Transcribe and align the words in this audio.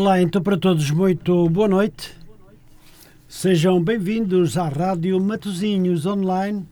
Olá, 0.00 0.22
então 0.22 0.40
para 0.40 0.56
todos, 0.56 0.92
muito 0.92 1.50
boa 1.50 1.66
noite. 1.66 2.14
Sejam 3.26 3.82
bem-vindos 3.82 4.56
à 4.56 4.68
Rádio 4.68 5.20
Matozinhos 5.20 6.06
Online. 6.06 6.64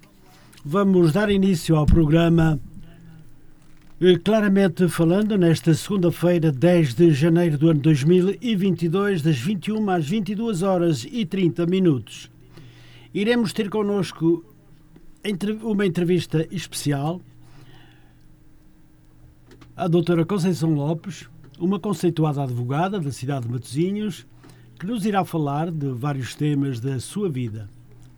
Vamos 0.64 1.12
dar 1.12 1.28
início 1.28 1.74
ao 1.74 1.84
programa 1.86 2.60
eh, 4.00 4.16
Claramente 4.16 4.88
Falando, 4.88 5.36
nesta 5.36 5.74
segunda-feira, 5.74 6.52
10 6.52 6.94
de 6.94 7.10
janeiro 7.10 7.58
do 7.58 7.68
ano 7.68 7.80
2022, 7.80 9.22
das 9.22 9.36
21 9.36 9.90
às 9.90 10.08
22 10.08 10.62
horas 10.62 11.04
e 11.10 11.26
30 11.26 11.66
minutos. 11.66 12.30
Iremos 13.12 13.52
ter 13.52 13.68
connosco 13.68 14.44
uma 15.64 15.84
entrevista 15.84 16.46
especial 16.52 17.20
à 19.76 19.88
doutora 19.88 20.24
Conceição 20.24 20.72
Lopes, 20.74 21.28
uma 21.58 21.80
conceituada 21.80 22.42
advogada 22.42 23.00
da 23.00 23.10
cidade 23.10 23.46
de 23.46 23.52
Matosinhos, 23.52 24.26
que 24.78 24.86
nos 24.86 25.06
irá 25.06 25.24
falar 25.24 25.70
de 25.70 25.88
vários 25.88 26.34
temas 26.34 26.80
da 26.80 27.00
sua 27.00 27.28
vida, 27.28 27.68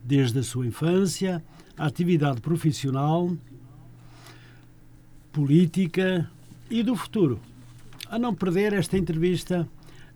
desde 0.03 0.39
a 0.39 0.43
sua 0.43 0.67
infância, 0.67 1.43
a 1.77 1.85
atividade 1.85 2.41
profissional, 2.41 3.31
política 5.31 6.29
e 6.69 6.83
do 6.83 6.95
futuro. 6.95 7.39
A 8.09 8.19
não 8.19 8.33
perder 8.33 8.73
esta 8.73 8.97
entrevista, 8.97 9.67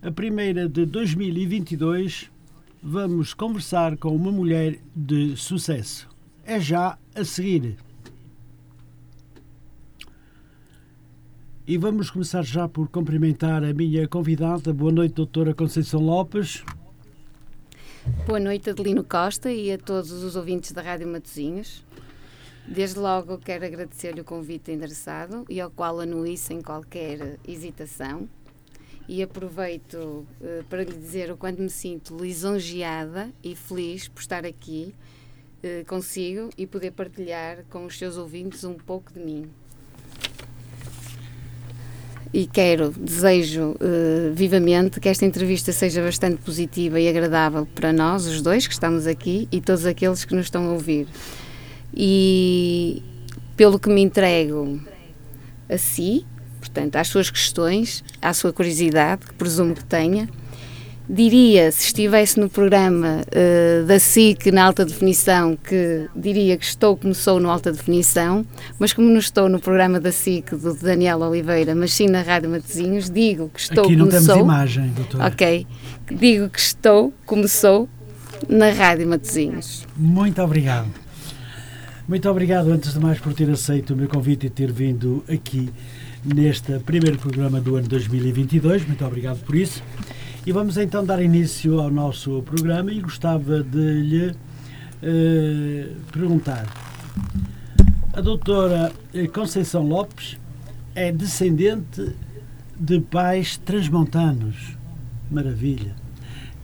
a 0.02 0.11
primeira 0.11 0.67
de 0.67 0.85
2022, 0.85 2.30
vamos 2.81 3.33
conversar 3.33 3.95
com 3.95 4.13
uma 4.13 4.31
mulher 4.31 4.80
de 4.93 5.37
sucesso. 5.37 6.09
É 6.43 6.59
já 6.59 6.97
a 7.15 7.23
seguir. 7.23 7.77
E 11.66 11.78
vamos 11.78 12.11
começar 12.11 12.44
já 12.44 12.67
por 12.67 12.89
cumprimentar 12.89 13.64
a 13.64 13.73
minha 13.73 14.06
convidada. 14.06 14.73
Boa 14.73 14.92
noite, 14.92 15.14
doutora 15.14 15.53
Conceição 15.53 16.02
Lopes. 16.02 16.61
Boa 18.28 18.38
noite, 18.38 18.70
Adelino 18.70 19.02
Costa 19.02 19.50
e 19.50 19.72
a 19.72 19.78
todos 19.78 20.11
os 20.11 20.36
ouvintes 20.36 20.73
da 20.73 20.81
Rádio 20.81 21.08
Matozinhos. 21.08 21.86
Desde 22.67 23.00
logo 23.00 23.38
quero 23.38 23.64
agradecer-lhe 23.64 24.20
o 24.20 24.25
convite 24.25 24.73
endereçado 24.73 25.45
e 25.50 25.61
ao 25.61 25.72
qual 25.72 26.02
anui 26.02 26.36
sem 26.36 26.61
qualquer 26.61 27.39
hesitação. 27.47 28.27
E 29.08 29.23
aproveito 29.23 29.95
uh, 29.95 30.66
para 30.70 30.83
lhe 30.83 30.92
dizer 30.92 31.31
o 31.31 31.38
quanto 31.38 31.61
me 31.61 31.70
sinto 31.70 32.17
lisonjeada 32.17 33.31
e 33.42 33.55
feliz 33.55 34.09
por 34.09 34.20
estar 34.20 34.45
aqui 34.45 34.94
uh, 35.64 35.86
consigo 35.88 36.49
e 36.58 36.67
poder 36.67 36.92
partilhar 36.92 37.64
com 37.70 37.86
os 37.86 37.98
seus 37.98 38.17
ouvintes 38.17 38.66
um 38.66 38.73
pouco 38.73 39.14
de 39.14 39.21
mim 39.21 39.49
e 42.33 42.48
quero, 42.48 42.89
desejo 42.89 43.76
uh, 43.76 44.33
vivamente 44.33 44.99
que 44.99 45.08
esta 45.08 45.23
entrevista 45.23 45.71
seja 45.71 46.02
bastante 46.02 46.38
positiva 46.38 46.99
e 46.99 47.08
agradável 47.08 47.67
para 47.76 47.94
nós, 47.94 48.26
os 48.26 48.42
dois 48.42 48.66
que 48.66 48.73
estamos 48.73 49.05
aqui 49.05 49.48
e 49.52 49.61
todos 49.61 49.86
aqueles 49.86 50.26
que 50.26 50.33
nos 50.33 50.48
estão 50.48 50.67
a 50.67 50.72
ouvir. 50.73 51.08
E 51.93 53.04
pelo 53.55 53.77
que 53.77 53.88
me 53.88 54.02
entrego 54.02 54.82
a 55.70 55.77
si, 55.77 56.26
portanto, 56.60 56.95
às 56.95 57.08
suas 57.08 57.30
questões, 57.30 58.04
à 58.20 58.33
sua 58.33 58.52
curiosidade, 58.52 59.27
que 59.27 59.33
presumo 59.36 59.76
que 59.76 59.86
tenha, 59.86 60.27
diria, 61.09 61.71
se 61.71 61.86
estivesse 61.86 62.39
no 62.39 62.49
programa 62.49 63.21
uh, 63.21 63.86
da 63.86 63.99
SIC 63.99 64.52
na 64.52 64.65
alta 64.65 64.86
definição, 64.86 65.55
que 65.55 66.08
diria 66.15 66.58
que 66.58 66.65
estou 66.65 66.95
como 66.95 67.14
sou 67.14 67.39
no 67.39 67.49
alta 67.49 67.71
definição, 67.71 68.45
mas 68.80 68.93
como 68.93 69.09
não 69.09 69.19
estou 69.19 69.49
no 69.49 69.59
programa 69.59 69.99
da 69.99 70.11
SIC 70.11 70.55
do 70.55 70.73
Daniel 70.73 71.19
Oliveira, 71.19 71.75
mas 71.75 71.93
sim 71.93 72.08
na 72.08 72.21
Rádio 72.21 72.49
Matezinhos, 72.49 73.09
digo 73.09 73.49
que 73.49 73.59
estou 73.59 73.86
Aqui 73.86 73.95
não 73.95 74.08
temos 74.08 74.25
sou. 74.25 74.39
imagem, 74.39 74.89
doutor. 74.89 75.21
Ok. 75.21 75.67
Digo 76.11 76.49
que 76.49 76.59
estou 76.59 77.13
como 77.25 77.47
sou 77.47 77.89
na 78.47 78.69
Rádio 78.71 79.08
Matezinhos. 79.08 79.86
Muito 79.95 80.42
obrigado. 80.42 80.87
Muito 82.08 82.30
obrigado, 82.30 82.69
antes 82.69 82.93
de 82.93 82.99
mais, 82.99 83.17
por 83.17 83.33
ter 83.33 83.49
aceito 83.49 83.93
o 83.93 83.95
meu 83.95 84.09
convite 84.09 84.47
e 84.47 84.49
ter 84.49 84.71
vindo 84.71 85.23
aqui 85.30 85.69
neste 86.23 86.77
primeiro 86.80 87.17
programa 87.17 87.61
do 87.61 87.75
ano 87.75 87.87
2022. 87.87 88.86
Muito 88.86 89.05
obrigado 89.05 89.39
por 89.39 89.55
isso. 89.55 89.81
E 90.45 90.52
vamos 90.52 90.76
então 90.76 91.05
dar 91.05 91.21
início 91.21 91.80
ao 91.80 91.89
nosso 91.89 92.42
programa 92.42 92.92
e 92.92 92.99
gostava 92.99 93.64
de 93.64 94.02
lhe 94.02 94.36
eh, 95.02 95.87
perguntar. 96.11 96.65
A 98.11 98.20
doutora 98.20 98.92
Conceição 99.33 99.87
Lopes 99.87 100.37
é 100.93 101.14
descendente 101.14 102.14
de 102.77 102.99
pais 102.99 103.55
transmontanos. 103.55 104.77
Maravilha. 105.31 105.95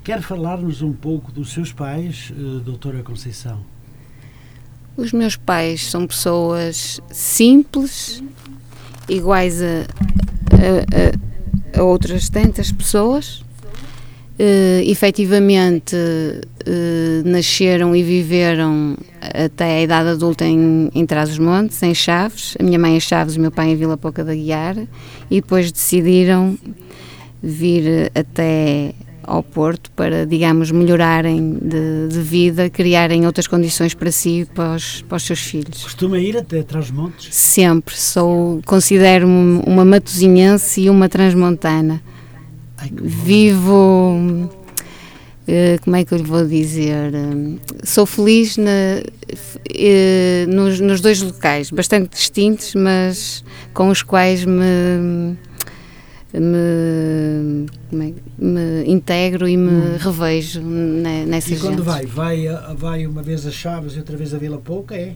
Quer 0.03 0.21
falar-nos 0.21 0.81
um 0.81 0.91
pouco 0.91 1.31
dos 1.31 1.53
seus 1.53 1.71
pais, 1.71 2.33
eh, 2.35 2.59
doutora 2.61 3.01
Conceição? 3.01 3.63
Os 4.97 5.13
meus 5.13 5.37
pais 5.37 5.89
são 5.89 6.05
pessoas 6.05 6.99
simples, 7.09 8.21
iguais 9.07 9.61
a, 9.61 9.85
a, 10.51 11.77
a, 11.77 11.79
a 11.79 11.83
outras 11.83 12.27
tantas 12.27 12.73
pessoas, 12.73 13.41
Uh, 14.39 14.89
efetivamente 14.89 15.97
uh, 15.97 17.29
nasceram 17.29 17.93
e 17.93 18.01
viveram 18.01 18.95
até 19.21 19.79
a 19.79 19.81
idade 19.81 20.09
adulta 20.11 20.45
em, 20.45 20.89
em 20.95 21.05
Trás-os-Montes, 21.05 21.83
em 21.83 21.93
Chaves. 21.93 22.55
A 22.57 22.63
minha 22.63 22.79
mãe 22.79 22.95
em 22.95 22.99
Chaves, 23.01 23.35
o 23.35 23.41
meu 23.41 23.51
pai 23.51 23.71
em 23.71 23.75
Vila 23.75 23.97
Pouca 23.97 24.23
da 24.23 24.33
Guiar. 24.33 24.77
E 25.29 25.41
depois 25.41 25.69
decidiram 25.73 26.57
vir 27.43 28.11
até 28.15 28.93
ao 29.29 29.43
Porto 29.43 29.91
para, 29.91 30.25
digamos, 30.25 30.71
melhorarem 30.71 31.59
de, 31.61 32.07
de 32.09 32.19
vida, 32.19 32.69
criarem 32.69 33.25
outras 33.25 33.45
condições 33.45 33.93
para 33.93 34.11
si 34.11 34.41
e 34.41 34.45
para 34.45 34.75
os, 34.75 35.01
para 35.03 35.17
os 35.17 35.23
seus 35.23 35.39
filhos. 35.39 35.83
Costuma 35.83 36.17
ir 36.17 36.37
até 36.37 36.63
Trás-os-Montes? 36.63 37.35
Sempre. 37.35 37.95
Sou, 37.95 38.61
considero-me 38.65 39.61
uma 39.67 39.85
matosinhense 39.85 40.81
e 40.81 40.89
uma 40.89 41.07
transmontana. 41.07 42.01
Vivo. 42.91 44.49
Uh, 45.49 45.81
como 45.83 45.95
é 45.95 46.05
que 46.05 46.13
eu 46.13 46.19
lhe 46.19 46.23
vou 46.23 46.45
dizer? 46.45 47.11
Sou 47.83 48.05
feliz 48.05 48.55
na, 48.55 49.01
uh, 49.01 50.47
nos, 50.47 50.79
nos, 50.79 51.01
dois 51.01 51.21
locais, 51.21 51.71
bastante 51.71 52.09
distintos, 52.09 52.75
mas 52.75 53.43
com 53.73 53.89
os 53.89 54.03
quais 54.03 54.45
me, 54.45 55.35
me, 56.33 57.65
é, 57.91 58.13
me 58.37 58.83
integro 58.85 59.47
e 59.47 59.57
me 59.57 59.71
hum. 59.71 59.97
revejo 59.97 60.61
nessa 60.61 61.53
E 61.53 61.57
quando 61.57 61.83
gente. 61.83 61.85
vai? 61.85 62.05
vai? 62.05 62.45
Vai 62.75 63.07
uma 63.07 63.23
vez 63.23 63.47
a 63.47 63.51
Chaves 63.51 63.95
e 63.95 63.97
outra 63.97 64.15
vez 64.15 64.35
a 64.35 64.37
Vila 64.37 64.59
Pouca, 64.59 64.95
é? 64.95 65.15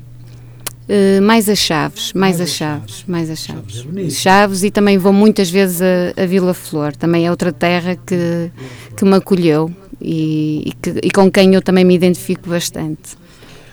Uh, 0.84 1.22
mais 1.22 1.48
as 1.48 1.60
Chaves, 1.60 2.12
mais, 2.12 2.38
mais 2.38 2.42
as 2.42 2.50
Chaves, 2.50 2.92
Chaves, 2.92 3.06
mais 3.08 3.30
as 3.30 3.40
Chaves. 3.40 3.76
Chaves, 3.76 3.98
é 3.98 4.10
Chaves, 4.10 4.64
e 4.64 4.72
também 4.72 4.98
vou 4.98 5.14
muitas 5.14 5.50
vezes 5.50 5.82
a, 5.82 6.22
a, 6.22 6.26
Vila 6.26 6.54
Flor, 6.54 6.94
também 6.94 7.26
é 7.26 7.32
outra 7.32 7.54
terra 7.54 7.96
que, 7.96 8.52
que 8.98 9.06
me 9.06 9.16
acolheu 9.16 9.74
e, 10.02 10.64
e, 10.68 10.74
que, 10.74 10.90
e, 11.02 11.10
com 11.10 11.32
quem 11.32 11.54
eu 11.54 11.62
também 11.62 11.86
me 11.86 11.96
identifico 11.96 12.50
bastante. 12.50 13.16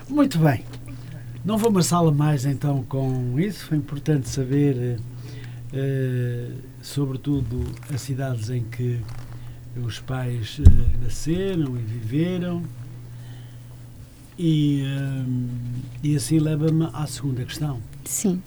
Muito 0.09 0.39
bem. 0.39 0.65
Não 1.45 1.59
vou 1.59 1.71
amassá-la 1.71 2.13
mais 2.13 2.45
então 2.45 2.85
com 2.89 3.41
isso, 3.41 3.67
foi 3.67 3.79
importante 3.79 4.29
saber, 4.29 5.01
uh, 5.73 6.53
sobretudo, 6.81 7.65
as 7.93 8.03
cidades 8.03 8.51
em 8.51 8.63
que 8.63 9.01
os 9.85 9.99
pais 9.99 10.61
uh, 10.61 11.03
nasceram 11.03 11.77
e 11.77 11.81
viveram. 11.81 12.63
E, 14.43 14.83
e 16.03 16.17
assim 16.17 16.39
leva-me 16.39 16.89
à 16.95 17.07
segunda 17.07 17.45
questão. 17.45 17.79
Sim. 18.07 18.41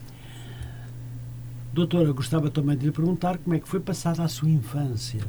Doutora, 1.72 2.12
gostava 2.12 2.50
também 2.50 2.75
de 2.75 2.88
lhe 2.88 2.92
perguntar 2.92 3.38
como 3.38 3.56
é 3.56 3.60
que 3.60 3.69
foi 3.69 3.80
passada 3.80 4.24
a 4.24 4.28
sua 4.28 4.50
infância. 4.50 5.19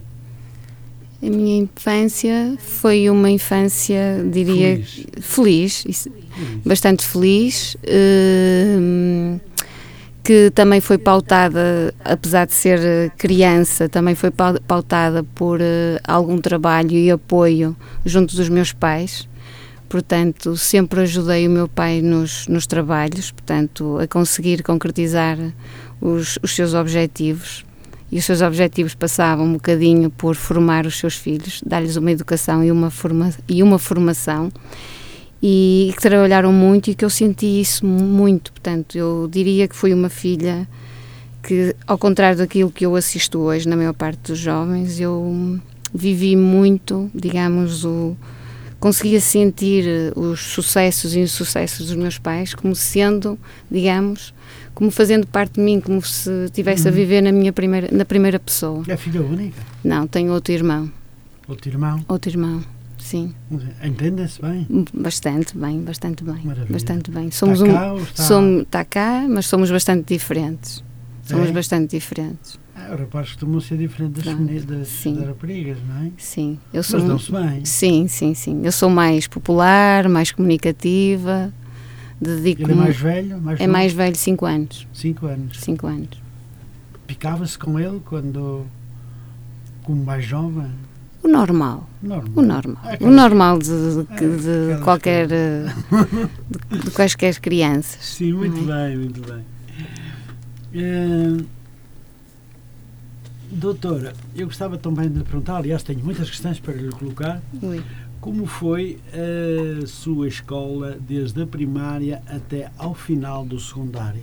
A 1.23 1.27
minha 1.27 1.59
infância 1.59 2.57
foi 2.59 3.11
uma 3.11 3.31
infância, 3.31 4.27
diria, 4.33 4.77
feliz, 4.77 5.07
feliz, 5.21 5.85
isso, 5.87 6.11
feliz. 6.11 6.63
bastante 6.65 7.05
feliz, 7.05 7.75
uh, 7.85 9.41
que 10.23 10.51
também 10.55 10.81
foi 10.81 10.97
pautada, 10.97 11.95
apesar 12.03 12.47
de 12.47 12.55
ser 12.55 13.11
criança, 13.19 13.87
também 13.87 14.15
foi 14.15 14.31
pautada 14.31 15.23
por 15.23 15.61
uh, 15.61 16.01
algum 16.05 16.39
trabalho 16.41 16.93
e 16.93 17.11
apoio 17.11 17.77
junto 18.07 18.35
dos 18.35 18.49
meus 18.49 18.73
pais 18.73 19.29
portanto, 19.95 20.57
sempre 20.57 21.03
ajudei 21.03 21.47
o 21.47 21.51
meu 21.51 21.69
pai 21.69 22.03
nos, 22.03 22.49
nos 22.49 22.67
trabalhos, 22.67 23.31
portanto, 23.31 23.97
a 24.01 24.09
conseguir 24.09 24.61
concretizar 24.61 25.39
os, 26.01 26.37
os 26.43 26.53
seus 26.53 26.75
objetivos. 26.75 27.65
E 28.11 28.19
os 28.19 28.25
seus 28.25 28.43
objetivos 28.43 28.97
passavam 28.97 29.47
um 29.47 29.53
bocadinho 29.53 30.11
por 30.11 30.35
formar 30.35 30.85
os 30.85 30.99
seus 30.99 31.15
filhos, 31.15 31.63
dar-lhes 31.65 31.95
uma 31.95 32.11
educação 32.11 32.65
e 32.65 32.73
uma, 32.73 32.91
forma, 32.91 33.33
e 33.49 33.63
uma 33.63 33.79
formação. 33.79 34.51
E, 35.41 35.93
que 35.95 36.03
trabalharam 36.03 36.53
muito 36.53 36.91
e 36.91 36.95
que 36.97 37.05
eu 37.05 37.11
senti 37.11 37.61
isso 37.61 37.87
muito. 37.87 38.51
Portanto, 38.51 38.99
eu 38.99 39.29
diria 39.31 39.69
que 39.69 39.77
fui 39.77 39.95
uma 39.95 40.09
filha 40.09 40.67
que, 41.41 41.73
ao 41.87 41.97
contrário 41.97 42.39
daquilo 42.39 42.73
que 42.73 42.85
eu 42.85 42.97
assisto 42.97 43.39
hoje 43.39 43.69
na 43.69 43.77
maior 43.77 43.95
parte 43.95 44.33
dos 44.33 44.41
jovens, 44.41 44.99
eu 44.99 45.61
vivi 45.95 46.35
muito, 46.35 47.09
digamos, 47.15 47.85
o 47.85 48.17
conseguia 48.85 49.19
sentir 49.19 50.13
os 50.15 50.41
sucessos 50.41 51.15
e 51.15 51.21
insucessos 51.21 51.87
dos 51.87 51.97
meus 51.97 52.19
pais 52.19 52.53
como 52.55 52.75
sendo, 52.75 53.39
digamos, 53.71 54.35
como 54.75 54.91
fazendo 54.91 55.27
parte 55.27 55.55
de 55.55 55.63
mim, 55.63 55.81
como 55.81 56.03
se 56.03 56.31
estivesse 56.45 56.83
uhum. 56.83 56.89
a 56.89 56.95
viver 56.95 57.23
na 57.23 57.33
minha 57.33 57.51
primeira, 57.51 57.89
na 57.91 58.05
primeira 58.05 58.39
pessoa. 58.39 58.85
É 58.87 58.95
filha 58.95 59.23
única? 59.23 59.57
Não, 59.83 60.07
tenho 60.07 60.31
outro 60.35 60.53
irmão. 60.53 60.93
Outro 61.49 61.71
irmão? 61.71 62.05
Outro 62.07 62.31
irmão, 62.31 62.63
sim. 62.99 63.35
Entende-se 63.83 64.43
bem? 64.43 64.67
Bastante 64.93 65.57
bem, 65.57 65.81
bastante 65.81 66.23
bem. 66.23 66.43
Maravilha. 66.45 66.75
Bastante 66.75 67.11
bem. 67.11 67.31
Somos 67.31 67.63
está 67.63 67.73
cá, 67.73 67.95
um, 67.95 68.03
está... 68.03 68.23
Somos, 68.23 68.63
está 68.65 68.85
cá, 68.85 69.27
mas 69.27 69.47
somos 69.47 69.71
bastante 69.71 70.13
diferentes. 70.13 70.85
Somos 71.23 71.49
é? 71.49 71.53
bastante 71.53 71.97
diferentes. 71.97 72.59
Os 72.93 73.01
rapazes 73.01 73.31
costumam 73.33 73.61
ser 73.61 73.79
diferentes 73.79 74.25
das, 74.25 74.65
das, 74.65 75.05
das, 75.05 75.27
raparigas, 75.27 75.79
não 75.87 76.07
é? 76.07 76.11
Sim. 76.19 76.59
Eu 76.73 76.83
sou, 76.83 77.01
mas 77.01 77.09
dão-se 77.09 77.33
bem. 77.33 77.65
Sim, 77.65 78.09
sim, 78.09 78.35
sim. 78.35 78.61
Eu 78.65 78.73
sou 78.73 78.91
mais 78.91 79.27
popular, 79.27 80.09
mais 80.09 80.31
comunicativa 80.33 81.53
dedico 82.21 82.63
Ele 82.63 82.73
é 82.73 82.75
mais 82.75 82.97
velho? 82.97 83.41
Mais 83.41 83.61
é 83.61 83.67
mais 83.67 83.93
velho, 83.93 84.17
5 84.17 84.47
anos. 84.47 84.87
5 84.93 85.27
anos. 85.27 85.61
5 85.61 85.87
anos. 85.87 86.23
Picava-se 87.07 87.59
com 87.59 87.79
ele 87.79 88.01
quando, 88.05 88.65
como 89.83 90.05
mais 90.05 90.25
jovem? 90.25 90.71
O 91.23 91.29
normal. 91.29 91.89
normal. 92.03 92.33
O 92.35 92.43
normal. 92.43 92.83
É 92.85 93.05
o 93.05 93.11
normal 93.11 93.59
de, 93.59 93.69
de, 93.69 94.43
de 94.43 94.73
é, 94.73 94.81
qualquer. 94.83 95.31
Eh, 95.33 95.67
de, 96.71 96.79
de 96.85 96.91
quaisquer 96.91 97.39
crianças. 97.41 98.05
Sim, 98.05 98.35
muito 98.35 98.71
é? 98.71 98.89
bem, 98.89 98.99
muito 98.99 99.21
bem. 99.23 99.45
É, 100.75 101.45
doutora, 103.55 104.13
eu 104.35 104.47
gostava 104.47 104.77
também 104.77 105.09
de 105.09 105.23
perguntar, 105.23 105.57
aliás, 105.57 105.83
tenho 105.83 106.01
muitas 106.05 106.29
questões 106.29 106.59
para 106.59 106.75
lhe 106.75 106.91
colocar. 106.91 107.43
Como 108.21 108.47
foi 108.47 108.99
a 109.13 109.87
sua 109.87 110.29
escola 110.29 110.97
desde 110.99 111.43
a 111.43 111.47
primária 111.47 112.23
até 112.27 112.71
ao 112.79 112.95
final 112.95 113.45
do 113.45 113.59
secundário? 113.61 114.23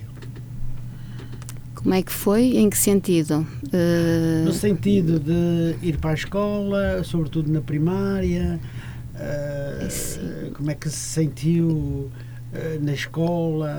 Como 1.74 1.94
é 1.94 2.02
que 2.02 2.12
foi? 2.12 2.56
Em 2.56 2.70
que 2.70 2.78
sentido? 2.78 3.46
Uh... 3.64 4.44
No 4.44 4.52
sentido 4.52 5.18
de 5.18 5.76
ir 5.86 5.98
para 5.98 6.10
a 6.10 6.14
escola, 6.14 7.02
sobretudo 7.04 7.50
na 7.50 7.60
primária. 7.60 8.60
Uh, 9.14 10.52
como 10.52 10.70
é 10.70 10.74
que 10.74 10.88
se 10.88 10.96
sentiu 10.96 11.68
uh, 11.68 12.10
na 12.80 12.92
escola, 12.92 13.72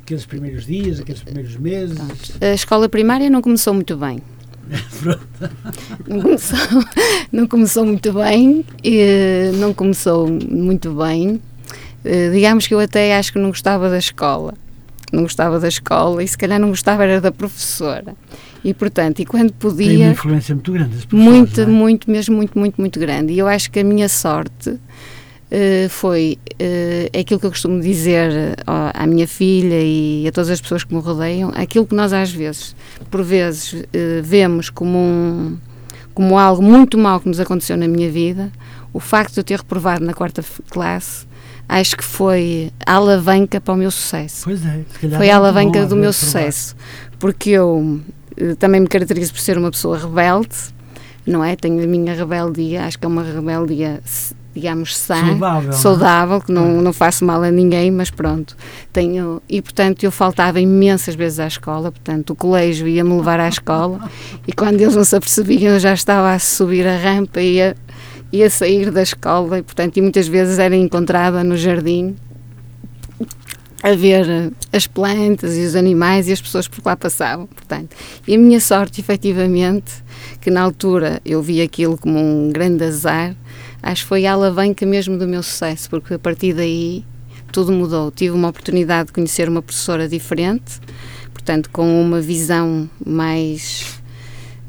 aqueles 0.00 0.26
primeiros 0.26 0.66
dias, 0.66 1.00
aqueles 1.00 1.22
primeiros 1.22 1.56
meses? 1.56 1.98
A 2.40 2.54
escola 2.54 2.88
primária 2.88 3.28
não 3.30 3.40
começou 3.40 3.72
muito 3.72 3.96
bem. 3.96 4.20
não, 6.06 6.20
começou, 6.20 6.58
não 7.32 7.46
começou 7.46 7.84
muito 7.84 8.12
bem, 8.12 8.64
não 9.58 9.74
começou 9.74 10.28
muito 10.28 10.92
bem. 10.92 11.40
Eh, 12.04 12.30
digamos 12.30 12.66
que 12.66 12.74
eu 12.74 12.80
até 12.80 13.16
acho 13.16 13.32
que 13.32 13.38
não 13.38 13.48
gostava 13.48 13.88
da 13.90 13.98
escola. 13.98 14.54
Não 15.12 15.22
gostava 15.22 15.58
da 15.58 15.66
escola 15.66 16.22
e 16.22 16.28
se 16.28 16.38
calhar 16.38 16.60
não 16.60 16.68
gostava 16.68 17.02
era 17.02 17.20
da 17.20 17.32
professora. 17.32 18.14
E 18.64 18.72
portanto, 18.72 19.20
e 19.20 19.26
quando 19.26 19.52
podia. 19.52 19.88
Tem 19.88 20.02
uma 20.02 20.12
influência 20.12 20.54
muito 20.54 20.72
grande. 20.72 21.08
Muito, 21.12 21.60
é? 21.60 21.66
muito, 21.66 22.10
mesmo 22.10 22.36
muito, 22.36 22.58
muito, 22.58 22.80
muito 22.80 23.00
grande. 23.00 23.32
E 23.32 23.38
eu 23.38 23.48
acho 23.48 23.70
que 23.70 23.80
a 23.80 23.84
minha 23.84 24.08
sorte 24.08 24.78
Uh, 25.50 25.88
foi 25.88 26.38
uh, 26.62 27.18
aquilo 27.18 27.40
que 27.40 27.46
eu 27.46 27.50
costumo 27.50 27.80
dizer 27.80 28.30
uh, 28.60 28.94
à 28.94 29.04
minha 29.04 29.26
filha 29.26 29.82
e 29.82 30.24
a 30.28 30.30
todas 30.30 30.48
as 30.48 30.60
pessoas 30.60 30.84
que 30.84 30.94
me 30.94 31.00
rodeiam, 31.00 31.50
aquilo 31.56 31.84
que 31.84 31.94
nós 31.94 32.12
às 32.12 32.30
vezes, 32.30 32.76
por 33.10 33.24
vezes, 33.24 33.84
vemos 34.22 34.70
como, 34.70 34.96
um, 34.96 35.58
como 36.14 36.38
algo 36.38 36.62
muito 36.62 36.96
mau 36.96 37.18
que 37.18 37.28
nos 37.28 37.40
aconteceu 37.40 37.76
na 37.76 37.88
minha 37.88 38.08
vida, 38.08 38.52
o 38.92 39.00
facto 39.00 39.34
de 39.34 39.40
eu 39.40 39.44
ter 39.44 39.58
reprovado 39.58 40.04
na 40.04 40.14
quarta 40.14 40.40
classe, 40.68 41.26
acho 41.68 41.96
que 41.96 42.04
foi 42.04 42.70
a 42.86 42.94
alavanca 42.94 43.60
para 43.60 43.74
o 43.74 43.76
meu 43.76 43.90
sucesso. 43.90 44.44
Pois 44.44 44.64
é, 44.64 44.84
foi 45.16 45.30
a 45.30 45.36
alavanca 45.36 45.84
do 45.84 45.96
meu 45.96 46.12
sucesso, 46.12 46.76
porque 47.18 47.50
eu 47.50 48.00
também 48.60 48.80
me 48.80 48.86
caracterizo 48.86 49.32
por 49.32 49.40
ser 49.40 49.58
uma 49.58 49.72
pessoa 49.72 49.98
rebelde, 49.98 50.56
não 51.26 51.44
é? 51.44 51.56
Tenho 51.56 51.82
a 51.82 51.86
minha 51.88 52.14
rebeldia, 52.14 52.84
acho 52.84 53.00
que 53.00 53.04
é 53.04 53.08
uma 53.08 53.24
rebeldia 53.24 54.00
digamos, 54.54 54.96
sã, 54.96 55.14
saudável, 55.14 55.70
é? 55.70 55.72
saudável 55.72 56.40
que 56.40 56.52
não, 56.52 56.82
não 56.82 56.92
faço 56.92 57.24
mal 57.24 57.42
a 57.42 57.50
ninguém, 57.50 57.90
mas 57.90 58.10
pronto. 58.10 58.56
Tenho, 58.92 59.40
e, 59.48 59.62
portanto, 59.62 60.02
eu 60.02 60.10
faltava 60.10 60.60
imensas 60.60 61.14
vezes 61.14 61.38
à 61.40 61.46
escola, 61.46 61.92
portanto, 61.92 62.30
o 62.30 62.36
colégio 62.36 62.88
ia-me 62.88 63.16
levar 63.16 63.40
à 63.40 63.48
escola 63.48 64.10
e 64.46 64.52
quando 64.52 64.80
eles 64.80 64.96
não 64.96 65.04
se 65.04 65.14
apercebiam, 65.14 65.74
eu 65.74 65.80
já 65.80 65.94
estava 65.94 66.32
a 66.32 66.38
subir 66.38 66.86
a 66.86 66.96
rampa 66.96 67.40
e 67.40 67.62
a, 67.62 67.74
e 68.32 68.42
a 68.42 68.50
sair 68.50 68.90
da 68.90 69.02
escola 69.02 69.58
e, 69.58 69.62
portanto, 69.62 69.96
e 69.96 70.02
muitas 70.02 70.26
vezes 70.26 70.58
era 70.58 70.74
encontrada 70.74 71.44
no 71.44 71.56
jardim 71.56 72.16
a 73.82 73.94
ver 73.94 74.52
as 74.72 74.86
plantas 74.86 75.56
e 75.56 75.60
os 75.60 75.74
animais 75.74 76.28
e 76.28 76.32
as 76.32 76.40
pessoas 76.40 76.68
por 76.68 76.84
lá 76.84 76.96
passavam, 76.96 77.46
portanto. 77.46 77.96
E 78.26 78.34
a 78.34 78.38
minha 78.38 78.60
sorte, 78.60 79.00
efetivamente, 79.00 79.92
que 80.40 80.50
na 80.50 80.60
altura 80.60 81.20
eu 81.24 81.42
vi 81.42 81.62
aquilo 81.62 81.96
como 81.96 82.18
um 82.18 82.50
grande 82.50 82.84
azar, 82.84 83.34
acho 83.82 84.02
que 84.02 84.08
foi 84.08 84.26
a 84.26 84.32
alavanca 84.32 84.84
mesmo 84.86 85.18
do 85.18 85.26
meu 85.26 85.42
sucesso, 85.42 85.88
porque 85.90 86.14
a 86.14 86.18
partir 86.18 86.54
daí 86.54 87.04
tudo 87.52 87.72
mudou. 87.72 88.10
Tive 88.10 88.34
uma 88.34 88.48
oportunidade 88.48 89.08
de 89.08 89.12
conhecer 89.12 89.48
uma 89.48 89.62
professora 89.62 90.08
diferente, 90.08 90.80
portanto, 91.32 91.70
com 91.70 92.00
uma 92.00 92.20
visão 92.20 92.88
mais. 93.04 93.98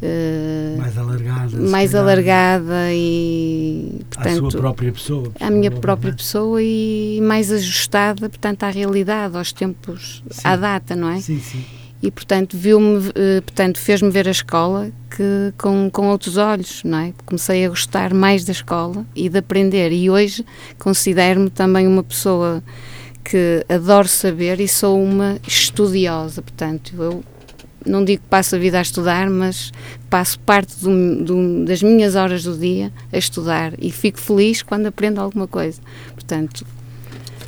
Uh, 0.01 0.79
mais 0.79 0.97
alargada 0.97 1.57
mais 1.57 1.93
alargada 1.93 2.91
e 2.91 4.01
portanto 4.09 4.47
à 4.47 4.49
sua 4.49 4.59
própria 4.59 4.91
pessoa 4.91 5.31
à 5.39 5.51
minha 5.51 5.69
própria 5.69 6.11
pessoa 6.11 6.59
e 6.59 7.19
mais 7.21 7.51
ajustada 7.51 8.27
portanto 8.27 8.63
à 8.63 8.71
realidade 8.71 9.37
aos 9.37 9.53
tempos 9.53 10.23
sim. 10.31 10.41
à 10.43 10.55
data 10.55 10.95
não 10.95 11.07
é 11.07 11.21
sim 11.21 11.39
sim 11.39 11.63
e 12.01 12.09
portanto 12.09 12.57
viu-me 12.57 13.11
eh, 13.15 13.41
portanto 13.41 13.79
fez-me 13.79 14.09
ver 14.09 14.27
a 14.27 14.31
escola 14.31 14.91
que 15.15 15.53
com, 15.57 15.89
com 15.91 16.09
outros 16.09 16.37
olhos 16.37 16.83
não 16.83 16.97
é 16.97 17.13
comecei 17.25 17.65
a 17.65 17.69
gostar 17.69 18.13
mais 18.13 18.43
da 18.43 18.51
escola 18.51 19.05
e 19.15 19.29
de 19.29 19.37
aprender 19.37 19.91
e 19.91 20.09
hoje 20.09 20.45
considero-me 20.79 21.49
também 21.49 21.87
uma 21.87 22.03
pessoa 22.03 22.63
que 23.23 23.63
adoro 23.69 24.07
saber 24.07 24.59
e 24.59 24.67
sou 24.67 25.01
uma 25.01 25.37
estudiosa 25.47 26.41
portanto 26.41 26.93
eu 26.97 27.23
não 27.85 28.03
digo 28.05 28.21
que 28.21 28.29
passo 28.29 28.55
a 28.55 28.59
vida 28.59 28.77
a 28.77 28.81
estudar, 28.81 29.29
mas 29.29 29.71
passo 30.09 30.39
parte 30.41 30.75
do, 30.79 31.23
do, 31.23 31.65
das 31.65 31.81
minhas 31.81 32.15
horas 32.15 32.43
do 32.43 32.55
dia 32.55 32.91
a 33.11 33.17
estudar 33.17 33.73
e 33.79 33.91
fico 33.91 34.19
feliz 34.19 34.61
quando 34.61 34.85
aprendo 34.85 35.19
alguma 35.19 35.47
coisa. 35.47 35.81
Portanto, 36.13 36.65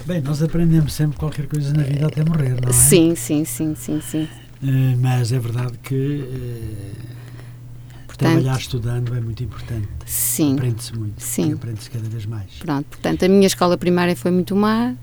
Bem, 0.06 0.22
nós 0.22 0.44
aprendemos 0.44 0.94
sempre 0.94 1.18
qualquer 1.18 1.48
coisa 1.48 1.74
na 1.74 1.84
vida 1.84 2.08
até 2.08 2.26
morrer, 2.26 2.60
não 2.62 2.70
é? 2.70 2.74
Sim, 2.74 3.16
sim, 3.16 3.46
sim, 3.46 3.74
sim, 3.74 4.02
sim. 4.02 4.28
Eh, 4.63 4.96
mas 4.98 5.34
é 5.34 5.39
verdade 5.39 5.77
que 5.84 5.93
uh, 5.93 6.96
portanto, 8.08 8.32
trabalhar 8.32 8.58
estudando 8.58 9.13
é 9.13 9.20
muito 9.20 9.43
importante. 9.43 9.89
Sim. 10.05 10.53
Aprende-se 10.53 10.98
muito. 10.98 11.22
Sim. 11.22 11.53
Aprende-se 11.53 11.89
cada 11.89 12.08
vez 12.08 12.25
mais. 12.25 12.50
Pronto, 12.60 12.86
portanto, 12.86 13.25
a 13.25 13.27
minha 13.27 13.48
escola 13.48 13.77
primária 13.77 14.15
foi 14.15 14.32
muito 14.32 14.55
má 14.55 14.96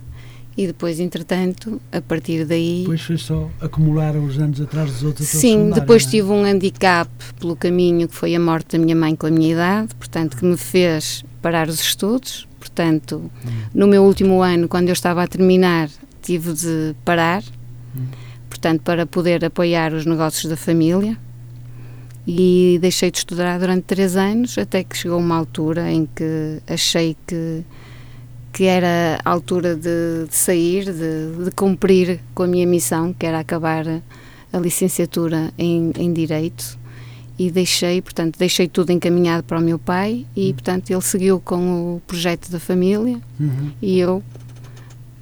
e 0.56 0.66
depois, 0.66 0.98
entretanto, 0.98 1.80
a 1.92 2.00
partir 2.00 2.46
daí. 2.46 2.80
Depois 2.80 3.02
foi 3.02 3.18
só 3.18 3.50
acumular 3.60 4.16
os 4.16 4.38
anos 4.38 4.60
atrás 4.62 4.90
dos 4.92 5.02
outros. 5.02 5.28
Sim, 5.28 5.70
depois 5.70 6.06
é? 6.06 6.10
tive 6.10 6.28
um 6.30 6.42
handicap 6.42 7.10
pelo 7.38 7.54
caminho 7.54 8.08
que 8.08 8.14
foi 8.14 8.34
a 8.34 8.40
morte 8.40 8.78
da 8.78 8.82
minha 8.82 8.96
mãe 8.96 9.14
com 9.14 9.26
a 9.26 9.30
minha 9.30 9.52
idade, 9.52 9.94
portanto, 9.94 10.38
que 10.38 10.44
me 10.44 10.56
fez 10.56 11.22
parar 11.42 11.68
os 11.68 11.80
estudos. 11.80 12.48
Portanto, 12.58 13.30
hum. 13.44 13.50
no 13.74 13.86
meu 13.86 14.04
último 14.04 14.42
ano, 14.42 14.68
quando 14.68 14.88
eu 14.88 14.92
estava 14.92 15.22
a 15.22 15.26
terminar, 15.26 15.90
tive 16.22 16.54
de 16.54 16.94
parar. 17.04 17.42
Hum 17.94 18.29
portanto, 18.50 18.82
para 18.82 19.06
poder 19.06 19.44
apoiar 19.44 19.94
os 19.94 20.04
negócios 20.04 20.50
da 20.50 20.56
família. 20.56 21.16
E 22.26 22.78
deixei 22.82 23.10
de 23.10 23.18
estudar 23.18 23.58
durante 23.58 23.84
três 23.84 24.16
anos, 24.16 24.58
até 24.58 24.84
que 24.84 24.96
chegou 24.96 25.18
uma 25.18 25.36
altura 25.36 25.90
em 25.90 26.06
que 26.14 26.60
achei 26.66 27.16
que, 27.26 27.64
que 28.52 28.64
era 28.64 29.18
a 29.24 29.30
altura 29.30 29.74
de, 29.74 30.26
de 30.28 30.36
sair, 30.36 30.84
de, 30.84 31.44
de, 31.44 31.50
cumprir 31.52 32.20
com 32.34 32.42
a 32.42 32.46
minha 32.46 32.66
missão, 32.66 33.14
que 33.14 33.24
era 33.24 33.38
acabar 33.38 33.86
a 34.52 34.58
licenciatura 34.58 35.50
em, 35.56 35.92
em 35.96 36.12
Direito. 36.12 36.78
E 37.38 37.50
deixei, 37.50 38.02
portanto, 38.02 38.38
deixei 38.38 38.68
tudo 38.68 38.92
encaminhado 38.92 39.42
para 39.44 39.58
o 39.58 39.62
meu 39.62 39.78
pai 39.78 40.26
e, 40.36 40.48
uhum. 40.48 40.52
portanto, 40.52 40.90
ele 40.90 41.00
seguiu 41.00 41.40
com 41.40 41.96
o 41.96 42.02
projeto 42.06 42.50
da 42.50 42.60
família 42.60 43.18
uhum. 43.40 43.72
e 43.80 43.98
eu 43.98 44.22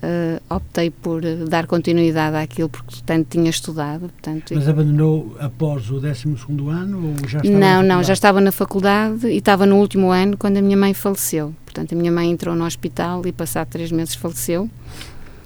uh, 0.02 0.54
optei 0.54 0.90
por 0.90 1.22
dar 1.48 1.66
continuidade 1.66 2.36
àquilo 2.36 2.68
porque 2.68 2.96
tanto 3.04 3.28
tinha 3.30 3.50
estudado. 3.50 4.00
Portanto, 4.00 4.54
Mas 4.54 4.68
abandonou 4.68 5.36
após 5.38 5.90
o 5.90 6.00
12 6.00 6.28
ano 6.70 7.08
ou 7.08 7.28
já 7.28 7.38
estava 7.38 7.58
Não, 7.58 7.82
não, 7.82 8.02
já 8.02 8.12
estava 8.12 8.40
na 8.40 8.52
faculdade 8.52 9.26
e 9.28 9.38
estava 9.38 9.66
no 9.66 9.76
último 9.76 10.10
ano 10.10 10.36
quando 10.36 10.58
a 10.58 10.62
minha 10.62 10.76
mãe 10.76 10.94
faleceu. 10.94 11.54
Portanto, 11.64 11.92
a 11.94 11.96
minha 11.96 12.12
mãe 12.12 12.30
entrou 12.30 12.54
no 12.54 12.64
hospital 12.64 13.26
e 13.26 13.32
passado 13.32 13.68
três 13.68 13.90
meses 13.90 14.14
faleceu. 14.14 14.64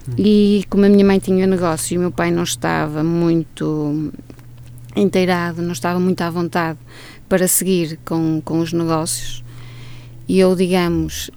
Hum. 0.09 0.15
E 0.19 0.65
como 0.69 0.85
a 0.85 0.89
minha 0.89 1.05
mãe 1.05 1.19
tinha 1.19 1.47
negócio 1.47 1.95
e 1.95 1.99
o 1.99 2.01
meu 2.01 2.11
pai 2.11 2.31
não 2.31 2.43
estava 2.43 3.05
muito 3.05 4.13
inteirado, 4.97 5.63
não 5.63 5.73
estava 5.73 5.99
muito 5.99 6.21
à 6.21 6.31
vontade 6.31 6.79
para 7.29 7.49
seguir 7.49 7.99
com, 8.05 8.43
com 8.45 8.59
os 8.59 8.73
negócios. 8.73 9.43
E 10.29 10.39
eu, 10.39 10.55
digamos, 10.55 11.31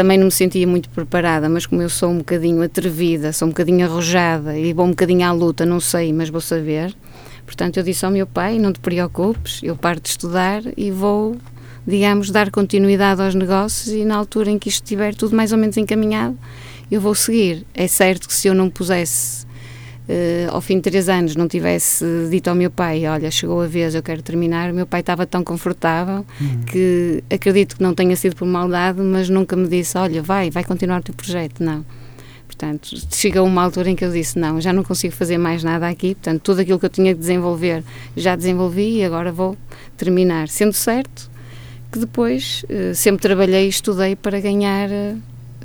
também 0.00 0.16
não 0.16 0.24
me 0.24 0.30
sentia 0.30 0.66
muito 0.66 0.88
preparada, 0.88 1.46
mas 1.46 1.66
como 1.66 1.82
eu 1.82 1.90
sou 1.90 2.08
um 2.08 2.18
bocadinho 2.18 2.62
atrevida, 2.62 3.34
sou 3.34 3.48
um 3.48 3.50
bocadinho 3.50 3.84
arrojada 3.84 4.56
e 4.56 4.72
vou 4.72 4.86
um 4.86 4.90
bocadinho 4.90 5.26
à 5.26 5.30
luta, 5.30 5.66
não 5.66 5.78
sei, 5.78 6.10
mas 6.10 6.30
vou 6.30 6.40
saber. 6.40 6.96
Portanto, 7.44 7.76
eu 7.76 7.82
disse 7.82 8.06
ao 8.06 8.10
meu 8.10 8.26
pai: 8.26 8.58
não 8.58 8.72
te 8.72 8.80
preocupes, 8.80 9.60
eu 9.62 9.76
paro 9.76 10.00
de 10.00 10.08
estudar 10.08 10.62
e 10.74 10.90
vou, 10.90 11.36
digamos, 11.86 12.30
dar 12.30 12.50
continuidade 12.50 13.20
aos 13.20 13.34
negócios 13.34 13.92
e 13.94 14.02
na 14.02 14.16
altura 14.16 14.50
em 14.50 14.58
que 14.58 14.70
isto 14.70 14.82
estiver 14.82 15.14
tudo 15.14 15.36
mais 15.36 15.52
ou 15.52 15.58
menos 15.58 15.76
encaminhado, 15.76 16.38
eu 16.90 16.98
vou 16.98 17.14
seguir. 17.14 17.66
É 17.74 17.86
certo 17.86 18.26
que 18.26 18.32
se 18.32 18.48
eu 18.48 18.54
não 18.54 18.70
pusesse 18.70 19.44
uh, 20.08 20.50
ao 20.50 20.60
fim 20.60 20.76
de 20.76 20.82
três 20.82 21.08
anos 21.08 21.36
não 21.36 21.48
tivesse 21.48 22.04
dito 22.30 22.48
ao 22.48 22.54
meu 22.54 22.70
pai, 22.70 23.06
olha, 23.06 23.30
chegou 23.30 23.60
a 23.60 23.66
vez, 23.66 23.94
eu 23.94 24.02
quero 24.02 24.22
terminar, 24.22 24.70
o 24.70 24.74
meu 24.74 24.86
pai 24.86 25.00
estava 25.00 25.26
tão 25.26 25.42
confortável 25.42 26.24
uhum. 26.40 26.62
que 26.66 27.22
acredito 27.30 27.76
que 27.76 27.82
não 27.82 27.94
tenha 27.94 28.16
sido 28.16 28.36
por 28.36 28.46
maldade, 28.46 29.00
mas 29.00 29.28
nunca 29.28 29.56
me 29.56 29.68
disse, 29.68 29.96
olha, 29.96 30.22
vai, 30.22 30.50
vai 30.50 30.64
continuar 30.64 31.00
o 31.00 31.02
teu 31.02 31.14
projeto, 31.14 31.62
não. 31.62 31.84
Portanto, 32.46 32.94
chegou 33.10 33.46
uma 33.46 33.62
altura 33.62 33.90
em 33.90 33.96
que 33.96 34.04
eu 34.04 34.12
disse, 34.12 34.38
não, 34.38 34.60
já 34.60 34.72
não 34.72 34.82
consigo 34.82 35.14
fazer 35.14 35.38
mais 35.38 35.62
nada 35.64 35.88
aqui, 35.88 36.14
portanto, 36.14 36.42
tudo 36.42 36.60
aquilo 36.60 36.78
que 36.78 36.84
eu 36.84 36.90
tinha 36.90 37.14
que 37.14 37.20
desenvolver 37.20 37.82
já 38.16 38.36
desenvolvi 38.36 38.98
e 38.98 39.04
agora 39.04 39.32
vou 39.32 39.56
terminar. 39.96 40.48
Sendo 40.48 40.74
certo 40.74 41.30
que 41.90 41.98
depois 41.98 42.64
uh, 42.64 42.94
sempre 42.94 43.22
trabalhei 43.22 43.66
e 43.66 43.68
estudei 43.68 44.14
para 44.14 44.40
ganhar 44.40 44.90
uh, 44.90 45.18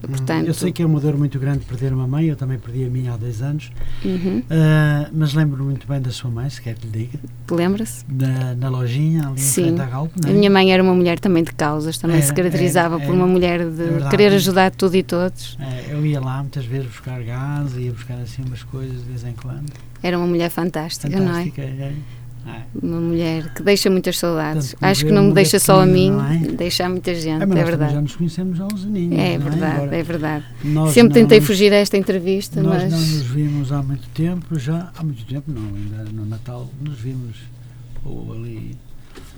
Portanto, 0.08 0.48
eu 0.48 0.54
sei 0.54 0.72
que 0.72 0.82
é 0.82 0.86
uma 0.86 1.00
dor 1.00 1.18
muito 1.18 1.40
grande 1.40 1.60
perder 1.66 1.94
uma 1.94 2.08
mãe, 2.08 2.26
eu 2.26 2.36
também 2.36 2.58
perdi 2.58 2.86
a 2.86 2.90
minha 2.90 3.14
há 3.14 3.18
dois 3.18 3.42
anos, 3.42 3.72
uhum. 4.04 4.40
uh, 4.40 5.10
mas 5.12 5.34
lembro 5.34 5.64
muito 5.64 5.88
bem 5.88 6.02
da 6.02 6.12
sua 6.12 6.30
mãe, 6.30 6.50
se 6.50 6.62
quer 6.62 6.76
que 6.76 6.88
lhe 6.88 7.08
diga. 7.08 7.20
Lembra-se? 7.50 8.04
Na, 8.10 8.56
na, 8.56 8.70
lojinha, 8.70 9.28
ali 9.30 9.40
Sim. 9.40 9.62
em 9.62 9.66
frente 9.66 9.82
à 9.82 9.86
Galp. 9.86 10.12
É? 10.26 10.30
A 10.30 10.34
minha 10.34 10.50
mãe 10.50 10.74
era 10.74 10.82
uma 10.82 10.94
mulher 10.94 11.20
também 11.20 11.44
de 11.44 11.52
causas, 11.54 11.98
também 11.98 12.18
era, 12.18 12.26
se 12.26 12.34
caracterizava 12.34 12.96
era, 12.96 13.06
por 13.06 13.14
uma 13.14 13.28
mulher 13.28 13.60
de 13.60 13.66
é 13.66 13.88
verdade, 13.88 14.10
querer 14.10 14.34
ajudar 14.34 14.72
tudo 14.72 14.96
e 14.96 15.04
todos. 15.04 15.58
É, 15.60 15.94
eu 15.94 16.06
ia 16.06 16.20
lá 16.20 16.42
muitas 16.42 16.66
vezes 16.66 16.88
buscar 16.88 17.22
gás, 17.24 17.76
ia 17.76 17.92
buscar 17.92 18.16
assim 18.16 18.44
umas 18.44 18.64
coisas 18.64 18.98
de 18.98 19.10
vez 19.10 19.24
em 19.24 19.34
quando. 19.34 19.72
Era 20.02 20.18
uma 20.18 20.28
mulher 20.28 20.50
fantástica, 20.50 21.18
fantástica 21.18 21.62
não 21.64 21.86
é? 21.86 21.94
É. 22.46 22.50
É. 22.50 22.66
Uma 22.82 23.00
mulher 23.00 23.54
que 23.54 23.64
deixa 23.64 23.90
muitas 23.90 24.18
saudades. 24.18 24.76
Acho 24.82 25.06
que 25.06 25.12
não 25.12 25.24
me 25.26 25.34
deixa 25.34 25.60
só 25.60 25.82
a 25.82 25.86
mim, 25.86 26.12
é? 26.32 26.52
deixa 26.52 26.86
a 26.86 26.90
muita 26.90 27.14
gente, 27.16 27.42
é, 27.42 27.60
é 27.60 27.64
verdade. 27.64 27.94
Já 27.94 28.02
nos 28.02 28.16
conhecemos 28.16 28.60
há 28.60 28.66
uns 28.66 28.86
aninhos. 28.86 29.18
É, 29.18 29.34
é 29.34 29.38
verdade, 29.38 29.96
é, 29.96 30.04
verdade. 30.04 30.46
Sempre 30.94 31.14
tentei 31.14 31.40
nos, 31.40 31.48
fugir 31.48 31.74
a 31.74 31.78
esta 31.78 31.98
entrevista, 31.98 32.62
nós 32.62 32.84
mas. 32.84 32.92
Nós 32.92 32.92
não 32.92 33.18
nos 33.18 33.28
vimos 33.28 33.72
há 33.72 33.82
muito 33.82 34.08
tempo, 34.10 34.60
já 34.60 34.92
há 34.96 35.04
muito 35.04 35.26
tempo, 35.26 35.52
não, 35.52 35.76
ainda 35.76 36.12
no 36.12 36.26
Natal 36.26 36.70
nos 36.82 37.00
vimos 37.00 37.38
ou 38.04 38.34
ali. 38.34 38.78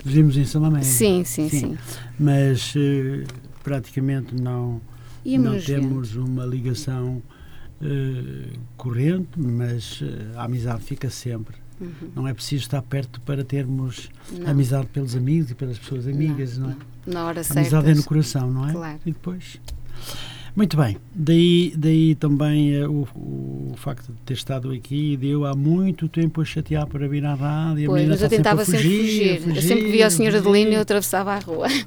Nos 0.04 0.14
vimos 0.14 0.36
em 0.36 0.44
Samamé. 0.44 0.82
Sim, 0.82 1.24
sim, 1.24 1.48
sim, 1.48 1.60
sim. 1.60 1.78
Mas 2.18 2.74
uh, 2.74 3.24
praticamente 3.64 4.34
não, 4.34 4.80
não 5.24 5.60
temos 5.60 6.14
uma 6.14 6.44
ligação 6.44 7.22
uh, 7.80 8.58
corrente, 8.76 9.28
mas 9.36 10.00
uh, 10.00 10.06
a 10.36 10.44
amizade 10.44 10.82
fica 10.82 11.10
sempre. 11.10 11.56
Uhum. 11.80 12.10
Não 12.14 12.28
é 12.28 12.34
preciso 12.34 12.62
estar 12.62 12.82
perto 12.82 13.20
para 13.20 13.44
termos 13.44 14.10
não. 14.32 14.50
amizade 14.50 14.86
pelos 14.88 15.14
amigos 15.14 15.50
e 15.50 15.54
pelas 15.54 15.78
pessoas 15.78 16.06
amigas, 16.06 16.58
não, 16.58 16.68
não 16.68 16.74
é? 16.74 16.76
Na 17.06 17.24
hora 17.24 17.44
certa. 17.44 17.60
Amizade 17.60 17.90
é 17.90 17.94
no 17.94 18.04
coração, 18.04 18.50
não 18.50 18.68
é? 18.68 18.72
Claro. 18.72 19.00
E 19.06 19.12
depois. 19.12 19.60
Muito 20.58 20.76
bem, 20.76 20.96
daí, 21.14 21.72
daí 21.76 22.16
também 22.16 22.82
uh, 22.82 22.90
o, 22.90 23.70
o 23.70 23.76
facto 23.76 24.08
de 24.08 24.18
ter 24.26 24.34
estado 24.34 24.72
aqui 24.72 25.16
deu 25.16 25.46
há 25.46 25.54
muito 25.54 26.08
tempo 26.08 26.40
a 26.40 26.44
chatear 26.44 26.84
para 26.84 27.06
vir 27.06 27.24
à 27.24 27.34
rádio. 27.34 27.88
Pois, 27.88 28.08
mas 28.08 28.20
eu 28.20 28.28
tentava 28.28 28.64
sempre 28.64 28.82
fugir, 28.82 28.98
sempre 28.98 29.14
fugir. 29.14 29.40
fugir. 29.40 29.56
Eu 29.56 29.62
sempre 29.62 29.92
via 29.92 30.06
a 30.08 30.10
senhora 30.10 30.40
de 30.40 30.50
linha 30.50 30.70
e 30.70 30.74
eu 30.74 30.80
atravessava 30.80 31.32
a 31.32 31.38
rua. 31.38 31.68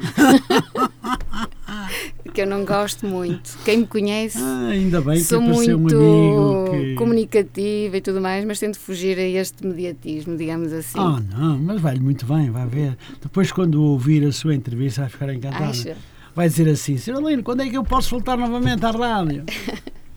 que 2.34 2.42
eu 2.44 2.48
não 2.48 2.64
gosto 2.64 3.06
muito. 3.06 3.58
Quem 3.66 3.80
me 3.80 3.88
conhece, 3.88 4.38
ah, 4.40 4.70
ainda 4.70 5.02
bem 5.02 5.20
sou 5.20 5.42
muito 5.42 5.98
um 5.98 6.72
que... 6.72 6.96
comunicativa 6.96 7.98
e 7.98 8.02
tudo 8.02 8.22
mais, 8.22 8.46
mas 8.46 8.58
tento 8.58 8.80
fugir 8.80 9.20
a 9.20 9.28
este 9.28 9.68
mediatismo, 9.68 10.38
digamos 10.38 10.72
assim. 10.72 10.98
Ah, 10.98 11.22
não, 11.38 11.58
mas 11.58 11.82
vai 11.82 11.96
muito 11.96 12.26
bem, 12.26 12.50
vai 12.50 12.66
ver. 12.68 12.98
Depois, 13.22 13.52
quando 13.52 13.84
ouvir 13.84 14.26
a 14.26 14.32
sua 14.32 14.56
entrevista, 14.56 15.02
vai 15.02 15.10
ficar 15.10 15.34
encantada. 15.34 15.66
Acha? 15.66 15.98
Vai 16.36 16.48
dizer 16.48 16.70
assim: 16.70 16.98
Sr. 16.98 17.22
Lino, 17.22 17.44
quando 17.44 17.62
é 17.62 17.70
que 17.70 17.78
eu 17.78 17.84
posso 17.84 18.12
voltar 18.12 18.38
novamente 18.38 18.86
à 18.86 18.92
rádio? 18.92 19.44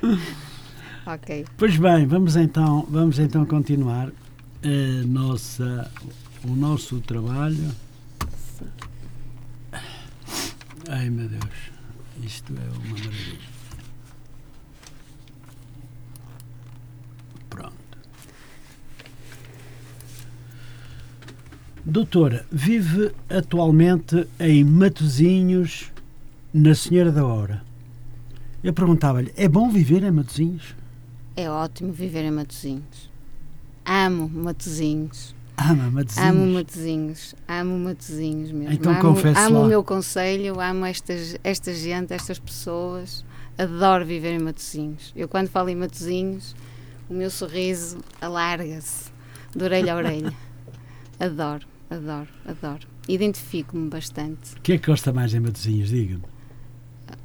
ok. 1.06 1.44
Pois 1.56 1.76
bem, 1.76 2.06
vamos 2.06 2.36
então, 2.36 2.86
vamos 2.88 3.18
então 3.18 3.44
continuar 3.44 4.08
a 4.62 5.06
nossa, 5.06 5.90
o 6.44 6.54
nosso 6.54 7.00
trabalho. 7.00 7.70
Sim. 8.58 8.66
Ai 10.88 11.10
meu 11.10 11.28
Deus. 11.28 11.74
Isto 12.22 12.52
é 12.52 12.78
uma 12.78 12.90
maravilha. 12.90 13.38
Pronto. 17.50 17.74
Doutora, 21.84 22.46
vive 22.50 23.12
atualmente 23.28 24.26
em 24.40 24.64
Matozinhos, 24.64 25.92
na 26.54 26.72
Senhora 26.72 27.10
da 27.10 27.26
Hora. 27.26 27.64
Eu 28.62 28.72
perguntava-lhe, 28.72 29.32
é 29.36 29.48
bom 29.48 29.68
viver 29.68 30.04
em 30.04 30.12
Matozinhos? 30.12 30.76
É 31.34 31.50
ótimo 31.50 31.92
viver 31.92 32.24
em 32.24 32.30
Matozinhos. 32.30 33.10
Amo 33.84 34.28
Matozinhos. 34.28 35.34
Ama 35.56 35.90
Matozinhos? 35.90 36.28
Amo 36.28 36.46
Matozinhos, 36.46 37.34
amo 37.48 37.78
Matozinhos 37.80 38.52
mesmo. 38.52 38.72
Então 38.72 38.92
amo, 38.92 39.00
confesso 39.00 39.40
Amo 39.40 39.58
lá. 39.58 39.64
o 39.64 39.68
meu 39.68 39.82
conselho, 39.82 40.60
amo 40.60 40.86
estas, 40.86 41.36
esta 41.42 41.74
gente, 41.74 42.12
estas 42.14 42.38
pessoas. 42.38 43.24
Adoro 43.58 44.06
viver 44.06 44.34
em 44.34 44.38
Matozinhos. 44.38 45.12
Eu 45.16 45.26
quando 45.26 45.48
falo 45.48 45.68
em 45.70 45.76
Matozinhos, 45.76 46.54
o 47.10 47.14
meu 47.14 47.30
sorriso 47.30 47.98
alarga-se 48.20 49.10
de 49.54 49.64
orelha 49.64 49.92
a 49.92 49.96
orelha. 49.96 50.32
adoro, 51.18 51.66
adoro, 51.90 52.28
adoro. 52.46 52.86
Identifico-me 53.08 53.90
bastante. 53.90 54.54
O 54.56 54.60
que 54.60 54.74
é 54.74 54.78
que 54.78 54.86
gosta 54.86 55.12
mais 55.12 55.34
em 55.34 55.40
Matozinhos? 55.40 55.88
Diga-me 55.88 56.33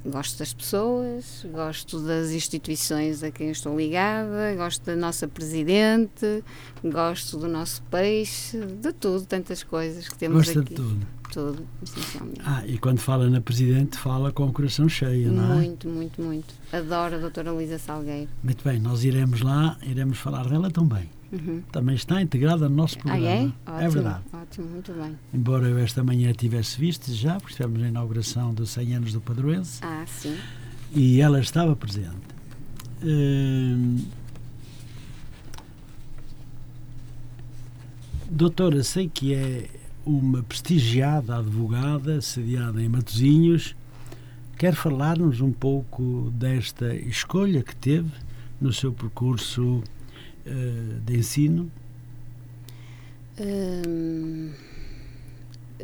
gosto 0.06 0.40
das 0.40 0.54
pessoas, 0.54 1.46
gosto 1.52 2.00
das 2.00 2.32
instituições 2.32 3.24
a 3.24 3.32
quem 3.32 3.50
estou 3.52 3.78
ligada, 3.78 4.56
gosto 4.56 4.86
da 4.86 4.96
nossa 4.96 5.28
presidente, 5.28 6.44
gosto 6.84 7.38
do 7.38 7.48
nosso 7.48 7.82
peixe, 7.84 8.58
de 8.60 8.94
tudo, 8.94 9.26
tantas 9.26 9.64
coisas 9.64 10.08
que 10.08 10.18
temos 10.18 10.46
Gosta 10.46 10.60
aqui. 10.62 10.70
de 10.70 10.76
tudo. 10.76 11.08
Tudo, 11.32 11.64
essencialmente. 11.84 12.42
Ah, 12.44 12.66
e 12.66 12.80
quando 12.80 12.98
fala 12.98 13.30
na 13.30 13.40
presidente, 13.40 13.98
fala 13.98 14.32
com 14.32 14.48
o 14.48 14.52
coração 14.52 14.90
cheio, 14.90 15.32
não 15.32 15.52
é? 15.52 15.56
Muito, 15.58 15.88
muito, 15.88 16.20
muito. 16.20 16.56
Adoro 16.74 17.16
a 17.16 17.18
doutora 17.20 17.52
Luísa 17.52 17.78
Salgueiro. 17.78 18.28
Muito 18.44 18.64
bem, 18.64 18.80
nós 18.80 19.04
iremos 19.04 19.42
lá, 19.42 19.78
iremos 19.84 20.18
falar 20.18 20.50
dela 20.50 20.72
também. 20.72 21.08
Uhum. 21.32 21.62
Também 21.72 21.94
está 21.94 22.20
integrada 22.20 22.68
no 22.68 22.76
nosso 22.76 22.98
programa. 22.98 23.28
Ah, 23.28 23.30
é? 23.30 23.42
Ótimo, 23.44 23.82
é 23.82 23.90
verdade. 23.90 24.24
Ótimo, 24.50 24.68
muito 24.68 24.92
bem. 24.94 25.16
Embora 25.32 25.68
eu 25.68 25.78
esta 25.78 26.04
manhã 26.04 26.34
tivesse 26.34 26.80
visto 26.80 27.14
já, 27.14 27.36
porque 27.36 27.52
estivemos 27.52 27.80
na 27.80 27.90
inauguração 27.90 28.52
dos 28.52 28.72
100 28.72 28.96
anos 28.96 29.14
do 29.14 29.22
Padroense. 29.22 29.80
Ah, 29.84 30.04
sim. 30.08 30.36
E 30.92 31.22
ela 31.22 31.40
estava 31.40 31.76
presente. 31.76 32.18
Hum, 33.04 33.98
doutora, 38.28 38.84
sei 38.84 39.08
que 39.08 39.36
é 39.36 39.70
uma 40.04 40.42
prestigiada 40.42 41.38
advogada 41.38 42.20
sediada 42.20 42.82
em 42.82 42.90
Matosinhos. 42.90 43.76
Quer 44.58 44.74
falar-nos 44.74 45.42
um 45.42 45.52
pouco 45.52 46.32
desta 46.34 46.96
escolha 46.96 47.62
que 47.62 47.76
teve 47.76 48.12
no 48.60 48.74
seu 48.74 48.92
percurso 48.92 49.84
uh, 50.48 51.00
de 51.06 51.18
ensino? 51.18 51.72
Hum, 53.42 54.52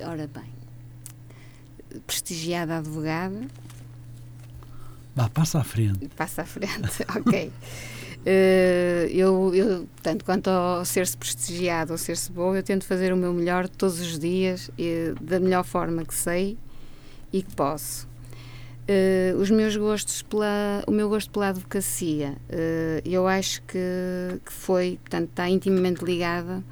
ora 0.02 0.28
bem, 0.28 2.02
prestigiada 2.06 2.78
advogada. 2.78 3.48
Vá, 5.16 5.30
passa 5.30 5.60
à 5.60 5.64
frente. 5.64 6.10
Passa 6.10 6.42
à 6.42 6.46
frente, 6.46 7.04
ok. 7.16 7.52
Uh, 8.26 9.08
eu, 9.10 9.56
eu, 9.56 9.88
tanto 10.02 10.26
quanto 10.26 10.50
ao 10.50 10.84
ser-se 10.84 11.16
prestigiado 11.16 11.94
ou 11.94 11.98
ser-se 11.98 12.30
bom, 12.30 12.54
eu 12.56 12.64
tento 12.64 12.84
fazer 12.84 13.14
o 13.14 13.18
meu 13.18 13.32
melhor 13.32 13.70
todos 13.70 14.02
os 14.02 14.20
dias, 14.20 14.70
e, 14.78 15.14
da 15.22 15.40
melhor 15.40 15.64
forma 15.64 16.04
que 16.04 16.14
sei 16.14 16.58
e 17.32 17.42
que 17.42 17.56
posso. 17.56 18.06
Uh, 18.90 19.38
os 19.40 19.50
meus 19.50 19.76
gostos 19.78 20.22
pela 20.22 20.84
o 20.86 20.92
meu 20.92 21.10
gosto 21.10 21.32
pela 21.32 21.48
advocacia 21.48 22.36
uh, 22.52 23.02
eu 23.04 23.28
acho 23.28 23.60
que, 23.64 23.80
que, 24.46 24.54
foi 24.54 25.00
portanto 25.02 25.30
está 25.30 25.50
intimamente 25.50 26.06
ligada 26.06 26.64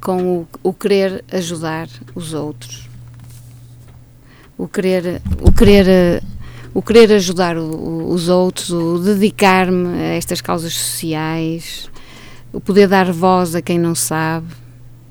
com 0.00 0.38
o, 0.40 0.48
o 0.62 0.72
querer 0.72 1.24
ajudar 1.32 1.88
os 2.14 2.34
outros. 2.34 2.88
O 4.56 4.66
querer 4.66 5.22
o 5.40 5.52
querer 5.52 6.22
o 6.74 6.82
querer 6.82 7.12
ajudar 7.12 7.56
o, 7.56 7.62
o, 7.62 8.12
os 8.12 8.28
outros 8.28 8.70
o 8.70 8.98
dedicar-me 8.98 9.88
a 9.88 10.14
estas 10.14 10.40
causas 10.40 10.74
sociais 10.74 11.88
o 12.52 12.60
poder 12.60 12.88
dar 12.88 13.12
voz 13.12 13.54
a 13.54 13.62
quem 13.62 13.78
não 13.78 13.94
sabe. 13.94 14.46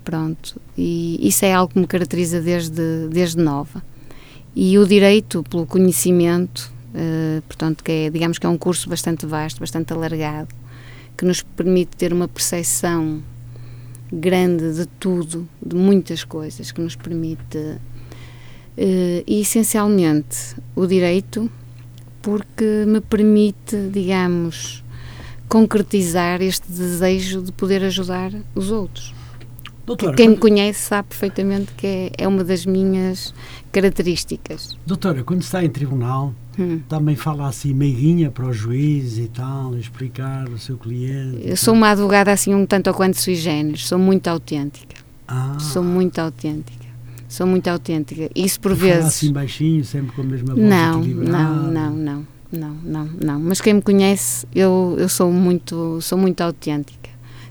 Pronto, 0.04 0.60
e 0.78 1.20
isso 1.28 1.44
é 1.44 1.54
algo 1.54 1.74
que 1.74 1.80
me 1.80 1.88
caracteriza 1.88 2.42
desde, 2.42 3.10
desde 3.10 3.42
nova. 3.42 3.84
E 4.56 4.80
o 4.80 4.88
direito, 4.88 5.44
pelo 5.44 5.66
conhecimento, 5.66 6.72
uh, 6.94 7.42
portanto, 7.42 7.84
que 7.84 7.92
é, 7.92 8.10
digamos 8.10 8.40
que 8.40 8.46
é 8.46 8.50
um 8.50 8.58
curso 8.58 8.90
bastante 8.90 9.26
vasto, 9.26 9.60
bastante 9.60 9.92
alargado, 9.92 10.48
que 11.18 11.26
nos 11.26 11.42
permite 11.42 11.98
ter 11.98 12.14
uma 12.14 12.28
percepção 12.28 13.22
grande 14.12 14.74
de 14.74 14.86
tudo, 14.86 15.48
de 15.62 15.76
muitas 15.76 16.24
coisas, 16.24 16.72
que 16.72 16.82
nos 16.82 16.96
permite. 16.96 17.58
Uh, 18.78 19.24
e 19.26 19.42
essencialmente 19.42 20.56
o 20.76 20.86
direito, 20.86 21.50
porque 22.22 22.86
me 22.86 23.02
permite, 23.02 23.90
digamos, 23.92 24.84
concretizar 25.50 26.42
este 26.42 26.72
desejo 26.72 27.42
de 27.42 27.52
poder 27.52 27.84
ajudar 27.84 28.32
os 28.54 28.70
outros. 28.70 29.17
Doutora, 29.88 30.18
Quem 30.18 30.28
me 30.28 30.36
conhece 30.36 30.82
sabe 30.82 31.08
perfeitamente 31.08 31.72
que 31.78 31.88
é, 31.88 32.12
é, 32.18 32.28
uma 32.28 32.44
das 32.44 32.66
minhas 32.66 33.34
características. 33.72 34.78
Doutora, 34.86 35.24
quando 35.24 35.44
está 35.44 35.64
em 35.64 35.70
tribunal, 35.70 36.34
hum. 36.60 36.82
também 36.90 37.16
fala 37.16 37.48
assim 37.48 37.74
meiguinha 37.74 38.30
para 38.30 38.46
o 38.46 38.52
juiz 38.52 39.18
e 39.18 39.30
tal, 39.30 39.78
explicar 39.78 40.50
o 40.50 40.60
seu 40.60 40.78
cliente? 40.78 41.40
Eu 41.42 41.56
sou 41.56 41.74
uma 41.74 41.92
advogada 41.92 42.34
assim 42.34 42.54
um 42.54 42.66
tanto 42.66 42.88
ou 42.88 42.94
quanto 42.94 43.16
sui 43.16 43.36
generis, 43.36 43.88
sou 43.88 43.98
muito 43.98 44.28
autêntica. 44.28 44.98
Ah. 45.26 45.56
Sou 45.58 45.82
muito 45.82 46.20
autêntica. 46.20 46.86
Sou 47.30 47.48
muito 47.48 47.70
autêntica. 47.70 48.30
Isso 48.36 48.60
por 48.60 48.74
vezes. 48.74 48.98
Fala 48.98 49.08
assim 49.08 49.32
baixinho, 49.32 49.86
sempre 49.86 50.14
com 50.14 50.22
a 50.22 50.26
mesma 50.26 50.54
voz 50.54 50.68
Não, 50.68 51.02
não, 51.02 51.72
não, 51.72 51.96
não, 51.96 52.28
não, 52.52 52.78
não, 52.84 53.10
não. 53.24 53.40
Mas 53.40 53.62
quem 53.62 53.76
me 53.76 53.82
conhece, 53.82 54.46
eu, 54.54 54.98
eu 55.00 55.08
sou 55.08 55.32
muito, 55.32 56.02
sou 56.02 56.18
muito 56.18 56.42
autêntica 56.42 56.97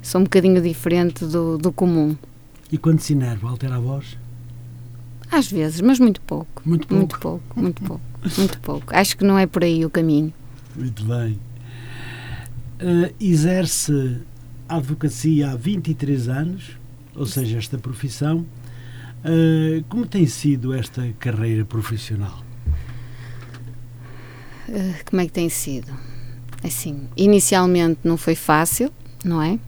sou 0.06 0.20
um 0.20 0.24
bocadinho 0.24 0.62
diferente 0.62 1.24
do, 1.24 1.58
do 1.58 1.72
comum. 1.72 2.16
E 2.70 2.78
quando 2.78 3.00
se 3.00 3.12
enerva, 3.12 3.48
altera 3.48 3.76
a 3.76 3.80
voz? 3.80 4.16
Às 5.30 5.50
vezes, 5.50 5.80
mas 5.80 5.98
muito 5.98 6.20
pouco. 6.20 6.62
Muito 6.64 6.86
pouco? 6.86 6.98
Muito 7.00 7.18
pouco, 7.18 7.60
muito 7.60 7.82
pouco, 7.82 8.02
muito 8.38 8.60
pouco. 8.60 8.94
Acho 8.94 9.16
que 9.16 9.24
não 9.24 9.36
é 9.36 9.46
por 9.46 9.64
aí 9.64 9.84
o 9.84 9.90
caminho. 9.90 10.32
Muito 10.76 11.04
bem. 11.04 11.38
Uh, 12.80 13.12
exerce 13.18 14.20
a 14.68 14.76
advocacia 14.76 15.50
há 15.50 15.56
23 15.56 16.28
anos, 16.28 16.78
ou 17.14 17.26
seja, 17.26 17.58
esta 17.58 17.76
profissão. 17.76 18.46
Uh, 19.24 19.82
como 19.88 20.06
tem 20.06 20.26
sido 20.26 20.72
esta 20.72 21.12
carreira 21.18 21.64
profissional? 21.64 22.44
Uh, 24.68 24.94
como 25.04 25.20
é 25.20 25.26
que 25.26 25.32
tem 25.32 25.48
sido? 25.48 25.92
Assim, 26.62 27.08
inicialmente 27.16 28.00
não 28.04 28.16
foi 28.16 28.36
fácil, 28.36 28.92
não 29.24 29.42
é? 29.42 29.58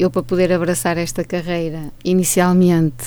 Eu 0.00 0.10
para 0.10 0.22
poder 0.22 0.50
abraçar 0.50 0.96
esta 0.96 1.22
carreira, 1.22 1.92
inicialmente, 2.02 3.04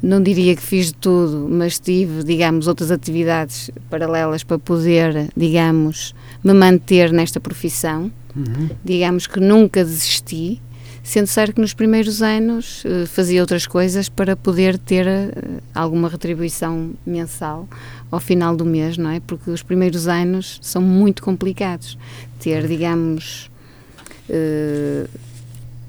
não 0.00 0.22
diria 0.22 0.54
que 0.54 0.62
fiz 0.62 0.86
de 0.86 0.94
tudo, 0.94 1.48
mas 1.50 1.80
tive, 1.80 2.22
digamos, 2.22 2.68
outras 2.68 2.92
atividades 2.92 3.68
paralelas 3.90 4.44
para 4.44 4.58
poder, 4.58 5.28
digamos, 5.36 6.14
me 6.42 6.52
manter 6.52 7.12
nesta 7.12 7.40
profissão. 7.40 8.12
Uhum. 8.36 8.70
Digamos 8.84 9.26
que 9.26 9.40
nunca 9.40 9.84
desisti, 9.84 10.60
sendo 11.02 11.26
certo 11.26 11.54
que 11.54 11.60
nos 11.60 11.74
primeiros 11.74 12.22
anos 12.22 12.84
uh, 12.84 13.06
fazia 13.08 13.40
outras 13.40 13.66
coisas 13.66 14.08
para 14.08 14.36
poder 14.36 14.78
ter 14.78 15.06
uh, 15.06 15.62
alguma 15.74 16.08
retribuição 16.08 16.92
mensal 17.04 17.68
ao 18.08 18.20
final 18.20 18.54
do 18.54 18.64
mês, 18.64 18.96
não 18.96 19.10
é? 19.10 19.20
Porque 19.20 19.50
os 19.50 19.62
primeiros 19.62 20.06
anos 20.06 20.60
são 20.62 20.80
muito 20.80 21.24
complicados. 21.24 21.98
Ter, 22.38 22.68
digamos, 22.68 23.50
uh, 24.28 25.08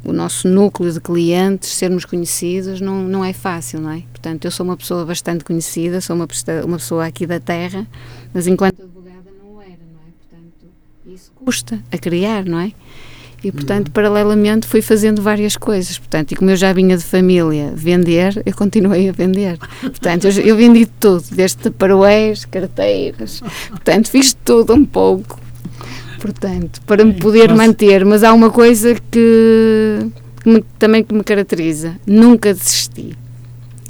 o 0.05 0.13
nosso 0.13 0.47
núcleo 0.47 0.91
de 0.91 0.99
clientes, 1.01 1.69
sermos 1.69 2.05
conhecidos, 2.05 2.79
não, 2.79 3.03
não 3.03 3.25
é 3.25 3.33
fácil, 3.33 3.81
não 3.81 3.91
é? 3.91 4.03
Portanto, 4.11 4.45
eu 4.45 4.51
sou 4.51 4.65
uma 4.65 4.77
pessoa 4.77 5.03
bastante 5.05 5.43
conhecida, 5.43 5.99
sou 5.99 6.15
uma, 6.15 6.27
uma 6.63 6.77
pessoa 6.77 7.05
aqui 7.05 7.25
da 7.25 7.39
terra, 7.39 7.87
mas 8.33 8.45
enquanto 8.47 8.81
advogada 8.81 9.31
não 9.43 9.61
era, 9.61 9.71
não 9.71 9.99
é? 9.99 10.11
Portanto, 10.19 10.67
isso 11.07 11.31
custa 11.35 11.79
a 11.91 11.97
criar, 11.97 12.45
não 12.45 12.59
é? 12.59 12.71
E, 13.43 13.51
portanto, 13.51 13.87
uhum. 13.87 13.93
paralelamente 13.93 14.65
fui 14.65 14.81
fazendo 14.81 15.21
várias 15.21 15.55
coisas. 15.55 15.99
Portanto, 15.99 16.31
e 16.31 16.35
como 16.35 16.49
eu 16.49 16.55
já 16.55 16.73
vinha 16.73 16.97
de 16.97 17.03
família 17.03 17.71
vender, 17.75 18.41
eu 18.43 18.55
continuei 18.55 19.07
a 19.07 19.11
vender. 19.11 19.59
Portanto, 19.81 20.25
eu, 20.25 20.31
eu 20.43 20.55
vendi 20.55 20.87
tudo, 20.87 21.23
desde 21.31 21.57
taparoeiros, 21.57 22.45
carteiras. 22.45 23.41
Portanto, 23.69 24.09
fiz 24.09 24.33
tudo 24.33 24.73
um 24.73 24.83
pouco 24.83 25.44
portanto, 26.25 26.81
para 26.87 27.05
me 27.05 27.13
poder 27.13 27.53
manter. 27.53 28.03
Mas 28.03 28.23
há 28.23 28.33
uma 28.33 28.49
coisa 28.49 28.95
que, 28.95 29.99
que 30.41 30.49
me, 30.49 30.63
também 30.79 31.03
que 31.03 31.13
me 31.13 31.23
caracteriza: 31.23 31.95
nunca 32.05 32.53
desisti. 32.53 33.15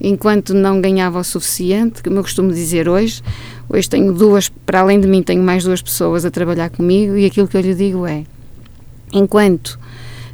Enquanto 0.02 0.54
não 0.54 0.82
ganhava 0.82 1.20
o 1.20 1.24
suficiente, 1.24 2.04
como 2.04 2.18
eu 2.18 2.24
costumo 2.24 2.52
dizer 2.52 2.90
hoje, 2.90 3.24
hoje 3.70 3.90
tenho 3.90 4.12
duas, 4.12 4.50
para 4.50 4.82
além 4.82 5.00
de 5.00 5.08
mim, 5.08 5.24
tenho 5.24 5.42
mais 5.42 5.64
duas 5.64 5.82
pessoas 5.82 6.26
a 6.26 6.32
trabalhar 6.32 6.70
comigo 6.70 7.16
e 7.16 7.26
aquilo 7.26 7.48
que 7.48 7.56
eu 7.56 7.62
lhe 7.62 7.74
digo 7.74 8.06
é: 8.06 8.24
enquanto 9.14 9.80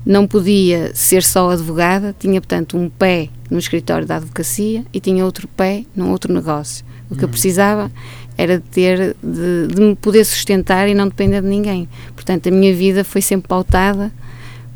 não 0.04 0.26
podia 0.28 0.92
ser 0.96 1.22
só 1.22 1.52
advogada, 1.52 2.16
tinha, 2.18 2.42
portanto, 2.42 2.76
um 2.76 2.90
pé 2.90 3.30
no 3.52 3.60
escritório 3.60 4.08
da 4.08 4.16
advocacia 4.16 4.84
e 4.92 5.00
tinha 5.00 5.24
outro 5.24 5.48
pé 5.48 5.86
num 5.96 6.10
outro 6.10 6.34
negócio. 6.34 6.84
O 7.06 7.14
que 7.14 7.20
uhum. 7.20 7.26
eu 7.26 7.30
precisava 7.30 7.92
era 8.42 8.58
de 8.58 8.64
ter, 8.64 9.16
de, 9.22 9.68
de, 9.68 9.82
me 9.82 9.96
poder 9.96 10.26
sustentar 10.26 10.90
e 10.90 10.94
não 10.94 11.08
depender 11.08 11.42
de 11.42 11.48
ninguém. 11.48 11.88
Portanto, 12.16 12.48
a 12.48 12.52
minha 12.52 12.74
vida 12.74 13.04
foi 13.04 13.22
sempre 13.22 13.48
pautada 13.48 14.12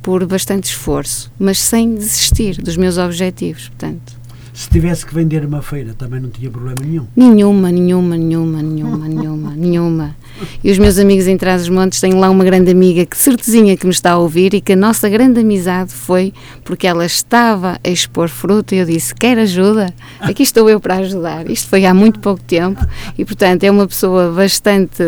por 0.04 0.24
bastante 0.28 0.66
esforço, 0.66 1.32
mas 1.40 1.60
sem 1.60 1.96
desistir 1.96 2.62
dos 2.62 2.78
meus 2.78 2.98
objetivos, 3.00 3.70
portanto. 3.70 4.14
Se 4.56 4.70
tivesse 4.70 5.06
que 5.06 5.14
vender 5.14 5.44
uma 5.44 5.62
feira, 5.62 5.94
também 5.94 6.22
não 6.22 6.30
tinha 6.30 6.50
problema 6.50 6.78
nenhum? 6.82 7.06
Nenhuma, 7.14 7.70
nenhuma, 7.70 8.16
nenhuma, 8.16 8.64
nenhuma, 8.64 9.06
nenhuma, 9.06 9.52
nenhuma. 9.54 10.16
E 10.64 10.72
os 10.72 10.78
meus 10.78 10.98
amigos 10.98 11.28
em 11.28 11.36
Trás-os-Montes 11.36 12.00
têm 12.00 12.14
lá 12.14 12.30
uma 12.30 12.46
grande 12.46 12.72
amiga 12.72 13.06
que 13.06 13.18
certezinha 13.18 13.76
que 13.76 13.86
me 13.86 13.92
está 13.92 14.12
a 14.12 14.18
ouvir 14.18 14.54
e 14.54 14.62
que 14.62 14.72
a 14.72 14.76
nossa 14.78 15.10
grande 15.10 15.42
amizade 15.42 15.92
foi 15.92 16.34
porque 16.64 16.88
ela 16.88 17.06
estava 17.06 17.78
a 17.84 17.90
expor 17.90 18.30
fruto 18.30 18.74
e 18.74 18.78
eu 18.78 18.86
disse, 18.86 19.14
quer 19.14 19.38
ajuda? 19.40 19.94
Aqui 20.22 20.44
estou 20.44 20.70
eu 20.70 20.80
para 20.80 20.96
ajudar. 21.00 21.50
Isto 21.50 21.68
foi 21.68 21.86
há 21.86 21.94
muito 21.94 22.22
pouco 22.22 22.42
tempo 22.42 22.80
e, 23.18 23.26
portanto, 23.26 23.66
é 23.66 23.70
uma 23.70 23.86
pessoa 23.86 24.32
bastante 24.32 25.04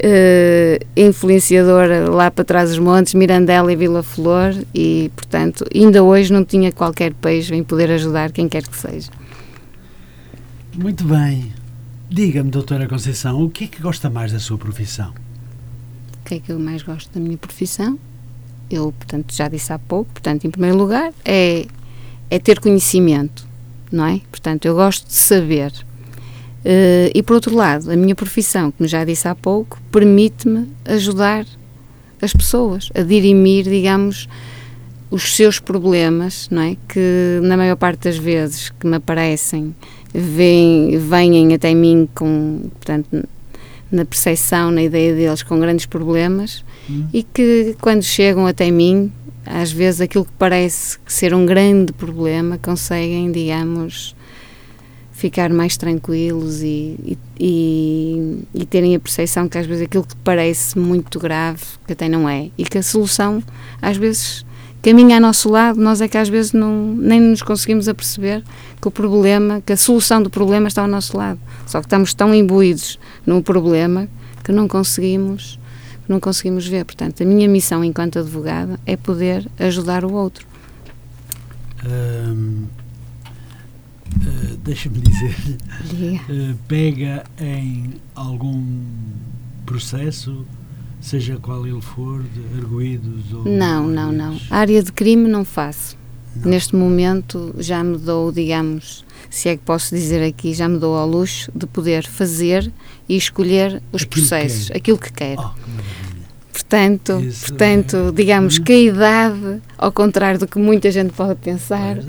uh, 0.00 0.86
influenciadora 0.96 2.08
lá 2.08 2.30
para 2.30 2.44
trás 2.44 2.70
dos 2.70 2.78
montes, 2.78 3.14
Mirandela 3.14 3.72
e 3.72 3.76
Vila 3.76 4.02
Flor, 4.02 4.54
e 4.74 5.10
portanto, 5.14 5.64
ainda 5.74 6.02
hoje 6.02 6.32
não 6.32 6.44
tinha 6.44 6.72
qualquer 6.72 7.12
peixe 7.14 7.54
em 7.54 7.62
poder 7.62 7.90
ajudar 7.90 8.32
quem 8.32 8.48
quer 8.48 8.66
que 8.66 8.76
seja. 8.76 9.10
Muito 10.76 11.04
bem. 11.04 11.52
Diga-me, 12.08 12.50
doutora 12.50 12.88
Conceição, 12.88 13.42
o 13.44 13.50
que 13.50 13.64
é 13.64 13.66
que 13.66 13.80
gosta 13.80 14.10
mais 14.10 14.32
da 14.32 14.38
sua 14.38 14.58
profissão? 14.58 15.12
O 16.20 16.24
que 16.24 16.34
é 16.36 16.40
que 16.40 16.50
eu 16.50 16.58
mais 16.58 16.82
gosto 16.82 17.12
da 17.12 17.20
minha 17.20 17.36
profissão? 17.36 17.98
Eu, 18.70 18.92
portanto, 18.92 19.34
já 19.34 19.48
disse 19.48 19.72
há 19.72 19.78
pouco, 19.78 20.12
portanto, 20.12 20.44
em 20.44 20.50
primeiro 20.50 20.76
lugar, 20.76 21.12
é, 21.24 21.66
é 22.28 22.38
ter 22.38 22.60
conhecimento, 22.60 23.46
não 23.90 24.06
é? 24.06 24.20
Portanto, 24.30 24.64
eu 24.64 24.74
gosto 24.74 25.06
de 25.06 25.14
saber. 25.14 25.72
Uh, 26.60 27.10
e 27.14 27.22
por 27.22 27.34
outro 27.34 27.54
lado, 27.54 27.90
a 27.90 27.96
minha 27.96 28.14
profissão, 28.14 28.70
como 28.70 28.86
já 28.86 29.04
disse 29.04 29.26
há 29.26 29.34
pouco, 29.34 29.80
permite-me 29.90 30.68
ajudar 30.84 31.46
as 32.20 32.32
pessoas 32.32 32.90
a 32.94 33.02
dirimir, 33.02 33.64
digamos, 33.64 34.28
os 35.10 35.34
seus 35.34 35.58
problemas, 35.58 36.48
não 36.50 36.62
é? 36.62 36.76
Que 36.88 37.40
na 37.42 37.56
maior 37.56 37.76
parte 37.76 38.04
das 38.04 38.18
vezes 38.18 38.70
que 38.70 38.86
me 38.86 38.96
aparecem, 38.96 39.74
vêm, 40.12 40.98
vêm 40.98 41.54
até 41.54 41.74
mim 41.74 42.08
com, 42.14 42.70
portanto, 42.74 43.26
na 43.90 44.04
percepção, 44.04 44.70
na 44.70 44.82
ideia 44.82 45.14
deles, 45.14 45.42
com 45.42 45.58
grandes 45.58 45.86
problemas 45.86 46.64
hum. 46.88 47.08
e 47.12 47.22
que 47.22 47.74
quando 47.80 48.02
chegam 48.02 48.46
até 48.46 48.70
mim, 48.70 49.10
às 49.44 49.72
vezes 49.72 50.00
aquilo 50.00 50.24
que 50.24 50.32
parece 50.38 50.98
ser 51.06 51.34
um 51.34 51.44
grande 51.44 51.92
problema, 51.92 52.58
conseguem, 52.58 53.32
digamos, 53.32 54.14
ficar 55.20 55.50
mais 55.50 55.76
tranquilos 55.76 56.62
e, 56.62 57.18
e, 57.38 58.38
e, 58.54 58.64
terem 58.64 58.96
a 58.96 59.00
percepção 59.00 59.46
que 59.48 59.58
às 59.58 59.66
vezes 59.66 59.84
aquilo 59.84 60.02
que 60.02 60.16
parece 60.16 60.78
muito 60.78 61.20
grave, 61.20 61.62
que 61.86 61.92
até 61.92 62.08
não 62.08 62.26
é, 62.26 62.50
e 62.56 62.64
que 62.64 62.78
a 62.78 62.82
solução 62.82 63.42
às 63.82 63.98
vezes 63.98 64.46
caminha 64.80 65.16
ao 65.16 65.20
nosso 65.20 65.50
lado, 65.50 65.78
nós 65.78 66.00
é 66.00 66.08
que 66.08 66.16
às 66.16 66.30
vezes 66.30 66.54
não, 66.54 66.94
nem 66.94 67.20
nos 67.20 67.42
conseguimos 67.42 67.86
aperceber 67.86 68.42
que 68.80 68.88
o 68.88 68.90
problema, 68.90 69.60
que 69.60 69.74
a 69.74 69.76
solução 69.76 70.22
do 70.22 70.30
problema 70.30 70.68
está 70.68 70.80
ao 70.80 70.88
nosso 70.88 71.14
lado. 71.14 71.38
Só 71.66 71.80
que 71.80 71.86
estamos 71.86 72.14
tão 72.14 72.34
imbuídos 72.34 72.98
no 73.26 73.42
problema 73.42 74.08
que 74.42 74.52
não 74.52 74.66
conseguimos 74.66 75.60
não 76.08 76.18
conseguimos 76.18 76.66
ver. 76.66 76.84
Portanto, 76.84 77.22
a 77.22 77.26
minha 77.26 77.46
missão 77.46 77.84
enquanto 77.84 78.18
advogada 78.18 78.80
é 78.84 78.96
poder 78.96 79.46
ajudar 79.58 80.04
o 80.04 80.12
outro. 80.12 80.44
Hum, 81.86 82.66
Deixa-me 84.70 85.00
dizer, 85.00 85.34
uh, 86.30 86.56
pega 86.68 87.24
em 87.40 87.94
algum 88.14 88.62
processo, 89.66 90.46
seja 91.00 91.36
qual 91.38 91.66
ele 91.66 91.80
for, 91.80 92.22
de 92.22 92.56
arguídos 92.56 93.32
ou. 93.32 93.44
Não, 93.46 93.88
não, 93.88 94.12
não. 94.12 94.40
A 94.48 94.58
área 94.58 94.80
de 94.80 94.92
crime 94.92 95.28
não 95.28 95.44
faço. 95.44 95.98
Não. 96.36 96.52
Neste 96.52 96.76
momento 96.76 97.52
já 97.58 97.82
me 97.82 97.98
dou, 97.98 98.30
digamos, 98.30 99.04
se 99.28 99.48
é 99.48 99.56
que 99.56 99.64
posso 99.64 99.92
dizer 99.92 100.24
aqui, 100.24 100.54
já 100.54 100.68
me 100.68 100.78
dou 100.78 100.96
ao 100.96 101.08
luxo 101.08 101.50
de 101.52 101.66
poder 101.66 102.06
fazer 102.06 102.72
e 103.08 103.16
escolher 103.16 103.82
os 103.90 104.02
aquilo 104.02 104.08
processos, 104.08 104.68
que 104.68 104.76
aquilo 104.76 104.98
que 104.98 105.12
quero. 105.12 105.42
Oh, 105.42 105.48
que 105.48 106.52
portanto, 106.52 107.20
Isso 107.22 107.48
portanto 107.48 107.96
é. 107.96 108.12
digamos 108.12 108.60
hum. 108.60 108.62
que 108.62 108.72
a 108.72 108.78
idade, 108.78 109.62
ao 109.76 109.90
contrário 109.90 110.38
do 110.38 110.46
que 110.46 110.60
muita 110.60 110.92
gente 110.92 111.12
pode 111.12 111.34
pensar, 111.40 111.98
é. 111.98 112.04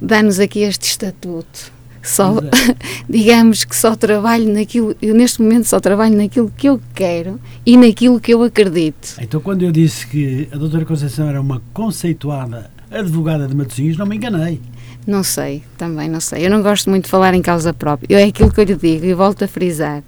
dá-nos 0.00 0.40
aqui 0.40 0.60
este 0.60 0.84
estatuto. 0.84 1.76
Só, 2.02 2.36
digamos 3.08 3.64
que 3.64 3.76
só 3.76 3.94
trabalho 3.96 4.52
naquilo, 4.52 4.94
eu 5.02 5.14
neste 5.14 5.42
momento 5.42 5.64
só 5.64 5.80
trabalho 5.80 6.16
naquilo 6.16 6.52
que 6.56 6.68
eu 6.68 6.80
quero 6.94 7.40
e 7.66 7.76
naquilo 7.76 8.20
que 8.20 8.32
eu 8.32 8.42
acredito. 8.42 9.16
Então, 9.20 9.40
quando 9.40 9.62
eu 9.62 9.72
disse 9.72 10.06
que 10.06 10.48
a 10.52 10.56
doutora 10.56 10.84
Conceição 10.84 11.28
era 11.28 11.40
uma 11.40 11.62
conceituada 11.72 12.70
advogada 12.90 13.46
de 13.46 13.54
Matosinhos, 13.54 13.96
não 13.96 14.06
me 14.06 14.16
enganei. 14.16 14.60
Não 15.06 15.22
sei, 15.22 15.62
também 15.76 16.08
não 16.08 16.20
sei. 16.20 16.44
Eu 16.44 16.50
não 16.50 16.62
gosto 16.62 16.90
muito 16.90 17.04
de 17.04 17.10
falar 17.10 17.34
em 17.34 17.42
causa 17.42 17.72
própria. 17.72 18.06
Eu, 18.14 18.18
é 18.18 18.24
aquilo 18.24 18.52
que 18.52 18.60
eu 18.60 18.64
lhe 18.64 18.76
digo 18.76 19.06
e 19.06 19.14
volto 19.14 19.42
a 19.44 19.48
frisar. 19.48 20.02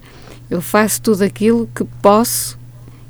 Eu 0.49 0.61
faço 0.61 1.01
tudo 1.01 1.23
aquilo 1.23 1.67
que 1.73 1.83
posso 2.01 2.59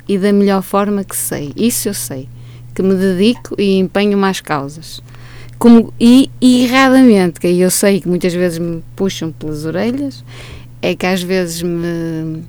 e 0.08 0.16
da 0.16 0.32
melhor 0.32 0.62
forma 0.62 1.04
que 1.04 1.16
sei. 1.16 1.52
Isso 1.56 1.88
eu 1.88 1.94
sei. 1.94 2.28
Que 2.74 2.82
me 2.82 2.94
dedico 2.94 3.54
e 3.60 3.78
empenho 3.78 4.16
mais 4.16 4.40
causas. 4.40 5.02
Como, 5.62 5.94
e, 6.00 6.28
e 6.40 6.64
erradamente, 6.64 7.38
que 7.38 7.46
eu 7.46 7.70
sei 7.70 8.00
que 8.00 8.08
muitas 8.08 8.34
vezes 8.34 8.58
me 8.58 8.82
puxam 8.96 9.30
pelas 9.30 9.64
orelhas, 9.64 10.24
é 10.82 10.92
que 10.92 11.06
às 11.06 11.22
vezes 11.22 11.62
me, 11.62 12.42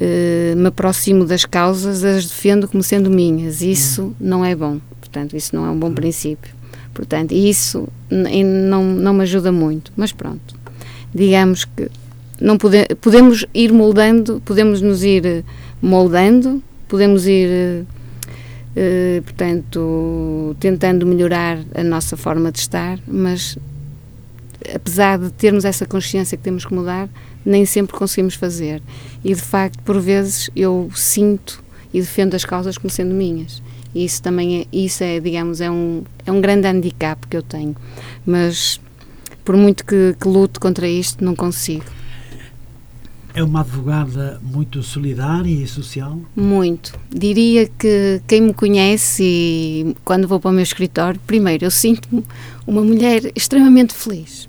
eh, 0.00 0.52
me 0.56 0.66
aproximo 0.66 1.24
das 1.24 1.44
causas, 1.44 2.02
as 2.02 2.26
defendo 2.26 2.66
como 2.66 2.82
sendo 2.82 3.08
minhas. 3.08 3.62
Isso 3.62 4.12
não 4.18 4.44
é 4.44 4.56
bom. 4.56 4.80
Portanto, 4.98 5.36
isso 5.36 5.54
não 5.54 5.66
é 5.66 5.70
um 5.70 5.78
bom 5.78 5.94
princípio. 5.94 6.52
Portanto, 6.92 7.30
isso 7.30 7.86
não, 8.10 8.82
não 8.82 9.14
me 9.14 9.22
ajuda 9.22 9.52
muito. 9.52 9.92
Mas 9.96 10.10
pronto, 10.10 10.56
digamos 11.14 11.64
que 11.64 11.88
não 12.40 12.58
pode, 12.58 12.88
podemos 13.00 13.46
ir 13.54 13.72
moldando, 13.72 14.42
podemos 14.44 14.82
nos 14.82 15.04
ir 15.04 15.44
moldando, 15.80 16.60
podemos 16.88 17.24
ir, 17.24 17.86
eh, 18.78 19.22
portanto, 19.24 20.54
tentando 20.60 21.06
melhorar 21.06 21.58
a 21.74 21.82
nossa 21.82 22.14
forma 22.14 22.52
de 22.52 22.58
estar, 22.58 22.98
mas 23.08 23.56
apesar 24.74 25.18
de 25.18 25.30
termos 25.30 25.64
essa 25.64 25.86
consciência 25.86 26.36
que 26.36 26.44
temos 26.44 26.66
que 26.66 26.74
mudar, 26.74 27.08
nem 27.42 27.64
sempre 27.64 27.96
conseguimos 27.96 28.34
fazer. 28.34 28.82
E 29.24 29.34
de 29.34 29.40
facto, 29.40 29.82
por 29.82 29.98
vezes, 29.98 30.50
eu 30.54 30.90
sinto 30.94 31.64
e 31.94 32.00
defendo 32.00 32.34
as 32.34 32.44
causas 32.44 32.76
como 32.76 32.90
sendo 32.90 33.14
minhas. 33.14 33.62
E 33.94 34.04
isso 34.04 34.22
também 34.22 34.60
é, 34.60 34.66
isso 34.70 35.02
é, 35.02 35.20
digamos, 35.20 35.62
é 35.62 35.70
um, 35.70 36.04
é 36.26 36.30
um 36.30 36.42
grande 36.42 36.66
handicap 36.66 37.26
que 37.26 37.36
eu 37.36 37.42
tenho. 37.42 37.74
Mas 38.26 38.78
por 39.42 39.56
muito 39.56 39.86
que, 39.86 40.14
que 40.20 40.28
lute 40.28 40.60
contra 40.60 40.86
isto, 40.86 41.24
não 41.24 41.34
consigo. 41.34 41.95
É 43.36 43.42
uma 43.42 43.60
advogada 43.60 44.40
muito 44.42 44.82
solidária 44.82 45.50
e 45.50 45.66
social? 45.66 46.18
Muito. 46.34 46.98
Diria 47.10 47.68
que 47.68 48.22
quem 48.26 48.40
me 48.40 48.54
conhece 48.54 49.22
e 49.22 49.96
quando 50.06 50.26
vou 50.26 50.40
para 50.40 50.50
o 50.50 50.54
meu 50.54 50.62
escritório, 50.62 51.20
primeiro, 51.26 51.66
eu 51.66 51.70
sinto-me 51.70 52.24
uma 52.66 52.80
mulher 52.80 53.30
extremamente 53.36 53.92
feliz. 53.92 54.48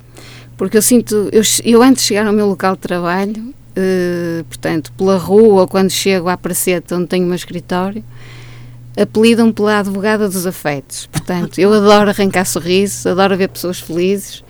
Porque 0.55 0.77
eu 0.77 0.81
sinto, 0.81 1.27
eu, 1.33 1.41
eu 1.65 1.83
antes 1.83 2.03
de 2.03 2.07
chegar 2.07 2.25
ao 2.25 2.31
meu 2.31 2.47
local 2.47 2.75
de 2.75 2.81
trabalho, 2.81 3.53
eh, 3.75 4.45
portanto, 4.47 4.93
pela 4.93 5.17
rua, 5.17 5.67
quando 5.67 5.89
chego 5.89 6.29
à 6.29 6.37
praceta 6.37 6.95
onde 6.95 7.07
tenho 7.07 7.25
o 7.25 7.27
meu 7.27 7.35
escritório, 7.35 8.01
apelidam-me 8.97 9.51
pela 9.51 9.79
advogada 9.79 10.29
dos 10.29 10.47
afetos. 10.47 11.07
Portanto, 11.07 11.59
eu 11.59 11.73
adoro 11.73 12.09
arrancar 12.09 12.45
sorrisos, 12.45 13.05
adoro 13.05 13.35
ver 13.35 13.49
pessoas 13.49 13.81
felizes 13.81 14.45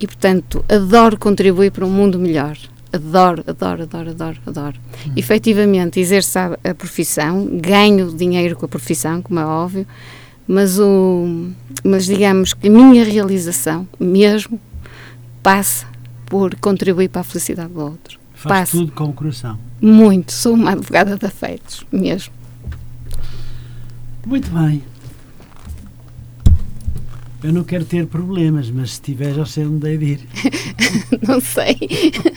e, 0.00 0.08
portanto, 0.08 0.64
adoro 0.68 1.16
contribuir 1.16 1.70
para 1.70 1.86
um 1.86 1.90
mundo 1.90 2.18
melhor 2.18 2.58
adoro, 2.92 3.44
adoro, 3.46 3.82
adoro, 3.82 4.10
adoro, 4.10 4.38
adoro. 4.46 4.76
Hum. 5.06 5.12
Efetivamente, 5.16 6.00
exerço 6.00 6.38
a, 6.38 6.58
a, 6.64 6.74
profissão, 6.74 7.46
ganho 7.60 8.12
dinheiro 8.14 8.56
com 8.56 8.66
a 8.66 8.68
profissão, 8.68 9.22
como 9.22 9.40
é 9.40 9.44
óbvio, 9.44 9.86
mas, 10.46 10.78
o, 10.78 11.50
mas 11.84 12.06
digamos 12.06 12.54
que 12.54 12.68
a 12.68 12.70
minha 12.70 13.04
realização 13.04 13.88
mesmo 13.98 14.60
passa 15.42 15.86
por 16.26 16.54
contribuir 16.56 17.08
para 17.08 17.20
a 17.20 17.24
felicidade 17.24 17.72
do 17.72 17.80
outro. 17.80 18.18
Faz 18.34 18.60
passa. 18.60 18.72
tudo 18.72 18.92
com 18.92 19.04
o 19.04 19.12
coração. 19.12 19.58
Muito, 19.80 20.32
sou 20.32 20.54
uma 20.54 20.72
advogada 20.72 21.16
de 21.16 21.26
afetos, 21.26 21.86
mesmo. 21.90 22.32
Muito 24.26 24.50
bem. 24.50 24.82
Eu 27.42 27.52
não 27.52 27.62
quero 27.62 27.84
ter 27.84 28.06
problemas, 28.06 28.70
mas 28.70 28.94
se 28.94 29.00
tiver 29.00 29.32
já 29.34 29.46
sei 29.46 29.66
onde 29.66 29.78
dei 29.78 29.98
de 29.98 30.04
ir. 30.04 30.28
não 31.26 31.40
sei. 31.40 31.76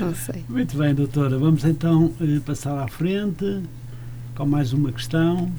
Não 0.00 0.14
sei. 0.14 0.44
Muito 0.48 0.76
bem, 0.76 0.94
doutora. 0.94 1.38
Vamos 1.38 1.64
então 1.64 2.12
eh, 2.20 2.40
passar 2.44 2.78
à 2.78 2.88
frente 2.88 3.62
com 4.34 4.46
mais 4.46 4.72
uma 4.72 4.90
questão. 4.90 5.52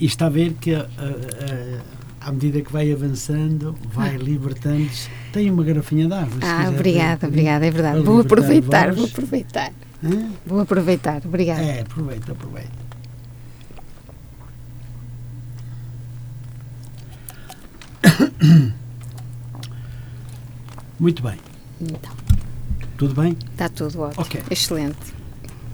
E 0.00 0.04
está 0.06 0.26
a 0.26 0.30
ver 0.30 0.54
que 0.54 0.74
a, 0.74 0.82
a, 0.82 2.28
à 2.28 2.32
medida 2.32 2.60
que 2.62 2.72
vai 2.72 2.90
avançando, 2.92 3.76
vai 3.92 4.16
libertando-se. 4.18 5.10
Tem 5.32 5.50
uma 5.50 5.62
garrafinha 5.64 6.06
de 6.06 6.14
água. 6.14 6.38
Ah, 6.42 6.68
obrigada, 6.68 7.26
obrigada, 7.26 7.66
é 7.66 7.70
verdade. 7.70 8.00
Vou 8.00 8.20
aproveitar, 8.20 8.92
vou 8.92 9.04
aproveitar. 9.06 9.72
Hã? 10.04 10.30
Vou 10.46 10.60
aproveitar, 10.60 11.20
obrigada. 11.24 11.62
É, 11.62 11.80
aproveita, 11.80 12.32
aproveita. 12.32 12.82
Muito 20.98 21.22
bem. 21.22 21.51
Então. 21.90 22.12
Tudo 22.96 23.20
bem? 23.20 23.36
Está 23.50 23.68
tudo 23.68 24.00
ótimo. 24.00 24.22
Okay. 24.22 24.42
Excelente. 24.50 25.14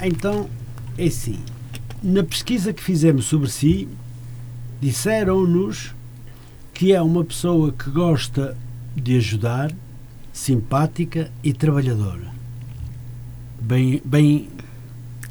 Então, 0.01 0.49
é 0.97 1.07
assim. 1.07 1.38
Na 2.03 2.23
pesquisa 2.23 2.73
que 2.73 2.83
fizemos 2.83 3.27
sobre 3.27 3.51
si, 3.51 3.88
disseram-nos 4.81 5.94
que 6.73 6.92
é 6.92 7.03
uma 7.03 7.25
pessoa 7.25 7.73
que 7.73 7.90
gosta 7.90 8.57
de 8.94 9.16
ajudar, 9.16 9.73
simpática 10.33 11.31
e 11.42 11.53
trabalhadora. 11.53 12.33
Bem, 13.61 14.01
bem, 14.05 14.49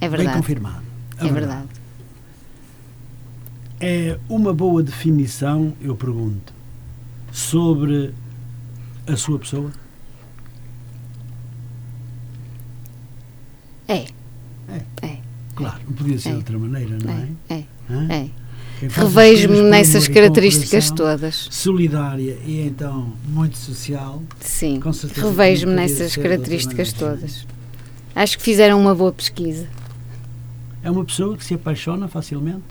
é 0.01 0.09
verdade. 0.09 0.29
bem 0.29 0.37
confirmado. 0.37 0.83
É, 1.17 1.27
é 1.27 1.31
verdade. 1.31 1.67
verdade. 1.67 1.69
É 3.79 4.19
uma 4.27 4.53
boa 4.53 4.83
definição, 4.83 5.73
eu 5.79 5.95
pergunto, 5.95 6.53
sobre 7.31 8.13
a 9.07 9.15
sua 9.15 9.39
pessoa? 9.39 9.71
É. 13.87 14.05
É. 14.69 14.81
é. 15.01 15.17
Claro, 15.55 15.79
não 15.87 15.93
podia 15.93 16.19
ser 16.19 16.29
é. 16.29 16.31
de 16.31 16.37
outra 16.37 16.59
maneira, 16.59 16.97
não 17.03 17.13
é? 17.13 17.27
É. 17.49 17.63
É. 17.89 18.15
é. 18.15 18.29
Revejo-me 18.81 19.61
nessas 19.61 20.07
características 20.07 20.91
todas. 20.91 21.47
Solidária 21.49 22.37
e 22.45 22.61
então 22.67 23.11
muito 23.25 23.57
social. 23.57 24.21
Sim, 24.39 24.79
revejo-me 25.15 25.73
nessas 25.73 26.15
características 26.15 26.93
todas. 26.93 27.47
Acho 28.15 28.37
que 28.37 28.43
fizeram 28.43 28.79
uma 28.79 28.93
boa 28.93 29.11
pesquisa. 29.11 29.67
É 30.83 30.91
uma 30.91 31.03
pessoa 31.03 31.35
que 31.35 31.43
se 31.43 31.55
apaixona 31.55 32.07
facilmente? 32.07 32.63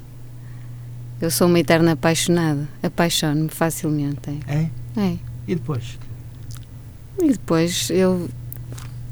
Eu 1.20 1.30
sou 1.30 1.48
uma 1.48 1.58
eterna 1.58 1.92
apaixonada. 1.92 2.68
Apaixono-me 2.82 3.48
facilmente. 3.48 4.38
É? 4.46 4.68
É. 4.96 5.16
E 5.48 5.54
depois? 5.54 5.98
E 7.20 7.32
depois 7.32 7.90
eu. 7.90 8.28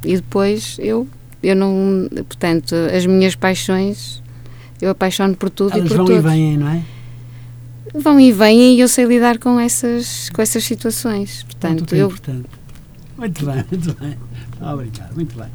E 0.05 0.17
depois 0.17 0.77
eu 0.79 1.09
eu 1.45 1.57
não, 1.57 2.09
portanto, 2.27 2.75
as 2.75 3.07
minhas 3.07 3.35
paixões, 3.35 4.23
eu 4.81 4.91
apaixono 4.91 5.37
por 5.37 5.51
tudo 5.51 5.73
Elas 5.73 5.87
e 5.87 5.89
por 5.89 5.97
vão 5.99 6.07
todos. 6.07 6.25
e 6.25 6.29
vêm, 6.29 6.57
não 6.57 6.69
é? 6.69 6.83
Vão 7.95 8.19
e 8.19 8.33
vêm 8.33 8.77
e 8.77 8.81
eu 8.81 8.89
sei 8.89 9.05
lidar 9.05 9.39
com 9.39 9.61
essas, 9.61 10.31
com 10.31 10.43
essas 10.43 10.65
situações. 10.65 11.45
Portanto, 11.45 11.81
muito 11.81 11.95
eu... 11.95 12.07
importante. 12.09 12.49
Muito 13.17 13.47
bem, 13.47 13.65
muito 13.71 13.95
bem. 14.01 14.17
Obrigado, 14.61 15.15
muito 15.15 15.39
bem. 15.39 15.49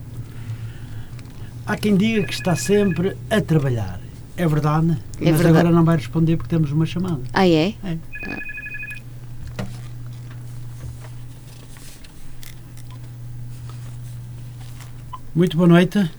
Há 1.66 1.76
quem 1.76 1.96
diga 1.98 2.24
que 2.24 2.34
está 2.34 2.56
sempre 2.56 3.16
a 3.30 3.42
trabalhar. 3.42 4.00
É 4.38 4.48
verdade, 4.48 4.92
é 5.20 5.32
mas 5.32 5.42
verdade. 5.42 5.48
agora 5.50 5.70
não 5.70 5.84
vai 5.84 5.98
responder 5.98 6.38
porque 6.38 6.50
temos 6.50 6.72
uma 6.72 6.86
chamada. 6.86 7.20
Ah, 7.34 7.46
é? 7.46 7.74
É. 7.84 7.98
Muito 15.36 15.56
boa 15.56 15.68
noite. 15.70 16.10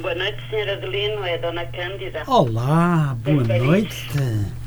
Boa 0.00 0.14
noite, 0.14 0.38
senhora 0.48 0.72
Adelino, 0.74 1.22
é 1.24 1.34
a 1.34 1.38
Dona 1.38 1.66
Cândida. 1.66 2.22
Olá, 2.26 3.14
boa 3.22 3.44
noite. 3.44 4.08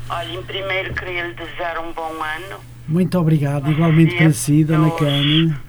Olha, 0.08 0.32
em 0.32 0.42
primeiro 0.42 0.94
queria 0.94 1.26
lhe 1.26 1.34
desejar 1.34 1.78
um 1.80 1.92
bom 1.92 2.12
ano. 2.22 2.60
Muito 2.86 3.18
obrigado, 3.18 3.70
igualmente 3.70 4.16
para 4.16 4.32
si, 4.32 4.64
Dona 4.64 4.90
Cândida. 4.92 5.60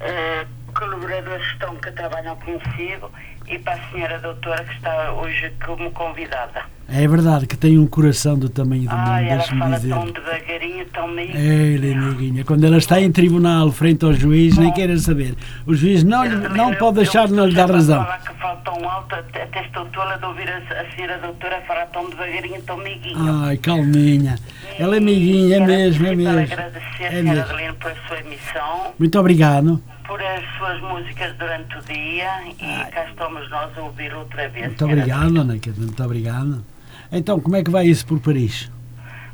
Uh, 0.00 0.57
colaboradores 0.78 1.46
estão 1.52 1.74
que 1.76 1.90
trabalham 1.92 2.36
consigo 2.36 3.10
e 3.48 3.58
para 3.58 3.74
a 3.74 3.90
senhora 3.90 4.18
doutora 4.20 4.62
que 4.64 4.74
está 4.74 5.12
hoje 5.12 5.50
como 5.64 5.90
convidada. 5.92 6.62
É 6.90 7.06
verdade 7.06 7.46
que 7.46 7.56
tem 7.56 7.78
um 7.78 7.86
coração 7.86 8.38
do 8.38 8.48
tamanho 8.48 8.88
do 8.88 8.96
mundo, 8.96 9.10
Ai, 9.10 9.26
ela 9.28 9.36
deixa-me 9.38 9.60
fala 9.60 9.76
dizer. 9.76 9.90
tão 9.94 10.10
devagarinho, 10.10 10.86
tão 10.86 11.08
meio. 11.08 11.36
Ei, 11.36 11.92
amiguinha, 11.92 12.44
quando 12.44 12.64
ela 12.64 12.78
está 12.78 12.98
em 13.00 13.12
tribunal 13.12 13.70
frente 13.70 14.04
ao 14.06 14.12
juiz, 14.14 14.56
nem 14.56 14.72
queira 14.72 14.96
saber. 14.96 15.34
O 15.66 15.74
juiz 15.74 16.02
não, 16.02 16.24
não 16.24 16.74
pode 16.74 16.96
deixar 16.96 17.26
de 17.26 17.34
não 17.34 17.44
lhe 17.46 17.54
dar 17.54 17.70
razão. 17.70 18.02
falar 18.04 18.18
que 18.22 18.32
fala 18.40 18.56
tão 18.64 18.88
alto, 18.90 19.14
até, 19.14 19.46
estou 19.60 19.84
tola 19.86 20.16
de 20.16 20.24
ouvir 20.24 20.48
a, 20.48 20.56
a 20.80 20.90
senhora 20.94 21.18
doutora 21.18 21.60
falar 21.66 21.86
tão 21.86 22.08
devagarinho, 22.08 22.62
tão 22.62 22.76
meiguinho. 22.78 23.44
Ai, 23.44 23.56
calminha. 23.58 24.36
Ela 24.78 24.94
é 24.94 24.98
amiguinha, 24.98 25.56
é 25.56 25.60
mesmo, 25.60 26.06
é 26.06 26.14
mesmo. 26.14 26.30
agradecer, 26.40 27.02
É 27.04 27.10
senhora 27.10 27.22
mesmo. 27.40 27.42
Adelino, 27.54 27.74
por 27.74 27.92
sua 28.06 28.18
emissão, 28.20 28.94
Muito 28.98 29.18
obrigado. 29.20 29.82
por 30.06 30.20
as 30.38 30.56
suas 30.58 30.80
músicas 30.80 31.36
durante 31.36 31.76
o 31.76 31.82
dia 31.82 32.44
e 32.48 32.54
cá 32.90 33.04
estamos 33.08 33.48
nós 33.50 33.76
a 33.76 33.82
ouvir 33.82 34.14
outra 34.14 34.48
vez. 34.48 34.66
Muito 34.66 34.84
obrigado, 34.84 35.40
Ana 35.40 35.58
Queda, 35.58 35.80
muito 35.80 36.02
obrigado. 36.04 36.64
Então, 37.10 37.40
como 37.40 37.56
é 37.56 37.62
que 37.64 37.70
vai 37.70 37.86
isso 37.86 38.06
por 38.06 38.20
Paris? 38.20 38.70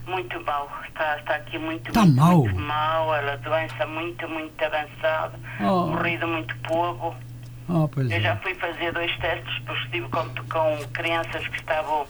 Muito 0.06 0.38
mal, 0.44 0.70
está, 0.86 1.16
está 1.18 1.34
aqui 1.36 1.58
muito, 1.58 1.88
Está 1.88 2.02
muito, 2.02 2.16
mal? 2.20 2.38
muito 2.38 2.60
mal, 2.60 3.14
ela 3.14 3.36
doença 3.38 3.86
muito, 3.86 4.28
muito 4.28 4.62
avançada, 4.64 5.38
Oh. 5.60 5.86
morrido 5.88 6.26
muito 6.28 6.54
pouco. 6.58 7.14
Oh, 7.68 7.88
Eu 7.96 8.20
já 8.20 8.30
é. 8.32 8.36
fui 8.36 8.54
fazer 8.56 8.92
dois 8.92 9.16
testes 9.18 9.58
positivos 9.60 10.10
com, 10.10 10.28
com 10.50 10.88
crianças 10.92 11.46
que 11.48 11.56
estavam 11.56 12.06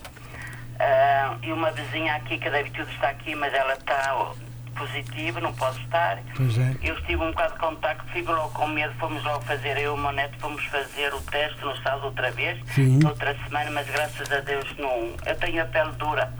ah, 0.80 1.36
e 1.42 1.52
uma 1.52 1.70
vizinha 1.70 2.16
aqui 2.16 2.36
que 2.38 2.50
deve 2.50 2.70
tudo 2.70 2.90
estar 2.90 3.10
aqui, 3.10 3.34
mas 3.36 3.54
ela 3.54 3.74
está 3.74 4.34
positiva, 4.74 5.40
não 5.40 5.52
pode 5.54 5.80
estar. 5.80 6.18
Pois 6.36 6.58
é. 6.58 6.76
Eu 6.82 6.94
estive 6.98 7.22
um 7.22 7.30
bocado 7.30 7.54
de 7.54 7.60
contacto, 7.60 8.04
fico 8.12 8.32
logo 8.32 8.50
com 8.50 8.66
medo, 8.68 8.92
fomos 8.98 9.22
logo 9.24 9.42
fazer, 9.44 9.76
eu 9.78 9.84
e 9.84 9.88
o 9.88 9.96
meu 9.96 10.12
neto 10.12 10.38
fomos 10.40 10.64
fazer 10.66 11.12
o 11.14 11.20
teste 11.22 11.60
no 11.64 11.76
sábado 11.78 12.06
outra 12.06 12.30
vez, 12.32 12.58
Sim. 12.74 12.98
outra 13.04 13.34
semana, 13.44 13.70
mas 13.70 13.86
graças 13.88 14.30
a 14.32 14.40
Deus 14.40 14.66
não. 14.78 15.12
Eu 15.26 15.34
tenho 15.40 15.62
a 15.62 15.66
pele 15.66 15.92
dura. 15.92 16.32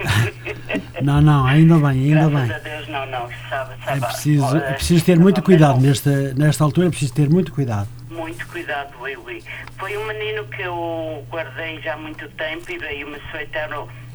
Não, 1.02 1.20
não, 1.20 1.46
ainda 1.46 1.76
bem, 1.78 2.14
ainda 2.14 2.28
graças 2.28 2.48
bem. 2.48 2.56
a 2.56 2.58
Deus 2.58 2.88
não, 2.88 3.06
não, 3.06 3.28
sabe, 3.48 3.74
É 3.82 3.84
sabe. 3.86 4.00
preciso, 4.00 4.44
olha, 4.44 4.58
é 4.64 4.72
preciso 4.74 5.04
ter 5.04 5.18
muito 5.18 5.42
cuidado 5.42 5.80
nesta, 5.80 6.10
nesta 6.34 6.64
altura, 6.64 6.88
é 6.88 6.90
preciso 6.90 7.14
ter 7.14 7.28
muito 7.30 7.52
cuidado. 7.52 7.88
Muito 8.10 8.46
cuidado, 8.48 8.90
ui, 9.00 9.16
ui. 9.16 9.42
Foi 9.78 9.96
um 9.96 10.06
menino 10.06 10.44
que 10.48 10.62
eu 10.62 11.24
guardei 11.30 11.80
já 11.80 11.94
há 11.94 11.96
muito 11.96 12.28
tempo 12.30 12.70
e 12.70 12.78
veio-me 12.78 13.18
sueitar, 13.30 13.70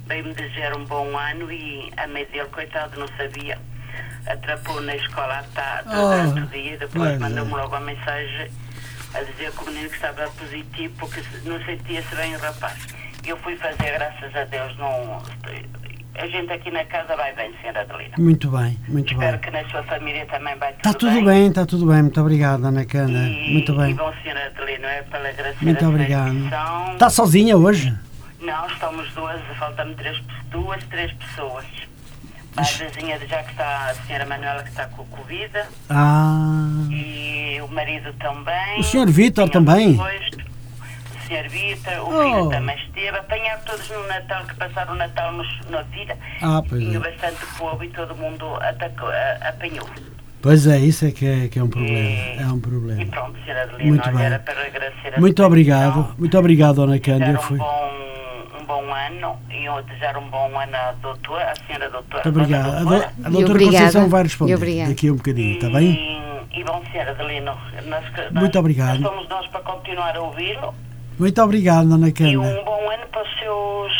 veio-me 0.07 0.33
dizer 0.33 0.75
um 0.75 0.83
bom 0.85 1.17
ano 1.17 1.51
e 1.51 1.91
a 1.97 2.07
mãe 2.07 2.25
dele, 2.31 2.47
coitado, 2.51 2.99
não 2.99 3.07
sabia. 3.17 3.57
Atrapou 4.27 4.81
na 4.81 4.95
escola 4.95 5.39
à 5.39 5.43
tarde, 5.43 5.89
Oh, 5.89 6.09
durante 6.09 6.39
o 6.41 6.47
dia, 6.47 6.71
depois 6.77 6.91
pois 6.93 7.11
é. 7.13 7.17
mandou-me 7.19 7.51
logo 7.53 7.75
a 7.75 7.79
mensagem 7.79 8.49
a 9.13 9.19
dizer 9.21 9.51
que 9.51 9.63
o 9.63 9.65
menino 9.67 9.89
que 9.89 9.95
estava 9.95 10.29
positivo 10.31 10.93
porque 10.99 11.21
não 11.45 11.63
sentia-se 11.63 12.15
bem 12.15 12.35
o 12.35 12.39
rapaz. 12.39 12.87
Eu 13.25 13.37
fui 13.37 13.55
fazer, 13.57 13.91
graças 13.93 14.35
a 14.35 14.43
Deus, 14.45 14.75
não... 14.77 15.21
A 16.17 16.27
gente 16.27 16.49
aqui 16.51 16.71
na 16.71 16.85
casa 16.85 17.13
vai 17.15 17.35
bem, 17.35 17.53
senhora 17.61 17.81
Adelina. 17.81 18.15
Muito 18.17 18.49
bem, 18.49 18.79
muito 18.87 19.13
Espero 19.13 19.37
bem. 19.37 19.39
que 19.41 19.51
na 19.51 19.69
sua 19.69 19.83
família 19.83 20.25
também 20.27 20.55
vai 20.57 20.71
tudo 20.71 20.77
Está 20.87 20.93
tudo 20.93 21.25
bem, 21.25 21.47
está 21.47 21.65
tudo 21.65 21.85
bem. 21.87 22.01
Muito 22.03 22.21
obrigado, 22.21 22.65
Ana 22.65 22.85
Cana. 22.85 23.27
e, 23.27 23.51
Muito 23.53 23.73
E 23.73 23.77
bem. 23.77 23.95
bom, 23.95 24.13
senhora 24.23 24.45
Adelino, 24.45 24.85
é 24.85 25.01
lhe 25.01 25.27
agradecer 25.27 25.65
Muito 25.65 25.85
obrigado. 25.85 26.35
Está 26.93 27.09
sozinha 27.09 27.57
hoje? 27.57 27.93
Não, 28.41 28.67
estamos 28.67 29.11
duas, 29.13 29.41
faltam-me 29.57 29.95
três, 29.95 30.21
duas, 30.51 30.83
três 30.85 31.11
pessoas. 31.13 31.65
A 32.57 32.61
vizinha 32.61 33.19
já 33.27 33.43
que 33.43 33.51
está, 33.51 33.89
a 33.89 33.93
senhora 34.05 34.25
Manuela 34.25 34.63
que 34.63 34.69
está 34.69 34.85
com 34.87 35.03
Covid 35.05 35.51
Ah, 35.89 36.69
e 36.89 37.59
o 37.61 37.67
marido 37.67 38.13
também. 38.13 38.79
O 38.79 38.83
senhor 38.83 39.07
Tínhamos 39.51 39.65
também? 39.65 39.91
depois 39.91 40.21
o 41.15 41.27
senhor 41.27 41.49
Vítor, 41.49 41.93
o 41.99 42.07
Oh. 42.15 42.23
filho 42.23 42.49
também 42.49 42.77
esteve. 42.77 43.17
Apanharam 43.17 43.61
todos 43.65 43.89
no 43.89 44.07
Natal, 44.07 44.45
que 44.45 44.55
passaram 44.55 44.93
o 44.93 44.95
Natal 44.95 45.31
no, 45.33 45.43
no 45.43 45.83
dia. 45.91 46.17
Ah, 46.41 46.61
pois 46.67 46.81
Tinha 46.81 46.95
é. 46.97 46.99
bastante 46.99 47.45
povo 47.57 47.83
e 47.83 47.89
todo 47.89 48.15
mundo 48.15 48.45
atacou, 48.61 49.09
a- 49.09 49.49
apanhou. 49.49 49.89
pois 50.41 50.65
é, 50.65 50.77
isso 50.79 51.05
é 51.07 51.11
que 51.11 51.25
é, 51.25 51.47
que 51.49 51.59
é 51.59 51.63
um 51.63 51.67
problema. 51.69 51.97
E- 51.97 52.37
É 52.39 52.45
um 52.45 52.57
E 52.57 52.61
problema. 52.61 53.05
pronto, 53.07 53.37
senhora 53.43 53.63
Adelina, 53.63 53.89
Muito 53.89 54.11
bem. 54.11 54.25
era 54.25 54.39
para 54.39 54.61
agradecer 54.65 55.13
a 55.15 55.19
Muito 55.19 55.43
obrigado, 55.43 56.15
muito 56.17 56.37
obrigado, 56.37 56.81
desejar 57.33 57.47
Fui. 57.47 57.57
um 57.57 57.63
bom, 57.63 57.91
um 58.65 58.67
bom 58.67 58.93
ano 58.93 59.35
e 59.51 59.65
eu 59.65 59.81
desejar 59.83 60.17
um 60.17 60.27
bom 60.29 60.59
ano 60.59 60.75
à 60.75 60.91
doutora, 61.01 61.51
à 61.51 61.55
senhora 61.65 61.89
doutora. 61.89 62.23
Muito 62.25 62.39
obrigado. 62.39 62.65
A, 62.67 62.79
do, 62.79 62.85
doutora. 62.89 63.13
a 63.23 63.29
doutora 63.29 63.51
obrigada. 63.51 63.77
Conceição 63.85 64.09
vai 64.09 64.23
responder 64.23 64.51
E 64.51 64.55
obrigada. 64.55 64.89
daqui 64.89 65.07
a 65.07 65.11
um 65.13 65.15
bocadinho, 65.15 65.53
está 65.55 65.69
bem? 65.69 65.91
E, 66.53 66.59
e 66.59 66.63
bom, 66.63 66.81
senhora 66.91 67.11
Adelino, 67.11 67.45
nós, 67.45 67.85
nós, 67.85 68.31
Muito 68.31 68.59
obrigado. 68.59 68.99
Nós 68.99 69.11
somos 69.13 69.29
nós 69.29 69.47
para 69.47 69.59
continuar 69.61 70.15
a 70.15 70.21
ouvi-lo 70.21 70.73
Muito 71.19 71.41
obrigado, 71.41 71.93
Ana 71.93 72.09
e 72.09 72.11
Cândia. 72.11 72.39
um 72.39 72.65
bom 72.65 72.89
ano 72.91 73.03
para 73.11 73.21
os 73.21 73.39
seus. 73.39 73.93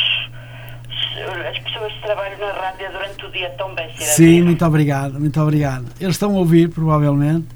as 1.47 1.60
pessoas 1.60 1.93
que 1.93 2.01
trabalham 2.01 2.39
na 2.39 2.51
rádio 2.54 2.91
durante 2.91 3.25
o 3.25 3.32
dia 3.32 3.49
tão 3.51 3.73
bem, 3.75 3.89
Sim, 3.97 4.41
muito 4.41 4.65
obrigado, 4.65 5.19
muito 5.19 5.39
obrigado. 5.39 5.86
Eles 5.99 6.15
estão 6.15 6.32
a 6.32 6.39
ouvir, 6.39 6.69
provavelmente, 6.69 7.47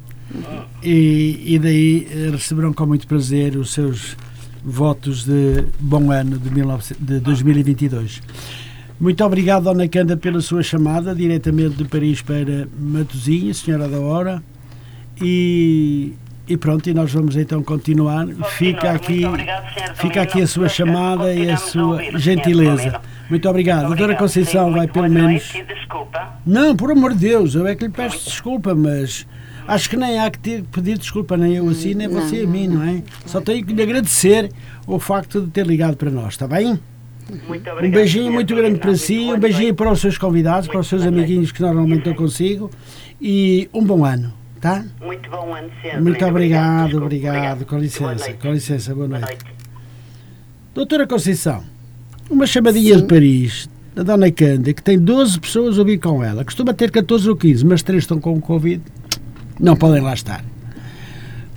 e, 0.83 1.55
e 1.55 1.59
daí 1.59 2.07
eh, 2.11 2.29
receberão 2.31 2.71
com 2.71 2.85
muito 2.85 3.07
prazer 3.07 3.55
os 3.57 3.73
seus 3.73 4.15
votos 4.63 5.23
de 5.25 5.65
bom 5.79 6.11
ano 6.11 6.37
de, 6.37 6.49
19 6.49 6.95
de 6.99 7.19
2022. 7.19 8.21
Muito 8.99 9.23
obrigado, 9.23 9.63
Dona 9.63 9.87
Canda, 9.87 10.17
pela 10.17 10.41
sua 10.41 10.61
chamada, 10.61 11.15
diretamente 11.15 11.75
de 11.75 11.85
Paris 11.85 12.21
para 12.21 12.67
Matosinhos, 12.77 13.59
Senhora 13.59 13.87
da 13.87 13.99
Hora. 13.99 14.43
E, 15.21 16.13
e 16.47 16.57
pronto, 16.57 16.89
e 16.89 16.93
nós 16.93 17.11
vamos 17.13 17.37
então 17.37 17.63
continuar. 17.63 18.27
Fica 18.57 18.91
aqui, 18.91 19.25
obrigado, 19.25 19.95
fica 19.95 20.21
aqui 20.21 20.41
a 20.41 20.47
sua 20.47 20.67
chamada 20.67 21.33
e 21.33 21.49
a 21.49 21.55
sua 21.55 21.93
ouvir, 21.93 22.17
gentileza. 22.19 22.99
Muito 23.29 23.47
obrigado. 23.47 23.85
A 23.85 23.87
doutora 23.87 24.03
Obrigado, 24.03 24.19
Conceição 24.19 24.67
sim, 24.67 24.73
vai 24.75 24.87
pelo 24.87 25.09
menos. 25.09 25.53
desculpa. 25.67 26.39
Não, 26.45 26.75
por 26.75 26.91
amor 26.91 27.13
de 27.13 27.19
Deus, 27.19 27.55
eu 27.55 27.65
é 27.67 27.75
que 27.75 27.85
lhe 27.85 27.93
peço 27.93 28.25
desculpa, 28.25 28.75
mas 28.75 29.25
acho 29.69 29.89
que 29.89 29.95
nem 29.97 30.19
há 30.19 30.29
que 30.29 30.39
ter, 30.39 30.63
pedir 30.71 30.97
desculpa, 30.97 31.37
nem 31.37 31.55
eu 31.55 31.69
assim, 31.69 31.93
nem 31.93 32.07
Não, 32.07 32.21
você 32.21 32.39
a 32.39 32.43
não, 32.43 32.49
mim, 32.49 32.67
não 32.67 32.83
é? 32.83 33.01
Só 33.25 33.39
tenho 33.41 33.65
que 33.65 33.73
lhe 33.73 33.81
agradecer 33.81 34.51
o 34.87 34.99
facto 34.99 35.41
de 35.41 35.49
ter 35.51 35.65
ligado 35.65 35.95
para 35.97 36.09
nós, 36.11 36.33
está 36.33 36.47
bem? 36.47 36.79
Muito 37.47 37.69
Um 37.69 37.73
obrigado, 37.73 37.91
beijinho 37.99 38.23
senhora 38.23 38.35
muito 38.35 38.55
grande 38.55 38.79
para 38.79 38.87
Muito 38.89 39.01
si, 39.03 39.19
um 39.19 39.39
beijinho 39.39 39.63
noite. 39.65 39.75
para 39.77 39.91
os 39.91 39.99
seus 40.01 40.17
convidados, 40.17 40.67
para 40.67 40.79
os 40.79 40.87
seus 40.87 41.03
Muito 41.03 41.13
noite. 41.15 41.25
amiguinhos 41.27 41.51
que 41.51 41.61
normalmente 41.61 42.07
eu 42.09 42.15
consigo 42.15 42.71
e 43.21 43.69
um 43.73 43.83
bom 43.83 44.03
ano, 44.03 44.33
tá? 44.59 44.83
Muito 44.99 45.29
bom 45.29 45.53
ano, 45.53 45.69
senhora 45.81 46.01
Muito 46.01 46.25
obrigado, 46.25 46.83
desculpe, 46.89 47.05
obrigado, 47.05 47.65
com 47.65 47.77
licença, 47.77 48.05
noite. 48.25 48.33
com 48.41 48.51
licença, 48.51 48.95
boa 48.95 49.07
Boa 49.07 49.19
noite. 49.19 49.31
noite. 49.43 49.59
Doutora 50.73 51.05
Conceição, 51.05 51.63
uma 52.29 52.47
chamadinha 52.47 52.95
Sim. 52.95 53.01
de 53.01 53.07
Paris, 53.07 53.69
da 53.93 54.01
Dona 54.03 54.31
Cândia, 54.31 54.73
que 54.73 54.81
tem 54.81 54.97
12 54.97 55.39
pessoas 55.39 55.77
a 55.77 55.81
ouvir 55.81 55.97
com 55.99 56.23
ela. 56.23 56.43
Costuma 56.43 56.73
ter 56.73 56.89
14 56.89 57.29
ou 57.29 57.35
15, 57.35 57.65
mas 57.65 57.83
3 57.83 58.03
estão 58.03 58.19
com 58.19 58.33
o 58.33 58.41
Covid. 58.41 58.81
Não 59.59 59.75
podem 59.75 60.01
lá 60.01 60.13
estar. 60.13 60.43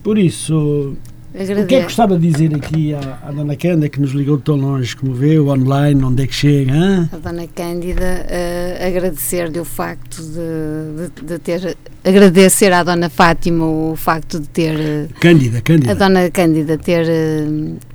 Por 0.02 0.18
isso, 0.18 0.56
o 0.56 0.96
que 1.32 1.38
é 1.42 1.44
que 1.46 1.52
Agradeço. 1.52 1.82
gostava 1.84 2.18
de 2.18 2.28
dizer 2.28 2.54
aqui 2.54 2.92
à, 2.92 3.20
à 3.28 3.30
Dona 3.30 3.54
Cândia, 3.56 3.88
que 3.88 4.00
nos 4.00 4.10
ligou 4.10 4.36
de 4.36 4.42
tão 4.42 4.56
longe, 4.56 4.96
como 4.96 5.14
vê, 5.14 5.38
o 5.38 5.48
online, 5.48 6.02
onde 6.04 6.24
é 6.24 6.26
que 6.26 6.34
chega? 6.34 6.72
hã? 6.74 7.08
A 7.12 7.16
Dona 7.18 7.46
Cândida, 7.46 8.26
eh, 8.28 8.84
agradecer-lhe 8.88 9.60
o 9.60 9.64
facto 9.64 10.20
de, 10.22 11.10
de- 11.20 11.26
de 11.26 11.38
ter. 11.38 11.76
Agradecer 12.04 12.72
à 12.72 12.82
Dona 12.82 13.08
Fátima 13.08 13.64
o 13.64 13.94
facto 13.96 14.40
de 14.40 14.48
ter. 14.48 14.74
eh, 14.78 15.08
Cândida, 15.20 15.58
a 15.58 15.62
Cândida. 15.62 15.94
Dona 15.94 16.30
Cândida 16.30 16.76
ter, 16.76 17.06
eh, 17.08 17.46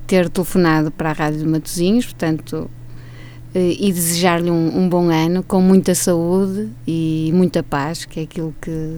ter 0.07 0.29
telefonado 0.29 0.89
para 0.91 1.09
a 1.09 1.13
Rádio 1.13 1.39
de 1.39 1.45
Matosinhos, 1.47 2.05
portanto. 2.05 2.69
E 3.55 3.91
desejar-lhe 3.91 4.51
um, 4.51 4.77
um 4.81 4.87
bom 4.89 5.09
ano, 5.09 5.41
com 5.41 5.59
muita 5.59 5.95
saúde 5.95 6.69
e 6.85 7.31
muita 7.33 7.63
paz, 7.63 8.05
que 8.05 8.19
é 8.19 8.23
aquilo 8.23 8.53
que, 8.61 8.97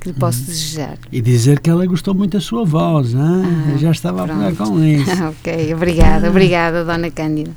que 0.00 0.08
lhe 0.08 0.14
posso 0.14 0.42
desejar. 0.44 0.96
E 1.12 1.20
dizer 1.20 1.60
que 1.60 1.68
ela 1.68 1.84
gostou 1.86 2.14
muito 2.14 2.32
da 2.32 2.40
sua 2.40 2.64
voz? 2.64 3.14
Ah, 3.14 3.76
já 3.78 3.90
estava 3.90 4.24
a 4.24 4.26
falar 4.26 4.52
pronto. 4.52 4.72
com 4.72 4.84
isso. 4.84 5.10
ok, 5.24 5.74
obrigada, 5.74 6.30
obrigada, 6.30 6.84
Dona 6.84 7.10
Cândida. 7.10 7.50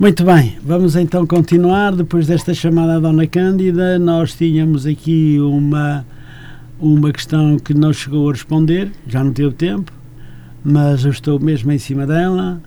Muito 0.00 0.24
bem, 0.24 0.58
vamos 0.62 0.96
então 0.96 1.26
continuar. 1.26 1.94
Depois 1.94 2.26
desta 2.26 2.54
chamada 2.54 2.96
à 2.96 2.98
Dona 2.98 3.26
Cândida, 3.26 3.98
nós 3.98 4.34
tínhamos 4.34 4.86
aqui 4.86 5.38
uma, 5.40 6.06
uma 6.80 7.12
questão 7.12 7.58
que 7.58 7.74
não 7.74 7.92
chegou 7.92 8.28
a 8.28 8.32
responder, 8.32 8.90
já 9.06 9.22
não 9.22 9.32
teve 9.32 9.54
tempo, 9.54 9.92
mas 10.64 11.04
eu 11.04 11.10
estou 11.10 11.38
mesmo 11.38 11.70
em 11.70 11.78
cima 11.78 12.06
dela. 12.06 12.60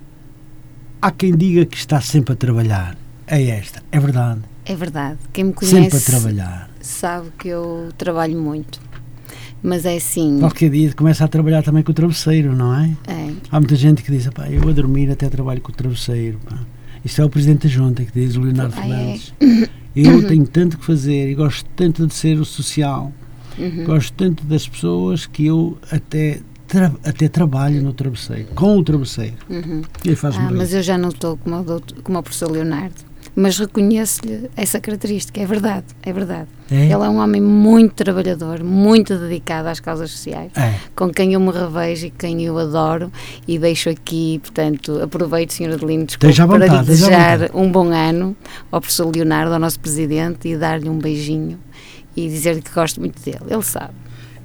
Há 1.02 1.12
quem 1.12 1.36
diga 1.36 1.66
que 1.66 1.78
está 1.78 2.00
sempre 2.02 2.34
a 2.34 2.36
trabalhar. 2.36 2.96
É 3.26 3.44
esta, 3.50 3.82
é 3.92 4.00
verdade. 4.00 4.42
É 4.66 4.76
verdade, 4.76 5.18
quem 5.34 5.46
me 5.46 5.54
Sempre 5.54 5.78
a 5.78 5.90
conhece 5.90 6.06
trabalhar. 6.12 6.69
Sabe 6.90 7.30
que 7.38 7.48
eu 7.48 7.90
trabalho 7.98 8.40
muito. 8.40 8.80
Mas 9.62 9.86
é 9.86 9.98
assim, 9.98 10.40
Qualquer 10.40 10.70
dia 10.70 10.94
começa 10.94 11.26
a 11.26 11.28
trabalhar 11.28 11.62
também 11.62 11.84
com 11.84 11.92
o 11.92 11.94
travesseiro, 11.94 12.56
não 12.56 12.74
é? 12.74 12.96
é, 13.08 13.34
Há 13.52 13.60
muita 13.60 13.76
gente 13.76 14.02
que 14.04 14.12
diz, 14.12 14.26
eu 14.26 14.70
a 14.70 14.72
dormir 14.72 15.12
até 15.12 15.28
trabalho 15.30 15.60
com 15.60 15.72
o 15.72 15.76
travesseiro. 15.76 16.40
Pá. 16.50 16.58
Isto 17.04 17.22
é 17.22 17.26
o 17.26 17.30
Presidente 17.30 17.68
da 17.68 17.70
Junta 17.74 18.04
que 18.04 18.12
diz, 18.12 18.36
o 18.36 18.42
Leonardo 18.42 18.74
Ah, 18.78 18.88
é? 18.88 19.18
Fernandes. 19.18 19.34
Eu 19.96 20.26
tenho 20.28 20.48
tanto 20.48 20.78
que 20.78 20.86
fazer 20.86 21.30
e 21.30 21.34
gosto 21.34 21.66
tanto 21.76 22.06
de 22.06 22.14
ser 22.14 22.40
o 22.40 22.46
social, 22.46 23.12
uhum, 23.58 23.84
gosto 23.86 24.14
tanto 24.14 24.46
das 24.46 24.68
pessoas 24.68 25.26
que 25.26 25.48
eu 25.48 25.78
até 25.92 26.42
tra 26.68 26.94
até 27.04 27.28
trabalha 27.28 27.82
no 27.82 27.92
travesseiro, 27.92 28.50
com 28.54 28.78
o 28.78 28.84
travesseiro. 28.84 29.36
Uhum. 29.50 29.82
E 30.06 30.16
faz 30.16 30.38
ah, 30.38 30.52
mas 30.52 30.74
eu 30.74 30.84
já 30.84 30.96
não 30.98 31.10
estou 31.10 31.38
como 31.38 31.66
como 32.04 32.20
o 32.20 32.24
professor 32.24 32.52
Leonardo. 32.52 33.09
Mas 33.36 33.58
reconheço-lhe 33.58 34.50
essa 34.56 34.80
característica, 34.80 35.40
é 35.40 35.46
verdade, 35.46 35.86
é 36.04 36.12
verdade. 36.12 36.48
É? 36.70 36.84
Ele 36.86 36.94
é 36.94 37.10
um 37.10 37.18
homem 37.18 37.42
muito 37.42 37.94
trabalhador, 37.94 38.64
muito 38.64 39.16
dedicado 39.18 39.68
às 39.70 39.80
causas 39.80 40.12
sociais, 40.12 40.52
É. 40.56 40.76
com 40.96 41.10
quem 41.10 41.34
eu 41.34 41.40
me 41.40 41.52
revejo 41.52 42.08
e 42.08 42.10
quem 42.12 42.44
eu 42.44 42.58
adoro. 42.58 43.12
E 43.48 43.58
deixo 43.58 43.90
aqui, 43.90 44.40
portanto, 44.40 45.02
aproveito, 45.02 45.52
Sr. 45.54 45.74
Adelino, 45.74 46.06
Esteja 46.10 46.44
à 46.44 46.48
para 46.48 46.58
lhe 46.58 46.68
vontade, 46.68 46.88
desejar 46.88 47.38
vontade. 47.40 47.52
um 47.58 47.72
bom 47.72 47.88
ano 47.94 48.36
ao 48.72 48.82
professor 48.82 49.10
Leonardo, 49.16 49.54
ao 49.54 49.60
nosso 49.60 49.80
presidente, 49.80 50.48
e 50.48 50.58
dar-lhe 50.58 50.90
um 50.90 50.98
beijinho 51.00 51.58
e 52.16 52.28
dizer-lhe 52.28 52.62
que 52.62 52.72
gosto 52.74 53.00
muito 53.00 53.22
dele. 53.24 53.40
Ele 53.50 53.64
sabe. 53.64 53.94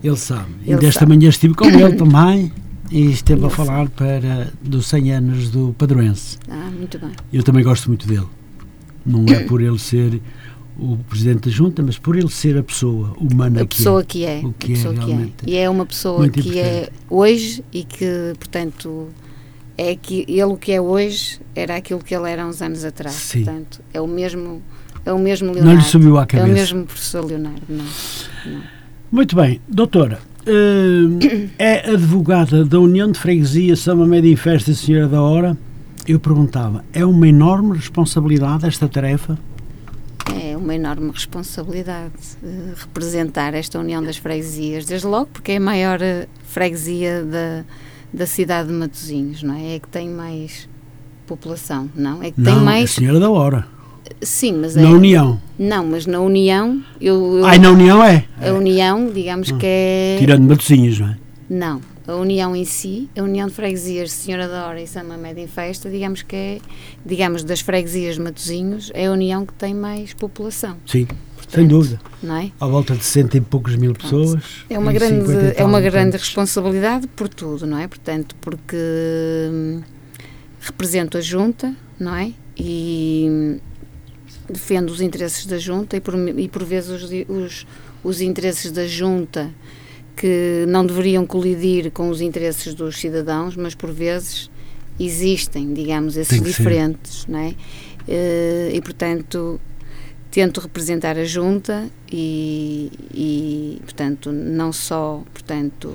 Ele 0.03 0.17
sabe. 0.17 0.51
E 0.65 0.71
Ele 0.71 0.81
desta 0.81 1.01
sabe. 1.01 1.17
manhã 1.17 1.29
estive 1.31 1.55
com 1.55 1.65
ele 1.67 1.93
também 1.97 2.53
e 2.91 3.11
esteve 3.11 3.45
a 3.47 3.51
falar 3.51 3.89
para 3.89 4.53
dos 4.63 4.87
100 4.87 5.13
anos 5.13 5.51
do 5.51 5.75
Padroense. 5.77 6.39
Ah, 6.49 6.71
muito 6.71 6.99
bem. 6.99 7.11
Eu 7.33 7.43
também 7.43 7.65
gosto 7.65 7.89
muito 7.89 8.07
dele. 8.07 8.27
Não 9.05 9.25
é 9.33 9.41
por 9.45 9.61
ele 9.63 9.79
ser 9.79 10.21
o 10.79 10.97
presidente 11.09 11.49
da 11.49 11.51
junta, 11.51 11.83
mas 11.83 11.97
por 11.99 12.17
ele 12.17 12.29
ser 12.31 12.59
a 12.59 12.63
pessoa 12.63 13.15
humana 13.21 13.63
a 13.63 13.67
que 13.67 13.77
pessoa 13.77 14.01
é. 14.01 14.05
que 14.05 14.25
é, 14.25 14.41
O 14.43 14.49
a 14.49 14.53
que 14.59 14.73
é 14.73 14.75
pessoa 14.77 14.95
que 14.95 15.01
é. 15.01 15.05
realmente 15.05 15.35
E 15.47 15.57
é 15.57 15.71
uma 15.71 15.87
pessoa 15.87 16.29
que 16.29 16.59
é 16.59 16.89
hoje 17.09 17.63
e 17.73 17.85
que, 17.85 18.33
portanto, 18.39 19.09
é 19.79 19.95
que 19.95 20.25
ele 20.29 20.43
o 20.45 20.57
que 20.57 20.73
é 20.73 20.81
hoje 20.81 21.39
era 21.55 21.77
aquilo 21.77 22.01
que 22.01 22.15
ele 22.15 22.29
era 22.31 22.45
uns 22.47 22.61
anos 22.61 22.85
atrás. 22.85 23.15
Sim. 23.15 23.45
Portanto, 23.45 23.81
é 23.93 24.01
o 24.01 24.07
mesmo, 24.09 24.61
é 25.05 25.13
o 25.13 25.19
mesmo 25.19 25.47
Não 25.49 25.55
Leonardo. 25.55 25.81
lhe 25.81 25.87
subiu 25.87 26.17
à 26.19 26.23
É 26.23 26.25
o 26.25 26.27
cabeça. 26.27 26.49
mesmo 26.53 26.85
professor 26.87 27.25
Leonardo, 27.25 27.63
não. 27.69 27.85
não. 28.53 28.61
Muito 29.13 29.37
bem, 29.37 29.61
doutora. 29.69 30.19
eh, 30.47 31.49
é 31.59 31.91
advogada 31.93 32.65
da 32.65 32.81
União 32.81 33.11
de 33.11 33.19
Freguesia 33.19 33.77
São 33.77 33.97
Mamed 33.97 34.29
em 34.29 34.37
Festa 34.37 34.73
e 34.73 34.75
Senhora 34.75 35.07
da 35.09 35.23
Hora. 35.23 35.57
Eu 36.07 36.21
perguntava, 36.21 36.85
é 36.93 37.05
uma 37.05 37.27
enorme 37.27 37.77
responsabilidade 37.77 38.67
esta 38.67 38.87
tarefa? 38.89 39.39
É 40.35 40.57
uma 40.57 40.75
enorme 40.75 41.11
responsabilidade 41.11 42.13
eh, 42.43 42.73
representar 42.77 43.55
esta 43.55 43.79
União 43.79 44.03
das 44.03 44.17
Freguesias, 44.17 44.85
desde 44.85 45.07
logo 45.07 45.27
porque 45.33 45.53
é 45.53 45.57
a 45.57 45.61
maior 45.61 46.01
eh, 46.03 46.27
freguesia 46.45 47.25
da, 47.25 47.65
da 48.13 48.27
cidade 48.27 48.69
de 48.69 48.75
Matosinhos, 48.75 49.43
não 49.43 49.55
é? 49.55 49.77
É 49.77 49.79
que 49.79 49.89
tem 49.89 50.09
mais 50.11 50.69
população, 51.27 51.89
não? 51.95 52.23
É 52.23 52.31
que 52.31 52.41
tem 52.41 52.53
Não, 52.55 52.61
a 52.61 52.65
mais. 52.65 52.91
Senhora 52.91 53.19
da 53.21 53.31
Hora. 53.31 53.67
Sim, 54.21 54.59
mas 54.61 54.77
é. 54.77 54.83
Na 54.83 54.91
União. 54.91 55.41
Não, 55.59 55.87
mas 55.87 56.05
na 56.05 56.21
União, 56.21 56.83
eu, 57.01 57.39
eu- 57.39 57.47
Ai, 57.47 57.59
na 57.59 57.71
União 57.71 58.03
é? 58.05 58.25
a 58.43 58.53
União, 58.53 59.11
digamos 59.11 59.51
que 59.53 59.65
é. 59.67 60.17
Tirando 60.19 60.47
Matosinhos, 60.47 60.99
não 61.01 61.09
é? 61.09 61.17
Não, 61.49 61.81
a 62.07 62.15
União 62.15 62.55
em 62.55 62.65
si, 62.65 63.09
a 63.17 63.23
União 63.23 63.49
de 63.49 63.55
Freguesias 63.55 64.13
Senhora 64.13 64.47
da 64.47 64.67
Hora 64.67 64.81
e 64.81 64.87
São 64.87 65.05
Mamed 65.05 65.41
em 65.41 65.47
Festa, 65.47 65.91
digamos 65.91 66.23
que 66.23 66.37
é, 66.37 66.59
digamos, 67.05 67.43
das 67.43 67.61
freguesias 67.61 68.17
de 68.17 68.21
Matosinhos, 68.21 68.91
é 68.95 69.07
a 69.07 69.13
União 69.13 69.47
que 69.47 69.55
tem 69.55 69.75
mais 69.75 70.13
população, 70.13 70.77
Sim, 70.87 71.07
sem 71.49 71.67
dúvida. 71.67 72.01
não 72.23 72.37
é? 72.37 72.53
À 72.61 72.67
volta 72.67 72.95
de 72.95 73.05
cento 73.05 73.37
e 73.37 73.41
poucos 73.41 73.77
mil 73.77 73.95
pessoas. 73.95 74.65
É 74.69 74.79
uma 74.79 74.93
grande, 74.93 75.27
50 75.27 75.61
é 75.61 75.65
uma 75.65 75.81
grande 75.81 76.17
responsabilidade 76.17 77.07
por 77.09 77.29
tudo, 77.29 77.67
não 77.67 77.79
é? 77.79 77.89
Portanto, 77.89 78.37
porque 78.41 78.77
hum, 79.51 79.81
represento 80.61 81.17
a 81.17 81.21
Junta, 81.21 81.75
não 81.99 82.15
é? 82.15 82.33
E 82.57 83.27
hum, 83.31 83.59
defendo 84.49 84.91
os 84.91 85.01
interesses 85.01 85.47
da 85.47 85.57
Junta 85.57 85.97
e 85.97 86.01
por, 86.01 86.15
e 86.17 86.49
por 86.49 86.65
vezes 86.65 87.03
os, 87.03 87.11
os, 87.29 87.67
os 88.03 88.21
interesses 88.21 88.71
da 88.71 88.87
Junta 88.87 89.51
que 90.17 90.65
não 90.69 90.87
deveriam 90.87 91.27
colidir 91.27 91.91
com 91.91 92.09
os 92.09 92.21
interesses 92.21 92.75
dos 92.75 92.97
cidadãos, 92.97 93.57
mas 93.57 93.75
por 93.75 93.91
vezes 93.91 94.51
existem, 94.99 95.73
digamos, 95.75 96.17
esses 96.17 96.39
que 96.39 96.45
ser. 96.53 96.59
diferentes, 96.59 97.27
não 97.27 97.39
é? 97.39 97.55
Eh, 98.07 98.71
E, 98.75 98.81
portanto, 98.81 99.61
tento 100.31 100.61
representar 100.61 101.17
a 101.17 101.25
junta 101.25 101.89
e, 102.11 102.91
e, 103.13 103.81
portanto, 103.83 104.33
não 104.33 104.73
só, 104.73 105.23
portanto, 105.33 105.95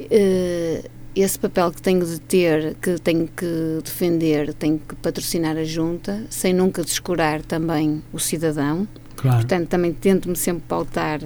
eh, 0.00 0.84
esse 1.14 1.38
papel 1.38 1.70
que 1.72 1.82
tenho 1.82 2.06
de 2.06 2.20
ter, 2.20 2.74
que 2.80 2.98
tenho 2.98 3.28
que 3.28 3.80
defender, 3.84 4.54
tenho 4.54 4.78
que 4.78 4.94
patrocinar 4.96 5.56
a 5.56 5.64
junta, 5.64 6.24
sem 6.30 6.54
nunca 6.54 6.82
descurar 6.82 7.42
também 7.42 8.02
o 8.12 8.18
cidadão. 8.18 8.88
Claro. 9.16 9.38
Portanto, 9.38 9.68
também 9.68 9.92
tento-me 9.92 10.36
sempre 10.36 10.64
pautar, 10.66 11.20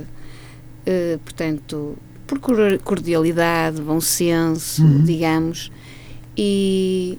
eh, 0.87 1.19
portanto, 1.25 1.97
por 2.27 2.39
cor- 2.39 2.79
cordialidade, 2.85 3.81
bom 3.83 4.01
senso, 4.01 4.83
Uhum. 4.83 5.05
digamos, 5.05 5.71
e 6.37 7.19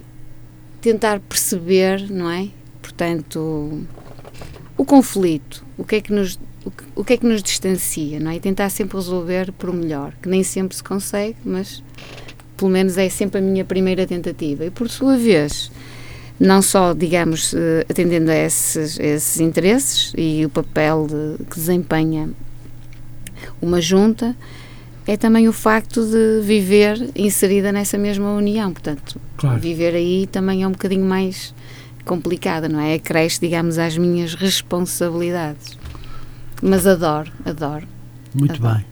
tentar 0.81 1.19
perceber, 1.19 2.09
não 2.09 2.29
é? 2.29 2.49
Portanto, 2.81 3.81
o 4.77 4.85
conflito, 4.85 5.65
o 5.77 5.83
que 5.83 5.95
é 5.97 6.01
que 6.01 6.11
nos 6.13 6.39
o 6.65 6.71
que, 6.71 6.83
o 6.97 7.03
que 7.05 7.13
é 7.13 7.17
que 7.17 7.25
nos 7.25 7.41
distancia, 7.41 8.19
não 8.19 8.29
é? 8.31 8.35
E 8.35 8.39
tentar 8.41 8.69
sempre 8.69 8.97
resolver 8.97 9.53
por 9.53 9.69
o 9.69 9.73
melhor, 9.73 10.13
que 10.21 10.27
nem 10.27 10.43
sempre 10.43 10.75
se 10.75 10.83
consegue, 10.83 11.37
mas 11.45 11.81
pelo 12.57 12.69
menos 12.69 12.97
é 12.97 13.07
sempre 13.07 13.39
a 13.39 13.41
minha 13.41 13.63
primeira 13.63 14.05
tentativa. 14.05 14.65
E 14.65 14.69
por 14.69 14.89
sua 14.89 15.15
vez, 15.15 15.71
não 16.37 16.61
só, 16.61 16.93
digamos, 16.93 17.53
eh, 17.53 17.85
atendendo 17.89 18.29
a 18.31 18.35
esses, 18.35 18.99
a 18.99 19.03
esses 19.03 19.39
interesses 19.39 20.11
e 20.17 20.43
o 20.45 20.49
papel 20.49 21.07
de- 21.07 21.45
que 21.45 21.55
desempenha 21.55 22.29
uma 23.61 23.79
junta, 23.81 24.35
é 25.05 25.15
também 25.15 25.47
o 25.47 25.53
facto 25.53 26.05
de 26.05 26.41
viver 26.45 27.09
inserida 27.15 27.71
nessa 27.71 27.97
mesma 27.97 28.31
união. 28.33 28.71
Portanto, 28.73 29.19
Claro. 29.37 29.59
viver 29.59 29.95
aí 29.95 30.27
também 30.27 30.63
é 30.63 30.67
um 30.67 30.71
bocadinho 30.71 31.05
mais 31.05 31.53
complicada, 32.05 32.67
não 32.69 32.79
é? 32.79 32.95
Acresce, 32.95 33.39
digamos, 33.39 33.77
às 33.77 33.97
minhas 33.97 34.33
responsabilidades. 34.33 35.77
Mas 36.61 36.87
adoro, 36.87 37.31
adoro, 37.45 37.87
Muito 38.33 38.55
Adoro. 38.55 38.75
bem. 38.75 38.85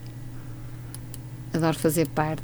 adoro 1.54 1.76
fazer 1.78 2.06
parte. 2.08 2.42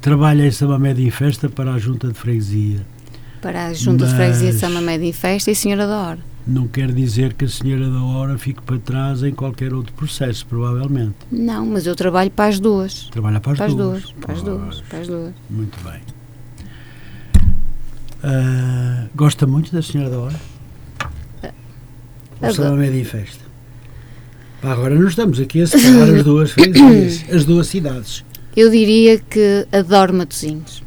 Trabalha 0.00 0.46
em 0.46 0.50
Samamed 0.50 1.02
em 1.02 1.10
Festa 1.10 1.48
para 1.48 1.72
a 1.72 1.78
Junta 1.78 2.08
de 2.08 2.14
Freguesia. 2.14 2.80
Para 3.40 3.66
a 3.66 3.72
Junta 3.72 4.04
de 4.06 4.10
Mas- 4.12 4.12
Freguesia 4.12 4.52
de 4.52 4.58
São 4.58 4.70
Mamed 4.70 5.04
em 5.04 5.12
Festa 5.12 5.50
e 5.50 5.54
Senhora 5.54 5.86
da 5.86 5.96
Hora. 5.98 6.18
Não 6.46 6.68
quer 6.68 6.92
dizer 6.92 7.32
que 7.32 7.46
a 7.46 7.48
Senhora 7.48 7.88
da 7.88 8.02
Hora 8.02 8.36
fique 8.36 8.60
para 8.62 8.78
trás 8.78 9.22
em 9.22 9.32
qualquer 9.32 9.72
outro 9.72 9.94
processo, 9.94 10.44
provavelmente. 10.46 11.14
Não, 11.32 11.64
mas 11.64 11.86
eu 11.86 11.96
trabalho 11.96 12.30
para 12.30 12.50
as 12.50 12.60
duas. 12.60 13.04
Trabalha 13.10 13.40
para 13.40 13.52
as 13.52 13.58
Para 13.58 13.66
as 13.66 13.74
duas. 13.74 14.02
duas, 14.02 14.12
para 14.20 14.32
as 14.34 14.42
duas, 14.42 14.80
para 14.82 14.98
as 14.98 15.06
duas. 15.08 15.32
Muito 15.48 15.78
bem. 15.82 16.00
Ah, 18.22 19.06
gosta 19.14 19.46
muito 19.46 19.72
da 19.72 19.82
Senhora 19.82 20.10
da 20.10 20.18
Hora? 20.18 20.40
Ou. 22.42 22.52
Samamed 22.52 22.98
em 22.98 23.04
Festa? 23.04 23.42
Pá, 24.60 24.72
agora 24.72 24.94
não 24.94 25.08
estamos 25.08 25.40
aqui 25.40 25.62
a 25.62 25.66
separar 25.66 26.14
as 26.14 26.24
duas 26.24 26.54
as 27.32 27.44
duas 27.44 27.66
cidades. 27.68 28.24
Eu 28.56 28.70
diria 28.70 29.18
que 29.18 29.66
adoro 29.72 30.12
Matosinhos. 30.14 30.82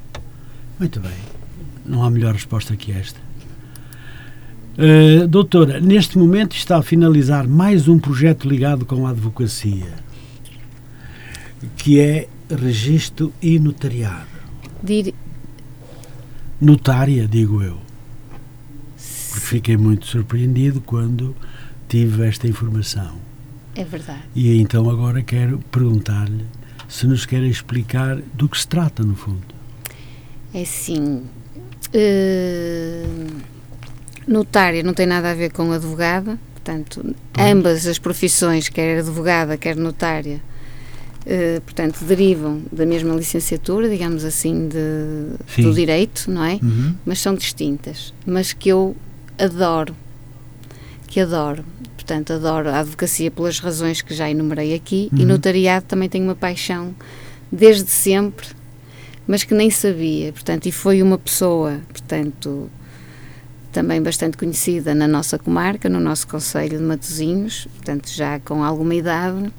Muito 0.80 1.00
bem. 1.00 1.12
Não 1.86 2.04
há 2.04 2.10
melhor 2.10 2.34
resposta 2.34 2.76
que 2.76 2.92
esta. 2.92 3.20
Uh, 4.78 5.28
doutora, 5.28 5.80
neste 5.80 6.18
momento 6.20 6.56
está 6.56 6.78
a 6.78 6.84
finalizar 6.84 7.48
mais 7.48 7.88
um 7.88 7.98
projeto 7.98 8.48
ligado 8.48 8.86
com 8.86 9.08
a 9.08 9.10
advocacia, 9.10 9.92
que 11.78 12.00
é 12.00 12.28
registro 12.50 13.34
e 13.42 13.58
notariado. 13.58 14.28
Dir- 14.84 15.16
Notária, 16.62 17.28
digo 17.28 17.62
eu. 17.64 17.78
Porque 19.32 19.40
fiquei 19.48 19.78
muito 19.78 20.06
surpreendido 20.06 20.80
quando 20.82 21.36
tive 21.90 22.26
esta 22.28 22.48
informação. 22.48 23.16
É 23.76 23.84
verdade. 23.84 24.24
E 24.36 24.60
então 24.60 24.90
agora 24.90 25.22
quero 25.24 25.60
perguntar-lhe 25.72 26.46
se 26.88 27.06
nos 27.08 27.26
quer 27.26 27.44
explicar 27.44 28.18
do 28.34 28.48
que 28.48 28.60
se 28.60 28.68
trata, 28.68 29.04
no 29.04 29.16
fundo. 29.16 29.42
É 30.54 30.62
assim. 30.62 31.24
eh, 31.94 33.06
notária 34.28 34.84
não 34.84 34.94
tem 34.94 35.06
nada 35.06 35.32
a 35.32 35.34
ver 35.34 35.52
com 35.52 35.72
advogada, 35.72 36.38
portanto, 36.54 37.16
ambas 37.38 37.88
as 37.88 37.98
profissões, 37.98 38.68
quer 38.70 39.00
advogada, 39.00 39.56
quer 39.58 39.76
notária, 39.76 40.42
eh, 41.26 41.62
portanto, 41.64 42.04
derivam 42.04 42.62
da 42.72 42.86
mesma 42.86 43.16
licenciatura, 43.16 43.90
digamos 43.90 44.24
assim, 44.26 44.68
de, 44.68 45.62
do 45.64 45.74
direito, 45.74 46.30
não 46.30 46.44
é? 46.44 46.60
Uhum. 46.62 46.96
Mas 47.06 47.20
são 47.20 47.36
distintas, 47.36 48.14
mas 48.26 48.54
que 48.54 48.70
eu 48.70 48.96
adoro, 49.38 49.96
que 51.08 51.20
adoro. 51.20 51.64
Portanto, 51.96 52.32
adoro 52.34 52.70
a 52.70 52.80
advocacia 52.80 53.30
pelas 53.30 53.60
razões 53.60 54.02
que 54.02 54.14
já 54.14 54.30
enumerei 54.30 54.74
aqui 54.74 55.10
e 55.14 55.22
Uhum. 55.22 55.28
notariado 55.28 55.86
também 55.86 56.08
tenho 56.08 56.24
uma 56.24 56.36
paixão 56.36 56.96
desde 57.52 57.90
sempre, 57.92 58.48
mas 59.28 59.44
que 59.44 59.54
nem 59.54 59.70
sabia. 59.70 60.32
Portanto, 60.32 60.66
e 60.68 60.72
foi 60.72 61.02
uma 61.02 61.18
pessoa, 61.18 61.80
portanto, 61.90 62.70
também 63.78 64.02
bastante 64.02 64.38
conhecida 64.38 64.96
na 64.96 65.08
nossa 65.08 65.38
comarca, 65.38 65.88
no 65.88 66.00
nosso 66.00 66.28
Conselho 66.28 66.80
de 66.80 66.84
Matosinhos, 66.84 67.68
portanto, 67.76 68.10
já 68.10 68.40
com 68.40 68.64
alguma 68.64 68.96
idade, 68.96 69.54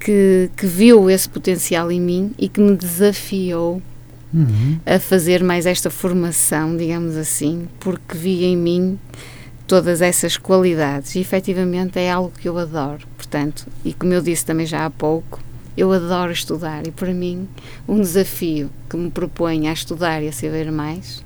que, 0.00 0.50
que 0.56 0.66
viu 0.66 1.10
esse 1.10 1.28
potencial 1.28 1.92
em 1.92 2.00
mim 2.00 2.32
e 2.38 2.48
que 2.48 2.58
me 2.58 2.74
desafiou 2.74 3.82
Uhum. 4.32 4.80
a 4.84 4.98
fazer 4.98 5.44
mais 5.44 5.64
esta 5.64 5.88
formação, 5.90 6.76
digamos 6.76 7.16
assim, 7.16 7.68
porque 7.78 8.18
vi 8.18 8.44
em 8.44 8.56
mim 8.56 8.98
todas 9.64 10.02
essas 10.02 10.36
qualidades 10.36 11.14
e 11.14 11.20
efetivamente 11.20 12.00
é 12.00 12.10
algo 12.10 12.32
que 12.36 12.48
eu 12.48 12.58
adoro. 12.58 13.06
Portanto, 13.16 13.68
e 13.84 13.92
como 13.92 14.12
eu 14.12 14.20
disse 14.20 14.44
também 14.44 14.66
já 14.66 14.84
há 14.84 14.90
pouco, 14.90 15.40
eu 15.76 15.92
adoro 15.92 16.32
estudar 16.32 16.84
e 16.84 16.90
para 16.90 17.14
mim 17.14 17.46
um 17.86 18.00
desafio 18.00 18.70
que 18.90 18.96
me 18.96 19.08
propõe 19.08 19.68
a 19.68 19.72
estudar 19.72 20.20
e 20.20 20.26
a 20.26 20.32
saber 20.32 20.72
mais 20.72 21.23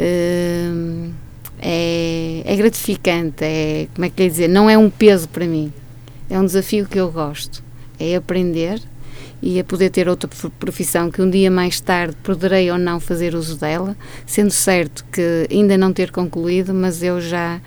hum, 0.00 1.12
é, 1.60 2.42
é 2.44 2.56
gratificante, 2.56 3.44
é, 3.44 3.86
como 3.94 4.06
é 4.06 4.10
que 4.10 4.22
ia 4.22 4.30
dizer, 4.30 4.48
não 4.48 4.68
é 4.68 4.76
um 4.76 4.88
peso 4.88 5.28
para 5.28 5.46
mim, 5.46 5.72
é 6.28 6.38
um 6.38 6.44
desafio 6.44 6.86
que 6.86 6.98
eu 6.98 7.10
gosto, 7.10 7.62
é 7.98 8.16
aprender 8.16 8.80
e 9.42 9.58
a 9.58 9.64
poder 9.64 9.90
ter 9.90 10.08
outra 10.08 10.28
prof- 10.28 10.52
profissão 10.58 11.10
que 11.10 11.22
um 11.22 11.28
dia 11.30 11.50
mais 11.50 11.80
tarde 11.80 12.16
poderei 12.22 12.70
ou 12.70 12.78
não 12.78 13.00
fazer 13.00 13.34
uso 13.34 13.56
dela, 13.58 13.96
sendo 14.26 14.50
certo 14.50 15.04
que 15.10 15.46
ainda 15.50 15.76
não 15.78 15.92
ter 15.92 16.10
concluído, 16.10 16.74
mas 16.74 17.02
eu 17.02 17.20
já 17.20 17.60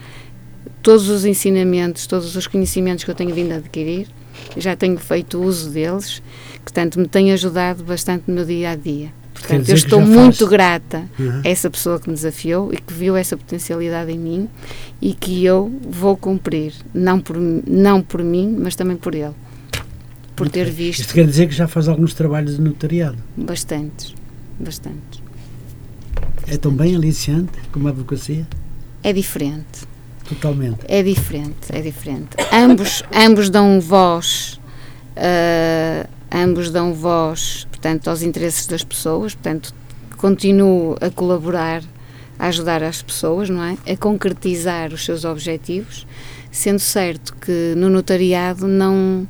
todos 0.81 1.09
os 1.09 1.25
ensinamentos, 1.25 2.05
todos 2.05 2.35
os 2.35 2.45
conhecimentos 2.45 3.03
que 3.03 3.09
eu 3.11 3.15
tenho 3.15 3.33
vindo 3.33 3.53
a 3.53 3.55
adquirir, 3.55 4.07
já 4.57 4.75
tenho 4.75 4.97
feito 4.97 5.41
uso 5.41 5.69
deles, 5.69 6.21
que 6.65 6.73
tanto 6.73 6.99
me 6.99 7.07
tem 7.07 7.31
ajudado 7.31 7.83
bastante 7.83 8.25
no 8.27 8.35
meu 8.35 8.45
dia 8.45 8.71
a 8.71 8.75
dia. 8.75 9.09
Portanto, 9.47 9.69
eu 9.69 9.75
estou 9.75 9.99
muito 10.01 10.37
faz- 10.39 10.49
grata 10.49 11.03
Uhum. 11.19 11.41
a 11.43 11.47
essa 11.47 11.69
pessoa 11.69 11.99
que 11.99 12.07
me 12.09 12.15
desafiou 12.15 12.73
e 12.73 12.77
que 12.77 12.93
viu 12.93 13.15
essa 13.15 13.35
potencialidade 13.35 14.11
em 14.11 14.17
mim 14.17 14.49
e 15.01 15.13
que 15.13 15.43
eu 15.43 15.71
vou 15.87 16.15
cumprir, 16.15 16.73
não 16.93 17.19
por, 17.19 17.37
não 17.37 18.01
por 18.01 18.23
mim, 18.23 18.55
mas 18.59 18.75
também 18.75 18.95
por 18.95 19.13
ele. 19.13 19.33
Por 20.35 20.49
ter 20.49 20.69
visto 20.69 21.01
Isto 21.01 21.13
quer 21.13 21.27
dizer 21.27 21.47
que 21.47 21.53
já 21.53 21.67
faz 21.67 21.87
alguns 21.87 22.13
trabalhos 22.13 22.55
de 22.55 22.61
notariado. 22.61 23.17
bastantes, 23.37 24.15
bastantes. 24.59 25.21
É 26.47 26.57
tão 26.57 26.71
bem 26.73 26.95
aliciante 26.95 27.51
como 27.71 27.87
a 27.87 27.91
advocacia? 27.91 28.47
É 29.03 29.11
diferente. 29.13 29.85
Totalmente. 30.27 30.79
É 30.87 31.03
diferente, 31.03 31.57
é 31.69 31.81
diferente. 31.81 32.29
Ambos, 32.51 33.03
ambos 33.13 33.49
dão 33.49 33.79
voz, 33.81 34.59
ah, 35.17 36.07
ambos 36.31 36.71
dão 36.71 36.93
voz, 36.93 37.67
portanto, 37.83 38.09
aos 38.09 38.21
interesses 38.21 38.65
das 38.65 38.81
pessoas, 38.81 39.35
portanto, 39.35 39.73
continuo 40.15 40.95
a 41.01 41.09
colaborar, 41.09 41.83
a 42.39 42.47
ajudar 42.47 42.81
as 42.81 43.01
pessoas, 43.01 43.49
não 43.49 43.61
é? 43.61 43.77
A 43.91 43.97
concretizar 43.97 44.93
os 44.93 45.03
seus 45.03 45.25
objetivos, 45.25 46.07
sendo 46.49 46.79
certo 46.79 47.35
que 47.35 47.73
no 47.75 47.89
notariado 47.89 48.67
não 48.67 49.27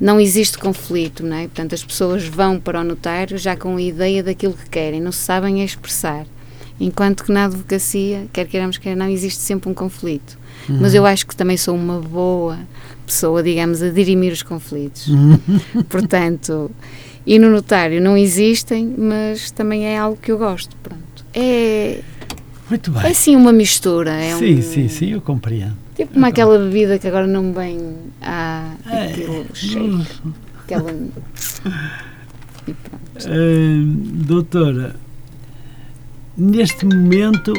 não 0.00 0.20
existe 0.20 0.58
conflito, 0.58 1.26
não 1.26 1.36
é? 1.36 1.42
Portanto, 1.48 1.74
as 1.74 1.82
pessoas 1.82 2.24
vão 2.24 2.60
para 2.60 2.80
o 2.80 2.84
notário 2.84 3.36
já 3.36 3.56
com 3.56 3.74
a 3.74 3.82
ideia 3.82 4.22
daquilo 4.22 4.54
que 4.54 4.70
querem, 4.70 5.00
não 5.00 5.10
se 5.10 5.18
sabem 5.18 5.64
expressar. 5.64 6.24
Enquanto 6.78 7.24
que 7.24 7.32
na 7.32 7.46
advocacia, 7.46 8.28
quer 8.32 8.46
queiramos, 8.46 8.78
quer 8.78 8.96
não, 8.96 9.08
existe 9.08 9.40
sempre 9.40 9.68
um 9.68 9.74
conflito. 9.74 10.38
Mas 10.68 10.94
eu 10.94 11.04
acho 11.04 11.26
que 11.26 11.34
também 11.34 11.56
sou 11.56 11.74
uma 11.74 11.98
boa 11.98 12.58
pessoa, 13.04 13.42
digamos, 13.42 13.82
a 13.82 13.90
dirimir 13.90 14.32
os 14.32 14.42
conflitos. 14.42 15.08
Portanto, 15.88 16.70
e 17.30 17.38
no 17.38 17.50
notário 17.50 18.00
não 18.00 18.16
existem, 18.16 18.94
mas 18.96 19.50
também 19.50 19.84
é 19.86 19.98
algo 19.98 20.16
que 20.20 20.32
eu 20.32 20.38
gosto. 20.38 20.74
Pronto. 20.82 21.26
É, 21.34 22.00
Muito 22.70 22.90
é 22.98 23.02
bem. 23.02 23.12
sim 23.14 23.36
uma 23.36 23.52
mistura. 23.52 24.12
É 24.12 24.34
sim, 24.34 24.58
um, 24.58 24.62
sim, 24.62 24.88
sim, 24.88 25.12
eu 25.12 25.20
compreendo. 25.20 25.76
Tipo 25.94 26.14
como 26.14 26.24
aquela 26.24 26.58
bebida 26.58 26.98
que 26.98 27.06
agora 27.06 27.26
não 27.26 27.52
vem 27.52 27.96
a 28.22 28.72
É. 28.90 29.04
aquilo 29.10 29.44
cheio. 29.52 30.06
Aquela... 30.64 30.90
E 32.66 32.74
pronto. 32.74 33.26
Ah, 33.26 34.24
doutora, 34.26 34.96
neste 36.36 36.84
momento, 36.84 37.52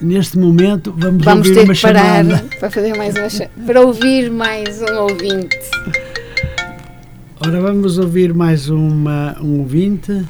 neste 0.00 0.38
momento, 0.38 0.94
vamos, 0.96 1.24
Vamos 1.24 1.50
ter 1.50 1.64
uma 1.64 1.74
que 1.74 1.80
parar 1.82 2.24
chamada. 2.24 2.44
para 2.60 2.70
fazer 2.70 2.96
mais 2.96 3.14
uma 3.16 3.48
para 3.66 3.80
ouvir 3.80 4.30
mais 4.30 4.80
um 4.80 4.94
ouvinte. 5.02 5.56
Ora, 7.44 7.60
vamos 7.60 7.98
ouvir 7.98 8.32
mais 8.34 8.68
uma, 8.68 9.36
um 9.40 9.60
ouvinte. 9.60 10.26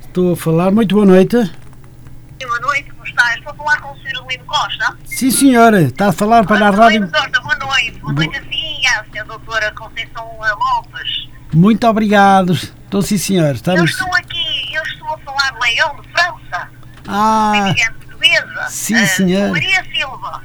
Estou 0.00 0.32
a 0.32 0.36
falar. 0.36 0.70
Muito 0.70 0.94
boa 0.94 1.06
noite. 1.06 1.36
Boa 1.36 2.60
noite, 2.60 2.90
como 2.90 3.04
estás? 3.06 3.36
Estou 3.36 3.52
a 3.52 3.54
falar 3.54 3.80
com 3.80 3.92
o 3.92 3.96
Sr. 3.96 4.26
Lino 4.28 4.44
Costa. 4.44 4.96
Sim, 5.04 5.30
senhora. 5.30 5.82
Está 5.82 6.08
a 6.08 6.12
falar 6.12 6.44
para 6.44 6.66
a 6.66 6.70
Olá, 6.70 6.84
rádio. 6.84 7.00
Lino 7.00 7.12
Costa, 7.12 7.40
boa 7.40 7.56
noite. 7.56 7.98
Boa 8.00 8.12
noite 8.12 8.36
a 8.36 8.42
si 8.42 8.86
à 8.86 9.04
Sra. 9.04 9.24
Doutora 9.24 9.72
Conceição 9.72 10.26
Lopes. 10.38 11.28
Muito 11.52 11.86
obrigado. 11.86 12.52
Estou 12.52 13.02
sim, 13.02 13.16
senhor. 13.18 13.48
Eu 13.48 13.52
Estamos. 13.54 13.90
estou 13.90 14.14
aqui, 14.14 14.74
eu 14.74 14.82
estou 14.82 15.08
a 15.14 15.18
falar 15.18 15.52
de 15.52 15.60
Leão, 15.60 15.96
de 16.00 16.08
França, 16.08 16.68
Ah, 17.06 17.74
portuguesa. 18.06 18.66
sim, 18.68 18.94
eh, 18.94 19.06
senhor. 19.06 19.50
Maria 19.50 19.84
Silva. 19.94 20.42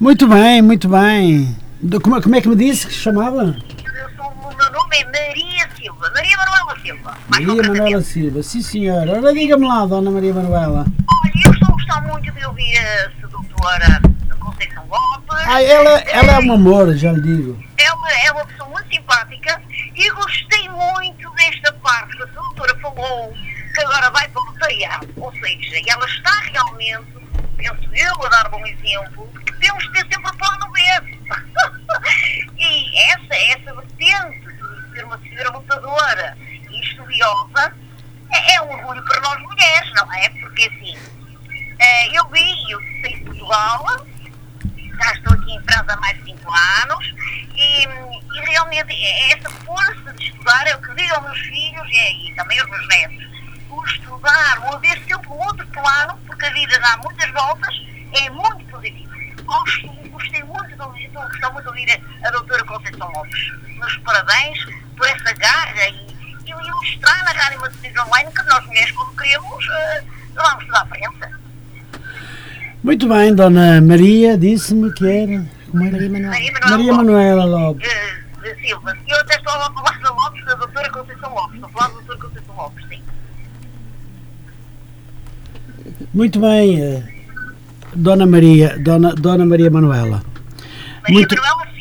muito 0.00 0.26
bem, 0.26 0.62
muito 0.62 0.88
bem. 0.88 1.56
Como, 2.02 2.22
como 2.22 2.34
é 2.36 2.40
que 2.40 2.48
me 2.48 2.56
disse 2.56 2.86
que 2.86 2.92
se 2.94 3.00
chamava? 3.00 3.56
É 4.94 5.04
Maria 5.06 5.68
Silva. 5.76 6.10
Maria 6.14 6.36
Manuela 6.36 6.80
Silva. 6.80 7.18
Maria. 7.28 7.46
Manuela 7.68 8.02
Silva. 8.02 8.42
Sim, 8.42 8.62
senhora. 8.62 9.12
Ora, 9.18 9.32
diga-me 9.32 9.66
lá, 9.66 9.86
dona 9.86 10.10
Maria 10.10 10.32
Manuela. 10.32 10.84
Olha, 10.84 11.32
eu 11.46 11.52
estou 11.52 11.68
a 11.68 11.72
gostar 11.72 12.00
muito 12.02 12.30
de 12.30 12.46
ouvir 12.46 12.78
a 12.78 13.10
Sra. 13.10 13.28
Doutora 13.28 14.00
Conceição 14.38 14.84
Lopes. 14.88 15.46
Ah, 15.46 15.62
ela, 15.62 15.90
ela 16.00 16.32
é 16.32 16.38
um 16.40 16.52
amor, 16.52 16.94
já 16.96 17.12
lhe 17.12 17.20
digo. 17.22 17.58
é 17.78 17.92
uma, 17.92 18.10
é 18.10 18.32
uma 18.32 18.46
pessoa 18.46 18.68
muito 18.68 18.94
simpática 18.94 19.60
e 19.94 20.10
gostei 20.10 20.68
muito 20.68 21.30
desta 21.30 21.72
parte 21.72 22.16
que 22.16 22.22
a 22.22 22.26
sua 22.28 22.42
doutora 22.42 22.78
falou, 22.80 23.32
que 23.74 23.80
agora 23.80 24.10
vai 24.10 24.28
para 24.28 24.42
o 24.42 24.44
notariado. 24.46 25.08
Ou 25.16 25.32
seja, 25.32 25.80
ela 25.88 26.06
está 26.06 26.30
realmente, 26.52 27.06
penso 27.56 27.88
eu, 27.94 28.26
a 28.26 28.28
dar 28.28 28.54
um 28.54 28.66
exemplo, 28.66 29.28
que 29.46 29.52
temos 29.60 29.84
que 29.86 29.92
ter 29.92 30.14
sempre 30.14 30.30
o 30.30 30.36
plano 30.36 30.70
B. 30.72 30.80
e 32.58 32.98
essa, 33.10 33.34
essa 33.34 33.74
vertente 33.74 34.46
de 34.46 34.53
ser 34.94 35.04
uma 35.04 35.18
senhora 35.18 35.50
lutadora 35.50 36.36
e 36.70 36.80
estudiosa 36.80 37.74
é, 38.32 38.54
é 38.54 38.62
um 38.62 38.72
orgulho 38.72 39.04
para 39.04 39.20
nós 39.20 39.40
mulheres, 39.40 39.92
não 39.94 40.12
é? 40.12 40.28
Porque 40.28 40.64
assim, 40.64 40.96
eh, 41.78 42.18
eu 42.18 42.26
vi, 42.28 42.70
eu 42.70 42.80
sei 43.00 43.18
de 43.18 43.24
Portugal, 43.24 43.84
já 45.02 45.12
estou 45.12 45.34
aqui 45.34 45.52
em 45.52 45.62
França 45.64 45.92
há 45.92 45.96
mais 45.96 46.16
de 46.18 46.24
5 46.24 46.52
anos 46.82 47.14
e, 47.54 47.84
e 47.84 48.40
realmente 48.46 48.92
é 48.92 49.32
essa 49.32 49.50
força 49.50 50.12
de 50.14 50.24
estudar 50.24 50.66
é 50.66 50.76
o 50.76 50.82
que 50.82 50.94
digo 50.94 51.14
aos 51.14 51.24
meus 51.24 51.40
filhos 51.40 51.88
e, 51.90 52.30
e 52.30 52.34
também 52.34 52.58
aos 52.60 52.70
meus 52.70 52.88
netos. 52.88 53.24
O 53.70 53.84
estudar, 53.84 54.58
o 54.60 54.74
haver 54.76 55.02
sempre 55.04 55.28
um 55.28 55.38
outro 55.38 55.66
plano, 55.68 56.18
porque 56.26 56.46
a 56.46 56.52
vida 56.52 56.78
dá 56.78 56.96
muitas 56.98 57.30
voltas, 57.32 57.74
é 58.12 58.30
muito 58.30 58.64
positivo. 58.66 59.12
Gostei 60.10 60.42
muito 60.44 60.74
de 60.74 60.80
ouvir, 60.80 61.06
estou 61.06 61.22
a 61.22 61.52
muito 61.52 61.62
de 61.62 61.68
ouvir 61.68 62.02
a, 62.22 62.28
a 62.28 62.30
doutora 62.30 62.64
Conceição 62.64 63.10
Lopes. 63.12 63.50
Meus 63.78 63.96
parabéns 63.98 64.83
por 64.96 65.06
essa 65.06 65.32
garra 65.34 65.88
e, 65.88 66.06
e, 66.46 66.50
e 66.50 66.70
mostrar 66.72 67.24
na 67.24 67.30
Rádio 67.32 67.60
Matriz 67.60 67.92
Online 68.06 68.30
que 68.34 68.42
nós 68.44 68.66
mulheres, 68.66 68.90
quando 68.92 69.16
queremos, 69.16 69.64
eh, 69.70 70.02
vamos 70.34 70.64
toda 70.66 70.78
à 70.80 70.86
frente. 70.86 71.44
Muito 72.82 73.08
bem, 73.08 73.34
dona 73.34 73.80
Maria 73.80 74.36
disse-me 74.36 74.92
que 74.92 75.06
era. 75.06 75.44
Como 75.70 75.84
era? 75.84 75.92
Maria 75.92 76.10
Manuel. 76.10 76.30
Maria 76.30 76.52
Manuela 76.52 76.66
Maria 76.70 76.92
Lopes. 76.92 76.96
Manuela 76.96 77.44
Lopes. 77.44 77.88
de, 78.42 78.54
de 78.54 78.66
Silva. 78.68 78.96
Eu 79.08 79.20
até 79.20 79.36
estou 79.36 79.52
a 79.54 79.72
falar 79.72 79.98
da 80.00 80.10
Lopes, 80.10 80.44
da 80.44 80.54
doutora 80.54 80.90
Conceição 80.90 81.34
Lopes. 81.34 81.54
Estou 81.54 81.68
a 81.68 81.72
falar 81.72 81.86
da 81.88 81.94
doutora 81.94 82.18
Conceição 82.18 82.56
Lopes, 82.56 82.84
sim. 82.88 83.02
Muito 86.12 86.40
bem, 86.40 86.80
eh, 86.80 87.02
dona 87.94 88.26
Maria, 88.26 88.78
dona, 88.78 89.14
dona 89.14 89.44
Maria 89.46 89.70
Manuela. 89.70 90.22
Maria 91.02 91.18
Muito- 91.18 91.36
Manuela. 91.36 91.73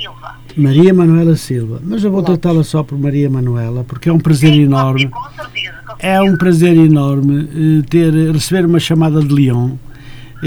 Maria 0.57 0.93
Manuela 0.93 1.35
Silva. 1.35 1.79
Mas 1.83 2.03
eu 2.03 2.11
vou 2.11 2.21
tratá-la 2.23 2.63
só 2.63 2.83
por 2.83 2.97
Maria 2.97 3.29
Manuela, 3.29 3.83
porque 3.83 4.09
é 4.09 4.13
um 4.13 4.19
prazer 4.19 4.51
Sim, 4.53 4.63
enorme. 4.63 5.07
Com 5.07 5.23
certeza, 5.31 5.73
com 5.87 5.95
É 5.99 6.19
um 6.19 6.23
certeza. 6.23 6.37
prazer 6.37 6.77
enorme 6.77 7.49
eh, 7.81 7.85
ter, 7.89 8.13
receber 8.31 8.65
uma 8.65 8.79
chamada 8.79 9.19
de 9.21 9.33
Leão 9.33 9.79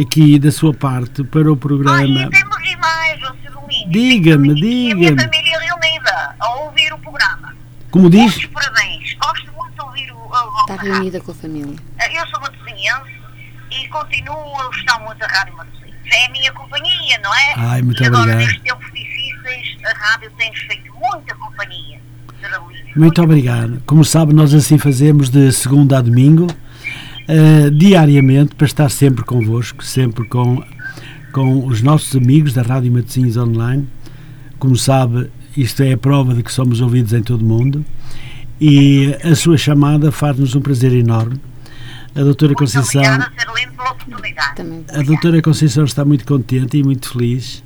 aqui 0.01 0.39
da 0.39 0.51
sua 0.53 0.73
parte 0.75 1.25
para 1.25 1.49
o 1.51 1.55
Ai, 1.55 1.59
programa. 1.59 2.05
e 2.05 2.31
temos 2.31 2.57
e 2.71 2.77
mais, 2.77 3.23
ó 3.25 3.33
Sr. 3.33 3.53
Domingos. 3.53 3.91
Diga-me, 3.93 4.49
E 4.49 4.51
a 4.51 4.55
minha 4.55 4.95
diga-me. 4.95 5.23
família 5.23 5.59
reunida 5.61 6.37
a 6.39 6.55
ouvir 6.65 6.93
o 6.93 6.99
programa. 6.99 7.55
Como 7.91 8.11
diz? 8.11 8.21
Muitos 8.37 8.47
parabéns. 8.47 9.15
Gosto 9.15 9.53
muito 9.53 9.73
de 9.75 9.81
ouvir 9.83 10.13
o, 10.13 10.35
a 10.35 10.61
Está 10.73 10.83
reunida 10.83 11.21
com 11.21 11.33
a 11.33 11.35
família. 11.35 11.77
Eu 12.13 12.27
sou 12.29 12.41
matosinhense 12.41 13.17
e 13.71 13.89
continuo 13.89 14.61
a 14.61 14.67
gostar 14.67 14.99
muito 15.01 15.19
da 15.19 15.27
Rádio 15.27 15.57
Matosinhos. 15.57 15.87
É 16.13 16.27
a 16.27 16.31
minha 16.31 16.53
companhia, 16.53 17.19
não 17.23 17.35
é? 17.35 17.55
Ai, 17.57 17.83
muito 17.83 18.01
e 18.03 18.07
agora, 18.07 18.23
obrigado. 18.23 18.47
nestes 18.47 18.63
difíceis, 19.47 19.77
a 19.85 19.97
rádio 19.97 20.31
tem-nos 20.37 20.59
feito 20.61 20.93
muita 20.93 21.35
companhia. 21.35 22.01
Muito 22.95 23.23
obrigado. 23.23 23.83
Como 23.87 24.05
sabe, 24.05 24.35
nós 24.35 24.53
assim 24.53 24.79
fazemos 24.79 25.31
de 25.31 25.51
segunda 25.53 25.99
a 25.99 26.03
domingo, 26.03 26.47
eh, 27.29 27.71
diariamente, 27.71 28.55
para 28.55 28.67
estar 28.67 28.89
sempre 28.91 29.25
convosco, 29.25 29.85
sempre 29.85 30.27
com, 30.29 30.63
com 31.33 31.67
os 31.67 31.83
nossos 31.83 32.15
amigos 32.15 32.53
da 32.53 32.63
Rádio 32.63 32.93
Matosinhos 32.93 33.37
Online. 33.37 33.89
Como 34.59 34.77
sabe, 34.77 35.31
isto 35.57 35.83
é 35.83 35.93
a 35.93 35.99
prova 35.99 36.35
de 36.35 36.43
que 36.43 36.53
somos 36.53 36.81
ouvidos 36.81 37.13
em 37.13 37.23
todo 37.23 37.43
o 37.43 37.45
mundo 37.45 37.85
e 38.61 39.15
a 39.25 39.35
sua 39.35 39.59
chamada 39.59 40.13
faz-nos 40.13 40.55
um 40.55 40.61
prazer 40.61 40.93
enorme. 40.93 41.41
A 42.15 42.21
doutora 42.21 42.51
Muito 42.51 42.59
Conceição, 42.59 43.03
obrigada, 43.03 43.31
pela 43.77 43.91
oportunidade. 43.91 44.99
A 44.99 45.03
doutora 45.03 45.43
Conceição 45.43 45.85
está 45.85 46.05
muito 46.05 46.25
contente 46.25 46.79
e 46.79 46.83
muito 46.83 47.11
feliz. 47.11 47.66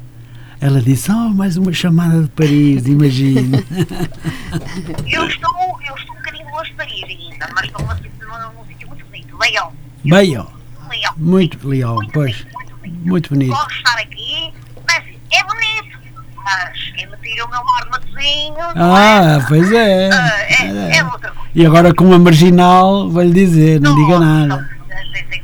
Ela 0.61 0.81
disse, 0.83 1.11
oh, 1.11 1.31
mais 1.31 1.57
uma 1.57 1.73
chamada 1.73 2.23
de 2.23 2.29
Paris, 2.31 2.87
imagina. 2.87 3.59
Eu 5.11 5.27
estou, 5.27 5.51
eu 5.89 5.95
estou 5.97 6.15
um 6.15 6.19
bocadinho 6.19 6.51
longe 6.51 6.71
de 6.71 6.77
Paris 6.77 7.03
ainda, 7.05 7.49
mas 7.55 7.65
estou 7.65 7.87
num, 7.87 8.65
sítio 8.67 8.89
muito 8.89 9.05
bonito. 9.07 9.39
Leão. 9.39 9.67
Ó, 9.69 10.09
Leão. 10.15 11.15
muito 11.17 11.59
Muito 11.95 12.13
pois, 12.13 12.45
muito 12.55 12.77
bonito. 12.77 13.09
muito 13.09 13.29
bonito. 13.31 13.51
Gosto 13.51 13.69
de 13.69 13.75
estar 13.77 13.99
aqui, 13.99 14.53
mas 14.87 15.05
é 15.33 15.45
bonito. 15.45 15.99
Mas 16.45 16.79
quem 16.97 17.07
me 17.07 17.17
tira 17.19 17.45
o 17.47 17.51
meu 17.51 17.65
mar 17.65 17.87
matozinho. 17.91 18.55
não 18.77 18.97
é? 18.97 19.37
Ah, 19.37 19.45
pois 19.49 19.73
é. 19.73 20.11
Ah, 20.13 20.41
é, 20.49 20.97
é 20.99 21.05
outra 21.05 21.31
coisa. 21.31 21.51
E 21.55 21.67
agora 21.67 21.95
com 21.95 22.13
a 22.13 22.19
marginal, 22.19 23.09
vai-lhe 23.11 23.33
dizer, 23.33 23.81
não 23.81 23.95
diga 23.95 24.19
Nossa, 24.19 24.47
nada. 24.47 24.69
sem 24.69 24.79
dúvida, 24.79 25.13
sem 25.15 25.23
dúvida. 25.23 25.40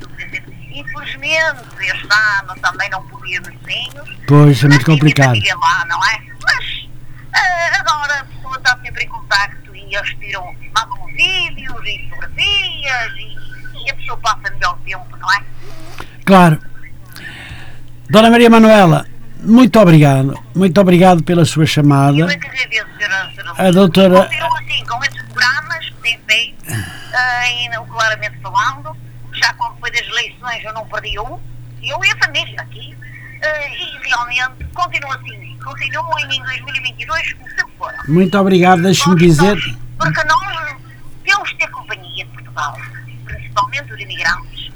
Infelizmente, 1.26 1.64
este 1.80 2.08
ano 2.12 2.54
também 2.62 2.88
não 2.90 3.02
podia 3.08 3.40
vizinhos. 3.40 4.08
Pois, 4.28 4.62
é 4.64 4.68
muito 4.68 4.86
complicado. 4.86 5.38
lá, 5.60 5.84
não 5.86 5.98
é? 6.08 6.20
Mas 6.44 6.88
ah, 7.34 7.80
agora 7.80 8.20
a 8.20 8.24
pessoa 8.24 8.56
está 8.56 8.78
sempre 8.82 9.04
em 9.04 9.08
contacto 9.08 9.74
e 9.74 9.94
eles 9.94 10.14
tiram, 10.20 10.54
mandam 10.74 11.06
vídeos 11.06 11.80
e 11.84 12.08
fotografias 12.10 13.12
e, 13.16 13.84
e 13.86 13.90
a 13.90 13.94
pessoa 13.94 14.16
passa 14.18 14.50
melhor 14.52 14.78
tempo, 14.84 15.16
não 15.16 15.32
é? 15.32 15.42
Claro. 16.24 16.60
Dona 18.08 18.30
Maria 18.30 18.48
Manuela, 18.50 19.06
muito 19.40 19.78
obrigado. 19.80 20.38
Muito 20.54 20.80
obrigado 20.80 21.22
pela 21.24 21.44
sua 21.44 21.64
Eu 21.64 21.66
chamada. 21.66 22.32
é 22.32 22.36
que 22.36 22.46
agradeço. 22.46 22.86
Sra. 22.98 23.52
A 23.58 23.70
doutora- 23.70 24.24
assim, 24.24 24.84
com 24.86 25.02
esses 25.04 25.22
programas 25.22 25.86
que 25.86 25.94
tem 26.02 26.20
feito, 26.28 26.64
ainda 27.42 27.80
claramente 27.80 28.38
falando, 28.42 28.96
já 29.36 29.52
quando 29.54 29.78
foi 29.80 29.90
das 29.90 30.02
eleições 30.06 30.64
eu 30.64 30.72
não 30.72 30.86
perdi 30.86 31.18
um, 31.18 31.38
eu 31.82 32.04
e 32.04 32.10
a 32.10 32.16
família 32.24 32.60
aqui, 32.60 32.96
e 33.42 34.08
realmente 34.08 34.64
continuo 34.74 35.12
assim, 35.12 35.56
continuo 35.62 36.18
em 36.18 36.42
2022 36.42 37.32
como 37.34 37.48
sempre 37.50 37.72
fora. 37.78 37.98
Muito 38.08 38.38
obrigado. 38.38 38.82
Deixe-me 38.82 39.16
dizer. 39.16 39.54
nós- 39.56 39.76
Porque 39.98 40.24
nós 40.24 40.76
temos 41.24 41.48
de 41.50 41.56
ter 41.56 41.68
companhia 41.70 42.24
de 42.24 42.30
Portugal, 42.32 42.76
principalmente 43.24 43.92
os 43.92 44.00
imigrantes, 44.00 44.70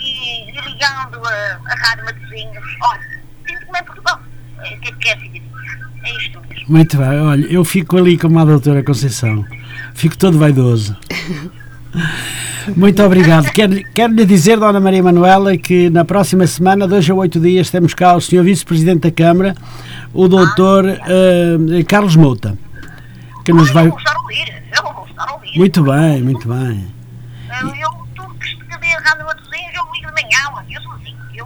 e, 0.00 0.50
e 0.50 0.60
ligando 0.60 1.26
a, 1.26 1.60
a 1.66 1.74
Rádio 1.76 2.04
Matosinhos, 2.04 2.64
olha, 2.82 3.20
sinto-me 3.46 3.78
em 3.78 3.84
Portugal. 3.84 4.20
O 4.58 4.62
que 4.80 4.88
é 4.88 4.92
que 4.92 5.08
é? 5.08 5.12
É 6.04 6.16
isto 6.18 6.40
mesmo. 6.48 6.64
Muito 6.68 6.96
bem, 6.96 7.20
olha, 7.20 7.46
eu 7.46 7.64
fico 7.64 7.96
ali 7.98 8.16
como 8.18 8.38
a 8.38 8.44
doutora 8.44 8.82
Conceição. 8.82 9.44
Fico 9.94 10.16
todo 10.16 10.38
vaidoso. 10.38 10.96
Muito 12.76 13.02
obrigado. 13.02 13.50
Quero, 13.52 13.80
quero 13.94 14.12
lhe 14.12 14.24
dizer, 14.26 14.58
Dona 14.58 14.80
Maria 14.80 15.02
Manuela, 15.02 15.56
que 15.56 15.88
na 15.90 16.04
próxima 16.04 16.46
semana, 16.46 16.86
dois 16.88 17.08
a 17.08 17.14
oito 17.14 17.38
dias, 17.38 17.70
temos 17.70 17.94
cá 17.94 18.14
o 18.16 18.20
Sr. 18.20 18.42
Vice-Presidente 18.42 19.00
da 19.02 19.10
Câmara, 19.10 19.54
o 20.12 20.26
doutor 20.28 20.84
eh, 20.88 21.84
Carlos 21.86 22.16
Mouta, 22.16 22.58
que 23.44 23.52
nos 23.52 23.70
vai... 23.70 23.86
Eu 23.86 23.90
vou 23.90 23.98
estar 23.98 24.14
a 24.16 24.20
ouvir, 24.20 24.62
eu 24.76 24.82
vou 24.94 25.06
estar 25.06 25.28
a 25.28 25.32
ouvir. 25.34 25.56
Muito 25.58 25.82
bem, 25.84 26.22
muito 26.22 26.48
bem. 26.48 26.86
Assim. 27.50 27.72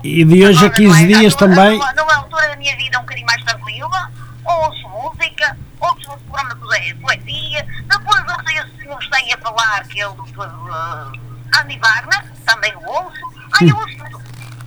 E 0.03 0.25
de 0.25 0.45
hoje 0.47 0.59
a 0.65 0.69
Agora, 0.69 0.71
15 0.71 0.89
não 0.89 0.97
é? 0.97 1.07
dias 1.21 1.35
a- 1.35 1.37
também- 1.37 1.79
Numa 1.79 2.15
altura 2.17 2.49
da 2.49 2.57
minha 2.57 2.75
vida 2.77 2.97
um 2.99 3.03
bocadinho 3.03 3.27
mais 3.27 3.43
tranquila, 3.45 4.11
ouço 4.51 4.89
música, 4.89 5.57
ouço 5.81 6.13
o 6.13 6.19
programa 6.19 6.55
de 6.55 6.95
poesia, 6.97 7.67
depois 7.89 8.21
ouço 8.21 8.51
esse 8.51 8.77
senhor 8.83 8.99
que 8.99 9.11
tem 9.11 9.33
a 9.33 9.39
falar, 9.39 9.85
que 9.87 10.01
é 10.01 10.09
o 10.09 10.15
doutor 10.15 10.49
uh, 10.49 11.13
Andy 11.61 11.79
Wagner, 11.79 12.33
também 12.45 12.75
o 12.77 12.89
ouço. 12.89 13.21
Ai, 13.61 13.71
eu 13.71 13.77
ouço 13.77 13.97
tudo. 13.97 14.21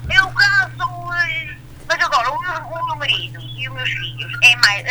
Eu 0.09 0.27
caso, 0.31 1.13
eh, 1.13 1.55
mas 1.87 2.03
agora 2.03 2.31
o 2.31 2.41
meu, 2.41 2.51
o 2.51 2.85
meu 2.87 2.95
marido 2.97 3.39
e 3.39 3.69
os 3.69 3.75
meus 3.75 3.89
filhos 3.89 4.31
é 4.43 4.55
mais, 4.57 4.83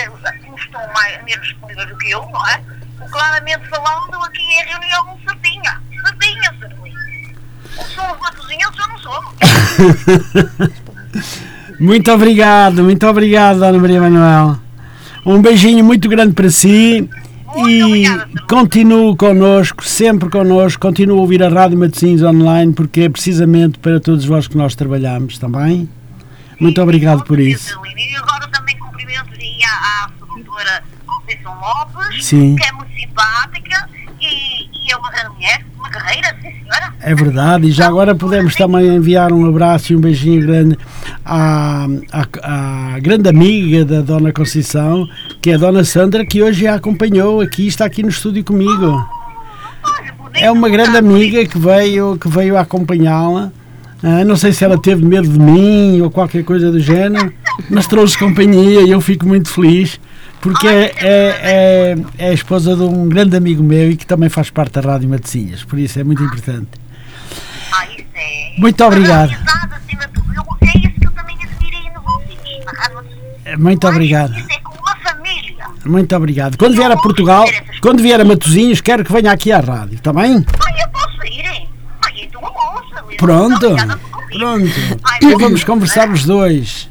como 0.43 0.57
estão 0.57 0.93
mais, 0.93 1.22
menos 1.24 1.47
disponíveis 1.47 1.88
do 1.88 1.99
que 1.99 2.11
eu, 2.11 2.26
não 2.30 2.47
é? 2.49 2.62
Claramente 3.11 3.68
falando 3.68 4.14
aqui 4.24 4.55
é 4.61 4.64
reunião 4.64 5.18
certinha. 5.26 5.82
Certinha, 6.07 6.55
certinha. 6.59 7.36
Ou 7.76 7.84
somos 7.84 8.18
matozinhos 8.20 8.78
ou 8.78 8.88
não 8.88 8.99
somos. 8.99 9.34
Muito 11.80 12.12
obrigado, 12.12 12.84
muito 12.84 13.05
obrigado, 13.09 13.59
Dona 13.59 13.76
Maria 13.76 14.01
Manuel. 14.01 14.57
Um 15.25 15.41
beijinho 15.41 15.85
muito 15.85 16.09
grande 16.09 16.33
para 16.33 16.51
si 16.51 17.09
Muito 17.55 17.68
e 17.68 17.83
obrigada, 17.85 18.29
continue 18.49 19.16
connosco, 19.16 19.85
sempre 19.85 20.29
connosco. 20.29 20.81
Continue 20.81 21.16
a 21.16 21.20
ouvir 21.20 21.43
a 21.43 21.49
Rádio 21.49 21.79
Matosinhos 21.79 22.23
online 22.23 22.73
porque 22.73 23.03
é 23.03 23.09
precisamente 23.09 23.79
para 23.79 24.01
todos 24.01 24.25
vós 24.25 24.49
que 24.49 24.57
nós 24.57 24.75
trabalhamos, 24.75 25.39
também. 25.39 25.89
Muito 26.59 26.81
obrigado 26.83 27.25
por 27.25 27.39
isso. 27.39 27.79
E 27.97 28.16
agora 28.16 28.49
também 28.49 28.77
cumprimento 28.79 29.31
aí 29.33 29.59
à, 29.64 30.05
à 30.05 30.11
doutora 30.35 30.83
Conceição 31.07 31.55
Lopes, 31.61 32.25
Sim. 32.25 32.57
que 32.57 32.64
é 32.64 32.73
muito 32.73 32.93
simpática 32.93 33.89
e, 34.20 34.87
e 34.87 34.93
é 34.93 34.97
uma 34.97 35.11
grande 35.11 35.35
mulher, 35.35 35.64
sim 36.40 36.51
senhora. 36.51 36.95
É 37.01 37.14
verdade, 37.14 37.68
e 37.68 37.72
já 37.72 37.86
agora 37.86 38.14
podemos 38.14 38.55
também 38.55 38.86
enviar 38.86 39.32
um 39.32 39.47
abraço 39.47 39.93
e 39.93 39.97
um 39.97 40.01
beijinho 40.01 40.43
grande 40.43 40.78
à, 41.24 41.86
à, 42.12 42.95
à 42.95 42.99
grande 43.01 43.28
amiga 43.28 43.84
da 43.84 44.01
Dona 44.01 44.32
Conceição, 44.32 45.07
que 45.40 45.51
é 45.51 45.55
a 45.55 45.59
Dona 45.59 45.84
Sandra, 45.84 46.24
que 46.24 46.43
hoje 46.43 46.66
a 46.66 46.74
acompanhou 46.74 47.40
aqui, 47.40 47.66
está 47.66 47.84
aqui 47.84 48.03
no 48.03 48.09
estúdio 48.09 48.45
comigo. 48.45 49.07
É 50.34 50.51
uma 50.51 50.68
grande 50.68 50.97
amiga 50.97 51.45
que 51.45 51.59
veio, 51.59 52.16
que 52.16 52.28
veio 52.28 52.57
acompanhá-la. 52.57 53.53
Ah, 54.03 54.24
não 54.24 54.34
sei 54.34 54.53
se 54.53 54.64
ela 54.64 54.76
teve 54.80 55.05
medo 55.05 55.28
de 55.28 55.38
mim 55.38 56.01
ou 56.01 56.11
qualquer 56.11 56.43
coisa 56.43 56.72
do 56.72 56.80
género, 56.80 57.32
mas 57.70 57.86
trouxe 57.86 58.18
companhia 58.18 58.80
e 58.80 58.90
eu 58.90 59.01
fico 59.01 59.26
muito 59.26 59.49
feliz 59.49 60.01
porque 60.43 60.66
é, 60.66 60.93
é, 60.97 61.07
é, 61.09 61.97
é 62.18 62.28
a 62.30 62.32
esposa 62.32 62.74
de 62.74 62.82
um 62.82 63.09
grande 63.09 63.36
amigo 63.36 63.62
meu 63.62 63.93
e 63.93 63.97
que 63.97 64.05
também 64.05 64.28
faz 64.28 64.51
parte 64.51 64.72
da 64.72 64.80
Rádio 64.80 65.09
Matosinhas, 65.09 65.62
por 65.62 65.78
isso 65.78 65.99
é 66.01 66.05
muito 66.05 66.22
importante. 66.22 66.68
Ah, 67.72 67.86
isso 67.86 68.05
é. 68.14 68.55
Muito 68.59 68.84
obrigado. 68.84 69.32
É. 73.45 73.57
Muito 73.57 73.86
obrigado. 73.86 74.34
é. 74.34 75.88
Muito 75.88 76.16
obrigado. 76.16 76.57
Quando 76.57 76.74
vier 76.74 76.90
a 76.90 76.97
Portugal, 76.97 77.45
quando 77.80 78.03
vier 78.03 78.20
a 78.20 78.24
Matosinhos, 78.24 78.80
quero 78.80 79.05
que 79.05 79.12
venha 79.12 79.32
aqui 79.32 79.53
à 79.53 79.61
rádio, 79.61 79.95
está 79.95 80.12
bem? 80.12 80.45
Ai, 80.64 80.82
eu 80.82 80.88
posso 80.88 81.24
ir, 81.26 81.45
hein? 81.45 81.68
Ai, 82.05 82.12
então 82.22 82.40
eu 82.40 82.49
ouço. 82.49 83.09
Lisa. 83.09 83.16
Pronto, 83.18 83.76
pronto. 84.32 85.01
Ai, 85.05 85.18
E 85.22 85.34
vamos 85.36 85.62
conversar 85.64 86.09
os 86.11 86.24
dois. 86.24 86.88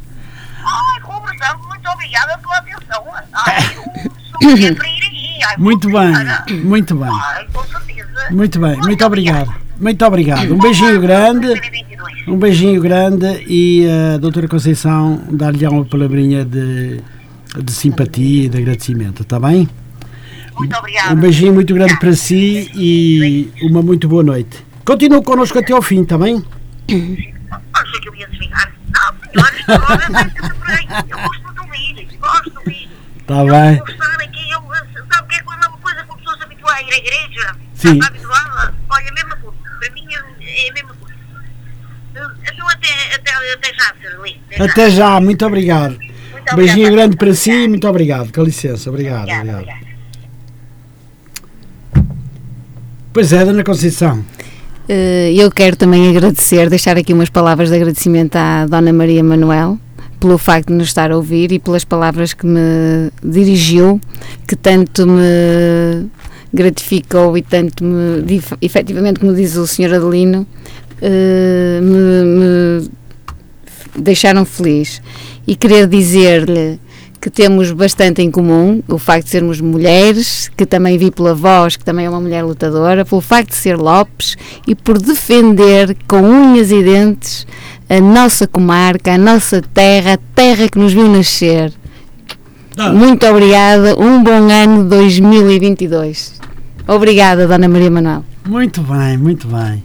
Ai, 0.64 1.02
conversamos, 1.02 1.68
muito 1.68 1.89
obrigada 1.89 2.38
Muito 5.58 5.90
bem, 5.90 6.14
muito 6.64 6.96
bem. 6.96 7.10
Muito 8.32 8.60
bem, 8.60 8.78
muito 8.78 9.06
obrigado. 9.06 9.54
Muito 9.80 10.06
obrigado. 10.06 10.54
Um 10.54 10.60
beijinho 10.60 11.02
grande. 11.02 11.48
2022. 11.48 12.28
Um 12.28 12.38
beijinho 12.38 12.82
grande 12.82 13.44
e 13.48 13.88
a 13.90 14.18
doutora 14.18 14.48
Conceição 14.48 15.22
dar-lhe 15.32 15.68
uma 15.68 15.84
palavrinha 15.84 16.46
de, 16.46 17.02
de 17.58 17.72
simpatia 17.72 18.46
e 18.46 18.50
de 18.50 18.58
agradecimento, 18.60 19.24
está 19.24 19.40
bem? 19.40 19.68
Muito 20.58 20.78
obrigada. 20.78 21.14
Um 21.14 21.20
beijinho 21.20 21.54
muito 21.54 21.74
grande 21.74 21.98
para 21.98 22.14
si 22.14 22.70
e 22.76 23.52
uma 23.64 23.82
muito 23.82 24.08
boa 24.08 24.22
noite. 24.24 24.64
Continue 24.86 25.24
connosco 25.24 25.58
até 25.58 25.74
ao 25.74 25.82
fim, 25.82 26.04
está 26.04 26.18
bem? 26.18 26.44
Achei 27.74 28.00
que 28.02 28.10
eu 28.10 28.16
ia 28.16 28.28
desligar. 28.28 28.72
Não, 29.34 29.44
agora 29.76 30.02
ser 30.02 30.54
por 30.54 30.70
aí. 30.70 30.88
Eu 31.10 31.18
gosto 31.18 31.18
de 31.18 31.18
ouvir, 31.18 31.28
gosto 31.28 31.38
de 31.38 31.41
vou 33.36 33.88
estar 33.88 34.22
aqui, 34.22 34.52
eu, 34.52 34.62
sabe 35.10 35.24
o 35.24 35.28
que 35.28 35.36
é 35.36 35.44
quando 35.44 35.64
é 35.64 35.68
uma 35.68 35.78
coisa 35.78 36.04
que 36.04 36.12
a 36.12 36.16
pessoa 36.16 36.38
se 36.38 36.44
habitua 36.44 36.74
a 36.74 36.82
ir 36.82 36.94
à 36.94 36.98
igreja? 36.98 37.56
Sim. 37.74 37.94
Está 37.94 38.08
habituada? 38.08 38.74
Olha, 38.90 39.10
a 39.10 39.14
mesma 39.14 39.36
coisa. 39.38 39.58
Para 39.80 39.94
mim 39.94 40.08
é 40.14 40.70
a 40.70 40.74
mesma 40.74 40.94
coisa. 40.96 41.16
Então 42.54 42.70
até, 42.70 43.16
até, 43.16 43.54
até 43.54 43.74
já, 43.74 43.94
Sr. 44.02 44.22
Lee. 44.22 44.42
Até 44.60 44.90
já, 44.90 45.20
muito 45.20 45.46
obrigado. 45.46 45.98
Muito 45.98 46.54
Um 46.54 46.56
beijinho 46.56 46.92
grande 46.92 47.16
para 47.18 47.34
si 47.34 47.52
e 47.52 47.68
muito 47.68 47.88
obrigado. 47.88 48.32
Com 48.34 48.44
licença, 48.44 48.90
obrigado. 48.90 49.22
Obrigada, 49.24 49.52
obrigado. 49.60 49.64
obrigada. 49.64 49.92
Pois 53.14 53.34
é, 53.34 53.44
Dona 53.44 53.64
Conceição. 53.64 54.24
Eh, 54.88 55.34
Eu 55.36 55.52
quero 55.52 55.76
também 55.76 56.10
agradecer, 56.10 56.70
deixar 56.70 56.98
aqui 56.98 57.14
umas 57.14 57.30
palavras 57.30 57.70
de 57.70 57.76
agradecimento 57.76 58.36
à 58.36 58.66
Dona 58.66 58.94
Maria 58.94 59.24
Manuel 59.24 59.78
pelo 60.22 60.38
facto 60.38 60.67
de 60.67 60.76
nos 60.76 60.89
estar 60.89 61.11
a 61.11 61.17
ouvir 61.17 61.51
e 61.51 61.57
pelas 61.57 61.84
palavras 61.84 62.32
que 62.32 62.45
me 62.45 63.11
dirigiu, 63.24 63.99
que 64.47 64.55
tanto 64.55 65.07
me 65.07 66.07
gratificou 66.53 67.36
e 67.36 67.41
tanto 67.41 67.84
me, 67.84 68.41
efetivamente, 68.61 69.19
como 69.19 69.34
diz 69.34 69.55
o 69.55 69.65
Sr. 69.65 69.95
Adelino, 69.95 70.45
eh, 71.01 71.80
me, 71.82 72.24
me 72.39 72.89
deixaram 73.97 74.45
feliz. 74.45 75.01
E 75.47 75.55
querer 75.55 75.88
dizer-lhe 75.88 76.80
que 77.19 77.30
temos 77.30 77.72
bastante 77.72 78.22
em 78.22 78.30
comum, 78.30 78.82
o 78.88 78.99
facto 78.99 79.26
de 79.26 79.32
sermos 79.32 79.59
mulheres, 79.59 80.49
que 80.55 80.65
também 80.65 80.97
vi 80.97 81.09
pela 81.09 81.34
voz, 81.34 81.78
que 81.78 81.84
também 81.84 82.05
é 82.05 82.09
uma 82.09 82.22
mulher 82.22 82.43
lutadora, 82.43 83.05
pelo 83.05 83.22
facto 83.22 83.49
de 83.49 83.55
ser 83.55 83.78
Lopes 83.78 84.36
e 84.67 84.76
por 84.76 84.99
defender 84.99 85.95
com 86.07 86.22
unhas 86.22 86.72
e 86.72 86.84
dentes 86.84 87.45
a 87.92 88.00
nossa 88.00 88.48
comarca, 88.48 89.14
a 89.14 89.18
nossa 89.18 89.62
terra, 89.62 90.14
a 90.14 90.18
terra 90.18 90.70
que 90.70 90.80
nos 90.80 90.94
viu 90.94 91.10
nascer. 91.10 91.74
Ah. 92.78 92.94
Muito 92.94 93.28
obrigada, 93.28 94.00
um 94.00 94.24
bom 94.24 94.50
ano 94.50 94.86
2022. 94.86 96.39
Obrigada, 96.88 97.46
Dona 97.46 97.68
Maria 97.68 97.92
Manuel. 97.92 98.24
Muito 98.48 98.82
bem, 98.82 99.18
muito 99.18 99.46
bem. 99.46 99.84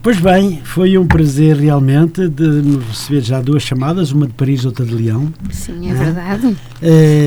Pois 0.00 0.18
bem, 0.20 0.60
foi 0.64 0.96
um 0.96 1.06
prazer 1.06 1.56
realmente 1.56 2.28
de 2.28 2.46
nos 2.46 2.84
receber 2.86 3.20
já 3.20 3.42
duas 3.42 3.62
chamadas, 3.62 4.12
uma 4.12 4.26
de 4.26 4.32
Paris, 4.32 4.64
outra 4.64 4.86
de 4.86 4.94
Leão. 4.94 5.30
Sim, 5.50 5.88
é 5.88 5.90
Ah. 5.90 5.94
verdade. 5.94 6.56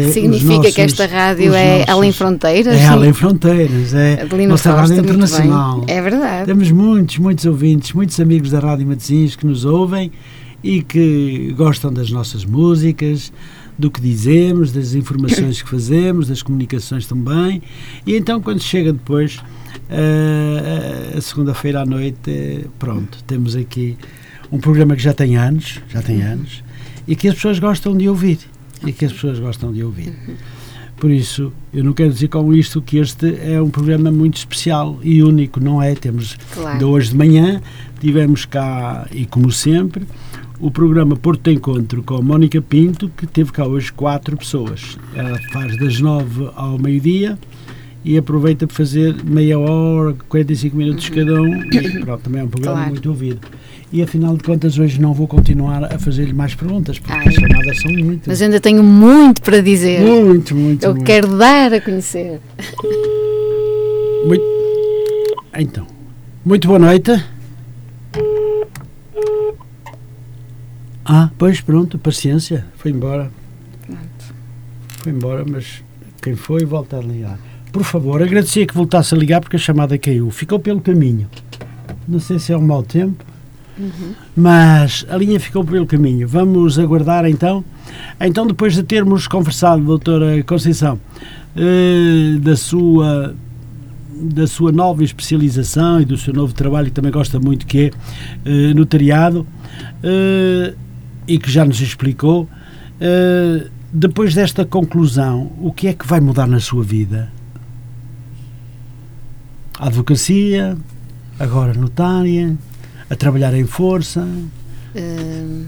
Os 0.07 0.13
Significa 0.13 0.53
nossos- 0.55 0.73
que 0.75 0.81
esta 0.81 1.05
rádio 1.05 1.53
é 1.53 1.85
além 1.87 2.11
fronteiras? 2.13 2.73
É 2.75 2.87
além 2.87 3.13
fronteiras, 3.13 3.93
é 3.93 4.25
nossa 4.47 4.73
rádio 4.73 4.99
internacional. 4.99 5.83
É 5.87 6.01
verdade. 6.01 6.45
Temos 6.45 6.71
muitos, 6.71 7.17
muitos 7.17 7.45
ouvintes, 7.45 7.91
muitos 7.93 8.19
amigos 8.19 8.49
da 8.51 8.59
Rádio 8.59 8.87
Matosinhos 8.87 9.35
que 9.35 9.45
nos 9.45 9.65
ouvem 9.65 10.09
e 10.63 10.81
que 10.81 11.53
gostam 11.57 11.91
das 11.93 12.09
nossas 12.09 12.45
músicas, 12.45 13.33
do 13.77 13.91
que 13.91 13.99
dizemos, 14.01 14.71
das 14.71 14.93
informações 14.95 15.61
que 15.61 15.69
fazemos, 15.69 16.29
das 16.29 16.41
comunicações 16.41 17.05
também. 17.05 17.61
E 18.07 18.15
então, 18.15 18.39
quando 18.41 18.61
chega 18.61 18.93
depois, 18.93 19.39
a 21.17 21.21
segunda-feira 21.21 21.81
à 21.81 21.85
noite, 21.85 22.65
pronto, 22.79 23.23
temos 23.25 23.55
aqui 23.55 23.97
um 24.51 24.59
programa 24.59 24.95
que 24.95 25.01
já 25.01 25.13
tem 25.13 25.35
anos, 25.37 25.79
já 25.89 26.01
tem 26.01 26.21
anos, 26.21 26.63
e 27.07 27.15
que 27.15 27.27
as 27.27 27.35
pessoas 27.35 27.59
gostam 27.59 27.95
de 27.95 28.07
ouvir. 28.09 28.39
E 28.85 28.91
que 28.91 29.05
as 29.05 29.13
pessoas 29.13 29.39
gostam 29.39 29.71
de 29.71 29.83
ouvir. 29.83 30.13
Por 30.97 31.09
isso, 31.09 31.51
eu 31.73 31.83
não 31.83 31.93
quero 31.93 32.11
dizer 32.11 32.27
com 32.27 32.53
isto 32.53 32.81
que 32.81 32.97
este 32.97 33.35
é 33.41 33.59
um 33.61 33.69
programa 33.69 34.11
muito 34.11 34.37
especial 34.37 34.99
e 35.01 35.23
único, 35.23 35.59
não 35.59 35.81
é? 35.81 35.95
Temos 35.95 36.37
Claro. 36.53 36.77
de 36.77 36.85
hoje 36.85 37.09
de 37.09 37.17
manhã, 37.17 37.59
tivemos 37.99 38.45
cá, 38.45 39.07
e 39.11 39.25
como 39.25 39.51
sempre, 39.51 40.05
o 40.59 40.69
programa 40.69 41.15
Porto 41.15 41.41
de 41.41 41.55
Encontro 41.55 42.03
com 42.03 42.17
a 42.17 42.21
Mónica 42.21 42.61
Pinto, 42.61 43.09
que 43.17 43.25
teve 43.25 43.51
cá 43.51 43.65
hoje 43.65 43.91
quatro 43.91 44.37
pessoas. 44.37 44.97
Ela 45.15 45.39
faz 45.51 45.75
das 45.77 45.99
nove 45.99 46.47
ao 46.55 46.77
meio-dia 46.77 47.37
e 48.03 48.17
aproveita 48.17 48.65
para 48.65 48.75
fazer 48.75 49.15
meia 49.23 49.59
hora, 49.59 50.15
45 50.27 50.75
minutos 50.75 51.09
cada 51.09 51.41
um. 51.41 51.61
E 51.71 51.99
pronto, 51.99 52.21
também 52.23 52.41
é 52.41 52.43
um 52.43 52.47
programa 52.47 52.77
Claro. 52.77 52.91
muito 52.91 53.09
ouvido. 53.09 53.39
E 53.93 54.01
afinal 54.01 54.37
de 54.37 54.43
contas, 54.43 54.79
hoje 54.79 54.99
não 55.01 55.13
vou 55.13 55.27
continuar 55.27 55.83
a 55.83 55.99
fazer-lhe 55.99 56.31
mais 56.33 56.55
perguntas, 56.55 56.97
porque 56.97 57.13
Ai. 57.13 57.27
as 57.27 57.33
chamadas 57.35 57.77
são 57.81 57.91
muitas. 57.91 58.27
Mas 58.27 58.41
ainda 58.41 58.59
tenho 58.59 58.81
muito 58.83 59.41
para 59.41 59.61
dizer. 59.61 59.99
Muito, 60.01 60.55
muito, 60.55 60.83
Eu 60.85 60.91
muito. 60.95 61.05
quero 61.05 61.37
dar 61.37 61.73
a 61.73 61.81
conhecer. 61.81 62.39
Muito... 64.25 64.43
Então, 65.57 65.85
muito 66.45 66.67
boa 66.67 66.79
noite. 66.79 67.11
Ah, 71.03 71.29
pois 71.37 71.59
pronto, 71.59 71.97
paciência, 71.99 72.65
foi 72.77 72.91
embora. 72.91 73.29
Foi 74.99 75.11
embora, 75.11 75.43
mas 75.45 75.83
quem 76.21 76.35
foi 76.35 76.63
volta 76.63 76.97
a 76.97 77.01
ligar. 77.01 77.37
Por 77.71 77.83
favor, 77.83 78.21
agradecia 78.21 78.65
que 78.67 78.73
voltasse 78.73 79.15
a 79.15 79.17
ligar 79.17 79.39
porque 79.39 79.55
a 79.55 79.59
chamada 79.59 79.97
caiu. 79.97 80.29
Ficou 80.29 80.59
pelo 80.59 80.81
caminho. 80.81 81.29
Não 82.07 82.19
sei 82.19 82.37
se 82.37 82.51
é 82.51 82.57
um 82.57 82.61
mau 82.61 82.83
tempo, 82.83 83.23
mas 84.35 85.05
a 85.09 85.15
linha 85.17 85.39
ficou 85.39 85.63
pelo 85.63 85.85
caminho. 85.85 86.27
Vamos 86.27 86.77
aguardar 86.77 87.25
então. 87.25 87.63
Então, 88.19 88.45
depois 88.45 88.73
de 88.73 88.83
termos 88.83 89.27
conversado, 89.27 89.83
doutora 89.83 90.43
Conceição, 90.43 90.99
eh, 91.55 92.37
da 92.39 92.55
sua 92.55 93.35
da 94.23 94.45
sua 94.45 94.71
nova 94.71 95.03
especialização 95.03 95.99
e 95.99 96.05
do 96.05 96.15
seu 96.15 96.31
novo 96.31 96.53
trabalho 96.53 96.87
que 96.87 96.93
também 96.93 97.11
gosta 97.11 97.39
muito 97.39 97.65
que 97.65 97.79
é 97.79 97.91
eh, 98.45 98.73
notariado 98.73 99.47
eh, 100.03 100.75
e 101.27 101.39
que 101.39 101.49
já 101.49 101.65
nos 101.65 101.81
explicou 101.81 102.47
depois 103.91 104.35
desta 104.35 104.63
conclusão 104.63 105.51
o 105.59 105.71
que 105.73 105.87
é 105.87 105.93
que 105.93 106.05
vai 106.05 106.19
mudar 106.19 106.45
na 106.45 106.59
sua 106.59 106.83
vida 106.83 107.31
a 109.81 109.87
advocacia 109.87 110.77
agora 111.39 111.73
notária 111.73 112.55
a 113.09 113.15
trabalhar 113.15 113.53
em 113.53 113.65
força 113.65 114.25
Hum, 114.93 115.65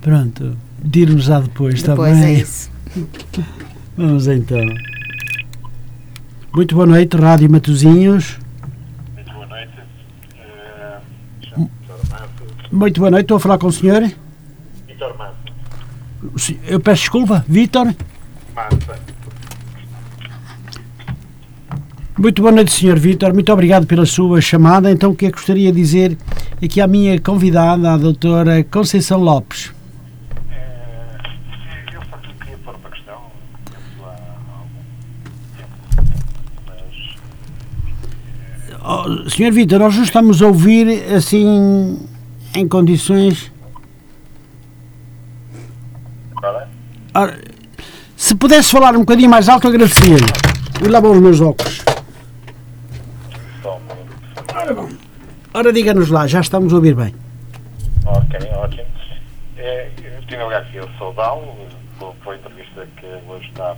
pronto 0.00 0.56
dir-nos 0.82 1.24
já 1.24 1.38
depois, 1.40 1.74
está 1.74 1.92
depois 1.92 2.16
é 2.16 2.20
bem 2.22 2.38
isso. 2.38 2.70
vamos 3.96 4.26
então 4.26 4.58
muito 6.54 6.74
boa 6.74 6.86
noite 6.86 7.16
Rádio 7.16 7.50
Matozinhos 7.50 8.38
Muito 9.14 9.32
boa 9.32 9.46
noite. 9.46 9.72
Chamo-me 11.42 11.70
Vitor 11.80 11.98
Manso. 12.10 12.72
muito 12.72 13.00
boa 13.00 13.10
noite, 13.10 13.24
estou 13.24 13.36
a 13.36 13.40
falar 13.40 13.58
com 13.58 13.66
o 13.66 13.72
senhor 13.72 14.02
Vitor 14.88 15.14
se- 16.38 16.58
Eu 16.66 16.80
peço 16.80 17.02
desculpa, 17.02 17.44
Vítor. 17.46 17.94
Massa. 18.54 19.13
Muito 22.16 22.42
boa 22.42 22.52
noite, 22.52 22.72
Sr. 22.72 22.96
Vítor. 22.98 23.34
Muito 23.34 23.52
obrigado 23.52 23.86
pela 23.86 24.06
sua 24.06 24.40
chamada. 24.40 24.90
Então, 24.90 25.10
o 25.10 25.16
que 25.16 25.26
é 25.26 25.30
que 25.30 25.36
gostaria 25.36 25.72
de 25.72 25.80
dizer 25.80 26.16
aqui 26.62 26.80
à 26.80 26.86
minha 26.86 27.20
convidada, 27.20 27.92
a 27.92 27.96
doutora 27.96 28.62
Conceição 28.64 29.18
Lopes? 29.20 29.72
Eh, 30.50 30.94
eu 31.92 32.00
tempo. 32.46 32.72
Mas 36.66 36.84
Oh, 38.80 39.28
Sr. 39.28 39.50
Vítor, 39.52 39.80
nós 39.80 39.96
não 39.96 40.04
estamos 40.04 40.40
a 40.40 40.46
ouvir 40.46 41.12
assim 41.12 41.98
em 42.54 42.68
condições. 42.68 43.50
é? 46.44 46.66
Ora, 47.14 47.40
se 48.16 48.34
pudesse 48.36 48.70
falar 48.70 48.94
um 48.94 49.00
bocadinho 49.00 49.30
mais 49.30 49.48
alto, 49.48 49.66
agradecia-lhe. 49.66 50.24
E 50.84 50.88
lá 50.88 51.00
vão 51.00 51.12
os 51.12 51.20
meus 51.20 51.40
óculos. 51.40 51.82
Só 53.62 53.76
um 53.76 53.80
minuto. 53.80 54.54
Ora, 54.54 54.74
bom. 54.74 54.88
Ora, 55.54 55.72
diga-nos 55.72 56.10
lá, 56.10 56.26
já 56.26 56.40
estamos 56.40 56.72
a 56.72 56.76
ouvir 56.76 56.94
bem. 56.94 57.14
Ok, 58.04 58.40
ótimo. 58.56 58.84
Eh, 59.56 59.88
em 59.98 60.22
primeiro 60.26 60.44
lugar, 60.44 60.66
eu 60.74 60.88
saudá-lo 60.98 61.54
pela 61.98 62.12
pela 62.14 62.36
entrevista 62.36 62.86
que 62.96 63.06
hoje 63.28 63.48
está 63.50 63.70
a 63.72 63.76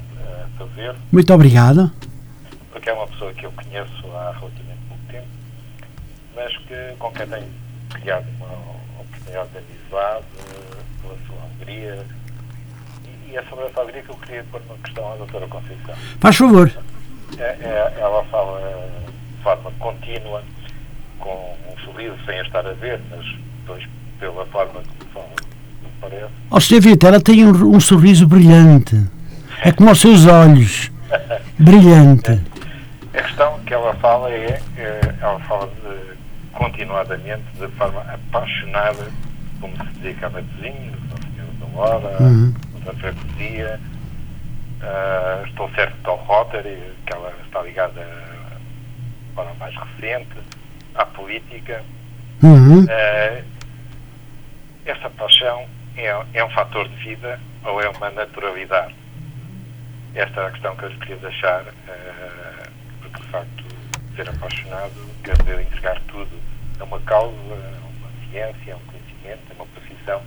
fazer, 0.58 0.94
Muito 1.12 1.34
obrigado. 1.34 1.90
porque 2.72 2.88
é 2.88 2.92
uma 2.94 3.06
pessoa 3.08 3.32
que 3.34 3.44
eu 3.44 3.52
conheço 3.52 4.06
há 4.16 4.32
relativamente 4.38 4.80
pouco 4.88 5.02
tempo, 5.10 5.26
mas 6.34 6.56
que, 6.58 6.94
com 6.98 7.10
quem 7.12 7.26
tenho 7.26 7.48
criado 7.92 8.26
uma 8.38 9.02
oportunidade 9.02 9.48
de 9.50 9.58
amizade, 9.58 10.24
eh, 10.38 10.76
pela 11.02 11.14
sua 11.26 11.36
alegria. 11.56 12.06
E, 13.04 13.32
e 13.32 13.36
é 13.36 13.42
sobre 13.44 13.66
essa 13.66 13.80
alegria 13.80 14.02
que 14.02 14.10
eu 14.10 14.16
queria 14.16 14.44
pôr 14.50 14.62
uma 14.66 14.78
questão 14.78 15.12
à 15.12 15.16
doutora 15.16 15.46
Conceição. 15.46 15.94
Faz 16.20 16.36
favor. 16.36 16.72
É- 17.38 17.42
é- 17.42 17.94
ela 18.00 18.24
fala 18.24 18.88
de 19.36 19.42
forma 19.42 19.70
contínua, 19.78 20.42
com 21.18 21.56
um 21.72 21.78
sorriso 21.84 22.14
sem 22.26 22.38
a 22.38 22.42
estar 22.42 22.66
a 22.66 22.72
ver, 22.72 23.00
mas 23.10 23.24
depois 23.60 23.84
pela 24.18 24.46
forma 24.46 24.74
como 24.74 25.10
fala, 25.12 25.28
me 25.82 25.88
parece. 26.00 26.32
Ó, 26.50 26.60
Sr. 26.60 26.80
Vítor, 26.80 27.08
ela 27.10 27.20
tem 27.20 27.44
um, 27.44 27.76
um 27.76 27.80
sorriso 27.80 28.26
brilhante. 28.26 28.96
É 29.62 29.72
como 29.72 29.90
os 29.90 30.00
seus 30.00 30.26
olhos. 30.26 30.90
Brilhante. 31.58 32.40
A 33.14 33.22
questão 33.22 33.58
que 33.60 33.72
ela 33.72 33.94
fala 33.94 34.30
é, 34.30 34.60
é, 34.76 35.14
ela 35.20 35.38
fala 35.40 35.66
de, 35.68 36.16
continuadamente, 36.52 37.42
de 37.58 37.66
forma 37.68 38.00
apaixonada, 38.02 39.06
como 39.60 39.74
se 39.76 39.98
dedica 40.00 40.26
a 40.26 40.30
Matosinhos, 40.30 40.94
ao 41.10 41.18
Senhor 41.32 41.52
da 41.60 41.80
Hora, 41.80 42.22
Uhum. 42.22 42.54
da 42.84 42.92
freguesia. 42.94 43.80
Ah, 44.82 45.42
estou 45.46 45.70
certo 45.70 45.96
ao 46.08 46.16
Rotary, 46.16 46.78
que 47.06 47.12
ela 47.12 47.32
está 47.44 47.62
ligada 47.62 48.06
forma 49.34 49.52
mais 49.58 49.74
recente, 49.74 50.28
à 50.96 51.04
política. 51.06 51.82
Uhum. 52.42 52.84
Eh, 52.88 53.42
essa 54.84 55.10
paixão 55.10 55.66
é, 55.96 56.14
é 56.34 56.44
um 56.44 56.50
fator 56.50 56.88
de 56.88 56.96
vida 56.96 57.40
ou 57.64 57.80
é 57.80 57.88
uma 57.88 58.10
naturalidade? 58.10 58.94
Esta 60.14 60.40
é 60.42 60.46
a 60.46 60.50
questão 60.50 60.76
que 60.76 60.84
eu 60.84 60.88
lhe 60.90 60.96
queria 60.98 61.16
deixar, 61.16 61.64
eh, 61.88 62.68
porque 63.02 63.20
de 63.22 63.28
facto 63.28 63.64
ser 64.14 64.28
apaixonado 64.28 64.92
quer 65.24 65.36
dizer 65.38 65.60
entregar 65.60 66.00
tudo 66.08 66.30
a 66.80 66.84
uma 66.84 67.00
causa, 67.00 67.34
a 67.36 67.86
uma 67.86 68.10
ciência, 68.30 68.74
a 68.74 68.76
um 68.76 68.80
conhecimento, 68.80 69.42
a 69.50 69.54
uma 69.54 69.66
profissão. 69.66 70.22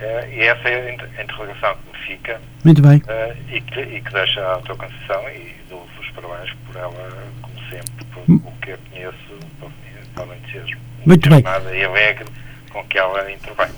Eh, 0.00 0.28
e 0.32 0.40
essa 0.42 0.68
é 0.68 0.88
a 0.88 0.94
inter- 0.94 1.10
a 1.18 1.22
interrogação 1.22 1.76
que 1.76 1.92
me 1.98 2.04
fica 2.06 2.40
Muito 2.64 2.82
bem. 2.82 3.02
eh, 3.06 3.36
e, 3.50 3.60
que, 3.60 3.80
e 3.80 4.00
que 4.00 4.12
deixa 4.12 4.40
a 4.54 4.58
tua 4.60 4.76
Conceição 4.76 5.28
e 5.30 5.54
dou-vos 5.68 5.98
os 5.98 6.10
parabéns 6.10 6.52
por 6.66 6.76
ela, 6.76 7.28
como 7.42 7.54
sempre, 7.68 8.04
por 8.06 8.22
Hum. 8.28 8.40
o 8.44 8.52
que 8.62 8.70
eu 8.70 8.78
conheço, 8.90 9.29
Muito 11.06 11.28
bem. 11.30 11.42
e 11.74 11.84
alegre 11.84 12.24
com 12.72 12.84
que 12.84 12.98
ela 12.98 13.30
intervém. 13.30 13.68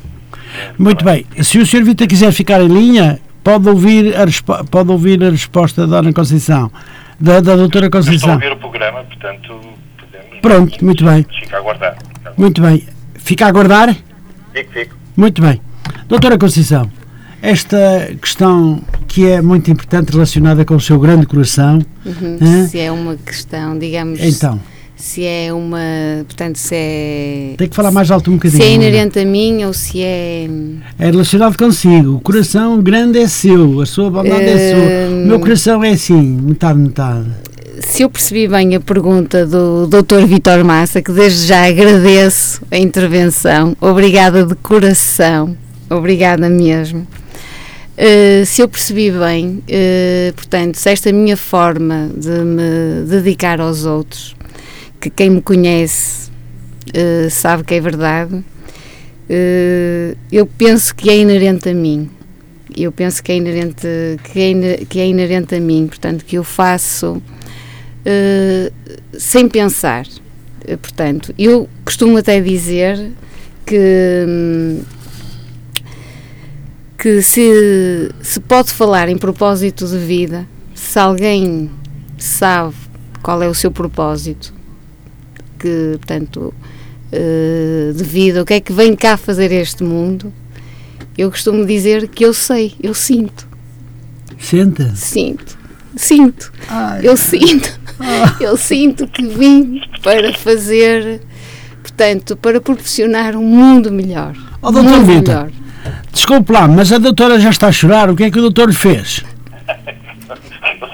Muito 0.78 1.04
bem. 1.04 1.24
Se 1.42 1.58
o 1.58 1.66
Sr. 1.66 1.84
Vita 1.84 2.06
quiser 2.06 2.32
ficar 2.32 2.60
em 2.60 2.68
linha, 2.68 3.20
pode 3.44 3.68
ouvir 3.68 4.14
a, 4.16 4.24
respo- 4.24 4.64
pode 4.66 4.90
ouvir 4.90 5.22
a 5.22 5.30
resposta 5.30 5.86
da 5.86 6.00
Dona 6.00 6.12
Conceição, 6.12 6.70
da, 7.18 7.40
da 7.40 7.56
Doutora 7.56 7.86
Eu 7.86 7.88
Estou 7.88 8.00
a 8.00 8.02
Conceição. 8.04 8.34
ouvir 8.34 8.52
o 8.52 8.56
programa, 8.56 9.04
portanto, 9.04 9.60
podemos. 9.98 10.38
Pronto, 10.40 10.84
muito 10.84 11.04
bem. 11.04 11.26
Fica 11.40 11.56
a 11.56 11.58
aguardar. 11.60 11.96
Muito 12.36 12.60
bem. 12.62 12.86
Fica 13.16 13.44
a 13.46 13.48
aguardar? 13.48 13.96
Fico, 14.52 14.72
fico. 14.72 14.96
Muito 15.16 15.40
bem. 15.42 15.60
Doutora 16.08 16.36
Conceição, 16.38 16.90
esta 17.40 18.10
questão 18.20 18.82
que 19.08 19.28
é 19.28 19.40
muito 19.42 19.70
importante 19.70 20.10
relacionada 20.12 20.64
com 20.64 20.74
o 20.74 20.80
seu 20.80 20.98
grande 20.98 21.26
coração, 21.26 21.80
Uhum? 22.04 22.66
Se 22.66 22.80
é 22.80 22.90
uma 22.90 23.14
questão, 23.16 23.78
digamos, 23.78 24.18
então, 24.20 24.60
se 25.02 25.26
é 25.26 25.52
uma, 25.52 25.80
portanto, 26.28 26.56
se 26.58 26.76
é 26.76 27.54
tem 27.58 27.68
que 27.68 27.74
falar 27.74 27.90
mais 27.90 28.08
alto 28.08 28.30
um 28.30 28.34
bocadinho. 28.34 28.62
se 28.62 28.68
é 28.68 28.72
inerente 28.72 29.18
a 29.18 29.24
mim 29.24 29.64
ou 29.64 29.72
se 29.72 30.00
é 30.00 30.48
É 30.96 31.10
relacionado 31.10 31.58
consigo. 31.58 32.14
O 32.14 32.20
coração 32.20 32.80
grande 32.80 33.18
é 33.18 33.26
seu, 33.26 33.80
a 33.80 33.86
sua 33.86 34.08
bondade 34.08 34.44
é 34.44 34.70
sua. 34.70 35.16
O 35.16 35.26
meu 35.26 35.40
coração 35.40 35.82
é 35.82 35.90
assim, 35.90 36.22
metade, 36.22 36.78
metade. 36.78 37.26
se 37.80 38.02
eu 38.02 38.08
percebi 38.08 38.46
bem 38.46 38.76
a 38.76 38.80
pergunta 38.80 39.44
do 39.44 39.88
Dr. 39.88 40.24
Vitor 40.24 40.64
Massa, 40.64 41.02
que 41.02 41.10
desde 41.10 41.48
já 41.48 41.66
agradeço 41.66 42.62
a 42.70 42.78
intervenção, 42.78 43.76
obrigada 43.80 44.46
de 44.46 44.54
coração, 44.54 45.56
obrigada 45.90 46.48
mesmo. 46.48 47.08
Uh, 47.98 48.46
se 48.46 48.62
eu 48.62 48.68
percebi 48.68 49.10
bem, 49.10 49.64
uh, 49.68 50.32
portanto, 50.34 50.76
se 50.76 50.90
esta 50.90 51.12
minha 51.12 51.36
forma 51.36 52.08
de 52.16 52.30
me 52.30 53.04
dedicar 53.04 53.60
aos 53.60 53.84
outros, 53.84 54.34
que 55.02 55.10
quem 55.10 55.30
me 55.30 55.42
conhece 55.42 56.30
uh, 56.30 57.28
sabe 57.28 57.64
que 57.64 57.74
é 57.74 57.80
verdade, 57.80 58.36
uh, 58.36 60.16
eu 60.30 60.46
penso 60.46 60.94
que 60.94 61.10
é 61.10 61.16
inerente 61.18 61.68
a 61.68 61.74
mim. 61.74 62.08
Eu 62.74 62.92
penso 62.92 63.20
que 63.22 63.32
é 63.32 63.36
inerente, 63.36 63.86
que 64.32 64.40
é, 64.40 64.84
que 64.88 65.00
é 65.00 65.06
inerente 65.06 65.56
a 65.56 65.60
mim, 65.60 65.88
portanto, 65.88 66.24
que 66.24 66.38
eu 66.38 66.44
faço 66.44 67.14
uh, 67.16 68.72
sem 69.18 69.48
pensar. 69.48 70.06
Portanto, 70.80 71.34
eu 71.36 71.68
costumo 71.84 72.16
até 72.16 72.40
dizer 72.40 73.10
que, 73.66 74.24
hum, 74.28 74.82
que 76.96 77.20
se, 77.20 78.08
se 78.22 78.38
pode 78.38 78.70
falar 78.70 79.08
em 79.08 79.18
propósito 79.18 79.84
de 79.88 79.98
vida, 79.98 80.46
se 80.72 80.96
alguém 81.00 81.68
sabe 82.16 82.76
qual 83.20 83.42
é 83.42 83.48
o 83.48 83.54
seu 83.54 83.72
propósito, 83.72 84.54
que, 85.62 85.96
portanto, 85.98 86.52
uh, 87.12 87.92
de 87.94 88.04
vida, 88.04 88.42
o 88.42 88.44
que 88.44 88.54
é 88.54 88.60
que 88.60 88.72
vem 88.72 88.94
cá 88.96 89.16
fazer 89.16 89.52
este 89.52 89.82
mundo, 89.84 90.32
eu 91.16 91.30
costumo 91.30 91.64
dizer 91.64 92.08
que 92.08 92.24
eu 92.24 92.34
sei, 92.34 92.74
eu 92.82 92.92
sinto, 92.94 93.46
Senta. 94.38 94.92
sinto, 94.96 95.58
sinto. 95.96 96.52
Ai, 96.68 97.00
Eu 97.06 97.16
sinto, 97.16 97.80
eu 98.40 98.56
sinto 98.56 99.06
que 99.06 99.22
vim 99.26 99.80
para 100.02 100.32
fazer, 100.34 101.20
portanto, 101.82 102.36
para 102.36 102.60
proporcionar 102.60 103.36
um 103.36 103.42
mundo 103.44 103.90
melhor. 103.92 104.34
Um 104.62 104.72
doutor 104.72 105.04
Vitor. 105.04 105.34
melhor. 105.34 105.50
Desculpe 106.12 106.52
lá, 106.52 106.66
mas 106.68 106.92
a 106.92 106.98
doutora 106.98 107.38
já 107.40 107.50
está 107.50 107.68
a 107.68 107.72
chorar. 107.72 108.10
O 108.10 108.16
que 108.16 108.24
é 108.24 108.30
que 108.30 108.38
o 108.38 108.42
doutor 108.42 108.68
lhe 108.68 108.74
fez? 108.74 109.24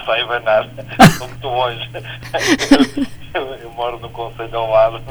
Eu 0.09 0.15
sei, 0.15 0.27
Bernardo. 0.27 0.71
Estou 1.01 1.29
muito 1.29 1.47
longe. 1.49 1.89
Eu, 3.35 3.43
eu 3.63 3.71
moro 3.73 3.99
no 4.01 4.09
Conselho 4.11 4.57
ao 4.57 4.71
lado. 4.71 5.03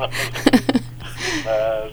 Mas, 1.45 1.91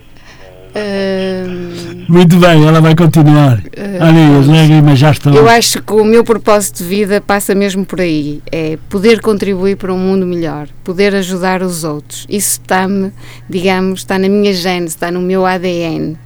Hum, 0.77 2.05
Muito 2.09 2.37
bem, 2.37 2.67
ela 2.67 2.81
vai 2.81 2.97
continuar. 2.97 3.63
Olha, 4.01 4.39
as 4.41 4.47
lágrimas 4.49 4.99
já 4.99 5.13
estão. 5.13 5.33
eu 5.33 5.49
acho 5.49 5.81
que 5.81 5.93
o 5.93 6.03
meu 6.05 6.25
propósito 6.25 6.79
de 6.79 6.85
vida 6.85 7.21
passa 7.21 7.55
mesmo 7.55 7.85
por 7.87 8.01
aí. 8.01 8.43
É 8.51 8.77
poder 8.89 9.21
contribuir 9.21 9.77
para 9.77 9.95
um 9.95 9.99
mundo 9.99 10.27
melhor, 10.27 10.67
poder 10.83 11.15
ajudar 11.15 11.63
os 11.63 11.85
outros. 11.85 12.27
Isso 12.29 12.59
está-me, 12.61 13.13
digamos, 13.49 14.01
está 14.01 14.19
na 14.19 14.29
minha 14.29 14.53
gene, 14.53 14.87
está 14.87 15.13
no 15.13 15.21
meu 15.21 15.47
ADN. 15.47 16.17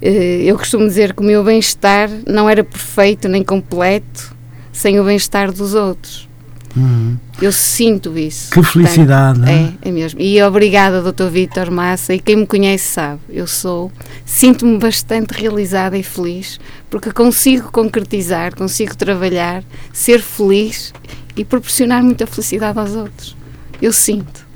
Eh, 0.00 0.42
Eu 0.44 0.56
costumo 0.56 0.86
dizer 0.86 1.12
que 1.12 1.20
o 1.22 1.24
meu 1.24 1.42
bem-estar 1.42 2.08
não 2.28 2.48
era 2.48 2.62
perfeito 2.62 3.28
nem 3.28 3.42
completo 3.42 4.36
sem 4.80 4.98
o 4.98 5.04
bem-estar 5.04 5.52
dos 5.52 5.74
outros. 5.74 6.26
Hum, 6.74 7.16
Eu 7.42 7.52
sinto 7.52 8.16
isso. 8.16 8.50
que 8.50 8.62
felicidade, 8.62 9.40
não 9.40 9.46
é? 9.48 9.74
É, 9.82 9.88
é 9.88 9.92
mesmo. 9.92 10.20
E 10.20 10.40
obrigada, 10.42 11.02
Dr. 11.02 11.26
Vítor 11.28 11.70
Massa. 11.70 12.14
E 12.14 12.18
quem 12.18 12.36
me 12.36 12.46
conhece 12.46 12.84
sabe, 12.84 13.20
eu 13.28 13.46
sou, 13.46 13.92
sinto-me 14.24 14.78
bastante 14.78 15.32
realizada 15.32 15.98
e 15.98 16.02
feliz 16.02 16.58
porque 16.88 17.12
consigo 17.12 17.70
concretizar, 17.70 18.56
consigo 18.56 18.96
trabalhar, 18.96 19.62
ser 19.92 20.20
feliz 20.20 20.94
e 21.36 21.44
proporcionar 21.44 22.02
muita 22.02 22.26
felicidade 22.26 22.78
aos 22.78 22.94
outros. 22.94 23.36
Eu 23.82 23.92
sinto. 23.92 24.46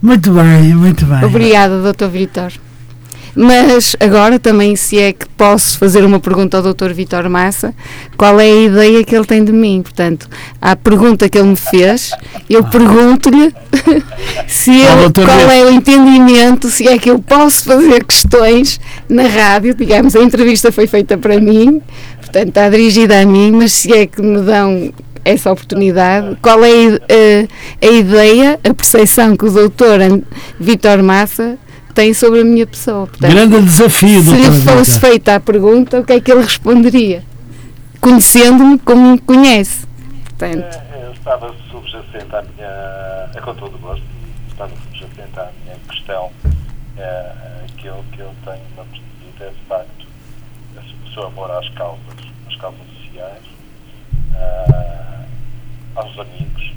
Muito 0.00 0.32
bem, 0.32 0.74
muito 0.74 1.04
bem. 1.04 1.24
Obrigada, 1.24 1.92
Dr. 1.92 2.06
Vítor. 2.06 2.52
Mas 3.34 3.94
agora 4.00 4.38
também, 4.38 4.74
se 4.76 4.98
é 4.98 5.12
que 5.12 5.28
posso 5.36 5.78
fazer 5.78 6.04
uma 6.04 6.18
pergunta 6.18 6.56
ao 6.56 6.62
Dr. 6.62 6.92
Vítor 6.92 7.28
Massa, 7.28 7.74
qual 8.16 8.38
é 8.40 8.44
a 8.44 8.62
ideia 8.62 9.04
que 9.04 9.14
ele 9.14 9.24
tem 9.24 9.44
de 9.44 9.52
mim? 9.52 9.82
Portanto, 9.82 10.28
à 10.60 10.74
pergunta 10.74 11.28
que 11.28 11.38
ele 11.38 11.48
me 11.48 11.56
fez, 11.56 12.10
eu 12.48 12.64
pergunto-lhe 12.64 13.54
se 14.46 14.70
ele, 14.70 15.12
qual 15.24 15.50
é 15.50 15.64
o 15.64 15.70
entendimento, 15.70 16.68
se 16.68 16.88
é 16.88 16.98
que 16.98 17.10
eu 17.10 17.18
posso 17.18 17.64
fazer 17.64 18.04
questões 18.04 18.80
na 19.08 19.24
rádio, 19.24 19.74
digamos, 19.74 20.16
a 20.16 20.20
entrevista 20.20 20.72
foi 20.72 20.86
feita 20.86 21.16
para 21.16 21.40
mim, 21.40 21.80
portanto 22.18 22.48
está 22.48 22.68
dirigida 22.68 23.20
a 23.20 23.24
mim, 23.24 23.52
mas 23.52 23.72
se 23.72 23.92
é 23.92 24.06
que 24.06 24.20
me 24.20 24.40
dão 24.42 24.92
essa 25.24 25.52
oportunidade, 25.52 26.36
qual 26.40 26.64
é 26.64 26.70
a, 26.70 27.86
a 27.86 27.90
ideia, 27.90 28.60
a 28.64 28.74
percepção 28.74 29.36
que 29.36 29.44
o 29.44 29.50
doutor 29.50 30.00
Vítor 30.58 31.02
Massa 31.02 31.58
tem 31.94 32.12
sobre 32.14 32.40
a 32.40 32.44
minha 32.44 32.66
pessoa. 32.66 33.06
Portanto, 33.06 33.30
Grande 33.30 33.62
desafio, 33.62 34.22
se 34.22 34.30
lhe 34.36 34.44
fosse 34.62 34.92
Rita. 34.94 35.06
feita 35.06 35.34
a 35.36 35.40
pergunta, 35.40 36.00
o 36.00 36.04
que 36.04 36.12
é 36.14 36.20
que 36.20 36.30
ele 36.32 36.42
responderia? 36.42 37.22
Conhecendo-me 38.00 38.78
como 38.78 39.12
me 39.12 39.18
conhece. 39.18 39.86
Portanto, 40.24 40.64
eh, 40.92 41.04
eu 41.06 41.12
estava 41.12 41.54
subjacente 41.70 42.34
à 42.34 42.42
minha. 42.42 43.30
É 43.34 43.40
com 43.42 43.54
todo 43.54 43.74
o 43.74 43.78
gosto, 43.78 44.02
estava 44.50 44.70
subjacente 44.76 45.38
à 45.38 45.50
minha 45.64 45.76
questão. 45.88 46.30
eh, 46.96 47.32
aquilo 47.68 48.04
que 48.12 48.20
eu 48.20 48.30
tenho 48.44 48.60
uma 48.74 48.84
percebido 48.84 49.44
é 49.44 49.48
de 49.48 49.66
facto 49.68 50.06
o 51.06 51.12
seu 51.14 51.26
amor 51.26 51.50
às 51.50 51.68
causas, 51.70 52.00
às 52.48 52.56
causas 52.56 52.80
sociais, 53.02 53.42
ah, 54.36 55.24
aos 55.96 56.18
amigos, 56.18 56.72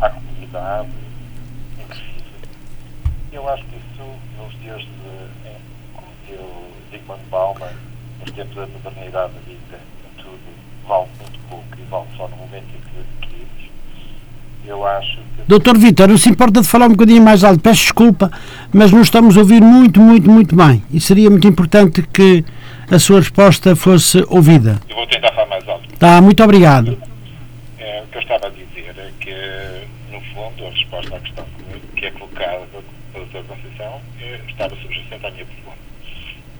à 0.00 0.10
comunidade, 0.10 0.88
que. 0.88 1.03
Eu 3.44 3.50
acho 3.52 3.62
que 3.64 3.76
isso, 3.76 4.02
nos 4.38 4.58
dias 4.62 4.80
de. 4.80 5.48
em- 5.48 5.60
como 5.92 6.06
eu 6.30 6.66
Zygmunt 6.90 7.20
Bauman, 7.30 7.68
nos 8.20 8.30
tempos 8.34 8.54
da 8.56 8.66
modernidade 8.66 9.32
dita, 9.46 9.78
tudo 10.16 10.38
vale 10.88 11.06
muito 11.20 11.38
pouco 11.50 11.64
e 11.78 11.82
vale 11.90 12.06
só 12.16 12.26
no 12.28 12.36
momento 12.38 12.64
em 12.64 12.80
que 12.80 13.00
adquirimos. 13.26 13.70
Eu 14.66 14.86
acho 14.86 15.16
que 15.18 15.42
Doutor 15.46 15.76
Vítor, 15.76 16.08
não 16.08 16.16
se 16.16 16.30
importa 16.30 16.62
de 16.62 16.66
falar 16.68 16.86
um 16.86 16.92
bocadinho 16.92 17.22
mais 17.22 17.44
alto? 17.44 17.60
Peço 17.60 17.82
desculpa, 17.82 18.30
mas 18.72 18.90
não 18.90 19.02
estamos 19.02 19.36
a 19.36 19.40
ouvir 19.40 19.60
muito, 19.60 20.00
muito, 20.00 20.30
muito 20.30 20.56
bem. 20.56 20.82
E 20.90 20.98
seria 20.98 21.28
muito 21.28 21.46
importante 21.46 22.00
que 22.00 22.42
a 22.90 22.98
sua 22.98 23.18
resposta 23.20 23.76
fosse 23.76 24.24
ouvida. 24.28 24.80
eu 24.88 24.96
vou 24.96 25.06
tentar 25.06 25.32
falar 25.32 25.48
mais 25.48 25.68
alto. 25.68 25.86
Tá, 25.98 26.18
muito 26.22 26.42
obrigado. 26.42 26.96
É, 27.78 28.02
o 28.02 28.06
que 28.06 28.16
eu 28.16 28.22
estava 28.22 28.46
a 28.46 28.50
dizer 28.50 28.94
é 28.96 29.10
que, 29.20 29.34
no 30.14 30.20
fundo, 30.32 30.66
a 30.66 30.70
resposta 30.70 31.14
à 31.14 31.20
questão 31.20 31.44
que- 31.58 32.00
que 32.00 32.06
é 32.06 32.10
colocada 32.12 32.60
pela 32.72 32.82
doutora 33.14 33.44
Conceição 33.44 34.00
é, 34.20 34.40
estava 34.54 34.76
subjacente 34.76 35.26
à 35.26 35.30
minha 35.30 35.44
pergunta, 35.46 35.78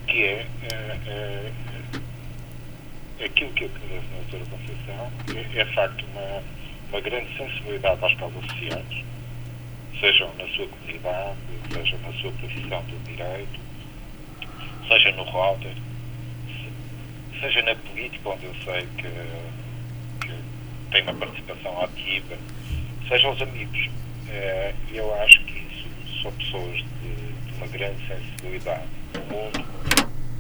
que 0.07 0.23
é, 0.25 0.47
é, 0.71 1.53
é 3.21 3.25
aquilo 3.25 3.51
que 3.53 3.65
eu 3.65 3.71
conheço 3.71 4.07
na 4.11 4.19
doutora 4.19 4.45
Conceição 4.51 5.13
é, 5.35 5.61
é 5.61 5.65
facto 5.75 6.05
uma, 6.13 6.43
uma 6.91 7.01
grande 7.01 7.37
sensibilidade 7.37 8.05
às 8.05 8.15
causas 8.15 8.45
sociais, 8.51 9.05
sejam 10.01 10.33
na 10.35 10.47
sua 10.49 10.67
comunidade, 10.69 11.39
seja 11.73 11.97
na 11.99 12.13
sua 12.15 12.33
profissão 12.33 12.83
do 12.85 13.05
direito, 13.05 13.61
seja 14.89 15.13
no 15.13 15.23
router, 15.23 15.73
se- 16.47 17.41
seja 17.41 17.63
na 17.63 17.75
política, 17.77 18.29
onde 18.29 18.45
eu 18.45 18.55
sei 18.65 18.87
que, 18.99 20.27
que 20.27 20.35
tem 20.91 21.03
uma 21.03 21.15
participação 21.15 21.81
ativa, 21.83 22.37
seja 23.09 23.29
aos 23.29 23.41
amigos. 23.41 23.89
Eh, 24.29 24.75
eu 24.93 25.15
acho 25.23 25.39
que 25.45 25.59
isso 25.59 26.23
são 26.23 26.33
pessoas 26.33 26.77
de 26.79 27.24
uma 27.65 27.69
grande 27.69 28.07
sensibilidade 28.07 28.85
no 29.15 29.21
mundo 29.25 29.65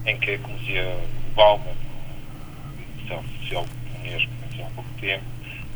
em 0.07 0.19
que, 0.19 0.37
como 0.39 0.59
dizia 0.59 0.85
o 0.85 1.35
Bauman, 1.35 1.75
social 3.01 3.25
social 3.41 3.67
Unesco, 4.01 4.31
há 4.61 4.71
pouco 4.75 4.91
tempo, 5.01 5.25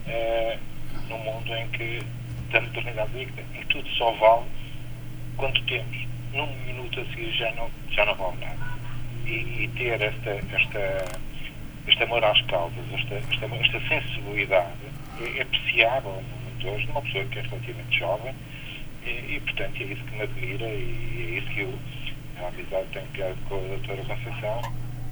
eh, 0.06 0.58
num 1.08 1.18
mundo 1.18 1.54
em 1.54 1.66
que, 1.68 2.02
da 2.52 2.60
modernidade 2.60 3.16
líquida, 3.16 3.42
que 3.54 3.66
tudo 3.66 3.88
só 3.90 4.12
vale 4.12 4.46
quanto 5.36 5.62
temos. 5.64 6.06
num 6.32 6.46
minuto 6.66 7.00
a 7.00 7.04
seguir 7.06 7.32
já 7.32 7.50
não, 7.54 7.70
já 7.90 8.04
não 8.04 8.14
vale 8.14 8.36
nada. 8.44 8.78
E, 9.24 9.64
e 9.64 9.70
ter 9.76 10.00
esta, 10.02 10.30
esta, 10.30 11.20
este 11.86 12.02
amor 12.02 12.22
às 12.24 12.40
causas, 12.42 12.84
esta, 12.92 13.14
esta, 13.14 13.46
esta 13.46 13.88
sensibilidade 13.88 14.72
é, 15.20 15.38
é 15.38 15.42
apreciável 15.42 16.22
muito 16.44 16.68
hoje 16.68 16.86
numa 16.86 17.00
pessoa 17.00 17.24
que 17.24 17.38
é 17.38 17.42
relativamente 17.42 17.98
jovem 17.98 18.34
e, 19.04 19.36
e, 19.36 19.40
portanto 19.40 19.80
é 19.80 19.84
isso 19.84 20.04
que 20.04 20.14
me 20.16 20.22
admira 20.22 20.66
e 20.66 21.34
é 21.34 21.38
isso 21.38 21.48
que 21.48 21.60
eu, 21.60 21.74
a 22.42 22.48
amizade 22.48 22.86
tenho 22.92 23.06
criado 23.08 23.36
com 23.48 23.56
a 23.56 23.68
doutora 23.68 24.02
Conceição, 24.04 24.62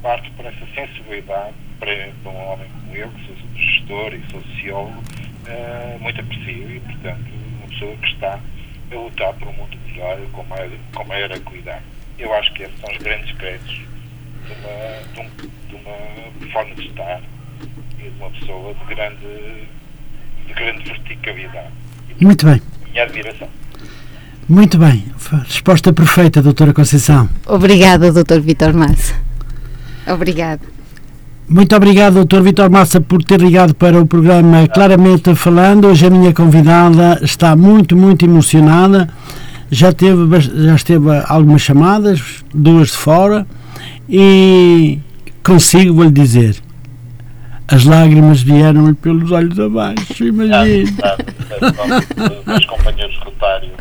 parte 0.03 0.31
por 0.33 0.47
essa 0.47 0.67
sensibilidade 0.75 1.55
para, 1.79 2.13
para 2.23 2.33
um 2.33 2.53
homem 2.53 2.69
como 2.69 2.97
eu, 2.97 3.09
que 3.09 3.27
sou 3.27 3.37
gestor 3.55 4.15
e 4.15 4.31
sou 4.31 4.43
sociólogo, 4.43 5.03
uh, 5.49 5.99
muito 6.01 6.21
aprecio 6.21 6.71
e, 6.71 6.81
portanto, 6.81 7.27
uma 7.59 7.69
pessoa 7.69 7.97
que 7.97 8.07
está 8.07 8.41
a 8.91 8.95
lutar 8.95 9.33
por 9.35 9.49
um 9.49 9.53
mundo 9.53 9.79
melhor 9.87 10.19
com 10.33 10.45
maior, 10.45 10.71
com 10.95 11.05
maior 11.05 11.41
cuidar. 11.41 11.83
Eu 12.19 12.33
acho 12.35 12.53
que 12.55 12.63
esses 12.63 12.79
são 12.81 12.91
os 12.91 12.99
grandes 12.99 13.33
créditos 13.37 13.75
de 13.75 14.53
uma, 14.53 15.13
de, 15.13 15.21
um, 15.21 15.69
de 15.69 15.75
uma 15.75 16.53
forma 16.53 16.75
de 16.75 16.87
estar 16.87 17.21
e 17.99 18.03
de 18.03 18.09
uma 18.19 18.31
pessoa 18.31 18.75
de 18.75 18.85
grande, 18.95 19.67
de 20.47 20.53
grande 20.55 20.85
verticalidade. 20.85 21.73
Muito 22.21 22.47
bem. 22.47 22.63
Minha 22.91 23.03
admiração. 23.03 23.49
Muito 24.49 24.79
bem. 24.79 25.05
Resposta 25.45 25.93
perfeita, 25.93 26.41
doutora 26.41 26.73
Conceição. 26.73 27.29
Obrigada, 27.47 28.13
doutor 28.13 28.41
Vitor 28.41 28.73
Massa. 28.73 29.15
Obrigado. 30.07 30.61
Muito 31.49 31.75
obrigado, 31.77 32.15
doutor 32.15 32.43
Vitor 32.43 32.71
Massa, 32.71 33.01
por 33.01 33.23
ter 33.23 33.41
ligado 33.41 33.75
para 33.75 34.01
o 34.01 34.07
programa 34.07 34.67
Claramente 34.69 35.35
Falando. 35.35 35.87
Hoje 35.89 36.07
a 36.07 36.11
minha 36.11 36.33
convidada 36.33 37.21
está 37.23 37.55
muito, 37.57 37.97
muito 37.97 38.25
emocionada. 38.25 39.09
Já 39.71 39.93
teve, 39.93 40.41
já 40.41 40.75
esteve 40.77 41.07
algumas 41.27 41.63
chamadas, 41.63 42.21
duas 42.55 42.89
de 42.89 42.97
fora, 42.97 43.47
e 44.09 45.01
consigo, 45.43 45.95
vou-lhe 45.95 46.11
dizer, 46.11 46.57
as 47.69 47.85
lágrimas 47.85 48.43
vieram-lhe 48.43 48.95
pelos 48.95 49.33
olhos 49.33 49.59
abaixo, 49.59 50.25
imagina. 50.25 50.87
Meus 52.47 52.65
companheiros 52.67 53.17
rotários. 53.19 53.73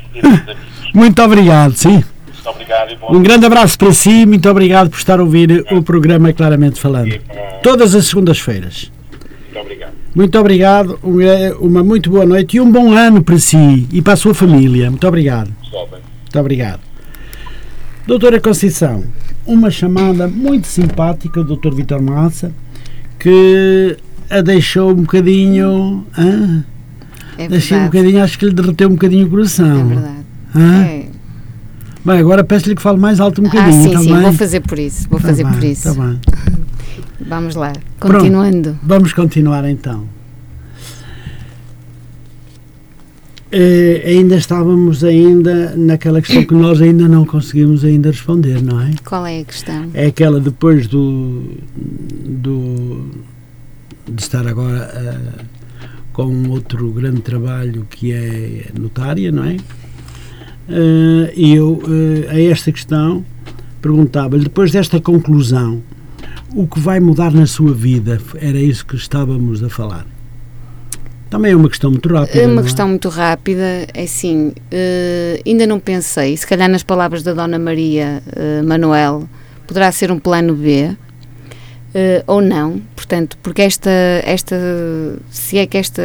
Muito 0.94 1.22
obrigado, 1.22 1.72
sim. 1.74 2.04
Muito 2.44 2.48
obrigado 2.48 2.90
e 2.92 3.16
Um 3.16 3.22
grande 3.22 3.46
abraço 3.46 3.78
para 3.78 3.92
si, 3.92 4.24
muito 4.24 4.48
obrigado 4.48 4.88
por 4.88 4.96
estar 4.96 5.20
a 5.20 5.22
ouvir 5.22 5.64
o 5.70 5.82
programa 5.82 6.32
Claramente 6.32 6.80
Falando. 6.80 7.20
Todas 7.62 7.94
as 7.94 8.06
segundas-feiras. 8.06 8.90
Muito 9.44 9.60
obrigado. 9.60 9.92
Muito 10.14 10.38
obrigado, 10.38 10.98
uma 11.60 11.84
muito 11.84 12.10
boa 12.10 12.24
noite 12.24 12.56
e 12.56 12.60
um 12.60 12.70
bom 12.70 12.92
ano 12.92 13.22
para 13.22 13.38
si 13.38 13.86
e 13.92 14.00
para 14.00 14.14
a 14.14 14.16
sua 14.16 14.34
família. 14.34 14.90
Muito 14.90 15.06
obrigado. 15.06 15.52
Muito 15.70 16.38
obrigado. 16.38 16.80
Doutora 18.06 18.40
Conceição, 18.40 19.04
uma 19.46 19.70
chamada 19.70 20.26
muito 20.26 20.66
simpática 20.66 21.44
do 21.44 21.56
Dr. 21.56 21.74
Vitor 21.74 22.02
Massa 22.02 22.52
que 23.20 23.96
a 24.28 24.40
deixou 24.40 24.90
um 24.90 24.96
bocadinho. 25.02 26.06
Ah, 26.16 26.62
É 27.38 27.48
deixei 27.48 27.78
um 27.78 27.84
bocadinho, 27.84 28.22
acho 28.22 28.38
que 28.38 28.46
lhe 28.46 28.52
derreteu 28.52 28.88
um 28.88 28.92
bocadinho 28.92 29.26
o 29.26 29.30
coração. 29.30 29.80
É 29.80 29.84
verdade. 29.84 30.14
Hã? 30.56 30.82
É. 30.84 31.06
Bem, 32.04 32.18
agora 32.18 32.42
peço-lhe 32.42 32.74
que 32.74 32.82
fale 32.82 32.98
mais 32.98 33.20
alto 33.20 33.42
um 33.42 33.46
Ah, 33.46 33.50
bocadinho. 33.50 33.82
sim, 33.84 33.92
tá 33.92 33.98
sim, 34.00 34.12
bem? 34.12 34.22
vou 34.22 34.32
fazer 34.32 34.60
por 34.60 34.78
isso. 34.78 35.06
Vou 35.08 35.20
Tá 35.20 35.28
fazer 35.28 35.44
bem, 35.44 35.52
por 35.52 35.64
isso. 35.64 35.94
tá 35.94 36.02
bem. 36.02 36.20
Vamos 37.28 37.54
lá. 37.54 37.72
Continuando. 38.00 38.78
Vamos 38.82 39.12
continuar 39.12 39.68
então. 39.68 40.04
Eh, 43.52 44.02
ainda 44.06 44.36
estávamos 44.36 45.02
ainda 45.02 45.74
naquela 45.76 46.22
questão 46.22 46.44
que 46.44 46.54
nós 46.54 46.80
ainda 46.80 47.08
não 47.08 47.24
conseguimos 47.26 47.84
ainda 47.84 48.10
responder, 48.10 48.62
não 48.62 48.80
é? 48.80 48.92
Qual 49.04 49.26
é 49.26 49.40
a 49.40 49.44
questão? 49.44 49.90
É 49.92 50.06
aquela 50.06 50.38
depois 50.38 50.86
do, 50.86 51.42
do 52.24 53.10
de 54.06 54.22
estar 54.22 54.46
agora 54.46 54.90
eh, 54.94 55.44
com 56.12 56.26
um 56.26 56.50
outro 56.50 56.92
grande 56.92 57.22
trabalho 57.22 57.86
que 57.90 58.12
é 58.12 58.66
notária, 58.78 59.32
não 59.32 59.44
é? 59.44 59.56
E 61.34 61.52
eu 61.52 61.82
a 62.28 62.40
esta 62.40 62.70
questão 62.70 63.24
perguntava-lhe 63.82 64.44
depois 64.44 64.70
desta 64.70 65.00
conclusão 65.00 65.82
o 66.54 66.66
que 66.66 66.78
vai 66.78 67.00
mudar 67.00 67.32
na 67.32 67.46
sua 67.46 67.72
vida? 67.72 68.20
Era 68.36 68.60
isso 68.60 68.86
que 68.86 68.94
estávamos 68.94 69.62
a 69.64 69.68
falar. 69.68 70.06
Também 71.30 71.52
é 71.52 71.56
uma 71.56 71.68
questão 71.68 71.90
muito 71.92 72.08
rápida. 72.12 72.38
É 72.40 72.46
uma 72.46 72.56
não 72.56 72.62
questão 72.64 72.88
muito 72.88 73.08
rápida, 73.08 73.86
é 73.94 74.02
assim, 74.02 74.52
eh, 74.68 75.40
ainda 75.46 75.64
não 75.64 75.78
pensei, 75.78 76.36
se 76.36 76.44
calhar 76.44 76.68
nas 76.68 76.82
palavras 76.82 77.22
da 77.22 77.32
Dona 77.32 77.56
Maria 77.56 78.20
eh, 78.34 78.62
Manuel, 78.62 79.28
poderá 79.64 79.92
ser 79.92 80.10
um 80.10 80.18
plano 80.18 80.54
B, 80.54 80.96
eh, 81.94 82.22
ou 82.26 82.40
não, 82.40 82.80
portanto, 82.94 83.36
porque 83.42 83.62
esta, 83.62 83.90
esta, 84.24 84.56
se 85.30 85.58
é 85.58 85.66
que 85.66 85.76
esta, 85.76 86.02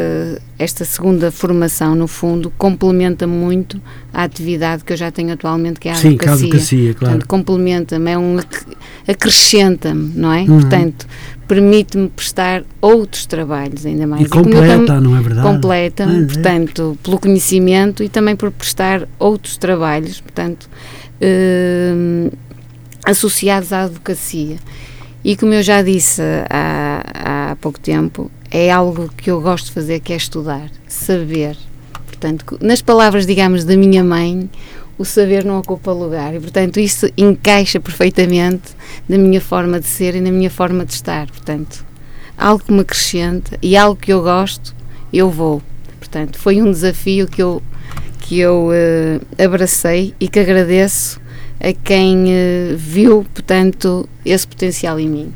esta 0.58 0.84
segunda 0.84 1.32
formação, 1.32 1.94
no 1.96 2.08
fundo, 2.08 2.52
complementa 2.58 3.28
muito 3.28 3.80
a 4.14 4.24
atividade 4.24 4.84
que 4.84 4.94
eu 4.94 4.98
já 4.98 5.12
tenho 5.12 5.32
atualmente, 5.34 5.80
que 5.80 5.88
é 5.88 5.92
a 5.92 5.96
Sim, 5.96 6.18
que 6.18 6.28
a 6.28 6.34
advocacia. 6.34 6.48
advocacia, 6.48 6.94
claro. 6.96 7.00
Portanto, 7.14 7.28
complementa-me, 7.28 8.12
é 8.12 8.18
um 8.18 8.38
ac- 8.40 8.66
acrescenta-me, 9.08 10.12
não 10.16 10.32
é? 10.34 10.42
Uhum. 10.42 10.60
Portanto, 10.62 11.06
permite-me 11.48 12.10
prestar 12.10 12.64
outros 12.82 13.28
trabalhos 13.28 13.86
ainda 13.86 14.08
mais. 14.08 14.26
E 14.26 14.30
tam- 14.30 14.44
completa, 14.44 15.00
não 15.00 15.16
é 15.16 15.22
verdade? 15.22 15.48
completa-me, 15.48 16.24
é. 16.24 16.26
portanto, 16.26 16.98
pelo 17.04 17.20
conhecimento 17.20 18.02
e 18.04 18.10
também 18.10 18.36
por 18.36 18.50
prestar 18.52 19.08
outros 19.20 19.56
trabalhos, 19.58 20.20
portanto, 20.20 20.68
hum, 21.22 22.30
associados 23.06 23.72
à 23.72 23.84
advocacia. 23.84 24.56
E 25.26 25.36
como 25.36 25.56
eu 25.56 25.64
já 25.64 25.82
disse 25.82 26.22
há, 26.48 27.50
há 27.50 27.56
pouco 27.56 27.80
tempo, 27.80 28.30
é 28.52 28.72
algo 28.72 29.10
que 29.18 29.32
eu 29.32 29.42
gosto 29.42 29.66
de 29.66 29.72
fazer, 29.72 30.00
que 30.00 30.14
é 30.14 30.16
estudar, 30.16 30.70
saber. 30.88 31.58
Portanto, 32.06 32.60
nas 32.62 32.80
palavras, 32.80 33.26
digamos, 33.26 33.66
da 33.66 33.76
minha 33.76 34.04
mãe, 34.04 34.48
o 35.00 35.04
saber 35.04 35.44
não 35.44 35.58
ocupa 35.58 35.92
lugar. 35.92 36.36
E, 36.36 36.40
portanto, 36.40 36.80
isso 36.80 37.10
encaixa 37.18 37.80
perfeitamente 37.80 38.76
na 39.10 39.18
minha 39.18 39.42
forma 39.42 39.80
de 39.80 39.88
ser 39.88 40.14
e 40.14 40.22
na 40.22 40.30
minha 40.30 40.52
forma 40.52 40.86
de 40.86 40.94
estar. 40.94 41.26
Portanto, 41.26 41.84
algo 42.38 42.64
que 42.64 42.72
me 42.72 42.82
acrescenta 42.82 43.58
e 43.64 43.76
algo 43.76 44.00
que 44.00 44.14
eu 44.14 44.22
gosto, 44.22 44.76
eu 45.12 45.32
vou. 45.32 45.60
Portanto, 45.98 46.38
foi 46.38 46.62
um 46.62 46.70
desafio 46.70 47.26
que 47.26 47.42
eu, 47.42 47.64
que 48.20 48.38
eu 48.38 48.70
eh, 48.72 49.44
abracei 49.44 50.14
e 50.20 50.28
que 50.28 50.38
agradeço 50.38 51.20
a 51.60 51.74
quem 51.74 52.32
eh, 52.32 52.76
viu, 52.78 53.26
portanto, 53.34 54.08
esse 54.26 54.48
potencial 54.48 55.00
em 55.00 55.10
mim. 55.10 55.34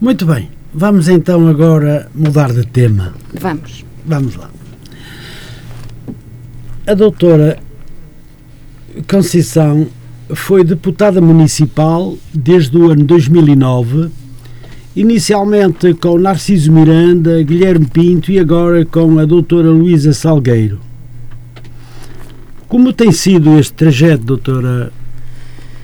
Muito 0.00 0.24
bem. 0.26 0.48
Vamos 0.72 1.08
então 1.08 1.48
agora 1.48 2.08
mudar 2.14 2.52
de 2.52 2.66
tema. 2.66 3.14
Vamos. 3.34 3.84
Vamos 4.06 4.36
lá. 4.36 4.50
A 6.86 6.94
doutora 6.94 7.58
Conceição 9.10 9.86
foi 10.34 10.64
deputada 10.64 11.20
municipal 11.20 12.16
desde 12.32 12.76
o 12.76 12.90
ano 12.90 13.04
2009, 13.04 14.10
inicialmente 14.96 15.94
com 15.94 16.18
Narciso 16.18 16.72
Miranda, 16.72 17.42
Guilherme 17.42 17.86
Pinto 17.86 18.30
e 18.32 18.38
agora 18.38 18.84
com 18.84 19.18
a 19.18 19.24
doutora 19.24 19.70
Luísa 19.70 20.12
Salgueiro. 20.12 20.80
Como 22.68 22.92
tem 22.92 23.12
sido 23.12 23.58
este 23.58 23.72
trajeto, 23.74 24.24
doutora 24.24 24.92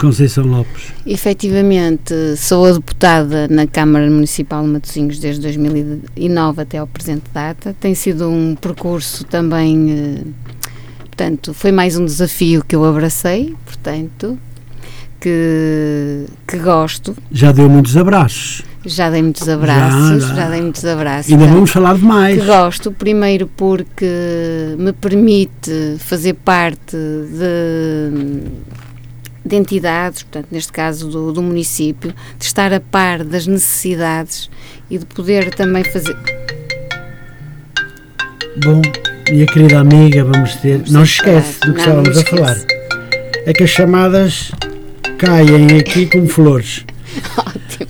Conceição 0.05 0.44
Lopes? 0.44 0.92
Efetivamente, 1.07 2.14
sou 2.36 2.66
a 2.66 2.72
deputada 2.72 3.48
na 3.48 3.66
Câmara 3.66 4.09
Municipal 4.11 4.62
de 4.62 4.68
Matosinhos 4.68 5.18
desde 5.18 5.40
2009 5.40 6.62
até 6.62 6.78
ao 6.78 6.86
presente 6.86 7.24
data. 7.32 7.74
Tem 7.80 7.94
sido 7.94 8.28
um 8.28 8.55
percurso 8.55 9.24
também, 9.24 9.90
eh, 9.90 10.22
portanto, 10.98 11.55
foi 11.55 11.72
mais 11.72 11.96
um 11.96 12.05
desafio 12.05 12.62
que 12.62 12.76
eu 12.76 12.84
abracei, 12.84 13.55
portanto, 13.64 14.38
que, 15.18 16.26
que 16.46 16.59
gosto. 16.59 17.16
Já 17.32 17.50
deu 17.50 17.68
muitos 17.70 17.96
abraços. 17.96 18.62
Já 18.86 19.09
dei 19.09 19.22
muitos 19.22 19.48
abraços, 19.48 20.22
Já, 20.22 20.28
já, 20.28 20.34
já. 20.34 20.50
dei 20.50 20.61
muitos 20.61 20.84
abraços. 20.84 21.32
Ainda 21.32 21.38
portanto, 21.40 21.55
vamos 21.55 21.70
falar 21.70 21.94
de 21.96 22.05
mais. 22.05 22.38
que 22.38 22.44
gosto, 22.44 22.92
primeiro 22.92 23.46
porque 23.57 24.76
me 24.78 24.92
permite 24.92 25.96
fazer 25.98 26.34
parte 26.34 26.94
de, 26.94 28.42
de 29.45 29.57
entidades, 29.57 30.22
portanto, 30.22 30.49
neste 30.51 30.72
caso 30.72 31.09
do, 31.09 31.32
do 31.32 31.42
município, 31.42 32.14
de 32.38 32.45
estar 32.45 32.72
a 32.72 32.80
par 32.80 33.22
das 33.22 33.47
necessidades 33.47 34.51
e 34.90 34.97
de 34.97 35.05
poder 35.05 35.55
também 35.55 35.84
fazer. 35.84 36.16
Bom, 38.64 38.80
minha 39.30 39.47
querida 39.47 39.80
amiga, 39.80 40.24
vamos 40.24 40.55
ter. 40.57 40.78
Não 40.90 41.05
se 41.05 41.14
esquece 41.14 41.61
do 41.61 41.74
que 41.74 41.78
Não, 41.78 41.78
estávamos 41.78 42.14
não 42.14 42.22
a 42.22 42.24
falar. 42.24 42.57
É 43.47 43.53
que 43.53 43.64
as 43.64 43.70
chamadas 43.70 44.53
caem 45.18 45.78
aqui 45.78 46.07
como 46.07 46.26
flores. 46.26 46.84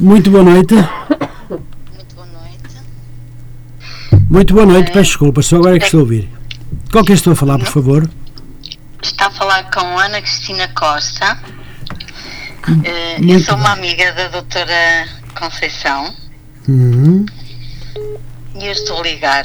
Muito 0.01 0.31
boa 0.31 0.43
noite. 0.43 0.75
Muito 0.75 2.15
boa 2.15 2.27
noite. 2.27 2.77
Muito 4.29 4.55
boa 4.55 4.67
noite, 4.67 4.91
peço 4.91 5.11
desculpa, 5.11 5.43
só 5.43 5.57
agora 5.57 5.77
é 5.77 5.79
que 5.79 5.85
estou 5.85 6.01
a 6.01 6.03
ouvir. 6.03 6.29
Qual 6.91 7.05
que 7.05 7.13
estou 7.13 7.33
a 7.33 7.37
falar, 7.37 7.59
por 7.59 7.69
favor? 7.69 8.09
Está 9.05 9.27
a 9.27 9.31
falar 9.31 9.71
com 9.71 9.99
Ana 9.99 10.23
Cristina 10.23 10.67
Costa. 10.69 11.39
Eh, 12.83 13.19
eu 13.21 13.39
sou 13.39 13.55
uma 13.55 13.73
amiga 13.73 14.11
da 14.15 14.29
doutora 14.29 15.07
Conceição 15.39 16.15
Uhum. 16.67 17.27
e 18.55 18.65
eu 18.65 18.73
estou 18.73 19.01
a 19.01 19.03
ligar. 19.03 19.45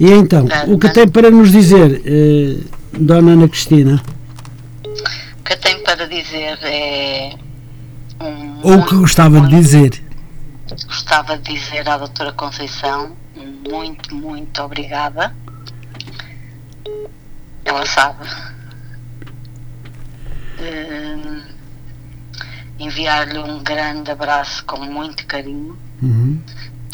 E 0.00 0.10
então, 0.10 0.48
o 0.68 0.78
que 0.78 0.88
tem 0.88 1.06
para 1.06 1.30
nos 1.30 1.52
dizer, 1.52 2.00
eh, 2.06 2.64
Dona 2.98 3.32
Ana 3.32 3.46
Cristina? 3.46 4.02
O 5.38 5.44
que 5.44 5.52
eu 5.52 5.58
tenho 5.58 5.84
para 5.84 6.08
dizer 6.08 6.58
é. 6.62 7.34
Um, 8.18 8.58
Ou 8.62 8.78
o 8.78 8.86
que 8.86 8.94
gostava 8.94 9.38
de 9.42 9.48
dizer? 9.48 10.02
Gostava 10.86 11.36
de 11.36 11.52
dizer 11.54 11.86
à 11.86 11.98
doutora 11.98 12.32
Conceição 12.32 13.14
muito, 13.68 14.14
muito 14.14 14.62
obrigada. 14.62 15.34
Ela 17.64 17.86
sabe. 17.86 18.26
Hum, 20.58 21.42
Enviar-lhe 22.78 23.38
um 23.38 23.62
grande 23.62 24.10
abraço 24.10 24.64
com 24.64 24.78
muito 24.78 25.24
carinho. 25.26 25.78
Uhum. 26.02 26.42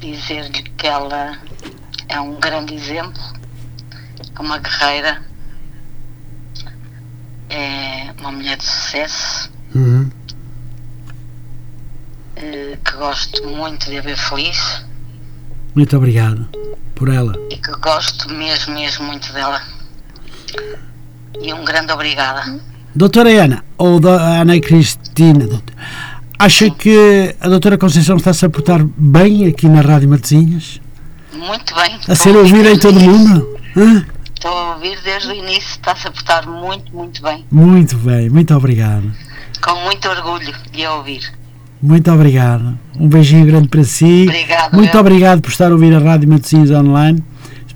Dizer-lhe 0.00 0.62
que 0.62 0.86
ela 0.86 1.38
é 2.08 2.20
um 2.20 2.34
grande 2.38 2.74
exemplo, 2.74 3.22
é 4.36 4.40
uma 4.40 4.58
guerreira, 4.58 5.22
é 7.48 8.12
uma 8.20 8.30
mulher 8.32 8.56
de 8.58 8.64
sucesso. 8.64 9.50
Uhum. 9.74 10.10
eh, 12.36 12.78
que 12.84 12.92
gosto 12.92 13.46
muito 13.48 13.86
de 13.90 13.98
a 13.98 14.00
ver 14.00 14.16
feliz 14.16 14.84
Muito 15.74 15.94
obrigado 15.96 16.48
por 16.94 17.08
ela. 17.10 17.34
e 17.50 17.56
que 17.56 17.70
gosto 17.80 18.30
mesmo, 18.30 18.74
mesmo 18.74 19.04
muito 19.06 19.30
dela. 19.32 19.60
E 21.40 21.52
um 21.52 21.64
grande 21.64 21.92
obrigada. 21.92 22.58
Doutora 22.94 23.30
Ana, 23.30 23.64
ou 23.76 24.00
da 24.00 24.40
Ana 24.40 24.58
Cristina, 24.60 25.46
doutor, 25.46 25.74
acha 26.38 26.70
que 26.70 27.34
a 27.40 27.48
doutora 27.48 27.78
Conceição 27.78 28.16
está-se 28.16 28.44
a 28.44 28.50
portar 28.50 28.84
bem 28.96 29.46
aqui 29.46 29.68
na 29.68 29.80
Rádio 29.80 30.08
Matosinhas? 30.08 30.80
Muito 31.32 31.74
bem. 31.74 31.98
A 32.08 32.14
ser 32.14 32.34
ouvida 32.34 32.70
em 32.72 32.78
todo 32.78 32.98
o 32.98 33.00
mundo? 33.00 33.58
Hã? 33.76 34.04
Estou 34.34 34.50
a 34.50 34.74
ouvir 34.74 34.98
desde 35.04 35.28
o 35.28 35.34
início, 35.34 35.70
está-se 35.70 36.08
a 36.08 36.10
portar 36.10 36.48
muito, 36.48 36.94
muito 36.94 37.22
bem. 37.22 37.44
Muito 37.50 37.96
bem, 37.96 38.30
muito 38.30 38.54
obrigado. 38.54 39.12
Com 39.62 39.74
muito 39.82 40.08
orgulho 40.08 40.52
de 40.72 40.84
a 40.84 40.94
ouvir. 40.94 41.22
Muito 41.80 42.10
obrigado. 42.10 42.76
Um 42.98 43.08
beijinho 43.08 43.46
grande 43.46 43.68
para 43.68 43.84
si. 43.84 44.24
Obrigado, 44.28 44.74
Muito 44.74 44.94
eu. 44.94 45.00
obrigado 45.00 45.40
por 45.40 45.50
estar 45.50 45.66
a 45.70 45.74
ouvir 45.74 45.94
a 45.94 45.98
Rádio 46.00 46.28
Matosinhos 46.28 46.70
Online, 46.70 47.22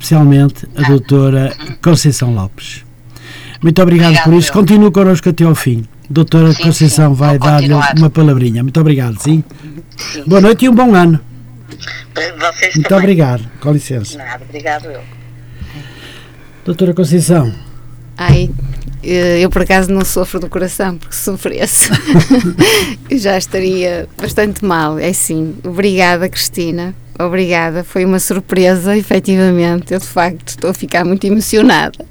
especialmente 0.02 0.66
a 0.76 0.82
doutora 0.82 1.52
Conceição 1.80 2.34
Lopes. 2.34 2.84
Muito 3.62 3.80
obrigado 3.80 4.08
Obrigado, 4.08 4.24
por 4.24 4.34
isso. 4.34 4.48
eu. 4.50 4.54
Continue 4.54 4.90
connosco 4.90 5.28
até 5.28 5.44
ao 5.44 5.54
fim. 5.54 5.84
Doutora 6.10 6.52
Sim, 6.52 6.64
Conceição 6.64 7.12
sim, 7.12 7.18
vai 7.18 7.38
dar-lhe 7.38 7.72
uma 7.72 8.10
palavrinha. 8.10 8.62
Muito 8.64 8.78
obrigado, 8.80 9.16
sim. 9.22 9.44
Sim. 9.96 10.24
Boa 10.26 10.40
noite 10.40 10.64
e 10.64 10.68
um 10.68 10.74
bom 10.74 10.92
ano. 10.94 11.20
Vocês 12.14 12.74
Muito 12.74 12.88
também. 12.88 13.04
obrigado. 13.04 13.48
Com 13.60 13.72
licença. 13.72 14.18
Nada, 14.18 14.44
obrigado 14.44 14.86
eu. 14.86 15.00
Doutora 16.64 16.92
Conceição, 16.94 17.52
Ai, 18.16 18.50
eh, 19.02 19.40
eu 19.40 19.50
por 19.50 19.62
acaso 19.62 19.90
não 19.90 20.04
sofro 20.04 20.38
do 20.38 20.48
coração, 20.48 20.96
porque 20.96 21.14
se 21.14 21.22
sofresse 21.24 21.90
já 23.10 23.36
estaria 23.38 24.08
bastante 24.20 24.64
mal. 24.64 24.98
É 24.98 25.12
sim, 25.12 25.54
obrigada 25.64 26.28
Cristina, 26.28 26.94
obrigada. 27.18 27.82
Foi 27.84 28.04
uma 28.04 28.18
surpresa, 28.18 28.96
efetivamente. 28.96 29.92
Eu 29.94 29.98
de 30.00 30.06
facto 30.06 30.48
estou 30.48 30.70
a 30.70 30.74
ficar 30.74 31.04
muito 31.04 31.24
emocionada. 31.26 32.04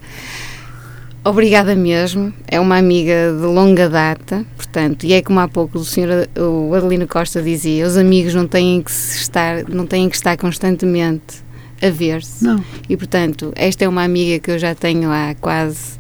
Obrigada 1.24 1.76
mesmo, 1.76 2.34
é 2.47 2.60
uma 2.60 2.78
amiga 2.78 3.32
de 3.39 3.45
longa 3.45 3.88
data, 3.88 4.43
portanto, 4.58 5.04
e 5.04 5.14
é 5.14 5.22
como 5.22 5.39
há 5.39 5.47
pouco 5.47 5.78
o 5.78 5.86
senhor 5.86 6.28
o 6.36 6.74
Adelino 6.74 7.08
Costa 7.08 7.43
dizia, 7.43 7.86
os 7.86 7.95
amigos 7.95 8.34
não 8.34 8.47
têm 8.47 8.82
que 8.82 8.89
estar, 8.89 9.64
não 9.70 9.86
têm 9.86 10.10
que 10.10 10.16
estar 10.16 10.36
constantemente 10.36 11.43
a 11.80 11.91
ver-se. 11.91 12.43
não. 12.43 12.64
E 12.89 12.97
portanto, 12.97 13.54
esta 13.56 13.86
é 13.86 13.88
uma 13.88 14.04
amiga 14.04 14.39
que 14.39 14.49
eu 14.49 14.58
já 14.58 14.74
tenho 14.74 15.12
há 15.12 15.36
quase 15.39 15.99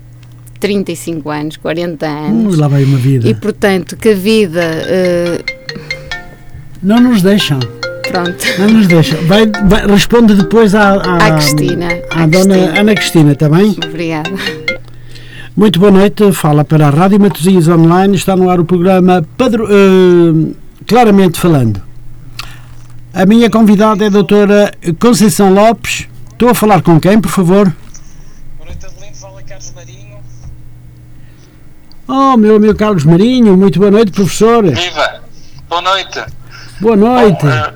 35 0.59 1.29
anos, 1.29 1.57
40 1.57 2.03
anos. 2.07 2.55
Hum, 2.55 2.59
lá 2.59 2.67
vai 2.67 2.83
uma 2.83 2.97
vida. 2.97 3.27
E 3.29 3.35
portanto, 3.35 3.95
que 3.97 4.09
a 4.09 4.15
vida. 4.15 4.63
eh, 4.87 5.43
Não 6.81 6.99
nos 6.99 7.21
deixam. 7.21 7.59
Pronto. 8.11 8.45
Não 8.59 8.67
nos 8.69 8.87
deixam. 8.87 9.21
Vai, 9.25 9.45
vai- 9.65 9.85
responde 9.87 10.35
depois 10.35 10.75
à, 10.75 10.93
à, 10.95 11.15
À 11.27 11.31
Cristina. 11.35 11.87
à 12.11 12.23
à 12.23 12.27
dona 12.27 12.45
Cristina. 12.55 12.79
Ana 12.79 12.95
Cristina, 12.95 13.31
está 13.33 13.49
bem? 13.49 13.75
Obrigada. 13.85 14.29
Muito 15.55 15.79
boa 15.79 15.91
noite, 15.91 16.31
fala 16.31 16.63
para 16.63 16.87
a 16.87 16.89
Rádio 16.89 17.19
Matosinhos 17.19 17.67
Online, 17.67 18.15
está 18.15 18.35
no 18.35 18.49
ar 18.49 18.59
o 18.59 18.65
programa 18.65 19.25
Padro- 19.37 19.67
eh, 19.69 20.53
Claramente 20.87 21.39
Falando. 21.39 21.81
A 23.13 23.25
minha 23.25 23.49
convidada 23.49 24.03
é 24.05 24.07
a 24.07 24.09
doutora 24.09 24.71
Conceição 24.99 25.53
Lopes. 25.53 26.07
Estou 26.31 26.49
a 26.49 26.55
falar 26.55 26.81
com 26.81 26.99
quem, 26.99 27.19
por 27.19 27.29
favor? 27.29 27.65
Boa 28.57 28.65
noite, 28.69 28.85
Adelino. 28.85 29.15
Fala 29.15 29.43
Carlos 29.43 29.73
Marinho. 29.75 30.17
Oh, 32.07 32.37
meu 32.37 32.55
amigo 32.55 32.75
Carlos 32.75 33.03
Marinho, 33.03 33.57
muito 33.57 33.77
boa 33.77 33.91
noite, 33.91 34.11
professor. 34.13 34.63
Viva! 34.63 35.21
Boa 35.69 35.81
noite. 35.81 36.23
Boa 36.79 36.95
noite. 36.95 37.41
Bom, 37.43 37.49
eh, 37.49 37.73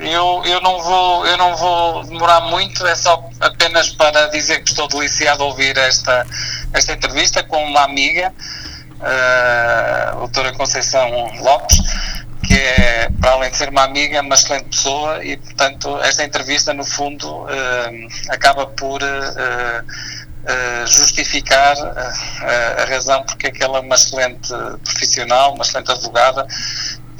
eu, 0.00 0.42
eu, 0.46 0.60
não 0.60 0.80
vou, 0.80 1.26
eu 1.26 1.36
não 1.36 1.56
vou 1.56 2.04
demorar 2.04 2.40
muito, 2.42 2.86
é 2.86 2.94
só 2.94 3.28
apenas 3.38 3.90
para 3.90 4.28
dizer 4.28 4.60
que 4.62 4.70
estou 4.70 4.88
deliciado 4.88 5.42
a 5.42 5.46
ouvir 5.46 5.76
esta, 5.76 6.26
esta 6.72 6.92
entrevista 6.92 7.42
com 7.42 7.62
uma 7.64 7.82
amiga, 7.84 8.32
eh, 9.02 10.08
a 10.08 10.12
doutora 10.12 10.52
Conceição 10.52 11.10
Lopes, 11.42 11.78
que 12.46 12.54
é, 12.54 13.10
para 13.20 13.32
além 13.32 13.50
de 13.50 13.56
ser 13.56 13.68
uma 13.68 13.84
amiga, 13.84 14.22
uma 14.22 14.34
excelente 14.34 14.70
pessoa 14.70 15.22
e, 15.22 15.36
portanto, 15.36 15.98
esta 16.02 16.24
entrevista, 16.24 16.72
no 16.72 16.84
fundo, 16.84 17.46
eh, 17.50 18.08
acaba 18.30 18.66
por. 18.66 19.00
eh, 19.02 19.84
justificar 20.86 21.76
a 21.76 22.84
razão 22.86 23.22
porque 23.24 23.48
é 23.48 23.50
que 23.50 23.62
ela 23.62 23.76
é 23.76 23.80
uma 23.82 23.94
excelente 23.94 24.48
profissional, 24.82 25.52
uma 25.52 25.62
excelente 25.62 25.92
advogada 25.92 26.46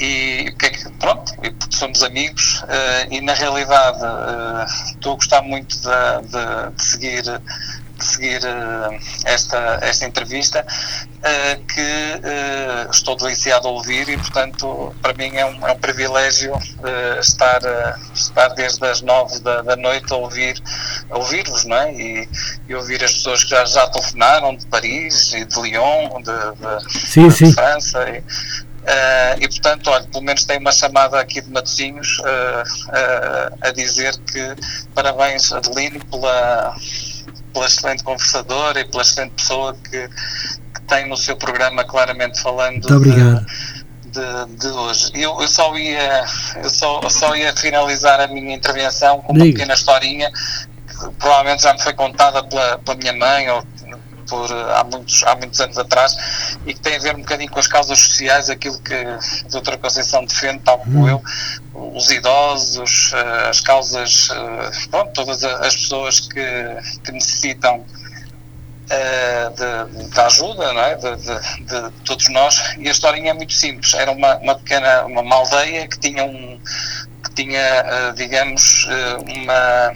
e 0.00 0.54
é 0.62 0.70
pronto, 0.98 1.32
somos 1.70 2.02
amigos 2.02 2.64
eh, 2.68 3.08
e 3.10 3.20
na 3.20 3.34
realidade 3.34 3.98
eh, 4.02 4.64
estou 4.94 5.12
a 5.12 5.16
gostar 5.16 5.42
muito 5.42 5.76
de, 5.78 6.28
de- 6.28 6.82
seguir 6.82 7.22
de 7.22 8.04
seguir 8.06 8.40
eh, 8.42 8.98
esta, 9.26 9.78
esta 9.82 10.06
entrevista 10.06 10.64
que 11.68 12.90
estou 12.90 13.14
deliciado 13.14 13.68
a 13.68 13.70
ouvir 13.72 14.08
e 14.08 14.16
portanto 14.16 14.94
para 15.02 15.12
mim 15.12 15.36
é 15.36 15.44
um, 15.44 15.66
é 15.68 15.72
um 15.72 15.78
privilégio 15.78 16.54
estar, 17.20 17.60
estar 18.14 18.48
desde 18.54 18.82
as 18.86 19.02
nove 19.02 19.38
da, 19.40 19.60
da 19.60 19.76
noite 19.76 20.10
a 20.14 20.16
ouvir 20.16 20.58
a 21.10 21.18
ouvir-vos 21.18 21.66
não 21.66 21.76
é? 21.76 21.92
e, 21.92 22.28
e 22.66 22.74
ouvir 22.74 23.04
as 23.04 23.12
pessoas 23.12 23.44
que 23.44 23.50
já, 23.50 23.66
já 23.66 23.86
telefonaram 23.88 24.56
de 24.56 24.64
Paris 24.64 25.34
e 25.34 25.44
de 25.44 25.60
Lyon 25.60 26.22
de, 26.22 26.32
de, 26.32 26.98
Sim, 27.06 27.28
de 27.28 27.34
sim. 27.34 27.52
França 27.52 28.02
e, 28.08 28.22
eh, 28.84 29.36
e 29.40 29.48
portanto, 29.48 29.90
olha, 29.90 30.04
pelo 30.04 30.24
menos 30.24 30.44
tem 30.44 30.58
uma 30.58 30.72
chamada 30.72 31.20
aqui 31.20 31.40
de 31.40 31.50
Matosinhos 31.50 32.20
eh, 32.24 32.62
eh, 32.92 33.50
a 33.60 33.70
dizer 33.72 34.16
que 34.18 34.54
parabéns 34.94 35.52
Adelino 35.52 36.02
pela, 36.06 36.74
pela 37.52 37.66
excelente 37.66 38.02
conversadora 38.02 38.80
e 38.80 38.84
pela 38.86 39.02
excelente 39.02 39.32
pessoa 39.32 39.74
que, 39.74 40.08
que 40.08 40.80
tem 40.88 41.06
no 41.08 41.16
seu 41.16 41.36
programa 41.36 41.84
claramente 41.84 42.40
falando 42.40 42.88
Muito 42.88 42.96
obrigado. 42.96 43.46
de, 44.06 44.56
de 44.56 44.68
hoje. 44.68 45.10
Eu, 45.14 45.40
eu 45.40 45.48
só 45.48 45.76
ia 45.76 46.24
eu 46.62 46.70
só, 46.70 47.00
eu 47.02 47.10
só 47.10 47.36
ia 47.36 47.54
finalizar 47.54 48.18
a 48.18 48.28
minha 48.28 48.54
intervenção 48.54 49.20
com 49.20 49.34
uma 49.34 49.44
Diga. 49.44 49.58
pequena 49.58 49.74
historinha 49.74 50.30
que 50.88 51.10
provavelmente 51.18 51.62
já 51.62 51.74
me 51.74 51.82
foi 51.82 51.92
contada 51.92 52.42
pela, 52.44 52.78
pela 52.78 52.96
minha 52.96 53.12
mãe 53.12 53.48
ou 53.50 53.62
por, 54.30 54.48
eh, 54.50 54.74
há, 54.78 54.84
muitos, 54.84 55.22
há 55.24 55.34
muitos 55.34 55.60
anos 55.60 55.76
atrás 55.76 56.16
e 56.64 56.72
que 56.72 56.80
tem 56.80 56.96
a 56.96 56.98
ver 57.00 57.16
um 57.16 57.20
bocadinho 57.20 57.50
com 57.50 57.58
as 57.58 57.66
causas 57.66 57.98
sociais, 57.98 58.48
aquilo 58.48 58.78
que 58.80 58.94
a 58.94 59.18
doutora 59.50 59.76
Conceição 59.76 60.24
defende, 60.24 60.60
tal 60.64 60.78
como 60.78 61.06
eu, 61.08 61.22
os 61.74 62.10
idosos, 62.10 63.10
eh, 63.12 63.48
as 63.50 63.60
causas, 63.60 64.28
eh, 64.32 64.70
pronto, 64.90 65.12
todas 65.12 65.42
as 65.44 65.74
pessoas 65.76 66.20
que, 66.20 66.40
que 67.04 67.12
necessitam 67.12 67.84
de 70.10 70.20
ajuda, 70.20 70.72
não 70.72 70.80
é? 70.82 70.96
de, 70.96 71.16
de- 71.16 71.90
de 71.90 71.90
todos 72.04 72.28
nós. 72.28 72.74
E 72.76 72.88
a 72.88 72.90
historinha 72.90 73.30
é 73.30 73.34
muito 73.34 73.52
simples. 73.52 73.94
Era 73.94 74.10
uma, 74.10 74.36
uma 74.38 74.56
pequena 74.56 75.04
uma, 75.04 75.20
uma 75.20 75.36
aldeia 75.36 75.86
que 75.86 75.96
tinha 76.00 76.24
um 76.24 76.60
que 77.22 77.30
tinha, 77.36 78.12
digamos, 78.16 78.88
uma 79.28 79.92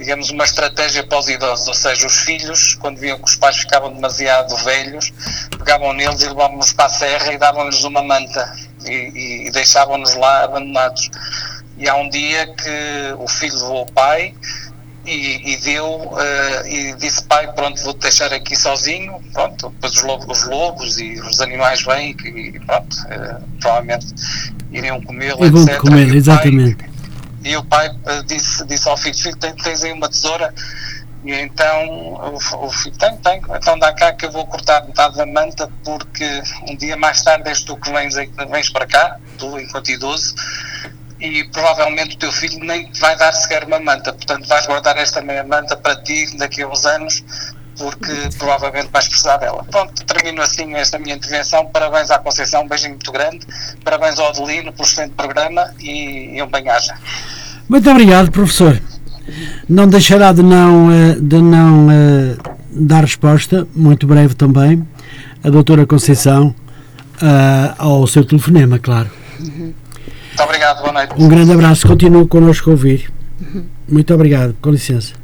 digamos 0.00 0.30
uma 0.30 0.44
estratégia 0.44 1.04
para 1.04 1.18
os 1.18 1.28
idosos, 1.28 1.68
ou 1.68 1.74
seja, 1.74 2.06
os 2.06 2.16
filhos, 2.20 2.74
quando 2.80 2.98
viam 2.98 3.18
que 3.18 3.28
os 3.28 3.36
pais 3.36 3.58
ficavam 3.58 3.92
demasiado 3.92 4.56
velhos, 4.64 5.12
pegavam 5.58 5.92
neles 5.92 6.22
e 6.22 6.28
levavam-nos 6.28 6.72
para 6.72 6.86
a 6.86 6.88
serra 6.88 7.32
e 7.32 7.38
davam-lhes 7.38 7.84
uma 7.84 8.02
manta 8.02 8.56
e, 8.86 9.46
e- 9.46 9.50
deixavam-nos 9.50 10.14
lá 10.14 10.44
abandonados. 10.44 11.10
E 11.76 11.86
há 11.86 11.94
um 11.96 12.08
dia 12.08 12.46
que 12.46 13.14
o 13.18 13.28
filho 13.28 13.54
levou 13.54 13.82
o 13.82 13.92
pai 13.92 14.34
e, 15.04 15.52
e, 15.52 15.56
deu 15.58 15.86
uh, 15.86 16.66
e 16.66 16.94
disse 16.94 17.22
pai 17.24 17.50
pronto 17.52 17.82
vou-te 17.82 18.00
deixar 18.00 18.32
aqui 18.34 18.54
sozinho 18.54 19.18
pronto 19.32 19.70
depois 19.70 19.94
os 19.94 20.02
lobos, 20.02 20.38
os 20.38 20.46
lobos 20.46 20.98
e 20.98 21.18
os 21.20 21.40
animais 21.40 21.82
vêm 21.82 22.14
e, 22.22 22.28
e 22.28 22.60
pronto 22.60 22.94
uh, 22.94 23.42
provavelmente 23.60 24.06
iriam 24.70 25.00
comê-lo 25.00 25.42
etc 25.42 25.78
comer, 25.78 26.14
exatamente. 26.14 26.89
E 27.42 27.56
o 27.56 27.64
pai 27.64 27.88
uh, 27.88 28.22
disse, 28.26 28.64
disse 28.66 28.88
ao 28.88 28.96
filho 28.96 29.16
filho 29.16 29.36
tens, 29.36 29.82
aí 29.82 29.92
uma 29.92 30.08
tesoura. 30.08 30.54
E 31.22 31.32
então 31.34 31.88
o, 31.88 32.66
o 32.66 32.70
filho 32.70 32.96
tem, 32.96 33.16
tem, 33.18 33.42
então 33.54 33.78
dá 33.78 33.92
cá 33.92 34.12
que 34.12 34.24
eu 34.24 34.30
vou 34.30 34.46
cortar 34.46 34.86
metade 34.86 35.16
da 35.16 35.26
manta 35.26 35.70
porque 35.84 36.42
um 36.66 36.74
dia 36.76 36.96
mais 36.96 37.22
tarde 37.22 37.48
és 37.48 37.62
tu 37.62 37.76
que 37.76 37.90
vens, 37.90 38.14
vens 38.14 38.70
para 38.70 38.86
cá, 38.86 39.18
tu 39.36 39.58
enquanto 39.58 39.90
idoso, 39.90 40.34
e 41.20 41.44
provavelmente 41.44 42.16
o 42.16 42.18
teu 42.18 42.32
filho 42.32 42.64
nem 42.64 42.90
te 42.90 42.98
vai 42.98 43.16
dar 43.18 43.32
sequer 43.32 43.64
uma 43.64 43.78
manta, 43.78 44.14
portanto 44.14 44.48
vais 44.48 44.66
guardar 44.66 44.96
esta 44.96 45.20
meia 45.20 45.44
manta 45.44 45.76
para 45.76 45.96
ti 45.96 46.38
daqui 46.38 46.62
a 46.62 46.68
uns 46.68 46.86
anos 46.86 47.22
porque 47.80 48.12
provavelmente 48.36 48.88
vais 48.92 49.08
precisar 49.08 49.38
dela. 49.38 49.64
Pronto, 49.70 50.04
termino 50.04 50.42
assim 50.42 50.74
esta 50.74 50.98
minha 50.98 51.14
intervenção. 51.14 51.64
Parabéns 51.66 52.10
à 52.10 52.18
Conceição, 52.18 52.62
um 52.62 52.68
beijinho 52.68 52.90
muito 52.90 53.10
grande. 53.10 53.40
Parabéns 53.82 54.18
ao 54.18 54.28
Adelino 54.28 54.70
pelo 54.70 54.86
excelente 54.86 55.14
programa 55.14 55.72
e, 55.80 56.36
e 56.36 56.42
um 56.42 56.46
bem-aja. 56.46 56.94
Muito 57.66 57.90
obrigado, 57.90 58.30
professor. 58.30 58.80
Não 59.66 59.88
deixará 59.88 60.32
de 60.32 60.42
não, 60.42 60.92
eh, 60.92 61.14
de 61.18 61.40
não 61.40 61.90
eh, 61.90 62.36
dar 62.70 63.02
resposta, 63.02 63.66
muito 63.74 64.06
breve 64.06 64.34
também, 64.34 64.86
a 65.42 65.48
doutora 65.48 65.86
Conceição 65.86 66.54
ah, 67.22 67.74
ao 67.78 68.06
seu 68.06 68.24
telefonema, 68.24 68.78
claro. 68.78 69.10
Muito 69.38 69.74
obrigado, 70.42 70.80
boa 70.80 70.92
noite. 70.92 71.14
Um 71.16 71.28
grande 71.28 71.52
abraço, 71.52 71.86
continue 71.86 72.26
connosco 72.26 72.70
a 72.70 72.72
ouvir. 72.72 73.10
Muito 73.88 74.12
obrigado, 74.14 74.56
com 74.60 74.70
licença. 74.70 75.19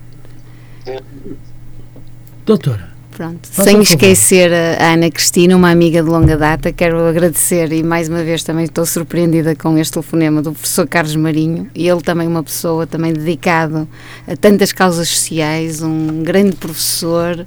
Doutora, 2.47 2.89
Pronto. 3.11 3.49
Faça 3.49 3.71
Sem 3.71 3.79
um 3.79 3.83
esquecer 3.83 4.53
a 4.53 4.93
Ana 4.93 5.11
Cristina, 5.11 5.57
uma 5.57 5.69
amiga 5.69 6.01
de 6.01 6.09
longa 6.09 6.37
data, 6.37 6.71
quero 6.71 7.05
agradecer 7.05 7.73
e 7.73 7.83
mais 7.83 8.09
uma 8.09 8.23
vez 8.23 8.45
também 8.45 8.67
estou 8.67 8.87
surpreendida 8.87 9.57
com 9.57 9.77
este 9.77 9.95
telefonema 9.95 10.41
do 10.41 10.53
professor 10.53 10.87
Carlos 10.87 11.17
Marinho 11.17 11.69
e 11.75 11.89
ele 11.89 12.01
também 12.03 12.29
uma 12.29 12.45
pessoa 12.45 12.87
também 12.87 13.13
dedicado 13.13 13.89
a 14.29 14.37
tantas 14.37 14.71
causas 14.71 15.09
sociais, 15.09 15.83
um 15.83 16.23
grande 16.23 16.55
professor, 16.55 17.45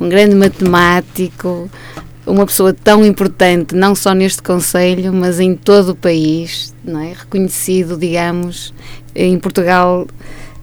um 0.00 0.08
grande 0.08 0.36
matemático, 0.36 1.68
uma 2.24 2.46
pessoa 2.46 2.72
tão 2.72 3.04
importante 3.04 3.74
não 3.74 3.96
só 3.96 4.12
neste 4.12 4.40
Conselho, 4.44 5.12
mas 5.12 5.40
em 5.40 5.56
todo 5.56 5.88
o 5.88 5.96
país, 5.96 6.72
não 6.84 7.00
é? 7.00 7.14
reconhecido, 7.14 7.96
digamos, 7.96 8.72
em 9.12 9.36
Portugal 9.40 10.06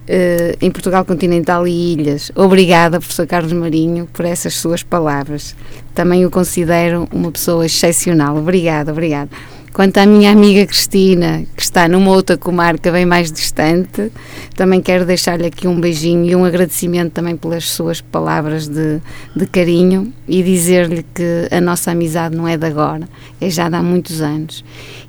eh, 0.08 0.58
em 0.62 0.70
Portugal 0.70 1.06
continental 1.06 1.68
e 1.68 1.94
ilhas. 1.94 2.32
Obrigada, 2.36 3.00
professor 3.00 3.26
Carlos 3.26 3.54
Marinho, 3.54 4.08
por 4.12 4.26
essas 4.26 4.54
suas 4.56 4.84
palavras. 4.84 5.56
Também 5.94 6.26
o 6.26 6.32
considero 6.32 7.08
uma 7.12 7.32
pessoa 7.32 7.66
excepcional. 7.66 8.38
Obrigada, 8.38 8.92
obrigada. 8.92 9.30
Quanto 9.74 9.98
à 9.98 10.06
minha 10.06 10.32
amiga 10.32 10.68
Cristina, 10.68 11.46
que 11.56 11.64
está 11.64 11.88
numa 11.88 12.12
outra 12.12 12.38
comarca 12.38 12.92
bem 12.92 13.08
mais 13.08 13.32
distante, 13.32 14.12
também 14.56 14.80
quero 14.80 15.04
deixar-lhe 15.04 15.48
aqui 15.48 15.68
um 15.68 15.82
beijinho 15.82 16.26
e 16.30 16.36
um 16.36 16.46
agradecimento 16.46 17.14
também 17.14 17.36
pelas 17.36 17.72
suas 17.72 18.00
palavras 18.00 18.68
de, 18.68 19.02
de 19.36 19.48
carinho 19.48 20.14
e 20.28 20.44
dizer-lhe 20.44 21.04
que 21.16 21.48
a 21.50 21.60
nossa 21.60 21.90
amizade 21.90 22.36
não 22.36 22.48
é 22.48 22.56
de 22.56 22.68
agora, 22.68 23.10
é 23.42 23.50
já 23.50 23.68
de 23.68 23.76
há 23.76 23.82
muitos 23.82 24.22
anos. 24.22 24.64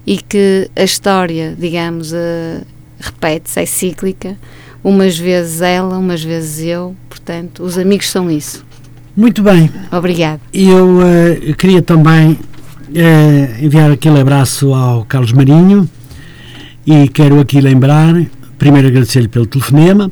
E 0.07 0.17
que 0.17 0.71
a 0.75 0.83
história, 0.83 1.55
digamos, 1.59 2.15
eh, 2.15 2.63
repete-se, 2.99 3.61
é 3.61 3.67
cíclica, 3.67 4.39
umas 4.85 5.19
vezes 5.19 5.63
ela, 5.63 5.97
umas 5.97 6.23
vezes 6.23 6.67
eu, 6.67 6.95
portanto, 7.09 7.63
os 7.63 7.79
amigos 7.79 8.11
são 8.11 8.31
isso. 8.31 8.65
muito 9.17 9.43
bem. 9.43 9.71
Obrigada. 9.91 10.41
Eu 10.53 11.01
eh, 11.01 11.55
queria 11.57 11.81
também 11.81 12.39
eh, 12.95 13.59
enviar 13.63 13.91
aquele 13.91 14.21
abraço 14.21 14.75
ao 14.75 15.05
Carlos 15.07 15.33
Marinho 15.33 15.89
e 16.87 17.09
quero 17.09 17.41
aqui 17.41 17.61
lembrar, 17.63 18.15
primeiro 18.59 18.89
agradecer-lhe 18.89 19.29
pelo 19.29 19.47
telefonema, 19.47 20.11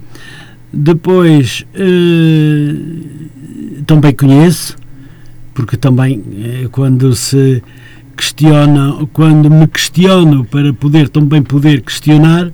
depois 0.72 1.66
eh, 1.74 2.74
também 3.84 4.14
conheço, 4.14 4.74
porque 5.52 5.76
também 5.76 6.22
quando 6.70 7.14
se 7.14 7.62
questiona, 8.16 9.06
quando 9.12 9.50
me 9.50 9.66
questiono 9.66 10.44
para 10.46 10.72
poder 10.72 11.10
também 11.10 11.42
poder 11.42 11.82
questionar, 11.82 12.50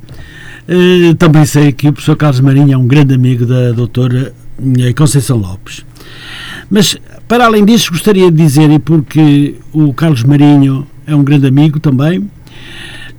eh, 0.69 1.15
também 1.15 1.47
sei 1.47 1.73
que 1.73 1.89
o 1.89 1.93
professor 1.95 2.15
Carlos 2.15 2.41
Marinho 2.41 2.75
é 2.75 2.77
um 2.77 2.87
grande 2.87 3.15
amigo 3.15 3.47
da 3.47 3.73
doutora 3.73 4.35
eh, 4.79 4.93
Conceição 4.93 5.39
Lopes. 5.39 5.83
Mas, 6.71 6.95
para 7.27 7.47
além 7.47 7.65
disso, 7.65 7.91
gostaria 7.91 8.31
de 8.31 8.37
dizer, 8.37 8.71
e 8.71 8.79
porque 8.79 9.55
o 9.73 9.95
Carlos 9.95 10.23
Marinho 10.25 10.87
é 11.07 11.17
um 11.17 11.25
grande 11.25 11.47
amigo 11.47 11.81
também, 11.81 12.31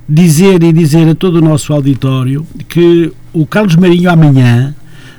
dizer 0.08 0.62
e 0.62 0.72
dizer 0.72 1.08
a 1.08 1.14
todo 1.14 1.36
o 1.36 1.40
nosso 1.40 1.72
auditório 1.72 2.46
que 2.68 3.12
o 3.32 3.44
Carlos 3.44 3.74
Marinho 3.74 4.10
amanhã 4.10 4.72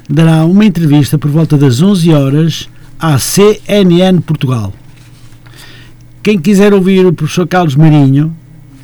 dará 0.10 0.46
uma 0.46 0.64
entrevista 0.64 1.18
por 1.18 1.30
volta 1.30 1.58
das 1.58 1.82
11 1.82 2.14
horas 2.14 2.70
à 2.98 3.20
CNN 3.20 4.22
Portugal. 4.22 4.74
Quem 6.24 6.40
quiser 6.40 6.74
ouvir 6.74 7.06
o 7.06 7.12
professor 7.12 7.46
Carlos 7.46 7.76
Marinho, 7.76 8.34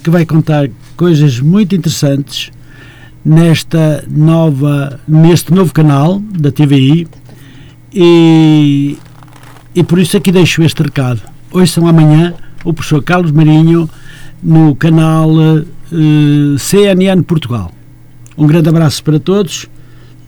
que 0.04 0.10
vai 0.10 0.26
contar 0.26 0.70
coisas 0.98 1.40
muito 1.40 1.76
interessantes 1.76 2.52
nesta 3.28 4.06
nova, 4.10 5.00
neste 5.06 5.54
novo 5.54 5.74
canal 5.74 6.22
da 6.32 6.50
TVI, 6.50 7.06
e, 7.94 8.98
e 9.76 9.84
por 9.84 10.00
isso 10.00 10.16
aqui 10.16 10.32
deixo 10.32 10.64
este 10.64 10.82
recado. 10.82 11.22
Hoje 11.52 11.72
são 11.74 11.86
amanhã 11.88 12.34
o 12.64 12.74
professor 12.74 13.04
Carlos 13.04 13.32
Marinho 13.32 13.90
no 14.42 14.76
canal 14.76 15.30
eh, 15.60 16.58
CNN 16.58 17.22
Portugal. 17.24 17.72
Um 18.38 18.48
grande 18.48 18.70
abraço 18.70 19.04
para 19.04 19.20
todos. 19.20 19.68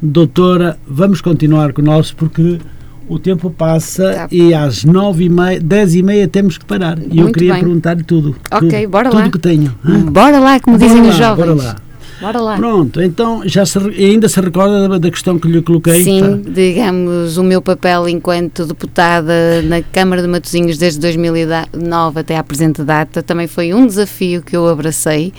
Doutora, 0.02 0.78
vamos 0.88 1.22
continuar 1.22 1.72
com 1.74 1.82
o 1.82 1.86
nosso 1.86 2.16
porque 2.16 2.60
o 3.08 3.18
tempo 3.20 3.50
passa 3.50 4.14
Tá. 4.14 4.28
e 4.32 4.54
às 4.54 4.84
nove 4.84 5.26
e 5.26 5.30
meia, 5.30 5.60
dez 5.60 5.96
e 5.96 6.02
meia 6.04 6.28
temos 6.28 6.58
que 6.58 6.66
parar. 6.66 6.98
E 7.12 7.20
eu 7.20 7.32
queria 7.32 7.54
perguntar-lhe 7.56 8.04
tudo. 8.04 8.36
Ok, 8.52 8.70
tudo, 8.70 8.90
bora 8.92 9.10
tudo 9.10 9.20
lá. 9.24 9.30
que 9.30 9.40
tenho. 9.40 9.74
hã? 9.86 10.00
Bora 10.12 10.40
lá, 10.40 10.60
como 10.60 10.78
Bora 10.78 10.88
dizem 10.90 11.04
lá, 11.06 11.10
os 11.10 11.16
jovens. 11.18 11.46
Bora 11.46 11.54
lá. 11.56 11.76
Bora 12.22 12.40
lá. 12.42 12.58
Pronto, 12.58 13.02
então 13.02 13.42
já 13.46 13.66
se, 13.66 13.78
ainda 13.78 14.28
se 14.28 14.40
recorda 14.42 14.88
da, 14.90 14.98
da 14.98 15.10
questão 15.12 15.40
que 15.40 15.48
lhe 15.48 15.62
coloquei? 15.62 16.04
Sim, 16.04 16.42
digamos, 16.48 17.38
o 17.38 17.44
meu 17.44 17.62
papel 17.62 18.10
enquanto 18.10 18.66
deputada 18.66 19.62
na 19.64 19.82
Câmara 19.82 20.22
de 20.22 20.28
Matosinhos 20.28 20.78
desde 20.78 21.00
2009 21.00 22.20
até 22.20 22.38
à 22.38 22.44
presente 22.44 22.84
data 22.84 23.24
também 23.24 23.48
foi 23.48 23.74
um 23.74 23.88
desafio 23.88 24.42
que 24.42 24.56
eu 24.56 24.68
abracei. 24.68 25.32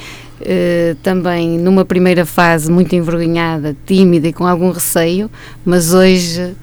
eh, 0.43 0.97
também 1.03 1.59
numa 1.59 1.85
primeira 1.85 2.25
fase 2.25 2.71
muito 2.73 2.95
envergonhada, 2.97 3.77
tímida 3.85 4.29
e 4.29 4.33
com 4.33 4.47
algum 4.47 4.71
receio, 4.71 5.31
mas 5.67 5.93
hoje 5.93 6.55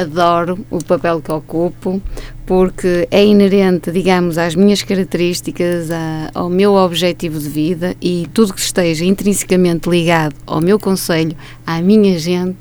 adoro 0.00 0.64
o 0.70 0.82
papel 0.82 1.20
que 1.20 1.30
ocupo 1.32 2.00
porque 2.46 3.06
é 3.10 3.24
inerente, 3.24 3.90
digamos, 3.90 4.38
às 4.38 4.54
minhas 4.54 4.82
características, 4.82 5.90
a- 5.90 6.30
ao 6.34 6.48
meu 6.48 6.74
objetivo 6.74 7.38
de 7.38 7.48
vida 7.48 7.94
e 8.00 8.26
tudo 8.32 8.54
que 8.54 8.60
esteja 8.60 9.04
intrinsecamente 9.04 9.88
ligado 9.90 10.34
ao 10.46 10.60
meu 10.60 10.78
conselho, 10.78 11.36
à 11.66 11.80
minha 11.82 12.18
gente, 12.18 12.58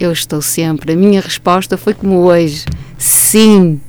eu 0.00 0.10
estou 0.12 0.40
sempre. 0.42 0.92
A 0.92 0.96
minha 0.96 1.20
resposta 1.20 1.76
foi 1.76 1.94
como 1.94 2.16
hoje: 2.20 2.64
sim. 2.96 3.80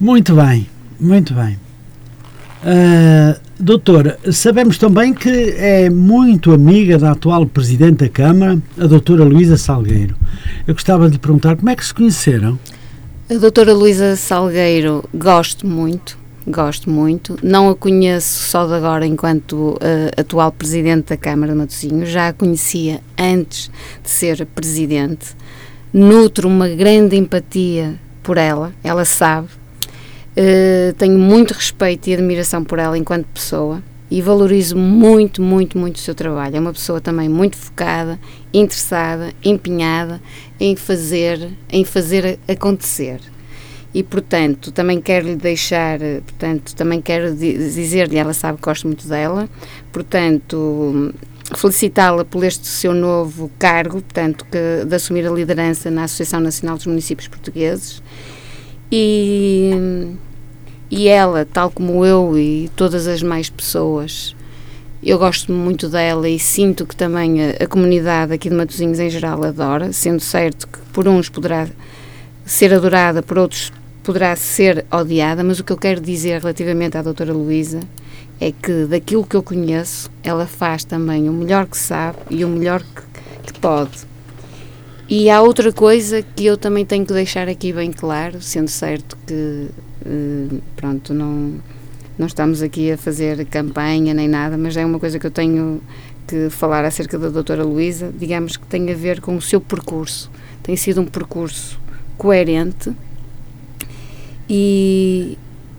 Muito 0.00 0.34
bem, 0.34 0.66
muito 0.98 1.34
bem. 1.34 1.58
Ah, 2.62 3.38
doutora, 3.58 4.18
sabemos 4.30 4.76
também 4.76 5.14
que 5.14 5.54
é 5.56 5.88
muito 5.88 6.52
amiga 6.52 6.98
da 6.98 7.12
atual 7.12 7.46
Presidente 7.46 8.04
da 8.04 8.08
Câmara, 8.08 8.58
a 8.78 8.86
doutora 8.86 9.24
Luísa 9.24 9.56
Salgueiro. 9.56 10.14
Eu 10.66 10.74
gostava 10.74 11.06
de 11.06 11.14
lhe 11.14 11.18
perguntar 11.18 11.56
como 11.56 11.70
é 11.70 11.76
que 11.76 11.84
se 11.84 11.94
conheceram? 11.94 12.58
A 13.30 13.34
doutora 13.34 13.72
Luísa 13.72 14.14
Salgueiro 14.14 15.02
gosto 15.14 15.66
muito, 15.66 16.18
gosto 16.46 16.90
muito. 16.90 17.38
Não 17.42 17.70
a 17.70 17.74
conheço 17.74 18.50
só 18.50 18.66
de 18.66 18.74
agora 18.74 19.06
enquanto 19.06 19.78
eh, 19.80 20.10
atual 20.16 20.52
Presidente 20.52 21.10
da 21.10 21.16
Câmara 21.16 21.52
de 21.52 21.58
Matosinhos, 21.58 22.10
já 22.10 22.28
a 22.28 22.32
conhecia 22.32 23.00
antes 23.18 23.70
de 24.02 24.10
ser 24.10 24.44
Presidente. 24.46 25.34
Nutro 25.92 26.46
uma 26.46 26.68
grande 26.68 27.16
empatia 27.16 27.94
por 28.22 28.36
ela, 28.36 28.72
ela 28.84 29.04
sabe. 29.04 29.48
Eh, 30.36 30.94
tenho 30.96 31.18
muito 31.18 31.52
respeito 31.52 32.08
e 32.08 32.14
admiração 32.14 32.62
por 32.64 32.78
ela 32.78 32.96
enquanto 32.96 33.26
pessoa 33.26 33.82
e 34.10 34.22
valorizo 34.22 34.76
muito, 34.76 35.42
muito, 35.42 35.76
muito 35.78 35.96
o 35.96 35.98
seu 36.00 36.14
trabalho. 36.14 36.56
É 36.56 36.60
uma 36.60 36.72
pessoa 36.72 37.00
também 37.00 37.28
muito 37.28 37.56
focada, 37.56 38.18
interessada, 38.54 39.32
empenhada 39.44 40.20
em 40.58 40.76
fazer, 40.76 41.50
em 41.70 41.84
fazer 41.84 42.38
acontecer. 42.48 43.20
E 43.92 44.04
portanto, 44.04 44.70
também 44.70 45.00
quero 45.00 45.26
lhe 45.26 45.36
deixar, 45.36 46.00
eh, 46.00 46.20
portanto, 46.24 46.76
também 46.76 47.00
quero 47.00 47.34
di- 47.34 47.58
dizer-lhe, 47.58 48.16
ela 48.16 48.32
sabe 48.32 48.58
que 48.58 48.64
gosto 48.64 48.86
muito 48.86 49.08
dela, 49.08 49.48
portanto, 49.92 51.12
felicitá-la 51.56 52.24
por 52.24 52.44
este 52.44 52.68
seu 52.68 52.94
novo 52.94 53.50
cargo, 53.58 53.94
portanto, 54.00 54.46
que, 54.50 54.84
de 54.86 54.94
assumir 54.94 55.26
a 55.26 55.30
liderança 55.30 55.90
na 55.90 56.04
Associação 56.04 56.38
Nacional 56.38 56.76
dos 56.76 56.86
Municípios 56.86 57.26
Portugueses. 57.26 58.00
E, 58.90 59.70
e 60.90 61.08
ela, 61.08 61.44
tal 61.44 61.70
como 61.70 62.04
eu 62.04 62.36
e 62.36 62.70
todas 62.74 63.06
as 63.06 63.22
mais 63.22 63.48
pessoas, 63.48 64.34
eu 65.02 65.18
gosto 65.18 65.52
muito 65.52 65.88
dela 65.88 66.28
e 66.28 66.38
sinto 66.38 66.84
que 66.84 66.94
também 66.94 67.42
a, 67.42 67.50
a 67.64 67.66
comunidade 67.66 68.32
aqui 68.32 68.50
de 68.50 68.54
Matosinhos 68.56 68.98
em 68.98 69.08
geral 69.08 69.42
adora, 69.44 69.92
sendo 69.92 70.20
certo 70.20 70.66
que 70.68 70.78
por 70.92 71.08
uns 71.08 71.28
poderá 71.28 71.68
ser 72.44 72.74
adorada, 72.74 73.22
por 73.22 73.38
outros 73.38 73.72
poderá 74.02 74.34
ser 74.34 74.84
odiada, 74.90 75.44
mas 75.44 75.60
o 75.60 75.64
que 75.64 75.72
eu 75.72 75.76
quero 75.76 76.00
dizer 76.00 76.40
relativamente 76.40 76.98
à 76.98 77.02
doutora 77.02 77.32
Luísa 77.32 77.80
é 78.40 78.50
que 78.50 78.86
daquilo 78.86 79.24
que 79.24 79.36
eu 79.36 79.42
conheço, 79.42 80.10
ela 80.22 80.46
faz 80.46 80.82
também 80.82 81.28
o 81.28 81.32
melhor 81.32 81.66
que 81.66 81.78
sabe 81.78 82.18
e 82.30 82.44
o 82.44 82.48
melhor 82.48 82.82
que, 82.82 83.52
que 83.52 83.58
pode. 83.60 84.09
E 85.12 85.28
há 85.28 85.42
outra 85.42 85.72
coisa 85.72 86.22
que 86.22 86.46
eu 86.46 86.56
também 86.56 86.86
tenho 86.86 87.04
que 87.04 87.12
deixar 87.12 87.48
aqui 87.48 87.72
bem 87.72 87.90
claro, 87.90 88.40
sendo 88.40 88.68
certo 88.68 89.18
que, 89.26 89.66
eh, 90.06 90.56
pronto, 90.76 91.12
não, 91.12 91.54
não 92.16 92.28
estamos 92.28 92.62
aqui 92.62 92.92
a 92.92 92.96
fazer 92.96 93.44
campanha 93.46 94.14
nem 94.14 94.28
nada, 94.28 94.56
mas 94.56 94.76
é 94.76 94.86
uma 94.86 95.00
coisa 95.00 95.18
que 95.18 95.26
eu 95.26 95.30
tenho 95.32 95.82
que 96.28 96.48
falar 96.48 96.84
acerca 96.84 97.18
da 97.18 97.28
doutora 97.28 97.64
Luísa, 97.64 98.14
digamos 98.16 98.56
que 98.56 98.64
tem 98.68 98.88
a 98.88 98.94
ver 98.94 99.20
com 99.20 99.36
o 99.36 99.42
seu 99.42 99.60
percurso. 99.60 100.30
Tem 100.62 100.76
sido 100.76 101.00
um 101.00 101.06
percurso 101.06 101.76
coerente 102.16 102.92
e 104.48 105.36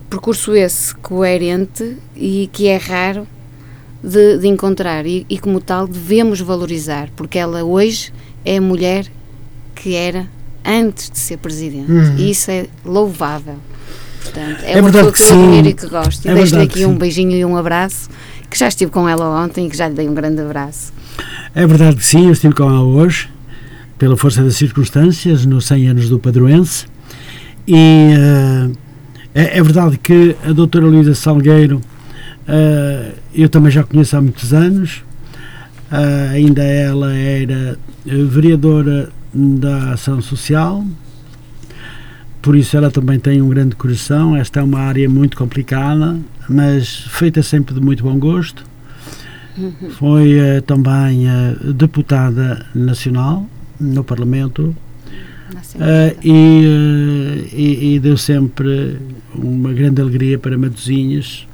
percurso 0.10 0.54
esse 0.54 0.94
coerente 0.96 1.96
e 2.18 2.50
que 2.52 2.68
é 2.68 2.76
raro 2.76 3.26
de, 4.04 4.40
de 4.40 4.48
encontrar 4.50 5.06
e, 5.06 5.26
e, 5.30 5.40
como 5.40 5.62
tal 5.62 5.88
devemos 5.88 6.42
valorizar 6.42 7.10
porque 7.16 7.40
ela 7.40 7.64
hoje 7.64 8.12
é 8.44 8.60
mulher 8.60 9.10
que 9.82 9.96
era 9.96 10.28
antes 10.66 11.10
de 11.10 11.18
ser 11.18 11.38
presidente 11.38 11.92
uhum. 11.92 12.16
e 12.18 12.30
isso 12.30 12.52
é 12.52 12.68
louvável 12.86 13.58
Portanto, 14.22 14.64
é, 14.64 14.78
é 14.78 14.82
uma 14.82 14.92
pessoa 14.92 15.12
que, 15.12 15.18
que 15.18 15.24
eu 15.24 15.40
admiro 15.40 15.68
e 15.68 15.74
que 15.74 15.88
gosto. 15.88 16.28
É 16.28 16.32
e 16.32 16.36
deixo-lhe 16.36 16.62
aqui 16.62 16.86
um 16.86 16.96
beijinho 16.96 17.32
e 17.32 17.44
um 17.44 17.58
abraço, 17.58 18.10
que 18.50 18.58
já 18.58 18.68
estive 18.68 18.92
com 18.92 19.08
ela 19.10 19.44
ontem 19.44 19.66
e 19.66 19.70
que 19.70 19.76
já 19.76 19.88
lhe 19.88 19.96
dei 19.96 20.08
um 20.08 20.14
grande 20.14 20.42
abraço. 20.42 20.94
É 21.54 21.66
verdade 21.66 21.98
que 21.98 22.06
sim, 22.06 22.28
eu 22.28 22.32
estive 22.32 22.54
com 22.54 22.64
ela 22.64 22.82
hoje, 22.82 23.30
pela 23.98 24.16
força 24.16 24.44
das 24.44 24.56
circunstâncias, 24.56 25.46
nos 25.46 25.66
100 25.66 25.88
anos 25.90 26.10
do 26.10 26.20
Padroense, 26.20 26.86
e 27.68 28.14
uh, 28.16 28.78
é, 29.34 29.58
é, 29.58 29.64
verdade 29.64 29.98
que 29.98 30.36
a 30.44 30.52
doutora 30.52 30.86
Luísa 30.86 31.14
Salgueiro 31.14 31.78
uh, 32.48 33.14
eu 33.34 33.50
também 33.50 33.72
já 33.72 33.84
conheço 33.84 34.16
há 34.16 34.22
muitos 34.22 34.54
anos, 34.54 35.04
uh, 35.92 36.32
ainda 36.32 36.64
ela 36.64 37.14
era 37.14 37.78
vereadora 38.06 39.10
da 39.34 39.94
Ação 39.94 40.22
Social, 40.22 40.86
por 42.42 42.56
isso 42.56 42.76
ela 42.76 42.90
também 42.90 43.20
tem 43.20 43.42
um 43.42 43.50
grande 43.50 43.76
coração. 43.76 44.36
Esta 44.36 44.62
é 44.62 44.64
uma 44.64 44.80
área 44.80 45.08
muito 45.08 45.38
complicada, 45.38 46.18
mas 46.50 46.90
feita 47.10 47.44
sempre 47.44 47.76
de 47.76 47.80
muito 47.80 48.04
bom 48.04 48.18
gosto. 48.18 48.66
Uhum. 49.58 49.90
Foi 49.92 50.40
uh, 50.40 50.62
também 50.64 51.28
uh, 51.28 51.74
deputada 51.74 52.66
nacional 52.74 53.46
no 53.80 54.04
Parlamento 54.04 54.76
uh, 55.76 56.18
e, 56.24 57.50
e, 57.54 57.96
e, 57.96 58.00
deu 58.00 58.18
sempre 58.18 58.98
uma 59.36 59.74
grande 59.74 60.02
alegria 60.02 60.40
para 60.40 60.58
Matosinhas, 60.58 61.46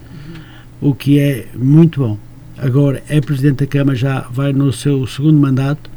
uhum. 0.81 0.89
o 0.91 0.95
que 0.95 1.19
é 1.19 1.47
muito 1.55 1.99
bom. 1.99 2.17
Agora 2.57 3.03
é 3.09 3.19
Presidente 3.19 3.65
da 3.65 3.67
Câmara, 3.67 3.97
já 3.97 4.21
vai 4.31 4.53
no 4.53 4.71
seu 4.71 5.05
segundo 5.05 5.39
mandato 5.39 5.89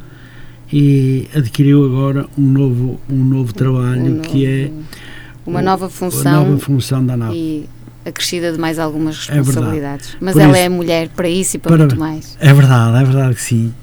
e 0.72 1.28
adquiriu 1.34 1.84
agora 1.84 2.26
um 2.38 2.42
novo, 2.42 3.00
um 3.08 3.24
novo 3.24 3.52
trabalho 3.52 4.02
um 4.02 4.16
novo, 4.16 4.28
que 4.28 4.46
é 4.46 4.70
uma 5.44 5.62
nova 5.62 5.90
função, 5.90 6.44
nova 6.44 6.58
função 6.58 7.04
da 7.04 7.16
NAP. 7.16 7.34
E 7.34 7.68
acrescida 8.04 8.52
de 8.52 8.58
mais 8.58 8.78
algumas 8.78 9.26
responsabilidades. 9.26 10.14
É 10.14 10.16
Mas 10.20 10.34
Por 10.34 10.42
ela 10.42 10.52
isso, 10.52 10.60
é 10.60 10.68
mulher 10.68 11.08
para 11.08 11.28
isso 11.28 11.56
e 11.56 11.58
para, 11.58 11.70
para, 11.70 11.86
muito 11.86 11.98
mais. 11.98 12.36
É 12.40 12.52
verdade, 12.52 13.02
é 13.02 13.04
verdade 13.04 13.34
que 13.34 13.42
sim. 13.42 13.74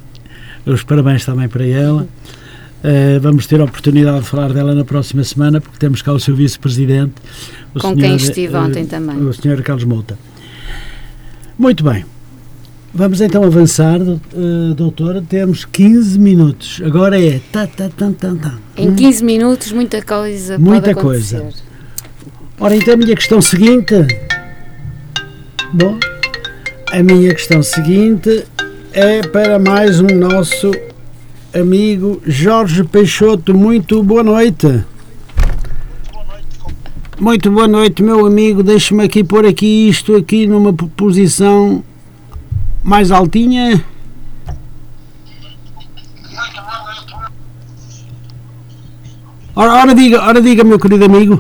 Os 0.66 0.84
parabéns 0.84 1.26
também 1.26 1.48
para 1.48 1.66
ela. 1.66 2.08
Uh, 2.84 3.20
vamos 3.20 3.48
ter 3.48 3.60
a 3.60 3.64
oportunidade 3.64 4.22
de 4.22 4.28
falar 4.28 4.54
dela 4.54 4.74
na 4.74 4.86
próxima 4.86 5.24
semana, 5.24 5.60
porque 5.60 5.78
temos 5.78 6.02
cá 6.02 6.14
o 6.14 6.20
seu 6.20 6.36
vice-presidente. 6.36 7.16
Com 7.74 7.80
senhor, 7.80 7.98
quem 7.98 8.16
estive 8.16 8.56
uh, 8.56 8.62
ontem 8.62 8.86
também. 8.86 9.18
O 9.18 9.34
senhor 9.34 9.62
Carlos 9.62 9.84
Mouta. 9.84 10.18
Muito 11.58 11.84
bem. 11.84 12.06
Vamos 12.94 13.22
então 13.22 13.44
avançar, 13.44 14.00
uh, 14.02 14.74
doutora. 14.74 15.22
Temos 15.22 15.66
15 15.66 16.18
minutos. 16.18 16.82
Agora 16.84 17.22
é. 17.22 17.40
Tá, 17.52 17.68
tá, 17.68 17.90
tá, 17.90 18.12
tá, 18.18 18.34
tá. 18.36 18.54
Em 18.76 18.96
15 18.96 19.24
minutos, 19.24 19.72
muita 19.72 20.02
coisa 20.02 20.58
muita 20.58 20.96
coisa. 20.96 21.50
Ora, 22.60 22.76
então 22.76 22.94
a 22.94 22.98
minha 22.98 23.16
questão 23.16 23.42
seguinte. 23.42 23.94
Bom, 25.74 26.00
a 26.92 27.04
minha 27.04 27.34
questão 27.34 27.62
seguinte 27.62 28.46
é 28.94 29.22
para 29.22 29.60
mais 29.60 30.00
um 30.00 30.08
nosso 30.08 30.72
amigo 31.54 32.22
Jorge 32.26 32.84
Peixoto. 32.84 33.54
Muito 33.54 34.02
boa 34.02 34.24
noite. 34.24 34.84
Muito 37.20 37.52
boa 37.52 37.68
noite, 37.68 38.02
meu 38.02 38.26
amigo. 38.26 38.64
Deixe-me 38.64 39.04
aqui 39.04 39.24
pôr 39.24 39.46
aqui 39.46 39.90
isto 39.90 40.16
aqui 40.16 40.48
numa 40.48 40.72
posição 40.74 41.84
mais 42.88 43.12
altinha. 43.12 43.84
Ora, 49.54 49.74
ora 49.74 49.94
diga, 49.94 50.24
ora 50.24 50.42
diga, 50.42 50.64
meu 50.64 50.80
querido 50.80 51.04
amigo. 51.04 51.38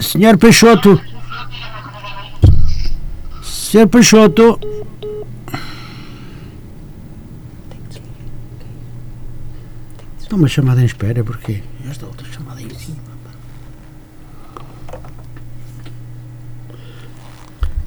Senhor 0.00 0.38
Peixoto. 0.38 1.00
Senhor 3.42 3.88
Peixoto. 3.88 4.60
Estou 10.20 10.38
uma 10.38 10.46
chamada 10.46 10.80
em 10.82 10.84
espera, 10.84 11.24
porque 11.24 11.64
esta 11.90 12.06
outra 12.06 12.30
chamada 12.30 12.62
em 12.62 12.70
cima. 12.70 13.08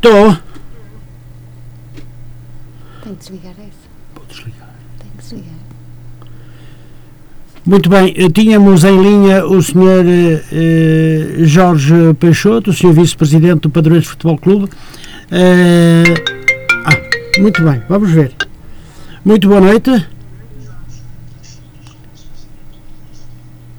Estou. 0.03 0.35
Tem 3.03 3.13
que 3.13 3.19
desligar 3.19 3.51
essa. 3.51 3.89
Vou 4.15 4.25
desligar. 4.27 4.69
Tem 4.97 5.11
que 5.11 5.17
desligar. 5.17 5.53
Muito 7.63 7.87
bem, 7.87 8.11
eh, 8.17 8.29
tínhamos 8.29 8.83
em 8.83 8.99
linha 8.99 9.45
o 9.45 9.61
Sr. 9.61 10.41
Eh, 10.51 11.45
Jorge 11.45 12.15
Peixoto, 12.19 12.71
o 12.71 12.73
Sr. 12.73 12.93
Vice-Presidente 12.93 13.61
do 13.61 13.69
Padrões 13.69 14.07
Futebol 14.07 14.39
Clube. 14.39 14.69
Eh, 15.29 16.03
ah, 16.83 17.39
muito 17.39 17.63
bem, 17.63 17.83
vamos 17.87 18.09
ver. 18.09 18.33
Muito 19.23 19.47
boa 19.47 19.61
noite. 19.61 20.07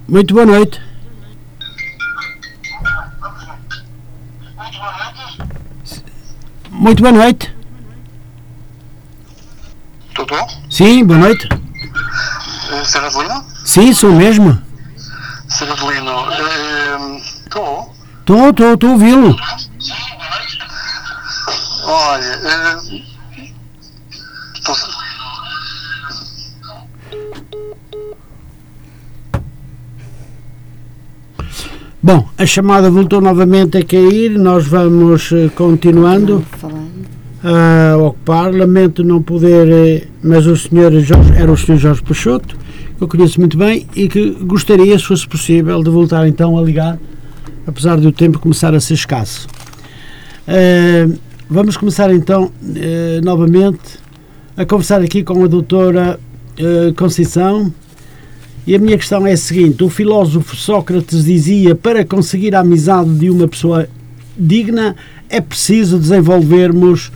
Muito 0.06 0.34
boa 0.34 0.46
noite. 0.46 0.91
Muito 6.72 7.02
boa 7.02 7.12
noite. 7.12 7.54
Tudo? 10.14 10.34
Sim, 10.70 11.04
boa 11.04 11.18
noite. 11.18 11.46
Uh, 11.46 12.84
Sr. 12.84 13.04
Adelino? 13.04 13.44
Sim, 13.62 13.92
sou 13.92 14.10
mesmo. 14.10 14.60
Sr. 15.50 15.70
Adelino, 15.70 16.32
estou? 17.44 17.80
Uh, 17.82 17.92
estou, 18.20 18.48
estou, 18.48 18.72
estou 18.72 18.88
a 18.88 18.92
ouvi-lo. 18.92 19.36
Olha, 21.84 22.40
uh, 22.40 23.02
Bom, 32.04 32.28
a 32.36 32.44
chamada 32.44 32.90
voltou 32.90 33.20
novamente 33.20 33.78
a 33.78 33.84
cair, 33.84 34.36
nós 34.36 34.66
vamos 34.66 35.30
uh, 35.30 35.48
continuando 35.54 36.44
a 37.44 37.96
ocupar. 37.96 38.52
Lamento 38.52 39.04
não 39.04 39.22
poder, 39.22 39.68
uh, 40.02 40.08
mas 40.20 40.44
o 40.48 40.56
senhor 40.56 40.90
Jorge, 40.98 41.32
era 41.36 41.52
o 41.52 41.56
senhor 41.56 41.78
Jorge 41.78 42.02
Peixoto, 42.02 42.58
que 42.98 43.04
eu 43.04 43.06
conheço 43.06 43.38
muito 43.38 43.56
bem 43.56 43.86
e 43.94 44.08
que 44.08 44.32
gostaria, 44.40 44.98
se 44.98 45.04
fosse 45.04 45.28
possível, 45.28 45.80
de 45.80 45.90
voltar 45.90 46.26
então 46.26 46.58
a 46.58 46.62
ligar, 46.62 46.98
apesar 47.68 48.00
do 48.00 48.10
tempo 48.10 48.40
começar 48.40 48.74
a 48.74 48.80
ser 48.80 48.94
escasso. 48.94 49.46
Uh, 50.48 51.16
vamos 51.48 51.76
começar 51.76 52.12
então 52.12 52.50
novamente 53.22 54.00
a 54.56 54.66
conversar 54.66 55.00
aqui 55.02 55.22
com 55.22 55.44
a 55.44 55.46
doutora 55.46 56.18
Conceição 56.96 57.72
e 58.66 58.74
a 58.74 58.78
minha 58.78 58.97
questão 58.97 59.26
é 59.26 59.32
a 59.32 59.36
seguinte: 59.36 59.82
o 59.82 59.90
filósofo 59.90 60.55
Sócrates 60.56 61.24
dizia 61.24 61.74
para 61.74 62.05
conseguir 62.05 62.55
a 62.55 62.60
amizade 62.60 63.12
de 63.14 63.30
uma 63.30 63.48
pessoa 63.48 63.89
digna, 64.36 64.97
é 65.28 65.40
preciso 65.40 65.98
desenvolvermos 65.98 67.10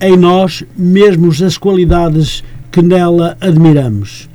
em 0.00 0.16
nós 0.16 0.64
mesmos 0.76 1.42
as 1.42 1.56
qualidades 1.56 2.42
que 2.70 2.82
nela 2.82 3.36
admiramos. 3.40 4.28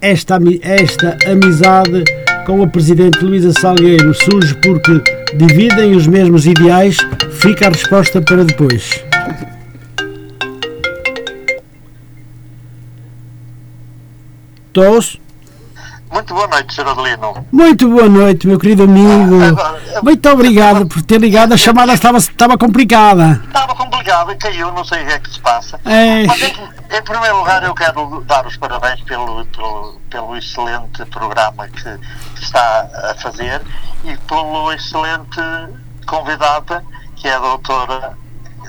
Esta, 0.00 0.38
esta 0.62 1.16
amizade 1.30 2.04
com 2.44 2.62
a 2.62 2.66
Presidente 2.66 3.24
Luísa 3.24 3.52
Salgueiro 3.52 4.14
surge 4.14 4.54
porque 4.56 5.02
dividem 5.36 5.94
os 5.94 6.06
mesmos 6.06 6.46
ideais, 6.46 6.98
fica 7.32 7.66
a 7.66 7.70
resposta 7.70 8.20
para 8.20 8.44
depois. 8.44 9.04
Todos? 14.72 15.18
Muito 16.10 16.32
boa 16.34 16.46
noite, 16.46 16.72
Sr. 16.74 16.88
Adelino. 16.88 17.46
Muito 17.52 17.88
boa 17.88 18.08
noite, 18.08 18.46
meu 18.46 18.58
querido 18.58 18.84
amigo. 18.84 19.42
Agora, 19.42 19.78
eu- 19.94 20.02
Muito 20.04 20.28
obrigado 20.28 20.86
por 20.86 21.02
ter 21.02 21.20
ligado. 21.20 21.52
A 21.52 21.56
chamada 21.56 21.92
estava, 21.92 22.18
estava 22.18 22.56
complicada. 22.56 23.42
Estava 23.46 23.74
complicado 23.74 24.30
e 24.32 24.36
caiu, 24.36 24.70
não 24.72 24.84
sei 24.84 25.02
o 25.02 25.06
que 25.06 25.12
é 25.12 25.18
que 25.18 25.30
se 25.30 25.40
passa. 25.40 25.80
É. 25.84 26.24
Mas 26.26 26.42
em, 26.42 26.96
em 26.98 27.02
primeiro 27.02 27.38
lugar 27.38 27.62
eu 27.64 27.74
quero 27.74 28.22
dar 28.26 28.46
os 28.46 28.56
parabéns 28.56 29.00
pelo, 29.02 29.44
pelo, 29.46 30.00
pelo 30.08 30.36
excelente 30.36 31.04
programa 31.06 31.66
que, 31.68 31.82
que 32.36 32.42
está 32.42 32.88
a 33.10 33.14
fazer 33.20 33.60
e 34.04 34.16
pelo 34.28 34.72
excelente 34.72 35.40
convidada 36.06 36.84
que 37.16 37.26
é 37.28 37.34
a 37.34 37.38
doutora 37.38 38.16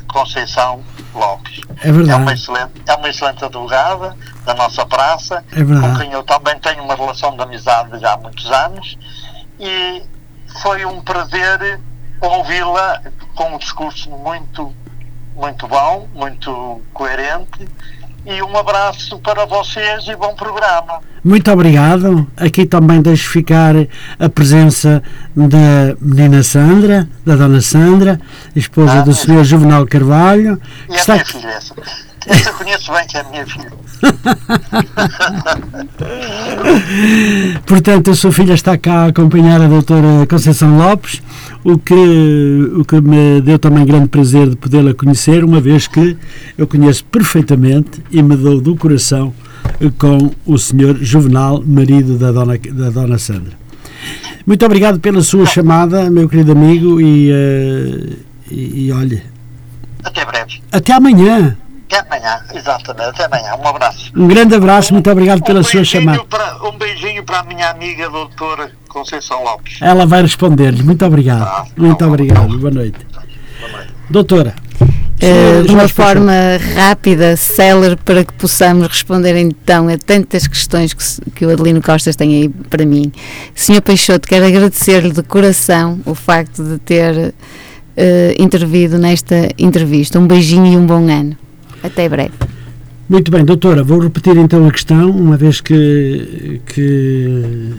Conceição 0.08 0.84
Lopes. 1.14 1.62
É 1.82 1.92
verdade. 1.92 2.12
É 2.12 2.16
uma 2.16 2.34
excelente, 2.34 2.72
é 2.86 2.94
uma 2.96 3.10
excelente 3.10 3.44
advogada 3.46 4.16
da 4.46 4.54
nossa 4.54 4.86
praça, 4.86 5.44
É 5.52 5.64
verdade. 5.64 5.82
com 5.82 6.00
quem 6.00 6.12
eu 6.12 6.24
também 6.24 6.58
tenho 6.60 6.84
uma 6.84 6.96
relação 6.96 7.36
de 7.36 7.42
amizade 7.44 8.00
já 8.00 8.14
há 8.14 8.18
muitos 8.18 8.50
anos 8.52 8.98
e 9.60 10.04
foi 10.62 10.86
um 10.86 11.02
prazer 11.02 11.80
ouvi-la 12.22 13.02
com 13.36 13.56
um 13.56 13.58
discurso 13.58 14.10
muito, 14.10 14.74
muito 15.36 15.68
bom, 15.68 16.08
muito 16.14 16.82
coerente 16.94 17.68
e 18.28 18.42
um 18.44 18.58
abraço 18.58 19.18
para 19.20 19.46
vocês 19.46 20.06
e 20.08 20.16
bom 20.16 20.36
programa. 20.36 21.00
Muito 21.24 21.50
obrigado. 21.52 22.28
Aqui 22.36 22.66
também 22.66 23.02
deixo 23.02 23.30
ficar 23.30 23.74
a 24.20 24.30
presença 24.30 25.02
da 25.36 25.96
menina 26.02 26.44
Sandra, 26.44 27.08
da 27.26 27.36
dona 27.36 27.62
Sandra, 27.62 28.20
esposa 28.56 29.00
Ah, 29.00 29.02
do 29.02 29.14
senhor 29.14 29.44
Juvenal 29.46 29.86
Carvalho, 29.86 30.62
E 30.84 30.88
que 30.88 30.94
a 30.94 31.00
está 31.00 31.14
minha 31.14 31.26
filha 31.26 31.60
essa. 32.28 32.50
Eu 32.50 32.54
conheço 32.54 32.92
bem 32.92 33.08
que 33.08 33.18
é 33.18 33.22
a 33.22 33.24
minha 33.26 33.46
filha. 33.46 33.72
Portanto, 37.66 38.12
a 38.12 38.16
sua 38.16 38.32
filha 38.32 38.54
está 38.54 38.78
cá 38.78 39.06
a 39.06 39.08
acompanhar 39.08 39.62
a 39.62 39.68
doutora 39.68 40.26
Conceição 40.30 40.78
Lopes, 40.78 41.22
o 41.64 41.78
que, 41.78 41.94
o 42.76 42.86
que 42.86 43.02
me 43.02 43.42
deu 43.42 43.58
também 43.60 43.86
grande 43.86 44.08
prazer 44.08 44.50
de 44.50 44.56
podê-la 44.56 44.94
conhecer, 44.94 45.44
uma 45.44 45.60
vez 45.60 45.88
que 45.88 46.18
eu 46.58 46.68
conheço 46.68 47.04
perfeitamente 47.06 48.04
e 48.12 48.22
me 48.22 48.36
dou 48.36 48.62
do 48.62 48.76
coração 48.76 49.34
com 49.98 50.32
o 50.46 50.58
senhor 50.58 50.98
Juvenal, 51.02 51.64
marido 51.66 52.18
da 52.18 52.32
dona, 52.32 52.58
da 52.58 52.90
dona 52.90 53.18
Sandra. 53.18 53.54
Muito 54.46 54.66
obrigado 54.66 55.00
pela 55.00 55.22
sua 55.22 55.46
chamada, 55.46 56.10
meu 56.10 56.30
querido 56.30 56.54
amigo, 56.54 57.02
e, 57.02 57.30
eh, 57.30 58.14
e, 58.50 58.86
e 58.86 58.92
olhe, 58.94 59.22
Até 60.04 60.24
breve. 60.24 60.62
até 60.72 60.94
amanhã. 60.94 61.58
Até 61.90 62.00
amanhã, 62.00 62.42
exatamente. 62.54 63.10
Até 63.10 63.26
amanhã. 63.26 63.56
Um 63.56 63.68
abraço. 63.68 64.12
Um 64.16 64.28
grande 64.28 64.56
abraço, 64.56 64.94
muito 64.94 65.10
obrigado 65.10 65.42
pela 65.44 65.62
um 65.62 65.64
sua 65.64 65.84
chamada. 65.84 66.24
Para, 66.26 66.68
um 66.68 66.78
beijinho 66.78 67.24
para 67.24 67.40
a 67.40 67.44
minha 67.44 67.70
amiga 67.70 68.10
doutora 68.10 68.72
Conceição 68.90 69.44
Lopes. 69.44 69.82
Ela 69.82 70.06
vai 70.06 70.22
responder-lhe. 70.22 70.84
Muito 70.84 71.06
obrigado. 71.06 71.44
Ah, 71.44 71.66
Muito 71.78 71.98
tá 71.98 72.06
bom. 72.06 72.14
obrigado. 72.14 72.58
Boa 72.58 72.72
noite. 72.72 72.98
Doutora. 74.10 74.54
Eh, 75.20 75.64
de 75.64 75.74
uma 75.74 75.88
forma 75.88 76.32
rápida, 76.76 77.36
célere, 77.36 77.96
para 77.96 78.24
que 78.24 78.34
possamos 78.34 78.88
responder 78.88 79.36
então 79.36 79.88
a 79.88 79.98
tantas 79.98 80.46
questões 80.46 80.94
que, 80.94 81.32
que 81.32 81.46
o 81.46 81.52
Adelino 81.52 81.82
Costas 81.82 82.16
tem 82.16 82.36
aí 82.36 82.50
para 82.50 82.86
mim. 82.86 83.12
Senhor 83.56 83.82
Peixoto, 83.82 84.28
quero 84.28 84.46
agradecer-lhe 84.46 85.12
de 85.12 85.24
coração 85.24 86.00
o 86.06 86.14
facto 86.14 86.64
de 86.64 86.78
ter 86.78 87.34
eh, 87.96 88.36
intervido 88.38 89.00
nesta 89.00 89.50
entrevista. 89.58 90.20
Um 90.20 90.28
beijinho 90.28 90.68
e 90.68 90.78
um 90.78 90.86
bom 90.86 91.08
ano. 91.10 91.36
Até 91.84 92.08
breve. 92.10 92.32
Muito 93.10 93.32
bem, 93.32 93.46
doutora, 93.46 93.84
vou 93.84 94.00
repetir 94.00 94.36
então 94.36 94.68
a 94.68 94.72
questão, 94.72 95.10
uma 95.12 95.38
vez 95.38 95.62
que, 95.62 96.60
que 96.66 97.74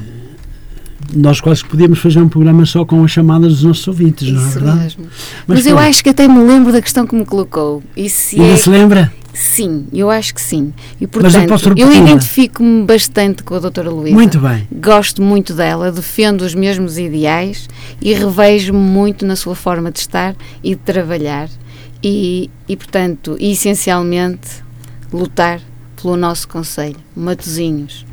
nós 1.15 1.41
quase 1.41 1.63
que 1.63 1.69
podíamos 1.69 1.99
fazer 1.99 2.19
um 2.21 2.29
programa 2.29 2.65
só 2.65 2.85
com 2.85 3.05
as 3.05 3.11
chamadas 3.11 3.53
dos 3.57 3.63
nossos 3.65 3.87
ouvintes, 3.89 4.31
não 4.33 4.41
é 4.41 4.45
Isso 4.45 4.55
verdade? 4.55 4.79
mesmo. 4.81 5.07
Mas, 5.47 5.67
eu 5.67 5.75
pronto. 5.75 5.89
acho 5.89 6.03
que 6.05 6.11
até 6.11 6.27
me 6.27 6.41
lembro 6.41 6.73
da 6.73 6.81
questão 6.81 7.07
que 7.07 7.15
me 7.15 7.27
colocou. 7.27 7.83
E 7.97 8.09
se 8.09 8.41
Ainda 8.41 8.55
é 8.55 8.57
se 8.57 8.71
lembra? 8.71 9.13
Sim, 9.35 9.87
eu 9.93 10.11
acho 10.11 10.35
que 10.35 10.41
sim. 10.41 10.73
E 11.01 11.07
Mas 11.23 11.35
eu 11.35 11.47
portanto, 11.47 11.79
eu, 11.79 11.87
repeti-la. 11.89 12.11
identifico-me 12.11 12.85
bastante 12.85 13.43
com 13.43 13.55
a 13.55 13.59
doutora 13.61 13.89
Luísa. 13.91 14.15
Muito 14.15 14.41
bem. 14.41 14.67
Gosto 14.73 15.23
muito 15.23 15.55
dela, 15.55 15.93
defendo 15.93 16.41
os 16.43 16.55
mesmos 16.55 16.99
ideais 16.99 17.69
e 18.03 18.13
revejo-me 18.13 18.79
muito 18.81 19.25
na 19.25 19.37
sua 19.37 19.55
forma 19.55 19.93
de 19.93 20.01
estar 20.01 20.35
e 20.65 20.71
de 20.71 20.81
trabalhar. 20.81 21.49
E, 22.03 22.49
e 22.69 22.77
portanto, 22.77 23.37
e 23.41 23.53
essencialmente, 23.53 24.63
lutar 25.13 25.61
pelo 26.01 26.17
nosso 26.17 26.47
Conselho, 26.49 26.97
Matozinhos, 27.17 28.07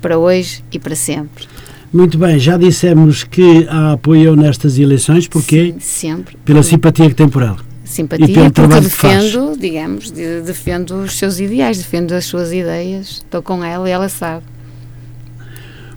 para 0.00 0.18
hoje 0.18 0.62
e 0.72 0.78
para 0.78 0.94
sempre. 0.94 1.46
Muito 1.92 2.16
bem, 2.16 2.38
já 2.38 2.56
dissemos 2.56 3.24
que 3.24 3.66
a 3.68 3.92
apoiou 3.92 4.34
nestas 4.36 4.78
eleições, 4.78 5.26
porque 5.28 5.72
Sim, 5.72 5.80
sempre. 5.80 6.36
pela 6.44 6.62
simpatia 6.62 7.08
que 7.08 7.14
tem 7.14 7.28
por 7.28 7.42
ela. 7.42 7.58
Simpatia, 7.84 8.24
e 8.24 8.32
pelo 8.32 8.44
porque 8.46 8.54
trabalho 8.54 8.84
que 8.84 8.90
faz. 8.90 9.24
defendo, 9.24 9.56
digamos, 9.58 10.10
de- 10.10 10.40
defendo 10.40 10.94
os 11.02 11.18
seus 11.18 11.38
ideais, 11.38 11.76
defendo 11.78 12.12
as 12.12 12.24
suas 12.24 12.50
ideias. 12.52 13.08
Estou 13.24 13.42
com 13.42 13.62
ela 13.62 13.86
e 13.86 13.92
ela 13.92 14.08
sabe. 14.08 14.44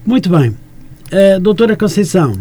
Muito 0.06 0.30
bem. 0.30 0.54
Eh, 1.12 1.40
doutora 1.40 1.78
Conceição, 1.78 2.38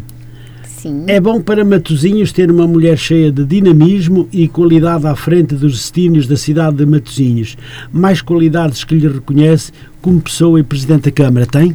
Sim. 0.84 1.04
É 1.06 1.18
bom 1.18 1.40
para 1.40 1.64
Matosinhos 1.64 2.30
ter 2.30 2.50
uma 2.50 2.66
mulher 2.66 2.98
cheia 2.98 3.32
de 3.32 3.42
dinamismo 3.42 4.28
e 4.30 4.46
qualidade 4.46 5.06
à 5.06 5.16
frente 5.16 5.54
dos 5.54 5.72
destinos 5.72 6.26
da 6.26 6.36
cidade 6.36 6.76
de 6.76 6.84
Matosinhos. 6.84 7.56
Mais 7.90 8.20
qualidades 8.20 8.84
que 8.84 8.94
lhe 8.94 9.08
reconhece 9.08 9.72
como 10.02 10.20
pessoa 10.20 10.60
e 10.60 10.62
Presidente 10.62 11.04
da 11.04 11.10
Câmara. 11.10 11.46
Tem? 11.46 11.74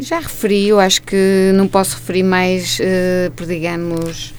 Já 0.00 0.18
referi, 0.18 0.66
eu 0.66 0.80
acho 0.80 1.02
que 1.02 1.52
não 1.54 1.68
posso 1.68 1.94
referir 1.98 2.24
mais, 2.24 2.78
eh, 2.80 3.30
por 3.36 3.46
digamos. 3.46 4.34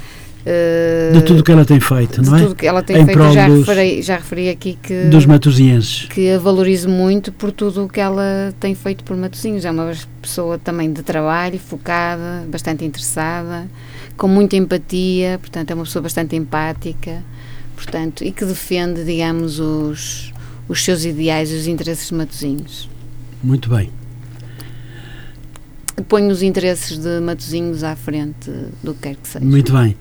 Eh, 0.45 1.11
De 1.13 1.21
tudo 1.21 1.43
que 1.43 1.51
ela 1.51 1.63
tem 1.65 1.79
feito, 1.79 2.21
de 2.21 2.29
não 2.29 2.37
é? 2.37 2.41
tudo 2.41 2.55
que 2.55 2.65
ela 2.67 2.81
tem 2.81 2.97
Em 3.01 3.05
feito. 3.05 3.31
Já, 3.31 3.47
dos- 3.47 3.67
referi, 3.67 4.01
já 4.01 4.15
referi 4.15 4.49
aqui 4.49 4.77
que, 4.81 5.05
Dos 5.05 5.25
matosinhenses. 5.25 6.05
que 6.09 6.29
a 6.31 6.39
valorizo 6.39 6.89
muito 6.89 7.31
por 7.31 7.51
tudo 7.51 7.85
o 7.85 7.89
que 7.89 7.99
ela 7.99 8.53
tem 8.59 8.73
feito 8.75 9.03
por 9.03 9.15
Matosinhos. 9.15 9.63
É 9.65 9.71
uma 9.71 9.91
pessoa 10.21 10.57
também 10.57 10.91
de 10.91 11.03
trabalho, 11.03 11.59
focada, 11.59 12.45
bastante 12.49 12.83
interessada, 12.85 13.67
com 14.17 14.27
muita 14.27 14.55
empatia, 14.55 15.37
portanto, 15.39 15.71
é 15.71 15.73
uma 15.73 15.83
pessoa 15.83 16.01
bastante 16.03 16.35
empática, 16.35 17.23
portanto, 17.75 18.23
e 18.23 18.31
que 18.31 18.45
defende, 18.45 19.03
digamos, 19.03 19.59
os, 19.59 20.33
os 20.67 20.83
seus 20.83 21.05
ideais 21.05 21.51
e 21.51 21.55
os 21.55 21.67
interesses 21.67 22.07
de 22.09 22.15
Matosinhos. 22.15 22.89
Muito 23.43 23.69
bem. 23.69 23.89
Que 25.95 26.03
põe 26.03 26.27
os 26.27 26.41
interesses 26.41 26.97
de 26.97 27.19
Matosinhos 27.19 27.83
à 27.83 27.95
frente 27.95 28.49
do 28.81 28.93
que 28.93 29.01
quer 29.01 29.15
que 29.15 29.27
seja. 29.27 29.45
Muito 29.45 29.73
bem. 29.73 29.95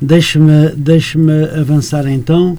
Deixe-me 0.00 0.70
deixe 0.76 1.18
avançar 1.58 2.06
então. 2.06 2.56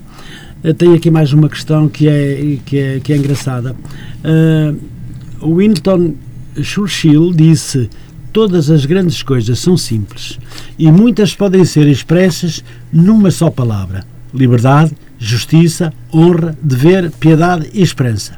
Eu 0.63 0.73
tenho 0.73 0.95
aqui 0.95 1.11
mais 1.11 1.31
uma 1.33 1.49
questão 1.49 1.87
que 1.87 2.07
é, 2.07 2.57
que 2.65 2.77
é, 2.77 2.99
que 2.99 3.13
é 3.13 3.17
engraçada. 3.17 3.75
Uh, 4.23 5.55
Winston 5.55 6.15
Churchill 6.61 7.33
disse: 7.33 7.89
Todas 8.31 8.69
as 8.69 8.85
grandes 8.85 9.23
coisas 9.23 9.59
são 9.59 9.77
simples 9.77 10.37
e 10.77 10.91
muitas 10.91 11.33
podem 11.33 11.63
ser 11.63 11.87
expressas 11.87 12.63
numa 12.91 13.31
só 13.31 13.49
palavra: 13.49 14.05
liberdade, 14.33 14.91
justiça, 15.17 15.93
honra, 16.13 16.57
dever, 16.61 17.11
piedade 17.11 17.69
e 17.73 17.81
esperança. 17.81 18.37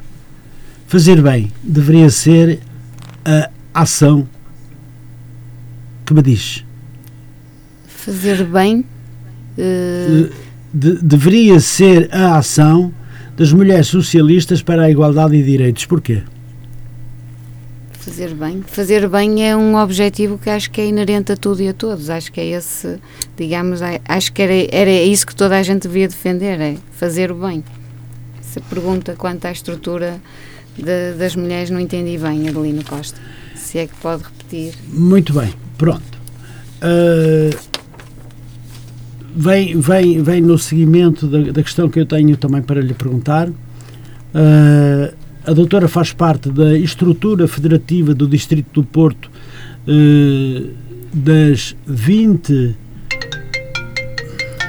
Fazer 0.85 1.21
bem 1.21 1.51
deveria 1.63 2.09
ser 2.09 2.59
a 3.25 3.49
ação 3.73 4.27
que 6.07 6.13
me 6.13 6.21
diz. 6.21 6.63
Fazer 7.87 8.43
bem. 8.45 8.83
eh, 9.57 10.29
de- 10.73 11.01
deveria 11.01 11.59
ser 11.59 12.09
a 12.13 12.37
ação 12.37 12.93
das 13.35 13.51
mulheres 13.51 13.87
socialistas 13.87 14.61
para 14.61 14.83
a 14.83 14.89
igualdade 14.91 15.35
e 15.35 15.43
direitos. 15.43 15.85
Porquê? 15.85 16.21
Fazer 17.91 18.33
bem. 18.35 18.63
Fazer 18.65 19.09
bem 19.09 19.45
é 19.47 19.55
um 19.55 19.75
objetivo 19.75 20.37
que 20.37 20.49
acho 20.49 20.71
que 20.71 20.79
é 20.79 20.87
inerente 20.87 21.31
a 21.31 21.35
tudo 21.37 21.61
e 21.61 21.67
a 21.67 21.73
todos. 21.73 22.09
Acho 22.09 22.31
que 22.31 22.39
é 22.39 22.45
esse, 22.51 22.97
digamos, 23.35 23.79
acho 24.07 24.31
que 24.31 24.41
era, 24.41 24.53
era 24.71 24.91
isso 25.03 25.27
que 25.27 25.35
toda 25.35 25.57
a 25.57 25.63
gente 25.63 25.83
devia 25.87 26.07
defender, 26.07 26.59
é 26.61 26.77
fazer 26.93 27.31
o 27.31 27.35
bem. 27.35 27.63
Se 28.41 28.61
pergunta 28.61 29.13
quanto 29.17 29.45
à 29.45 29.51
estrutura 29.51 30.19
de- 30.77 31.13
das 31.17 31.35
mulheres 31.35 31.69
não 31.69 31.79
entendi 31.79 32.17
bem, 32.17 32.47
Adelino 32.47 32.83
Costa. 32.85 33.19
Se 33.55 33.79
é 33.79 33.87
que 33.87 33.95
pode 33.95 34.23
repetir. 34.23 34.73
Muito 34.87 35.33
bem, 35.33 35.53
pronto. 35.77 36.17
Ah, 36.81 37.49
vem, 39.37 39.79
vem, 39.79 40.23
vem 40.23 40.41
no 40.41 40.57
seguimento 40.57 41.27
da, 41.27 41.51
da, 41.51 41.63
questão 41.63 41.87
que 41.89 41.99
eu 41.99 42.05
tenho 42.05 42.35
também 42.37 42.61
para 42.61 42.81
lhe 42.81 42.93
perguntar. 42.93 43.47
Uh, 43.47 45.13
a 45.45 45.53
doutora 45.53 45.87
faz 45.87 46.11
parte 46.11 46.49
da 46.49 46.77
estrutura 46.77 47.47
federativa 47.47 48.13
do 48.13 48.27
Distrito 48.27 48.67
do 48.73 48.83
Porto 48.83 49.31
uh, 49.87 50.69
das 51.13 51.75
20 51.85 52.75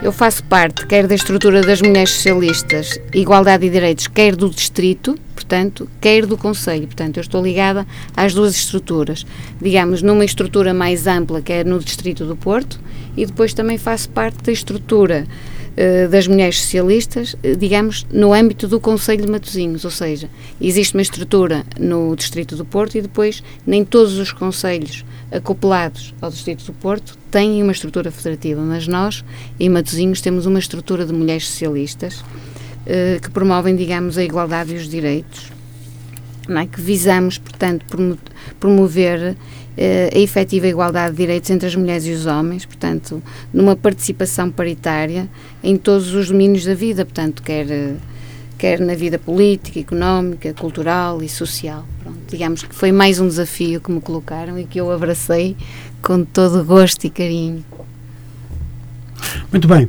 eu 0.00 0.12
faço 0.12 0.44
parte, 0.44 0.86
quer 0.86 1.08
da 1.08 1.14
estrutura 1.14 1.60
das 1.60 1.82
mulheres 1.82 2.10
socialistas, 2.10 3.00
igualdade 3.12 3.66
e 3.66 3.70
direitos, 3.70 4.06
quer 4.06 4.36
do 4.36 4.48
distrito, 4.48 5.18
portanto, 5.34 5.88
quer 6.00 6.24
do 6.24 6.36
Conselho. 6.36 6.86
Portanto, 6.86 7.16
eu 7.16 7.20
estou 7.20 7.42
ligada 7.42 7.84
às 8.16 8.32
duas 8.32 8.54
estruturas. 8.54 9.26
Digamos, 9.60 10.00
numa 10.00 10.24
estrutura 10.24 10.72
mais 10.72 11.06
ampla, 11.06 11.42
que 11.42 11.52
é 11.52 11.64
no 11.64 11.80
distrito 11.80 12.24
do 12.24 12.36
Porto, 12.36 12.78
e 13.16 13.26
depois 13.26 13.52
também 13.52 13.76
faço 13.76 14.08
parte 14.10 14.42
da 14.44 14.52
estrutura 14.52 15.26
das 16.10 16.26
mulheres 16.26 16.60
socialistas, 16.60 17.34
uh, 17.34 17.56
digamos, 17.56 18.06
no 18.12 18.32
âmbito 18.32 18.66
do 18.66 18.80
Conselho 18.80 19.24
de 19.24 19.30
Matosinhos, 19.30 19.84
ou 19.84 19.90
seja, 19.90 20.28
existe 20.60 20.94
uma 20.94 21.02
estrutura 21.02 21.64
no 21.78 22.14
distrito 22.16 22.56
do 22.56 22.64
Porto 22.64 22.96
e 22.96 23.02
depois 23.02 23.42
nem 23.66 23.84
todos 23.84 24.18
os 24.18 24.32
conselhos 24.32 25.04
acoplados 25.30 26.14
ao 26.20 26.30
Distrito 26.30 26.64
do 26.64 26.72
Porto 26.72 27.16
têm 27.30 27.62
uma 27.62 27.72
estrutura 27.72 28.10
federativa, 28.10 28.62
mas 28.62 28.88
nós, 28.88 29.24
em 29.60 29.68
Matosinhos, 29.68 30.20
temos 30.20 30.46
uma 30.46 30.58
estrutura 30.58 31.04
de 31.04 31.12
mulheres 31.12 31.46
socialistas 31.46 32.24
eh, 32.86 33.18
que 33.22 33.30
promovem, 33.30 33.76
digamos, 33.76 34.16
a 34.16 34.24
igualdade 34.24 34.72
e 34.72 34.76
os 34.76 34.88
direitos, 34.88 35.52
é? 36.48 36.66
que 36.66 36.80
visamos, 36.80 37.36
portanto, 37.36 37.84
promover 38.58 39.20
eh, 39.20 39.36
a 40.14 40.18
efetiva 40.18 40.66
igualdade 40.66 41.12
de 41.12 41.18
direitos 41.18 41.48
entre 41.50 41.68
as 41.68 41.74
mulheres 41.74 42.04
e 42.04 42.10
os 42.10 42.26
homens, 42.26 42.64
portanto, 42.64 43.22
numa 43.52 43.76
participação 43.76 44.50
paritária 44.50 45.28
em 45.62 45.76
todos 45.76 46.12
os 46.14 46.28
domínios 46.28 46.64
da 46.64 46.74
vida, 46.74 47.04
portanto, 47.04 47.42
quer 47.42 47.66
quer 48.58 48.80
na 48.80 48.94
vida 48.94 49.20
política, 49.20 49.78
económica, 49.78 50.52
cultural 50.52 51.22
e 51.22 51.28
social. 51.28 51.86
Pronto, 52.02 52.18
digamos 52.28 52.64
que 52.64 52.74
foi 52.74 52.90
mais 52.90 53.20
um 53.20 53.28
desafio 53.28 53.80
que 53.80 53.90
me 53.90 54.00
colocaram 54.00 54.58
e 54.58 54.64
que 54.64 54.80
eu 54.80 54.90
abracei 54.90 55.56
com 56.02 56.24
todo 56.24 56.64
gosto 56.64 57.04
e 57.06 57.10
carinho. 57.10 57.64
Muito 59.52 59.68
bem. 59.68 59.88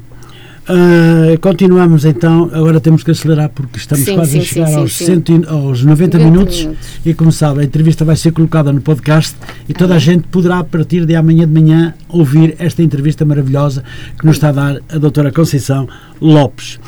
Uh, 0.70 1.40
continuamos 1.40 2.06
então, 2.06 2.48
agora 2.54 2.80
temos 2.80 3.02
que 3.02 3.10
acelerar 3.10 3.50
porque 3.50 3.80
estamos 3.80 4.06
sim, 4.06 4.14
quase 4.14 4.34
sim, 4.34 4.38
a 4.38 4.42
chegar 4.42 4.68
sim, 4.68 4.76
aos, 4.76 4.94
cento, 4.94 5.50
aos 5.50 5.84
90 5.84 6.20
minutos, 6.20 6.62
minutos, 6.62 6.88
e 7.04 7.12
como 7.16 7.32
sabe, 7.32 7.62
a 7.62 7.64
entrevista 7.64 8.06
vai 8.06 8.16
ser 8.16 8.32
colocada 8.32 8.72
no 8.72 8.80
podcast 8.80 9.36
e 9.68 9.74
toda 9.74 9.96
a 9.96 10.00
gente 10.00 10.28
poderá 10.28 10.60
a 10.60 10.64
partir 10.64 11.08
de 11.08 11.16
amanhã 11.16 11.48
de 11.48 11.54
manhã 11.60 11.96
ouvir 12.08 12.56
esta 12.60 12.84
entrevista 12.84 13.26
maravilhosa 13.26 13.84
que 14.20 14.24
nos 14.28 14.36
está 14.36 14.50
a 14.50 14.52
dar 14.52 14.82
a 14.90 15.00
doutora 15.00 15.32
Conceição 15.32 15.90
Lopes. 16.22 16.80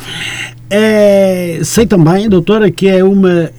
É, 0.70 1.60
sei 1.64 1.88
também, 1.88 2.30
doutora, 2.30 2.70
que 2.70 2.88
é 2.88 3.04
uma 3.04 3.30
eh, 3.44 3.52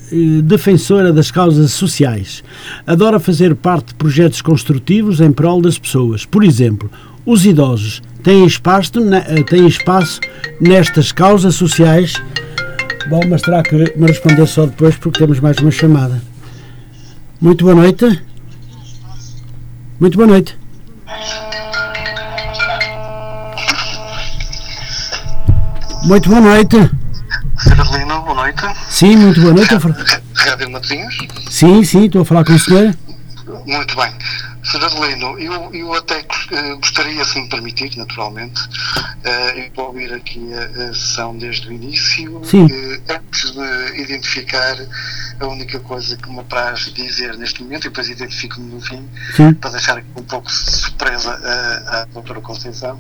defensora 0.45 1.13
das 1.13 1.33
causas 1.33 1.73
sociais. 1.73 2.45
Adora 2.87 3.19
fazer 3.19 3.57
parte 3.57 3.89
de 3.89 3.95
projetos 3.97 4.41
construtivos 4.41 5.21
em 5.21 5.33
prol 5.33 5.61
das 5.61 5.79
pessoas. 5.79 6.25
Por 6.25 6.45
exemplo, 6.45 6.89
os 7.27 7.45
idosos 7.45 8.01
têm 8.23 8.47
espaço, 8.47 8.93
eh, 9.13 9.43
têm 9.43 9.67
espaço 9.67 10.21
nestas 10.61 11.13
causas 11.13 11.55
sociais. 11.55 12.15
Bom, 13.09 13.21
mas 13.29 13.43
terá 13.43 13.63
que 13.63 13.75
me 13.75 14.07
responder 14.07 14.47
só 14.47 14.67
depois 14.67 14.97
porque 14.97 15.19
temos 15.19 15.41
mais 15.41 15.59
uma 15.59 15.71
chamada. 15.71 16.23
Muito 17.41 17.65
boa 17.65 17.75
noite. 17.75 18.23
Muito 19.99 20.17
boa 20.17 20.29
noite. 20.29 20.57
Muito 26.05 26.29
boa 26.29 26.41
noite. 26.41 26.91
Carolina, 27.65 28.21
boa 28.21 28.35
noite. 28.35 28.63
Sim, 28.89 29.17
muito 29.17 29.41
boa 29.41 29.55
noite. 29.55 29.75
Rádio 30.35 30.71
Matosinhos? 30.71 31.17
Sim, 31.49 31.85
sim, 31.85 32.07
estou 32.07 32.23
a 32.23 32.25
falar 32.25 32.45
com 32.45 32.53
o 32.53 32.59
senhor. 32.59 32.95
Muito 33.67 33.97
bem. 33.97 34.13
Sr. 34.63 34.85
Adelino, 34.85 35.39
eu, 35.39 35.75
eu 35.75 35.93
até 35.95 36.21
uh, 36.21 36.77
gostaria, 36.77 37.25
se 37.25 37.41
me 37.41 37.49
permitir, 37.49 37.97
naturalmente, 37.97 38.61
uh, 38.61 39.59
eu 39.59 39.71
vou 39.75 39.87
ouvir 39.87 40.13
aqui 40.13 40.41
a, 40.55 40.91
a, 40.91 40.95
sessão 40.95 41.37
desde 41.37 41.69
o 41.69 41.73
início, 41.73 42.37
uh, 42.37 43.03
antes 43.09 43.51
de 43.51 44.01
identificar 44.01 44.77
a 45.41 45.47
única 45.47 45.81
coisa 45.81 46.17
que 46.17 46.31
me 46.31 46.39
apraz 46.39 46.93
dizer 46.93 47.37
neste 47.37 47.63
momento, 47.63 47.87
e 47.87 47.91
depois 47.91 48.09
identifico-me 48.09 48.73
no 48.73 48.81
fim, 48.81 49.09
Sim. 49.35 49.53
para 49.55 49.71
deixar 49.71 49.99
um 49.99 50.23
pouco 50.23 50.51
surpresa 50.51 51.33
à 51.89 52.05
doutora 52.13 52.41
Conceição. 52.41 52.97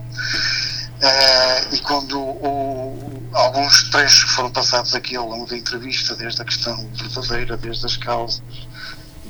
Uh, 1.02 1.74
e 1.74 1.78
quando 1.80 2.20
o, 2.20 3.28
alguns 3.32 3.90
trechos 3.90 4.30
foram 4.34 4.50
passados 4.50 4.94
aqui 4.94 5.16
ao 5.16 5.28
longo 5.28 5.46
da 5.46 5.56
entrevista, 5.56 6.14
desde 6.14 6.42
a 6.42 6.44
questão 6.44 6.88
verdadeira, 6.94 7.56
desde 7.56 7.86
as 7.86 7.96
causas, 7.96 8.42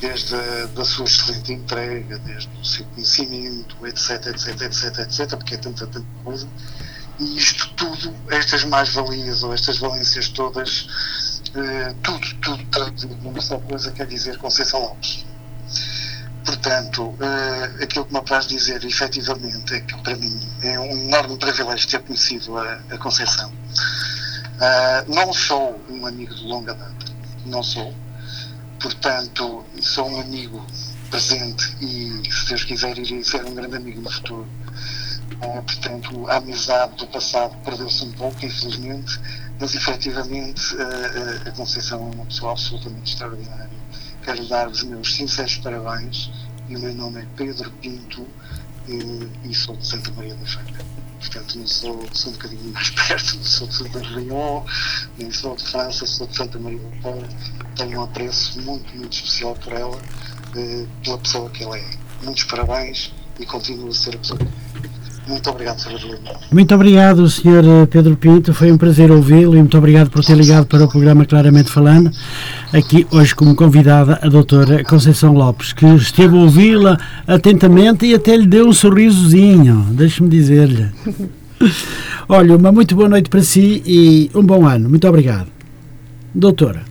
desde 0.02 0.34
a 0.34 0.84
sua 0.84 1.04
excelente 1.04 1.52
entrega, 1.52 2.18
desde 2.18 2.50
o 2.60 2.64
seu 2.64 2.84
conhecimento, 2.86 3.86
etc, 3.86 4.26
etc, 4.26 4.62
etc, 4.62 4.98
etc, 4.98 5.36
porque 5.36 5.54
é 5.54 5.58
tanta, 5.58 5.86
tanta 5.86 6.06
coisa. 6.24 6.48
E 7.20 7.36
isto 7.36 7.72
tudo, 7.74 8.12
estas 8.28 8.64
mais-valias 8.64 9.44
ou 9.44 9.54
estas 9.54 9.78
valências 9.78 10.28
todas, 10.28 10.88
eh, 11.54 11.94
tudo, 12.02 12.34
tudo 12.40 12.66
traduzido 12.66 13.14
numa 13.22 13.40
só 13.40 13.58
coisa 13.60 13.92
quer 13.92 14.08
dizer 14.08 14.38
Conceição 14.38 14.80
Lopes. 14.80 15.24
Portanto, 16.44 17.14
eh, 17.20 17.84
aquilo 17.84 18.04
que 18.04 18.12
me 18.12 18.18
apraz 18.18 18.46
dizer 18.48 18.84
efetivamente 18.84 19.72
é 19.72 19.80
que 19.82 19.96
para 20.02 20.16
mim 20.16 20.36
é 20.62 20.80
um 20.80 20.90
enorme 20.90 21.38
privilégio 21.38 21.88
ter 21.88 22.02
conhecido 22.02 22.58
a, 22.58 22.80
a 22.90 22.98
Conceição. 22.98 23.52
Uh, 24.62 25.14
não 25.14 25.32
sou 25.32 25.80
um 25.88 26.06
amigo 26.06 26.32
de 26.34 26.44
longa 26.44 26.74
data, 26.74 27.06
não 27.46 27.62
sou, 27.64 27.92
portanto, 28.82 29.64
sou 29.80 30.08
um 30.10 30.20
amigo 30.20 30.64
presente 31.10 31.76
e, 31.80 32.22
se 32.30 32.48
Deus 32.48 32.64
quiser, 32.64 32.98
irei 32.98 33.22
ser 33.22 33.44
um 33.44 33.54
grande 33.54 33.76
amigo 33.76 34.00
no 34.00 34.10
futuro. 34.10 34.48
Uh, 35.42 35.62
portanto, 35.62 36.28
a 36.28 36.36
amizade 36.36 36.96
do 36.96 37.06
passado 37.06 37.56
perdeu-se 37.64 38.04
um 38.04 38.12
pouco, 38.12 38.44
infelizmente, 38.44 39.20
mas 39.60 39.74
efetivamente 39.74 40.74
uh, 40.74 41.48
a 41.48 41.50
Conceição 41.52 42.10
é 42.10 42.14
uma 42.14 42.26
pessoa 42.26 42.52
absolutamente 42.52 43.12
extraordinária. 43.12 43.70
Quero 44.24 44.46
dar 44.48 44.68
os 44.68 44.82
meus 44.82 45.14
sinceros 45.14 45.56
parabéns 45.58 46.30
e 46.68 46.76
o 46.76 46.80
meu 46.80 46.94
nome 46.94 47.22
é 47.22 47.26
Pedro 47.36 47.70
Pinto 47.72 48.26
e, 48.88 49.48
e 49.48 49.54
sou 49.54 49.76
de 49.76 49.86
Santa 49.86 50.10
Maria 50.12 50.34
da 50.34 50.46
Feira. 50.46 50.91
Portanto, 51.22 51.56
não 51.58 51.66
sou, 51.66 52.08
sou 52.12 52.30
um 52.30 52.34
bocadinho 52.34 52.72
mais 52.72 52.90
perto, 53.08 53.36
não 53.36 53.44
sou 53.44 53.68
de 53.68 53.84
Lyon, 54.14 54.64
nem 55.18 55.30
sou 55.30 55.54
de 55.54 55.64
França, 55.64 56.04
sou 56.04 56.26
de 56.26 56.36
Santa 56.36 56.58
Maria 56.58 56.80
tenho 57.76 58.00
um 58.00 58.02
apreço 58.02 58.60
muito, 58.60 58.94
muito 58.96 59.12
especial 59.12 59.54
por 59.54 59.72
ela, 59.72 60.00
eh, 60.56 60.86
pela 61.04 61.18
pessoa 61.18 61.48
que 61.50 61.64
ela 61.64 61.78
é. 61.78 61.90
Muitos 62.22 62.44
parabéns 62.44 63.12
e 63.38 63.46
continua 63.46 63.90
a 63.90 63.94
ser 63.94 64.14
a 64.14 64.18
pessoa 64.18 64.38
que 64.38 64.46
muito 65.26 65.50
obrigado, 65.50 65.78
Sr. 65.78 66.18
Muito 66.50 66.74
obrigado, 66.74 67.28
Sr. 67.28 67.86
Pedro 67.88 68.16
Pinto. 68.16 68.52
Foi 68.52 68.72
um 68.72 68.76
prazer 68.76 69.10
ouvi-lo 69.10 69.54
e 69.54 69.58
muito 69.58 69.78
obrigado 69.78 70.10
por 70.10 70.24
ter 70.24 70.36
ligado 70.36 70.66
para 70.66 70.84
o 70.84 70.88
programa 70.88 71.24
Claramente 71.24 71.70
Falando. 71.70 72.10
Aqui 72.72 73.06
hoje 73.10 73.34
como 73.34 73.54
convidada 73.54 74.18
a 74.20 74.28
doutora 74.28 74.82
Conceição 74.84 75.32
Lopes, 75.32 75.72
que 75.72 75.86
esteve 75.86 76.36
a 76.36 76.40
ouvi-la 76.40 76.98
atentamente 77.26 78.04
e 78.06 78.14
até 78.14 78.36
lhe 78.36 78.46
deu 78.46 78.66
um 78.66 78.72
sorrisozinho, 78.72 79.86
deixe-me 79.90 80.28
dizer-lhe. 80.28 80.90
Olha, 82.28 82.56
uma 82.56 82.72
muito 82.72 82.96
boa 82.96 83.08
noite 83.08 83.30
para 83.30 83.42
si 83.42 83.82
e 83.86 84.30
um 84.34 84.42
bom 84.42 84.66
ano. 84.66 84.88
Muito 84.88 85.06
obrigado. 85.06 85.46
Doutora. 86.34 86.82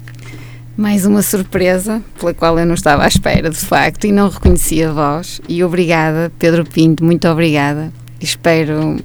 Mais 0.78 1.06
uma 1.06 1.22
surpresa 1.22 2.02
pela 2.18 2.34
qual 2.34 2.58
eu 2.58 2.66
não 2.66 2.76
estava 2.76 3.04
à 3.04 3.08
espera, 3.08 3.50
de 3.50 3.58
facto, 3.58 4.06
e 4.06 4.12
não 4.12 4.30
reconhecia 4.30 4.90
a 4.90 4.94
voz. 4.94 5.42
E 5.48 5.64
obrigada, 5.64 6.32
Pedro 6.40 6.66
Pinto, 6.66 7.04
muito 7.04 7.28
obrigada. 7.28 7.92
Espero, 8.22 8.98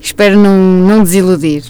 espero 0.00 0.38
não, 0.38 0.56
não 0.56 1.02
desiludir, 1.02 1.64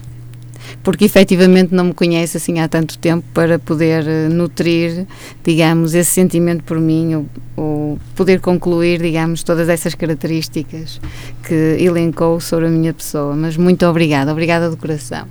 porque 0.82 1.04
efetivamente 1.04 1.74
não 1.74 1.84
me 1.84 1.94
conhece 1.94 2.36
assim 2.36 2.58
há 2.58 2.66
tanto 2.66 2.98
tempo 2.98 3.24
para 3.32 3.58
poder 3.58 4.06
eh, 4.06 4.28
nutrir, 4.28 5.06
digamos, 5.44 5.94
esse 5.94 6.10
sentimento 6.10 6.64
por 6.64 6.80
mim, 6.80 7.14
ou, 7.14 7.26
ou 7.56 7.98
poder 8.16 8.40
concluir, 8.40 9.00
digamos, 9.00 9.42
todas 9.42 9.68
essas 9.68 9.94
características 9.94 11.00
que 11.46 11.76
elencou 11.78 12.40
sobre 12.40 12.66
a 12.66 12.70
minha 12.70 12.92
pessoa. 12.92 13.36
Mas 13.36 13.56
muito 13.56 13.86
obrigada, 13.86 14.32
obrigada 14.32 14.68
do 14.68 14.76
coração. 14.76 15.26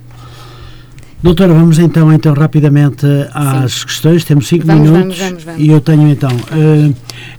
Doutora, 1.20 1.52
vamos 1.52 1.80
então, 1.80 2.12
então 2.12 2.32
rapidamente 2.32 3.04
às 3.32 3.72
Sim. 3.72 3.86
questões. 3.86 4.24
Temos 4.24 4.46
cinco 4.46 4.64
vamos, 4.64 4.88
minutos 4.88 5.18
vamos, 5.18 5.42
vamos, 5.42 5.60
e 5.60 5.68
eu 5.68 5.80
tenho 5.80 6.08
então. 6.08 6.30
Uh, 6.30 6.94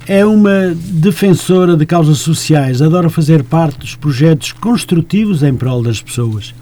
é 0.05 0.25
uma 0.25 0.75
defensora 0.75 1.77
de 1.77 1.85
causas 1.85 2.17
sociais, 2.17 2.81
adora 2.81 3.09
fazer 3.09 3.41
parte 3.41 3.79
dos 3.79 3.95
projetos 3.95 4.51
construtivos 4.51 5.43
em 5.43 5.53
prol 5.53 5.81
das 5.81 6.01
pessoas. 6.01 6.53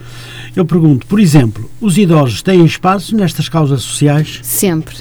Eu 0.55 0.63
pergunto, 0.63 1.07
por 1.07 1.19
exemplo, 1.19 1.69
os 1.81 1.97
idosos 1.97 2.43
têm 2.43 2.63
espaço 2.63 3.15
nestas 3.15 3.49
causas 3.49 3.81
sociais? 3.81 4.39
Sempre. 4.43 4.97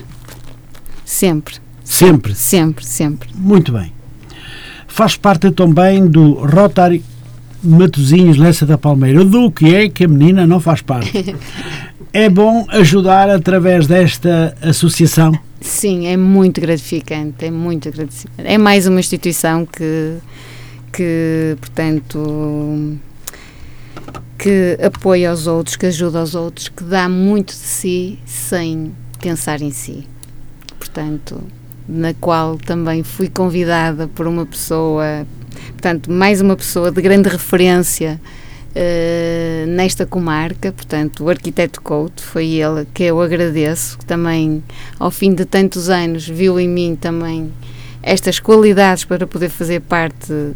Sempre. 1.05 1.56
Sempre? 1.84 2.34
Sempre, 2.34 2.84
sempre. 2.84 3.28
Muito 3.34 3.72
bem. 3.72 3.93
Faz 4.88 5.16
parte 5.16 5.51
também 5.51 6.06
do 6.06 6.32
Rotary 6.32 7.05
Matozinhos, 7.62 8.38
Lessa 8.38 8.64
da 8.64 8.78
Palmeira. 8.78 9.24
Do 9.24 9.51
que 9.51 9.74
é 9.74 9.88
que 9.88 10.05
a 10.05 10.09
menina 10.09 10.47
não 10.47 10.60
faz 10.60 10.80
parte? 10.80 11.12
é 12.16 12.30
bom 12.30 12.64
ajudar 12.70 13.28
através 13.28 13.86
desta 13.86 14.56
associação? 14.62 15.38
Sim, 15.60 16.06
é 16.06 16.16
muito 16.16 16.62
gratificante, 16.62 17.44
é 17.44 17.51
muito 17.51 17.90
gratificante. 17.93 18.48
É 18.48 18.56
mais 18.56 18.86
uma 18.86 18.98
instituição 18.98 19.66
que, 19.66 20.16
que 20.94 21.59
portanto, 21.60 22.98
que 24.38 24.78
apoia 24.82 25.30
os 25.30 25.47
outros, 25.47 25.76
que 25.76 25.84
ajuda 25.84 26.22
os 26.22 26.34
outros, 26.34 26.70
que 26.70 26.84
dá 26.84 27.06
muito 27.06 27.48
de 27.48 27.59
si 27.59 28.18
sem 28.24 28.94
pensar 29.20 29.60
em 29.60 29.70
si. 29.70 30.06
Portanto, 30.78 31.38
na 31.86 32.14
qual 32.14 32.56
também 32.56 33.02
fui 33.02 33.28
convidada 33.28 34.09
por 34.09 34.26
uma 34.26 34.47
pessoa, 34.47 35.26
portanto, 35.72 36.10
mais 36.10 36.40
uma 36.40 36.56
pessoa 36.56 36.90
de 36.90 37.02
grande 37.02 37.28
referência 37.28 38.18
uh, 38.77 39.66
nesta 39.66 40.05
comarca, 40.05 40.70
portanto, 40.70 41.24
o 41.24 41.31
arquiteto 41.31 41.81
Couto, 41.81 42.23
foi 42.23 42.47
ele 42.47 42.86
que 42.93 43.05
eu 43.05 43.20
agradeço, 43.20 43.98
que 43.98 44.05
também, 44.05 44.62
ao 44.98 45.11
fim 45.11 45.35
de 45.35 45.44
tantos 45.44 45.89
anos, 45.89 46.28
viu 46.28 46.61
em 46.61 46.69
mim 46.69 46.94
também 46.94 47.51
estas 48.03 48.39
qualidades 48.39 49.05
para 49.05 49.27
poder 49.27 49.48
fazer 49.48 49.81
parte 49.81 50.32
uh, 50.32 50.55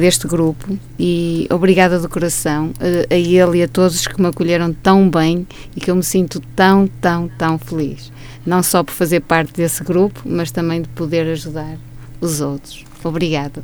deste 0.00 0.26
grupo 0.26 0.76
e 0.98 1.46
obrigada 1.50 2.00
do 2.00 2.08
coração 2.08 2.70
uh, 2.70 3.06
a 3.08 3.14
ele 3.14 3.58
e 3.58 3.62
a 3.62 3.68
todos 3.68 4.06
que 4.06 4.20
me 4.20 4.28
acolheram 4.28 4.72
tão 4.72 5.08
bem 5.08 5.46
e 5.76 5.80
que 5.80 5.90
eu 5.90 5.94
me 5.94 6.02
sinto 6.02 6.40
tão, 6.56 6.88
tão, 7.00 7.28
tão 7.38 7.58
feliz. 7.58 8.10
Não 8.44 8.62
só 8.62 8.82
por 8.82 8.92
fazer 8.92 9.20
parte 9.20 9.52
desse 9.52 9.84
grupo, 9.84 10.22
mas 10.24 10.50
também 10.50 10.82
de 10.82 10.88
poder 10.88 11.26
ajudar 11.28 11.76
os 12.20 12.40
outros. 12.40 12.84
Obrigada. 13.04 13.62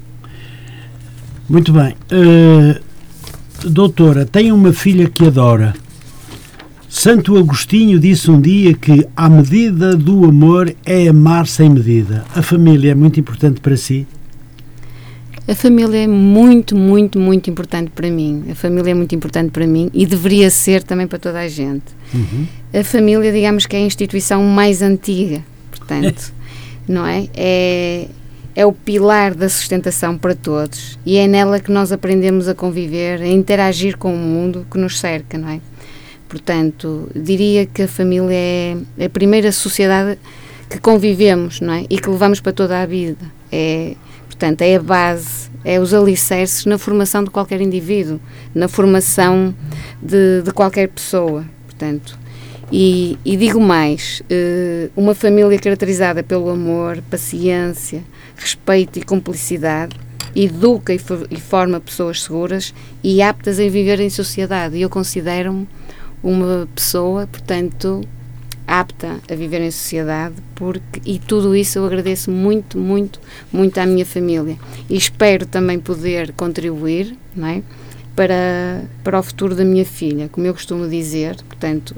Muito 1.49 1.73
bem. 1.73 1.97
Uh, 2.13 2.92
doutora, 3.69 4.25
tem 4.25 4.53
uma 4.53 4.73
filha 4.73 5.09
que 5.09 5.27
adora. 5.27 5.75
Santo 6.89 7.39
Agostinho 7.39 7.99
disse 7.99 8.31
um 8.31 8.41
dia 8.41 8.75
que 8.75 9.07
a 9.17 9.29
medida 9.29 9.97
do 9.97 10.27
amor 10.27 10.75
é 10.85 11.09
amar 11.09 11.47
sem 11.47 11.71
medida. 11.71 12.25
A 12.35 12.43
família 12.43 12.93
é 12.93 12.95
muito 12.95 13.19
importante 13.19 13.61
para 13.61 13.77
si? 13.77 14.07
A 15.49 15.55
família 15.55 16.05
é 16.05 16.07
muito, 16.07 16.77
muito, 16.77 17.19
muito 17.19 17.51
importante 17.51 17.91
para 17.91 18.11
mim. 18.11 18.45
A 18.51 18.55
família 18.55 18.91
é 18.93 18.95
muito 18.95 19.15
importante 19.15 19.51
para 19.51 19.67
mim 19.67 19.91
e 19.93 20.07
deveria 20.07 20.51
ser 20.51 20.83
também 20.83 21.07
para 21.07 21.19
toda 21.19 21.41
a 21.41 21.49
gente. 21.49 21.85
Uhum. 22.15 22.47
A 22.73 22.85
família, 22.85 23.33
digamos 23.33 23.67
que 23.67 23.75
é 23.75 23.79
a 23.79 23.83
instituição 23.83 24.45
mais 24.45 24.83
antiga, 24.83 25.43
portanto, 25.71 26.33
não 26.87 27.07
é? 27.07 27.27
é? 27.35 28.09
É 28.55 28.67
o 28.67 28.73
pilar 28.73 29.35
da 29.35 29.49
sustentação 29.49 30.19
para 30.19 30.35
todos 30.35 30.99
e 31.07 31.17
é 31.17 31.27
nela 31.27 31.59
que 31.59 31.73
nós 31.73 31.91
aprendemos 31.91 32.49
a 32.49 32.55
conviver, 32.55 33.23
a 33.23 33.27
interagir 33.27 33.97
com 33.97 34.15
o 34.15 34.19
mundo 34.19 34.67
que 34.71 34.79
nos 34.79 35.01
cerca, 35.01 35.39
não 35.39 35.49
é? 35.49 35.61
Portanto, 36.29 37.11
diria 37.15 37.67
que 37.67 37.83
a 37.83 37.89
família 37.89 38.35
é 38.99 39.05
a 39.05 39.11
primeira 39.11 39.53
sociedade 39.53 40.19
que 40.69 40.79
convivemos, 40.79 41.61
não 41.61 41.75
é? 41.75 41.85
E 41.91 41.99
que 41.99 42.09
levamos 42.09 42.41
para 42.41 42.53
toda 42.53 42.81
a 42.81 42.87
vida. 42.87 43.25
É, 43.51 43.95
portanto, 44.27 44.63
é 44.63 44.77
a 44.77 44.81
base, 44.81 45.51
é 45.63 45.79
os 45.79 45.93
alicerces 45.93 46.65
na 46.65 46.79
formação 46.79 47.23
de 47.23 47.31
qualquer 47.31 47.61
indivíduo, 47.61 48.19
na 48.55 48.67
formação 48.67 49.55
de, 50.03 50.41
de 50.43 50.51
qualquer 50.53 50.89
pessoa. 50.89 51.45
Portanto, 51.67 52.19
e, 52.73 53.19
e 53.23 53.37
digo 53.37 53.61
mais, 53.61 54.23
eh, 54.31 54.89
uma 54.97 55.15
família 55.15 55.59
caracterizada 55.59 56.23
pelo 56.23 56.49
amor, 56.49 57.03
paciência, 57.11 58.03
respeito 58.35 58.99
e 58.99 59.03
cumplicidade 59.03 59.95
educa 60.35 60.95
e, 60.95 60.99
for, 60.99 61.27
e 61.31 61.39
forma 61.39 61.79
pessoas 61.79 62.23
seguras 62.23 62.73
e 63.05 63.21
aptas 63.21 63.61
a 63.61 63.69
viver 63.69 64.01
em 64.01 64.09
sociedade. 64.09 64.79
E 64.79 64.81
eu 64.81 64.89
considero-me 64.89 65.69
uma 66.23 66.67
pessoa, 66.75 67.27
portanto, 67.27 68.01
apta 68.67 69.21
a 69.31 69.35
viver 69.35 69.61
em 69.61 69.71
sociedade, 69.71 70.37
porque 70.55 71.03
e 71.05 71.19
tudo 71.19 71.55
isso 71.55 71.79
eu 71.79 71.85
agradeço 71.85 72.31
muito, 72.31 72.79
muito, 72.79 73.21
muito 73.53 73.77
à 73.79 73.85
minha 73.85 74.07
família 74.07 74.57
e 74.89 74.97
espero 74.97 75.45
também 75.45 75.79
poder 75.79 76.33
contribuir, 76.33 77.15
não 77.37 77.49
é? 77.49 77.63
Para, 78.17 78.85
para 79.05 79.19
o 79.19 79.23
futuro 79.23 79.55
da 79.55 79.65
minha 79.65 79.85
filha, 79.85 80.29
como 80.31 80.47
eu 80.47 80.55
costumo 80.55 80.89
dizer, 80.89 81.37
portanto, 81.49 81.95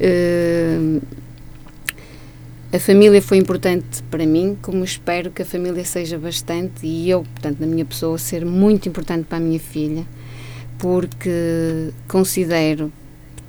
uh, 0.00 1.02
a 2.72 2.78
família 2.78 3.20
foi 3.20 3.38
importante 3.38 4.02
para 4.10 4.24
mim, 4.24 4.56
como 4.62 4.84
espero 4.84 5.30
que 5.30 5.42
a 5.42 5.44
família 5.44 5.84
seja 5.84 6.18
bastante 6.18 6.86
e 6.86 7.10
eu, 7.10 7.22
portanto, 7.22 7.60
na 7.60 7.66
minha 7.66 7.84
pessoa, 7.84 8.16
ser 8.16 8.44
muito 8.44 8.88
importante 8.88 9.24
para 9.24 9.38
a 9.38 9.40
minha 9.40 9.60
filha, 9.60 10.06
porque 10.78 11.90
considero 12.06 12.92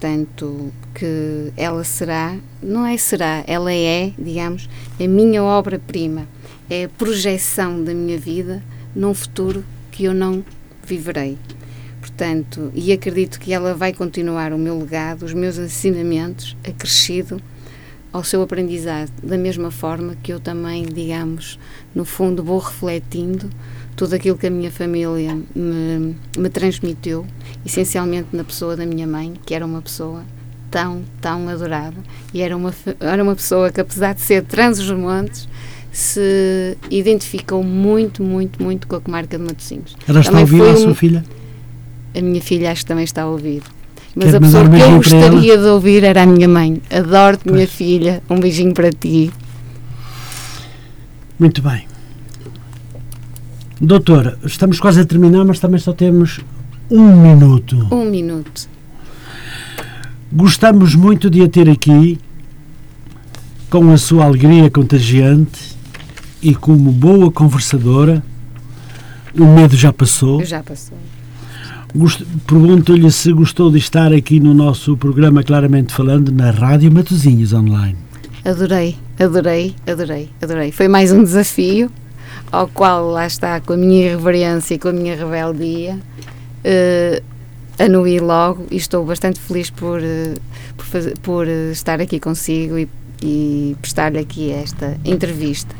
portanto, 0.02 0.74
que 0.96 1.54
ela 1.56 1.84
será, 1.84 2.36
não 2.62 2.88
é 2.88 2.98
será, 2.98 3.44
ela 3.46 3.72
é, 3.72 4.12
digamos, 4.18 4.68
a 5.00 5.08
minha 5.08 5.44
obra-prima, 5.44 6.28
é 6.68 6.86
a 6.86 6.90
projeção 6.90 7.84
da 7.84 7.94
minha 7.94 8.18
vida 8.18 8.64
num 8.96 9.14
futuro 9.14 9.64
que 9.92 10.06
eu 10.06 10.14
não 10.16 10.44
viverei. 10.84 11.38
Portanto, 12.22 12.72
e 12.76 12.94
acredito 12.94 13.40
que 13.40 13.52
ela 13.52 13.74
vai 13.74 13.92
continuar 13.92 14.54
o 14.54 14.58
meu 14.58 14.78
legado, 14.78 15.26
os 15.26 15.34
meus 15.34 15.58
ensinamentos, 15.58 16.56
acrescido 16.64 17.42
ao 18.14 18.24
seu 18.24 18.44
aprendizado, 18.44 19.12
da 19.24 19.40
mesma 19.40 19.72
forma 19.72 20.16
que 20.22 20.32
eu 20.32 20.40
também, 20.40 20.84
digamos, 20.84 21.58
no 21.96 22.06
fundo 22.06 22.44
vou 22.44 22.60
refletindo 22.60 23.50
tudo 23.96 24.14
aquilo 24.14 24.38
que 24.38 24.46
a 24.46 24.52
minha 24.52 24.70
família 24.70 25.36
me, 25.56 26.16
me 26.38 26.48
transmitiu, 26.48 27.26
essencialmente 27.66 28.28
na 28.34 28.44
pessoa 28.44 28.78
da 28.78 28.86
minha 28.86 29.08
mãe, 29.08 29.34
que 29.44 29.56
era 29.56 29.66
uma 29.66 29.82
pessoa 29.82 30.24
tão, 30.70 31.02
tão 31.20 31.50
adorada 31.50 31.98
e 32.32 32.44
era 32.44 32.56
uma, 32.56 32.72
era 33.00 33.24
uma 33.24 33.36
pessoa 33.36 33.72
que, 33.72 33.82
apesar 33.82 34.14
de 34.14 34.22
ser 34.22 34.44
trans 34.44 34.78
os 34.78 34.92
montes, 34.92 35.50
se 35.92 36.78
identificou 36.92 37.64
muito, 37.64 38.22
muito, 38.22 38.62
muito 38.62 38.86
com 38.86 38.96
a 38.96 39.02
comarca 39.02 39.40
de 39.40 39.44
Matosinhos. 39.44 39.98
Ela 40.08 40.20
está 40.20 40.38
a 40.38 40.42
ouvir 40.42 40.62
a 40.62 40.78
sua 40.78 40.94
filha? 40.94 41.24
A 42.16 42.22
minha 42.22 42.42
filha 42.42 42.72
acho 42.72 42.82
que 42.82 42.88
também 42.88 43.04
está 43.04 43.24
a 43.24 43.28
ouvir. 43.28 43.62
Mas 44.16 44.32
Quer 44.32 44.36
a 44.36 44.42
pessoa 44.42 44.70
que 44.70 44.80
eu 44.80 44.96
gostaria 44.98 45.58
de 45.58 45.66
ouvir 45.66 46.04
era 46.04 46.24
a 46.24 46.26
minha 46.26 46.48
mãe. 46.48 46.82
Adoro-te, 46.90 47.50
minha 47.50 47.68
filha. 47.68 48.22
Um 48.30 48.40
beijinho 48.40 48.74
para 48.74 48.92
ti. 48.92 49.32
Muito 51.40 51.62
bem. 51.62 51.88
Doutora, 53.80 54.38
estamos 54.44 54.80
quase 54.80 55.00
a 55.00 55.06
terminar, 55.06 55.44
mas 55.46 55.60
também 55.60 55.80
só 55.80 55.94
temos 55.94 56.42
um 56.90 57.16
minuto. 57.22 57.88
Um 57.92 58.06
minuto. 58.12 58.70
Gostamos 60.32 60.94
muito 60.94 61.30
de 61.30 61.42
a 61.42 61.50
ter 61.50 61.70
aqui, 61.70 62.20
com 63.70 63.92
a 63.92 63.98
sua 63.98 64.26
alegria 64.26 64.70
contagiante 64.70 65.76
e 66.42 66.54
como 66.54 66.92
boa 66.92 67.32
conversadora. 67.32 68.22
O 69.34 69.46
medo 69.46 69.76
já 69.76 69.92
passou. 69.94 70.44
Já 70.46 70.62
passou. 70.62 70.98
Pergunto-lhe 72.48 73.12
se 73.12 73.34
gostou 73.34 73.70
de 73.70 73.78
estar 73.78 74.14
aqui 74.14 74.40
no 74.40 74.54
nosso 74.54 74.96
programa 74.96 75.44
Claramente 75.44 75.94
Falando 75.94 76.32
na 76.32 76.50
Rádio 76.50 76.92
Matozinhos 76.92 77.52
Online. 77.52 77.98
Adorei, 78.46 78.96
adorei, 79.20 79.76
adorei, 79.86 80.30
adorei. 80.42 80.72
Foi 80.72 80.88
mais 80.88 81.12
um 81.12 81.22
desafio 81.22 81.92
ao 82.52 82.68
qual 82.68 83.12
lá 83.12 83.28
está, 83.28 83.60
com 83.60 83.74
a 83.74 83.78
minha 83.78 84.06
irreverência 84.06 84.76
e 84.76 84.80
com 84.80 84.88
a 84.88 84.94
minha 84.94 85.16
rebeldia, 85.16 85.96
uh, 85.96 87.24
anuí 87.78 88.20
logo 88.20 88.66
e 88.72 88.78
estou 88.78 89.06
bastante 89.06 89.40
feliz 89.40 89.70
por, 89.70 90.00
uh, 90.00 90.40
por, 90.78 90.86
fazer, 90.86 91.18
por 91.20 91.48
uh, 91.48 91.72
estar 91.72 92.00
aqui 92.00 92.20
consigo 92.20 92.78
e, 92.78 92.88
e 93.22 93.76
prestar-lhe 93.82 94.20
aqui 94.20 94.52
esta 94.52 94.98
entrevista. 95.06 95.76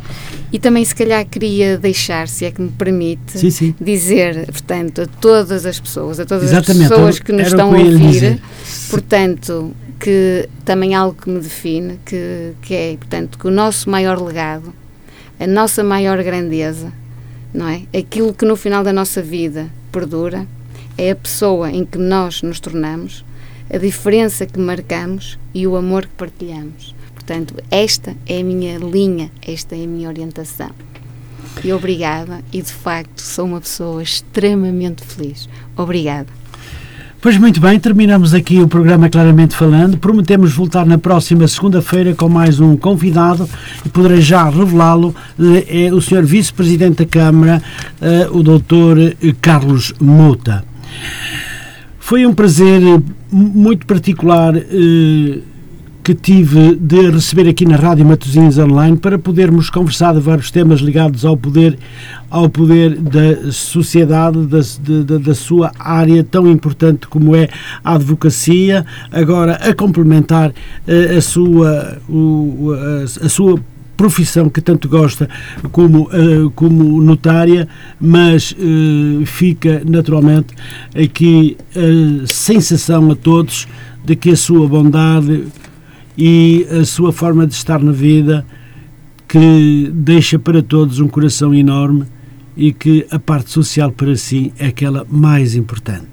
E 0.52 0.60
também, 0.60 0.84
se 0.86 0.94
calhar, 0.94 1.26
queria 1.26 1.78
deixar, 1.78 2.28
se 2.28 2.46
é 2.46 2.52
que 2.52 2.62
me 2.62 2.70
permite, 2.70 3.40
sim, 3.40 3.50
sim. 3.50 3.76
dizer, 3.80 4.46
portanto, 4.46 5.02
a 5.02 5.06
todas 5.08 5.66
as 5.66 5.80
pessoas, 5.80 6.20
a 6.20 6.26
todas 6.26 6.52
Exatamente, 6.52 6.84
as 6.84 6.90
pessoas 6.90 7.20
que 7.20 7.32
nos 7.32 7.48
estão 7.48 7.74
a 7.74 7.78
ouvir, 7.78 8.42
portanto, 8.90 9.72
que 10.00 10.50
também 10.66 10.94
algo 10.94 11.20
que 11.20 11.30
me 11.30 11.40
define, 11.40 12.00
que, 12.06 12.54
que 12.62 12.74
é, 12.74 12.98
portanto, 12.98 13.38
que 13.38 13.48
o 13.48 13.52
nosso 13.52 13.90
maior 13.90 14.22
legado 14.22 14.74
a 15.42 15.48
nossa 15.48 15.84
maior 15.84 16.22
grandeza, 16.22 16.94
não 17.52 17.68
é? 17.68 17.82
Aquilo 17.98 18.32
que 18.32 18.46
no 18.46 18.56
final 18.56 18.84
da 18.84 18.94
nossa 18.94 19.24
vida 19.24 19.72
perdura 19.92 20.46
é 20.96 21.10
a 21.10 21.16
pessoa 21.16 21.72
em 21.72 21.84
que 21.84 21.98
nós 21.98 22.44
nos 22.44 22.60
tornamos, 22.60 23.26
a 23.68 23.80
diferença 23.80 24.46
que 24.46 24.60
marcamos 24.60 25.40
e 25.52 25.66
o 25.66 25.76
amor 25.76 26.04
que 26.04 26.14
partilhamos. 26.14 26.94
Portanto, 27.32 27.56
esta 27.72 28.14
é 28.28 28.42
a 28.42 28.44
minha 28.44 28.78
linha, 28.78 29.32
esta 29.42 29.74
é 29.74 29.86
a 29.86 29.88
minha 29.88 30.10
orientação. 30.10 30.70
E 31.64 31.72
obrigada, 31.72 32.44
e 32.52 32.62
de 32.62 32.74
facto 32.74 33.22
sou 33.22 33.46
uma 33.46 33.62
pessoa 33.62 34.04
extremamente 34.04 35.02
feliz. 35.02 35.48
Obrigada. 35.78 36.28
Pois 37.22 37.38
muito 37.38 37.62
bem, 37.62 37.80
terminamos 37.80 38.34
aqui 38.34 38.60
o 38.60 38.68
programa 38.68 39.10
Claramente 39.10 39.56
Falando. 39.56 39.98
Prometemos 39.98 40.52
voltar 40.52 40.86
na 40.86 40.98
próxima 40.98 41.48
segunda-feira 41.48 42.14
com 42.14 42.28
mais 42.28 42.60
um 42.60 42.76
convidado 42.76 43.50
e 43.86 43.88
poderei 43.88 44.20
já 44.20 44.50
revelá-lo. 44.50 45.16
Eh, 45.40 45.86
é 45.86 45.94
o 45.94 46.02
Sr. 46.02 46.26
Vice-Presidente 46.26 46.98
da 46.98 47.06
Câmara, 47.06 47.64
eh, 48.02 48.28
o 48.30 48.44
Dr. 48.44 49.16
Carlos 49.40 49.94
Mota. 50.02 50.66
Foi 51.98 52.26
um 52.26 52.34
prazer 52.34 52.82
muito 53.32 53.86
particular 53.86 54.54
que 56.12 56.16
tive 56.16 56.76
de 56.76 57.10
receber 57.10 57.48
aqui 57.48 57.66
na 57.66 57.78
Rádio 57.78 58.06
Matosinhos 58.06 58.58
Online 58.58 58.98
para 58.98 59.18
podermos 59.18 59.70
conversar 59.70 60.14
de 60.14 60.20
vários 60.20 60.52
temas 60.52 60.82
ligados 60.82 61.24
ao 61.24 61.38
poder, 61.38 61.80
ao 62.30 62.50
poder 62.50 62.98
da 63.00 63.50
sociedade, 63.50 64.46
da, 64.46 64.60
da, 65.06 65.18
da 65.18 65.34
sua 65.34 65.72
área 65.80 66.22
tão 66.22 66.52
importante 66.52 67.08
como 67.08 67.34
é 67.34 67.48
a 67.82 67.96
advocacia, 67.96 68.86
agora 69.10 69.54
a 69.54 69.74
complementar 69.74 70.52
a, 70.86 71.18
a 71.18 71.22
sua, 71.22 71.98
o, 72.10 72.74
a, 72.74 73.26
a 73.26 73.30
sua 73.30 73.58
profissão 73.96 74.50
que 74.50 74.60
tanto 74.60 74.90
gosta 74.90 75.30
como, 75.72 76.10
uh, 76.10 76.52
como 76.56 77.02
notária, 77.02 77.70
mas 78.02 78.52
uh, 78.52 79.26
fica 79.26 79.82
naturalmente 79.86 80.54
aqui 80.94 81.56
a 81.74 82.28
sensação 82.28 83.12
a 83.12 83.16
todos 83.16 83.66
de 84.04 84.16
que 84.18 84.32
a 84.32 84.36
sua 84.36 84.68
bondade 84.68 85.46
e 86.18 86.66
a 86.70 86.86
sua 86.86 87.12
forma 87.12 87.46
de 87.48 87.54
estar 87.54 87.80
na 87.80 87.92
vida 87.92 88.46
que 89.28 89.90
deixa 89.94 90.38
para 90.38 90.62
todos 90.62 91.00
um 91.00 91.08
coração 91.08 91.54
enorme 91.54 92.06
e 92.56 92.74
que 92.74 93.06
a 93.10 93.18
parte 93.18 93.50
social 93.50 93.92
para 93.92 94.16
si 94.16 94.54
é 94.60 94.68
aquela 94.68 95.06
mais 95.10 95.56
importante. 95.56 96.12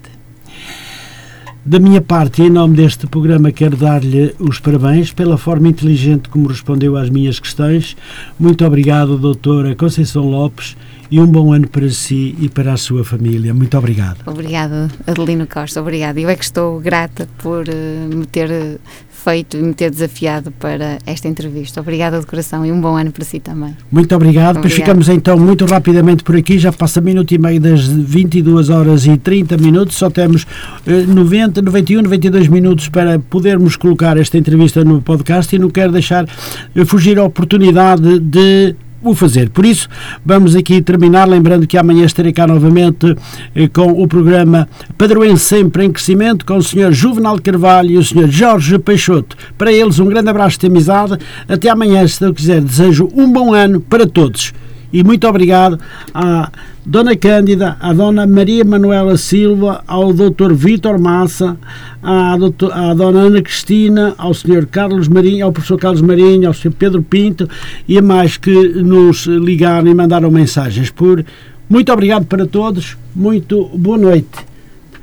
Da 1.69 1.79
minha 1.79 2.01
parte, 2.01 2.41
em 2.43 2.49
nome 2.49 2.77
deste 2.77 3.07
programa, 3.07 3.53
quero 3.53 3.77
dar-lhe 3.77 4.35
os 4.39 4.59
parabéns 4.59 5.13
pela 5.13 5.37
forma 5.37 5.69
inteligente 5.69 6.29
como 6.31 6.49
respondeu 6.49 6.97
às 6.97 7.11
minhas 7.11 7.39
questões. 7.39 7.95
Muito 8.41 8.65
obrigado, 8.65 9.19
doutora 9.19 9.75
Conceição 9.75 10.31
Lopes, 10.31 10.77
e 11.11 11.21
um 11.21 11.27
bom 11.27 11.53
ano 11.53 11.69
para 11.69 11.91
si 11.91 12.35
e 12.41 12.49
para 12.49 12.73
a 12.73 12.77
sua 12.77 13.05
família. 13.05 13.53
Muito 13.53 13.77
obrigado. 13.77 14.19
Obrigado, 14.25 14.91
Adelino 15.07 15.47
Costa. 15.47 15.81
Obrigada. 15.81 16.19
Eu 16.19 16.31
é 16.31 16.37
que 16.37 16.45
estou 16.45 16.81
grata 16.81 17.29
por 17.39 17.67
uh, 17.69 18.17
me 18.17 18.25
ter 18.25 18.81
feito 19.29 19.59
e 19.59 19.63
me 19.63 19.75
ter 19.75 19.91
desafiado 19.91 20.51
para 20.53 20.99
esta 21.05 21.29
entrevista. 21.29 21.81
Obrigada 21.83 22.19
de 22.19 22.25
coração 22.25 22.65
e 22.65 22.73
um 22.73 22.81
bom 22.81 22.97
ano 22.97 23.13
para 23.13 23.25
si 23.25 23.39
também. 23.39 23.77
Muito 23.93 24.15
obrigado. 24.15 24.59
Pois 24.61 24.73
ficamos 24.73 25.07
então 25.11 25.39
muito 25.39 25.67
rapidamente 25.67 26.25
por 26.25 26.35
aqui. 26.35 26.59
Já 26.59 26.73
passa 26.73 26.99
minuto 27.03 27.33
e 27.33 27.39
meio 27.39 27.61
das 27.61 27.87
22 27.87 28.71
horas 28.71 29.07
e 29.07 29.19
30 29.19 29.59
minutos. 29.59 29.97
Só 29.97 30.09
temos 30.09 30.45
uh, 30.45 31.15
90, 31.15 31.61
91, 31.61 32.03
92 32.03 32.49
minutos 32.49 32.89
para 32.89 33.19
podermos 33.19 33.77
colocar 33.77 34.17
esta 34.17 34.39
entrevista 34.39 34.83
no 34.83 35.03
podcast 35.03 35.55
e 35.55 35.59
não 35.59 35.69
quero 35.69 35.93
deixar 35.93 36.25
uh, 36.25 36.87
fugir 36.87 37.19
a 37.19 37.25
oportunidade 37.25 38.19
de 38.21 38.75
o 39.03 39.15
fazer. 39.15 39.51
Por 39.51 39.65
isso, 39.65 39.89
vamos 40.25 40.57
aqui 40.57 40.83
terminar, 40.83 41.27
lembrando 41.27 41.67
que 41.67 41.77
amanhã 41.77 42.05
estarei 42.05 42.33
cá 42.33 42.47
novamente 42.47 43.17
eh, 43.55 43.69
com 43.69 44.03
o 44.03 44.07
programa 44.07 44.69
Padroense 44.97 45.45
Sempre 45.45 45.85
em 45.85 45.93
Crescimento, 45.93 46.45
com 46.45 46.57
o 46.57 46.63
Sr. 46.63 46.93
Juvenal 46.93 47.41
Carvalho 47.41 47.91
e 47.91 47.99
o 47.99 48.05
Sr. 48.05 48.29
Jorge 48.29 48.79
Peixoto. 48.79 49.37
Para 49.57 49.73
eles, 49.73 49.99
um 49.99 50.07
grande 50.07 50.29
abraço 50.29 50.59
de 50.59 50.67
amizade. 50.67 51.19
Até 51.49 51.69
amanhã, 51.69 52.07
se 52.07 52.21
Deus 52.21 52.37
quiser. 52.37 52.61
Desejo 52.61 53.09
um 53.15 53.33
bom 53.33 53.55
ano 53.55 53.81
para 53.81 54.07
todos 54.07 54.53
e 54.93 55.05
muito 55.05 55.27
obrigado 55.29 55.79
à 56.15 56.51
Dona 56.85 57.15
Cândida, 57.15 57.77
à 57.79 57.93
Dona 57.93 58.27
Maria 58.27 58.65
Manuela 58.65 59.17
Silva, 59.19 59.83
ao 59.87 60.13
Dr. 60.13 60.53
Vítor 60.55 60.99
Massa, 60.99 61.59
à, 62.03 62.37
doutor, 62.37 62.73
à 62.73 62.95
Dona 62.95 63.21
Ana 63.21 63.43
Cristina, 63.43 64.15
ao 64.17 64.33
Sr. 64.33 64.67
Carlos 64.67 65.09
Marinho, 65.09 65.45
ao 65.45 65.53
Professor 65.53 65.79
Carlos 65.79 66.01
Marinho, 66.01 66.49
ao 66.49 66.55
Sr. 66.55 66.73
Pedro 66.73 67.03
Pinto 67.03 67.49
e 67.87 67.99
a 67.99 68.03
mais 68.03 68.39
que 68.39 68.51
nos 68.51 69.27
ligaram 69.27 69.89
e 69.89 69.95
mandaram 69.95 70.31
mensagens. 70.31 70.91
Por 70.91 71.25
muito 71.69 71.93
obrigado 71.93 72.25
para 72.25 72.47
todos, 72.47 72.97
muito 73.15 73.67
boa 73.75 73.99
noite. 73.99 74.49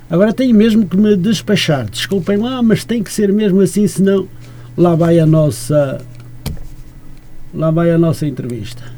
Agora 0.10 0.34
tenho 0.34 0.56
mesmo 0.56 0.88
que 0.88 0.98
me 0.98 1.16
despachar. 1.16 1.88
Desculpem 1.90 2.38
lá, 2.38 2.62
mas 2.64 2.84
tem 2.84 3.03
que 3.03 3.12
ser 3.12 3.32
mesmo 3.32 3.62
assim, 3.62 3.88
senão 3.88 4.28
lá 4.76 4.95
vai 4.95 5.20
a 5.20 5.26
nossa 5.26 6.02
lá 7.53 7.70
vai 7.70 7.91
a 7.91 7.98
nossa 7.98 8.26
entrevista. 8.26 8.95